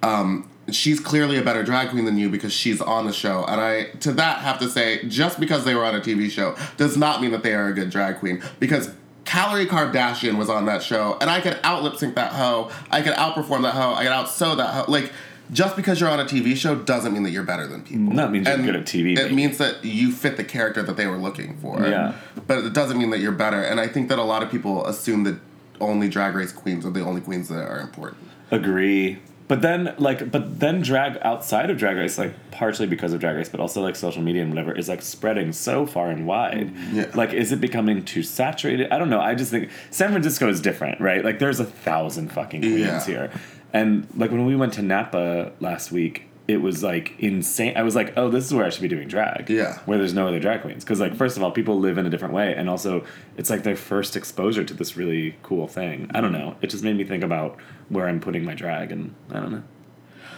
Um, 0.04 0.50
she's 0.76 1.00
clearly 1.00 1.38
a 1.38 1.42
better 1.42 1.64
drag 1.64 1.90
queen 1.90 2.06
than 2.06 2.18
you 2.18 2.30
because 2.30 2.54
she's 2.54 2.82
on 2.82 3.06
the 3.06 3.14
show. 3.14 3.46
And 3.46 3.60
I, 3.62 3.86
to 4.02 4.12
that, 4.14 4.40
have 4.40 4.60
to 4.60 4.70
say, 4.70 5.06
just 5.08 5.40
because 5.40 5.66
they 5.66 5.76
were 5.76 5.86
on 5.86 5.96
a 5.96 6.00
TV 6.00 6.30
show 6.30 6.56
does 6.78 6.98
not 6.98 7.22
mean 7.22 7.32
that 7.32 7.44
they 7.44 7.54
are 7.54 7.68
a 7.68 7.74
good 7.74 7.90
drag 7.90 8.20
queen. 8.20 8.42
Because 8.60 8.92
Kalorie 9.26 9.68
Kardashian 9.68 10.38
was 10.38 10.50
on 10.50 10.66
that 10.66 10.84
show, 10.84 11.18
and 11.22 11.30
I 11.30 11.42
could 11.42 11.60
out 11.64 11.84
lip 11.84 11.96
sync 11.96 12.16
that 12.16 12.34
hoe. 12.34 12.72
I 12.90 13.02
could 13.02 13.14
outperform 13.14 13.62
that 13.64 13.74
hoe. 13.74 13.94
I 13.94 14.04
could 14.04 14.12
outsew 14.12 14.56
that 14.56 14.74
hoe. 14.74 14.86
Like, 14.92 15.12
just 15.52 15.76
because 15.76 16.00
you're 16.00 16.10
on 16.10 16.20
a 16.20 16.26
TV 16.26 16.56
show 16.56 16.76
doesn't 16.76 17.14
mean 17.14 17.24
that 17.24 17.32
you're 17.32 17.44
better 17.44 17.68
than 17.68 17.82
people. 17.84 18.16
That 18.16 18.32
means 18.32 18.48
you're 18.48 18.58
good 18.58 18.76
at 18.76 18.86
TV 18.86 19.12
It 19.12 19.16
making. 19.16 19.36
means 19.36 19.58
that 19.58 19.84
you 19.84 20.12
fit 20.12 20.38
the 20.38 20.44
character 20.46 20.82
that 20.82 20.96
they 20.96 21.08
were 21.08 21.18
looking 21.18 21.58
for. 21.58 21.86
Yeah. 21.86 22.14
But 22.48 22.60
it 22.60 22.74
doesn't 22.74 22.98
mean 22.98 23.10
that 23.10 23.20
you're 23.20 23.34
better. 23.34 23.62
And 23.62 23.80
I 23.80 23.88
think 23.88 24.08
that 24.10 24.18
a 24.18 24.24
lot 24.24 24.44
of 24.44 24.50
people 24.50 24.86
assume 24.86 25.24
that 25.26 25.38
only 25.82 26.08
Drag 26.08 26.36
Race 26.36 26.54
queens 26.54 26.86
are 26.86 26.90
the 26.90 27.04
only 27.04 27.20
queens 27.20 27.50
that 27.50 27.68
are 27.68 27.82
important. 27.82 28.22
Agree. 28.50 29.20
But 29.52 29.62
then, 29.62 29.94
like, 29.98 30.32
but 30.32 30.62
then 30.62 30.80
drag 30.82 31.18
outside 31.24 31.70
of 31.70 31.78
Drag 31.78 31.98
Race, 31.98 32.18
like, 32.18 32.32
partially 32.52 32.88
because 32.88 33.12
of 33.12 33.20
Drag 33.20 33.36
Race, 33.36 33.50
but 33.50 33.60
also 33.60 33.82
like 33.82 33.98
social 33.98 34.22
media 34.22 34.44
and 34.44 34.50
whatever, 34.50 34.72
is 34.72 34.88
like 34.88 35.02
spreading 35.02 35.52
so 35.52 35.86
far 35.86 36.10
and 36.10 36.26
wide. 36.26 36.74
Mm, 36.74 36.94
yeah. 36.94 37.12
Like, 37.14 37.34
is 37.34 37.52
it 37.52 37.60
becoming 37.60 38.06
too 38.06 38.24
saturated? 38.24 38.90
I 38.94 38.98
don't 38.98 39.10
know. 39.10 39.20
I 39.20 39.36
just 39.36 39.52
think 39.52 39.70
San 39.90 40.12
Francisco 40.12 40.48
is 40.48 40.62
different, 40.62 41.02
right? 41.02 41.22
Like, 41.26 41.40
there's 41.40 41.60
a 41.60 41.66
thousand 41.66 42.32
fucking 42.32 42.62
queens 42.62 42.80
Yeah. 42.80 43.06
here, 43.06 43.32
and 43.74 44.08
like 44.16 44.32
when 44.32 44.46
we 44.46 44.56
went 44.56 44.72
to 44.76 44.82
Napa 44.82 45.52
last 45.60 45.92
week. 45.92 46.28
It 46.48 46.58
was 46.62 46.84
like 46.84 47.14
insane. 47.20 47.78
I 47.78 47.84
was 47.84 47.96
like, 47.96 48.14
"Oh, 48.18 48.28
this 48.30 48.46
is 48.46 48.54
where 48.54 48.66
I 48.66 48.70
should 48.70 48.82
be 48.82 48.90
doing 48.90 49.08
drag." 49.08 49.50
Yeah. 49.50 49.78
where 49.86 49.98
there's 49.98 50.14
no 50.14 50.28
other 50.28 50.40
drag 50.40 50.64
queens. 50.64 50.84
Because, 50.84 51.00
like, 51.00 51.16
first 51.16 51.38
of 51.38 51.44
all, 51.44 51.52
people 51.52 51.80
live 51.80 51.98
in 51.98 52.06
a 52.06 52.10
different 52.10 52.34
way, 52.34 52.54
and 52.58 52.68
also, 52.70 53.06
it's 53.38 53.50
like 53.50 53.64
their 53.64 53.76
first 53.78 54.18
exposure 54.18 54.64
to 54.66 54.74
this 54.74 54.98
really 54.98 55.36
cool 55.44 55.68
thing. 55.68 56.10
I 56.14 56.20
don't 56.20 56.34
know. 56.34 56.58
It 56.62 56.70
just 56.72 56.84
made 56.84 56.98
me 56.98 57.06
think 57.06 57.24
about 57.24 57.58
where 57.92 58.08
I'm 58.08 58.20
putting 58.20 58.46
my 58.46 58.54
drag, 58.56 58.92
and 58.92 59.14
I 59.30 59.40
don't 59.40 59.52
know. 59.52 59.64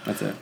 That's 0.06 0.22
it. 0.22 0.36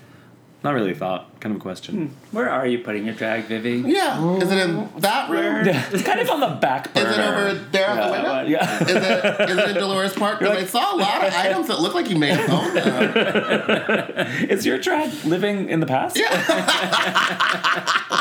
Not 0.63 0.75
really 0.75 0.91
a 0.91 0.95
thought, 0.95 1.39
kind 1.39 1.55
of 1.55 1.59
a 1.59 1.63
question. 1.63 1.95
Hmm. 2.07 2.35
Where 2.35 2.47
are 2.47 2.67
you 2.67 2.79
putting 2.79 3.03
your 3.05 3.15
drag, 3.15 3.45
Vivi? 3.45 3.81
Yeah. 3.91 4.37
Is 4.37 4.51
it 4.51 4.59
in 4.59 4.89
that 4.99 5.27
room? 5.27 5.65
Yeah, 5.65 5.89
it's 5.91 6.03
kind 6.03 6.19
of 6.19 6.29
on 6.29 6.39
the 6.39 6.49
back 6.49 6.85
Is 6.85 7.03
burner. 7.03 7.11
it 7.11 7.19
over 7.19 7.53
there 7.71 7.87
at 7.87 8.05
the 8.05 8.11
window? 8.11 8.41
Yeah. 8.43 8.83
Is 8.83 8.89
it, 8.91 9.49
is 9.49 9.57
it 9.57 9.69
in 9.71 9.75
Dolores 9.77 10.13
Park? 10.13 10.37
Because 10.37 10.57
I 10.57 10.65
saw 10.65 10.95
a 10.95 10.97
lot 10.97 11.25
of 11.25 11.33
items 11.33 11.67
that 11.67 11.79
look 11.81 11.95
like 11.95 12.11
you 12.11 12.15
may 12.15 12.31
own 12.47 12.73
them. 12.75 14.27
Is 14.51 14.63
your 14.63 14.77
drag 14.77 15.11
living 15.25 15.67
in 15.67 15.79
the 15.79 15.87
past? 15.87 16.15
Yeah. 16.15 16.29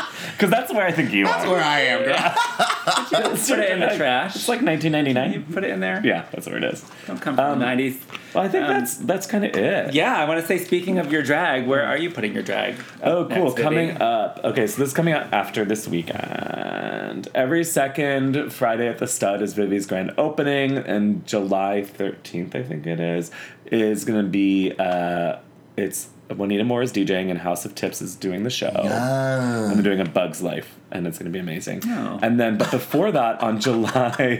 Because 0.41 0.49
that's 0.49 0.73
where 0.73 0.83
I 0.83 0.91
think 0.91 1.13
you 1.13 1.25
are. 1.27 1.31
That's 1.33 1.45
are. 1.45 1.51
where 1.51 1.63
I 1.63 1.79
am, 1.81 2.03
girl. 2.03 3.35
Put 3.35 3.59
it 3.59 3.69
in 3.69 3.79
the 3.79 3.93
trash. 3.95 4.35
It's 4.35 4.47
like 4.49 4.63
1999. 4.63 5.33
You 5.33 5.39
1999. 5.41 5.53
put 5.53 5.63
it 5.63 5.69
in 5.69 5.79
there. 5.81 6.01
Yeah, 6.03 6.25
that's 6.31 6.47
where 6.47 6.57
it 6.57 6.63
is. 6.63 6.83
Don't 7.05 7.21
come 7.21 7.35
from 7.35 7.45
Um, 7.45 7.59
the 7.59 7.65
nineties. 7.65 7.99
Well, 8.33 8.43
I 8.43 8.47
think 8.49 8.63
Um, 8.65 8.73
that's 8.73 8.95
that's 8.97 9.27
kind 9.27 9.45
of 9.45 9.55
it. 9.55 9.93
Yeah, 9.93 10.17
I 10.17 10.25
want 10.25 10.41
to 10.41 10.47
say. 10.47 10.57
Speaking 10.57 10.97
of 10.97 11.11
your 11.11 11.21
drag, 11.21 11.67
where 11.67 11.85
are 11.85 11.95
you 11.97 12.09
putting 12.09 12.33
your 12.33 12.41
drag? 12.41 12.73
Oh, 13.03 13.25
Next, 13.25 13.35
cool. 13.39 13.49
Vivi? 13.51 13.61
Coming 13.61 14.01
up. 14.01 14.39
Okay, 14.43 14.65
so 14.65 14.79
this 14.79 14.87
is 14.89 14.93
coming 14.95 15.13
out 15.13 15.31
after 15.31 15.63
this 15.63 15.87
weekend. 15.87 17.27
Every 17.35 17.63
second 17.63 18.51
Friday 18.51 18.87
at 18.87 18.97
the 18.97 19.05
Stud 19.07 19.43
is 19.43 19.53
Vivi's 19.53 19.85
grand 19.85 20.11
opening, 20.17 20.75
and 20.77 21.23
July 21.27 21.85
13th, 21.87 22.55
I 22.55 22.63
think 22.63 22.87
it 22.87 22.99
is, 22.99 23.29
is 23.71 24.05
going 24.05 24.23
to 24.23 24.27
be, 24.29 24.73
uh, 24.79 25.35
it's 25.77 26.09
Juanita 26.37 26.63
More 26.63 26.81
is 26.81 26.91
DJing, 26.91 27.29
and 27.29 27.39
House 27.39 27.65
of 27.65 27.75
Tips 27.75 28.01
is 28.01 28.15
doing 28.15 28.43
the 28.43 28.49
show. 28.49 28.67
And 28.69 29.75
they're 29.75 29.83
doing 29.83 29.99
a 29.99 30.09
Bug's 30.09 30.41
Life, 30.41 30.75
and 30.91 31.07
it's 31.07 31.17
going 31.17 31.31
to 31.31 31.35
be 31.35 31.39
amazing. 31.39 31.81
Oh. 31.85 32.19
And 32.21 32.39
then, 32.39 32.57
but 32.57 32.71
before 32.71 33.11
that, 33.11 33.41
on 33.41 33.59
July 33.65 34.37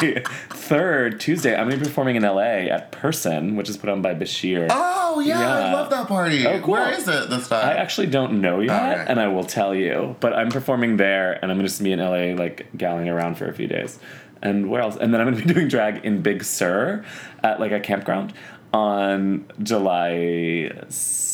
3rd, 0.50 1.20
Tuesday, 1.20 1.54
I'm 1.56 1.68
going 1.68 1.80
to 1.80 1.86
be 1.86 1.86
performing 1.90 2.16
in 2.16 2.24
LA 2.24 2.68
at 2.72 2.92
Person, 2.92 3.56
which 3.56 3.70
is 3.70 3.78
put 3.78 3.90
on 3.90 4.02
by 4.02 4.14
Bashir. 4.14 4.68
Oh, 4.70 5.20
yeah, 5.20 5.40
I 5.40 5.74
love 5.74 5.90
that 5.90 6.08
party. 6.08 6.46
Oh, 6.48 6.60
cool. 6.62 6.74
Where 6.74 6.92
is 6.94 7.08
it 7.08 7.30
this 7.30 7.48
time? 7.48 7.66
I 7.66 7.74
actually 7.74 8.08
don't 8.08 8.42
know 8.42 8.60
yet, 8.60 8.72
Alright. 8.80 9.08
and 9.08 9.20
I 9.20 9.28
will 9.28 9.44
tell 9.44 9.74
you. 9.76 10.16
But 10.20 10.34
I'm 10.34 10.50
performing 10.50 10.98
there, 10.98 11.34
and 11.42 11.52
I'm 11.52 11.58
going 11.58 11.70
to 11.70 11.84
be 11.84 11.92
in 11.92 12.00
LA, 12.00 12.34
like 12.42 12.68
galling 12.78 13.10
around 13.10 13.36
for 13.38 13.48
a 13.48 13.54
few 13.54 13.68
days. 13.68 14.00
And 14.42 14.70
where 14.70 14.82
else? 14.82 14.96
And 14.96 15.14
then 15.14 15.22
I'm 15.22 15.28
going 15.30 15.40
to 15.42 15.48
be 15.48 15.54
doing 15.60 15.68
drag 15.68 16.04
in 16.06 16.22
Big 16.22 16.44
Sur 16.44 17.06
at 17.44 17.60
like 17.60 17.72
a 17.72 17.80
campground. 17.80 18.34
on 18.74 19.46
July 19.62 20.72
6th. 20.88 21.31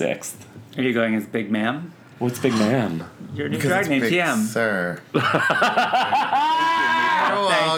Are 0.00 0.82
you 0.82 0.92
going 0.92 1.14
as 1.14 1.26
Big 1.26 1.50
Ma'am? 1.50 1.92
What's 2.18 2.38
Big 2.38 2.52
Man? 2.54 3.04
Your 3.34 3.48
new 3.48 3.58
drag 3.58 3.88
name, 3.88 4.00
big 4.00 4.12
TM. 4.12 4.44
Sir. 4.44 5.00
Thank 5.12 5.22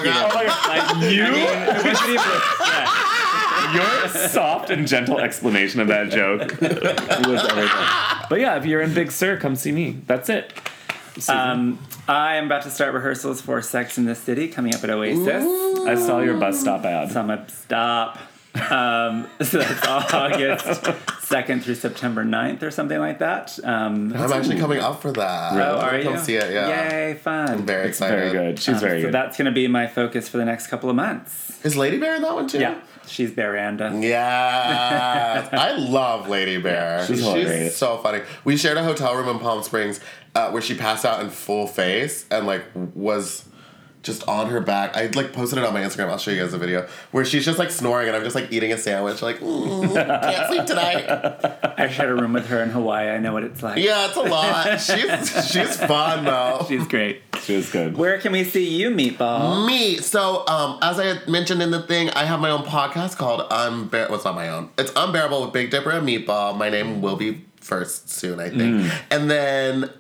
you. 0.05 0.11
Oh 0.15 0.31
my 0.35 0.45
god, 0.47 1.03
you, 1.13 1.25
it 1.25 1.85
wasn't 1.85 2.11
even 2.11 2.25
a 2.25 2.41
stretch. 2.61 3.75
your 3.75 4.29
soft 4.29 4.71
and 4.71 4.87
gentle 4.87 5.19
explanation 5.19 5.81
of 5.81 5.89
that 5.89 6.11
joke 6.11 6.61
was 7.27 7.45
everything. 7.49 7.87
But 8.29 8.41
yeah, 8.41 8.57
if 8.57 8.67
you're 8.67 8.83
in 8.83 8.95
Big 8.95 9.11
Sur, 9.11 9.39
come 9.39 9.57
see 9.57 9.73
me. 9.73 10.03
That's 10.07 10.29
it. 10.29 10.53
Um, 11.29 11.79
I 12.09 12.37
am 12.37 12.47
about 12.47 12.63
to 12.63 12.71
start 12.71 12.93
rehearsals 12.93 13.41
for 13.41 13.61
Sex 13.63 13.97
in 13.97 14.05
the 14.05 14.15
City 14.15 14.49
coming 14.49 14.75
up 14.75 14.85
at 14.85 14.91
Oasis. 14.91 15.45
I 15.87 15.95
saw 15.95 16.21
your 16.21 16.37
bus 16.37 16.61
stop 16.61 16.85
ad. 16.85 17.13
So 17.13 17.21
I'm 17.21 17.31
up, 17.31 17.51
stop. 17.51 18.19
Um, 18.71 19.27
so 19.43 19.59
that's 19.59 19.87
August 19.87 20.85
2nd 21.29 21.63
through 21.63 21.75
September 21.75 22.25
9th 22.25 22.63
or 22.63 22.71
something 22.71 22.99
like 22.99 23.19
that. 23.19 23.59
Um, 23.65 24.13
I'm 24.15 24.33
actually 24.33 24.59
coming 24.59 24.79
up 24.79 25.03
for 25.03 25.11
that. 25.13 25.53
oh, 25.55 25.79
are 25.81 26.03
Come 26.03 26.15
you? 26.15 26.21
see 26.21 26.37
it, 26.37 26.53
yeah. 26.53 26.91
Yay, 27.09 27.15
fun. 27.15 27.49
I'm 27.51 27.67
very 27.67 27.89
It's 27.89 27.99
excited. 27.99 28.17
very 28.17 28.33
good. 28.33 28.59
She's 28.59 28.75
Um, 28.77 28.81
very 28.81 29.01
so 29.01 29.07
good. 29.09 29.15
that's 29.15 29.37
going 29.37 29.47
to 29.47 29.53
be 29.53 29.67
my 29.67 29.87
focus 29.89 30.29
for 30.29 30.37
the 30.39 30.45
next 30.45 30.69
couple 30.69 30.89
of 30.89 30.97
months. 30.97 31.59
Is 31.65 31.77
Lady 31.77 31.99
Bear 31.99 32.15
in 32.17 32.23
that 32.23 32.35
one 32.35 32.47
too? 32.47 32.61
Yeah, 32.61 32.79
she's 33.09 33.33
Baranda. 33.33 34.01
Yeah, 34.03 35.49
I 35.53 35.73
love 35.73 36.29
Lady 36.29 36.59
Bear. 36.59 37.05
she's 37.07 37.21
hilarious. 37.21 37.77
so 37.77 37.99
funny. 37.99 38.21
We 38.45 38.57
shared 38.57 38.77
a 38.77 38.85
hotel 38.85 39.17
room 39.17 39.29
in 39.29 39.39
Palm 39.41 39.63
Springs 39.65 39.99
uh, 40.35 40.51
where 40.51 40.63
she 40.63 40.75
passed 40.77 41.05
out 41.05 41.21
in 41.23 41.31
full 41.31 41.67
face 41.67 42.27
and 42.31 42.47
like 42.47 42.63
was 42.95 43.46
just 44.07 44.27
on 44.29 44.49
her 44.49 44.61
back. 44.61 44.97
I 44.97 45.09
like 45.09 45.33
posted 45.33 45.59
it 45.59 45.65
on 45.65 45.75
my 45.75 45.83
Instagram. 45.83 46.09
I'll 46.09 46.19
show 46.19 46.31
you 46.31 46.41
guys 46.41 46.55
a 46.55 46.59
video 46.59 46.89
where 47.11 47.25
she's 47.25 47.45
just 47.45 47.59
like 47.59 47.71
snoring 47.71 48.07
and 48.07 48.17
I'm 48.17 48.23
just 48.23 48.35
like 48.35 48.53
eating 48.53 48.73
a 48.73 48.79
sandwich. 48.79 49.21
Like 49.21 49.41
mm, 49.41 49.93
can't 49.95 50.47
sleep 50.49 50.65
tonight. 50.65 51.75
I 51.79 51.89
shared 51.89 52.11
a 52.11 52.15
room 52.15 52.33
with 52.33 52.47
her 52.47 52.63
in 52.63 52.71
Hawaii. 52.71 53.09
I 53.09 53.19
know 53.19 53.33
what 53.33 53.45
it's 53.45 53.63
like. 53.63 53.83
Yeah, 53.83 54.07
it's 54.07 54.17
a 54.17 54.23
lot. 54.23 54.81
She's 54.81 55.47
she's 55.51 55.77
fun 55.77 56.25
though. 56.25 56.65
She's 56.69 56.87
great. 56.87 57.23
She 57.43 57.57
was 57.57 57.71
good. 57.71 57.97
Where 57.97 58.19
can 58.19 58.33
we 58.33 58.45
see 58.45 58.69
you, 58.69 58.91
Meatball? 58.91 59.67
Me. 59.67 59.99
So, 59.99 60.47
um, 60.49 60.79
as 60.83 60.99
I 60.99 61.19
mentioned 61.29 61.63
in 61.63 61.71
the 61.71 61.83
thing, 61.83 62.11
I 62.11 62.25
have 62.25 62.41
my 62.41 62.51
own 62.51 62.65
podcast 62.65 63.17
called 63.17 63.49
Unbear. 63.51 64.09
Well, 64.09 64.15
it's 64.15 64.25
not 64.25 64.35
my 64.35 64.49
own. 64.49 64.71
It's 64.79 64.93
Unbearable 64.97 65.43
with 65.43 65.53
Big 65.53 65.71
Dipper 65.71 65.91
and 65.91 66.09
Meatball. 66.09 66.57
My 66.57 66.71
name 66.71 67.03
will 67.03 67.17
be 67.17 67.45
first 67.61 68.09
soon, 68.09 68.41
I 68.41 68.49
think. 68.49 68.91
And 69.11 69.31
then 69.31 69.91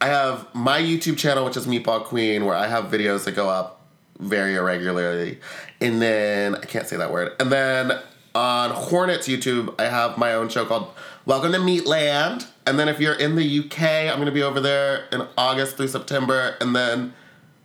I 0.00 0.08
have 0.08 0.54
my 0.54 0.80
YouTube 0.80 1.16
channel, 1.16 1.44
which 1.44 1.56
is 1.56 1.66
Meatball 1.66 2.04
Queen, 2.04 2.44
where 2.44 2.54
I 2.54 2.66
have 2.66 2.86
videos 2.86 3.24
that 3.24 3.32
go 3.32 3.48
up 3.48 3.80
very 4.18 4.54
irregularly. 4.54 5.38
And 5.80 6.02
then 6.02 6.54
I 6.54 6.60
can't 6.60 6.86
say 6.86 6.96
that 6.96 7.10
word. 7.10 7.32
And 7.40 7.50
then 7.50 7.98
on 8.34 8.70
Hornets 8.70 9.26
YouTube, 9.26 9.74
I 9.80 9.84
have 9.84 10.18
my 10.18 10.34
own 10.34 10.50
show 10.50 10.66
called 10.66 10.92
Welcome 11.24 11.52
to 11.52 11.58
Meatland. 11.58 12.46
And 12.66 12.78
then 12.78 12.88
if 12.88 13.00
you're 13.00 13.14
in 13.14 13.36
the 13.36 13.58
UK, 13.60 13.82
I'm 14.12 14.18
gonna 14.18 14.32
be 14.32 14.42
over 14.42 14.60
there 14.60 15.06
in 15.12 15.26
August 15.38 15.76
through 15.76 15.88
September, 15.88 16.56
and 16.60 16.76
then 16.76 17.14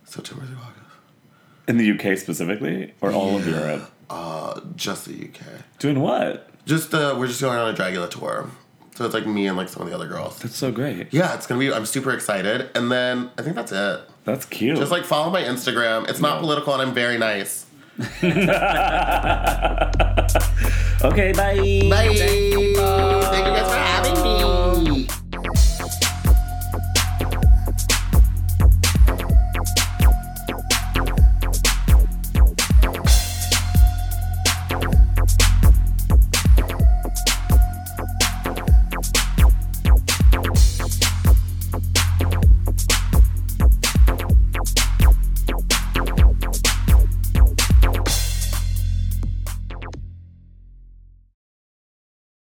September 0.04 0.46
through 0.46 0.56
August. 0.56 0.78
In 1.68 1.76
the 1.76 1.90
UK 1.90 2.16
specifically, 2.18 2.94
or 3.00 3.12
all 3.12 3.36
of 3.36 3.46
Europe? 3.46 3.90
Uh, 4.08 4.60
just 4.74 5.06
the 5.06 5.12
UK. 5.12 5.40
Doing 5.78 6.00
what? 6.00 6.48
Just 6.64 6.94
uh, 6.94 7.14
we're 7.18 7.26
just 7.26 7.40
going 7.40 7.58
on 7.58 7.74
a 7.74 7.76
Dragula 7.76 8.08
tour, 8.10 8.50
so 8.94 9.04
it's 9.04 9.14
like 9.14 9.26
me 9.26 9.46
and 9.46 9.56
like 9.56 9.68
some 9.68 9.82
of 9.82 9.88
the 9.88 9.94
other 9.94 10.08
girls. 10.08 10.38
That's 10.40 10.56
so 10.56 10.70
great. 10.70 11.12
Yeah, 11.12 11.34
it's 11.34 11.46
gonna 11.46 11.58
be. 11.58 11.72
I'm 11.72 11.86
super 11.86 12.12
excited, 12.12 12.70
and 12.74 12.90
then 12.90 13.30
I 13.38 13.42
think 13.42 13.56
that's 13.56 13.72
it. 13.72 14.00
That's 14.24 14.44
cute. 14.44 14.76
Just 14.76 14.92
like 14.92 15.04
follow 15.04 15.30
my 15.30 15.42
Instagram. 15.42 16.08
It's 16.08 16.20
not 16.20 16.40
political, 16.40 16.72
and 16.74 16.82
I'm 16.82 16.94
very 16.94 17.18
nice. 17.18 17.66
okay, 21.02 21.32
bye. 21.32 21.80
Bye. 21.90 23.81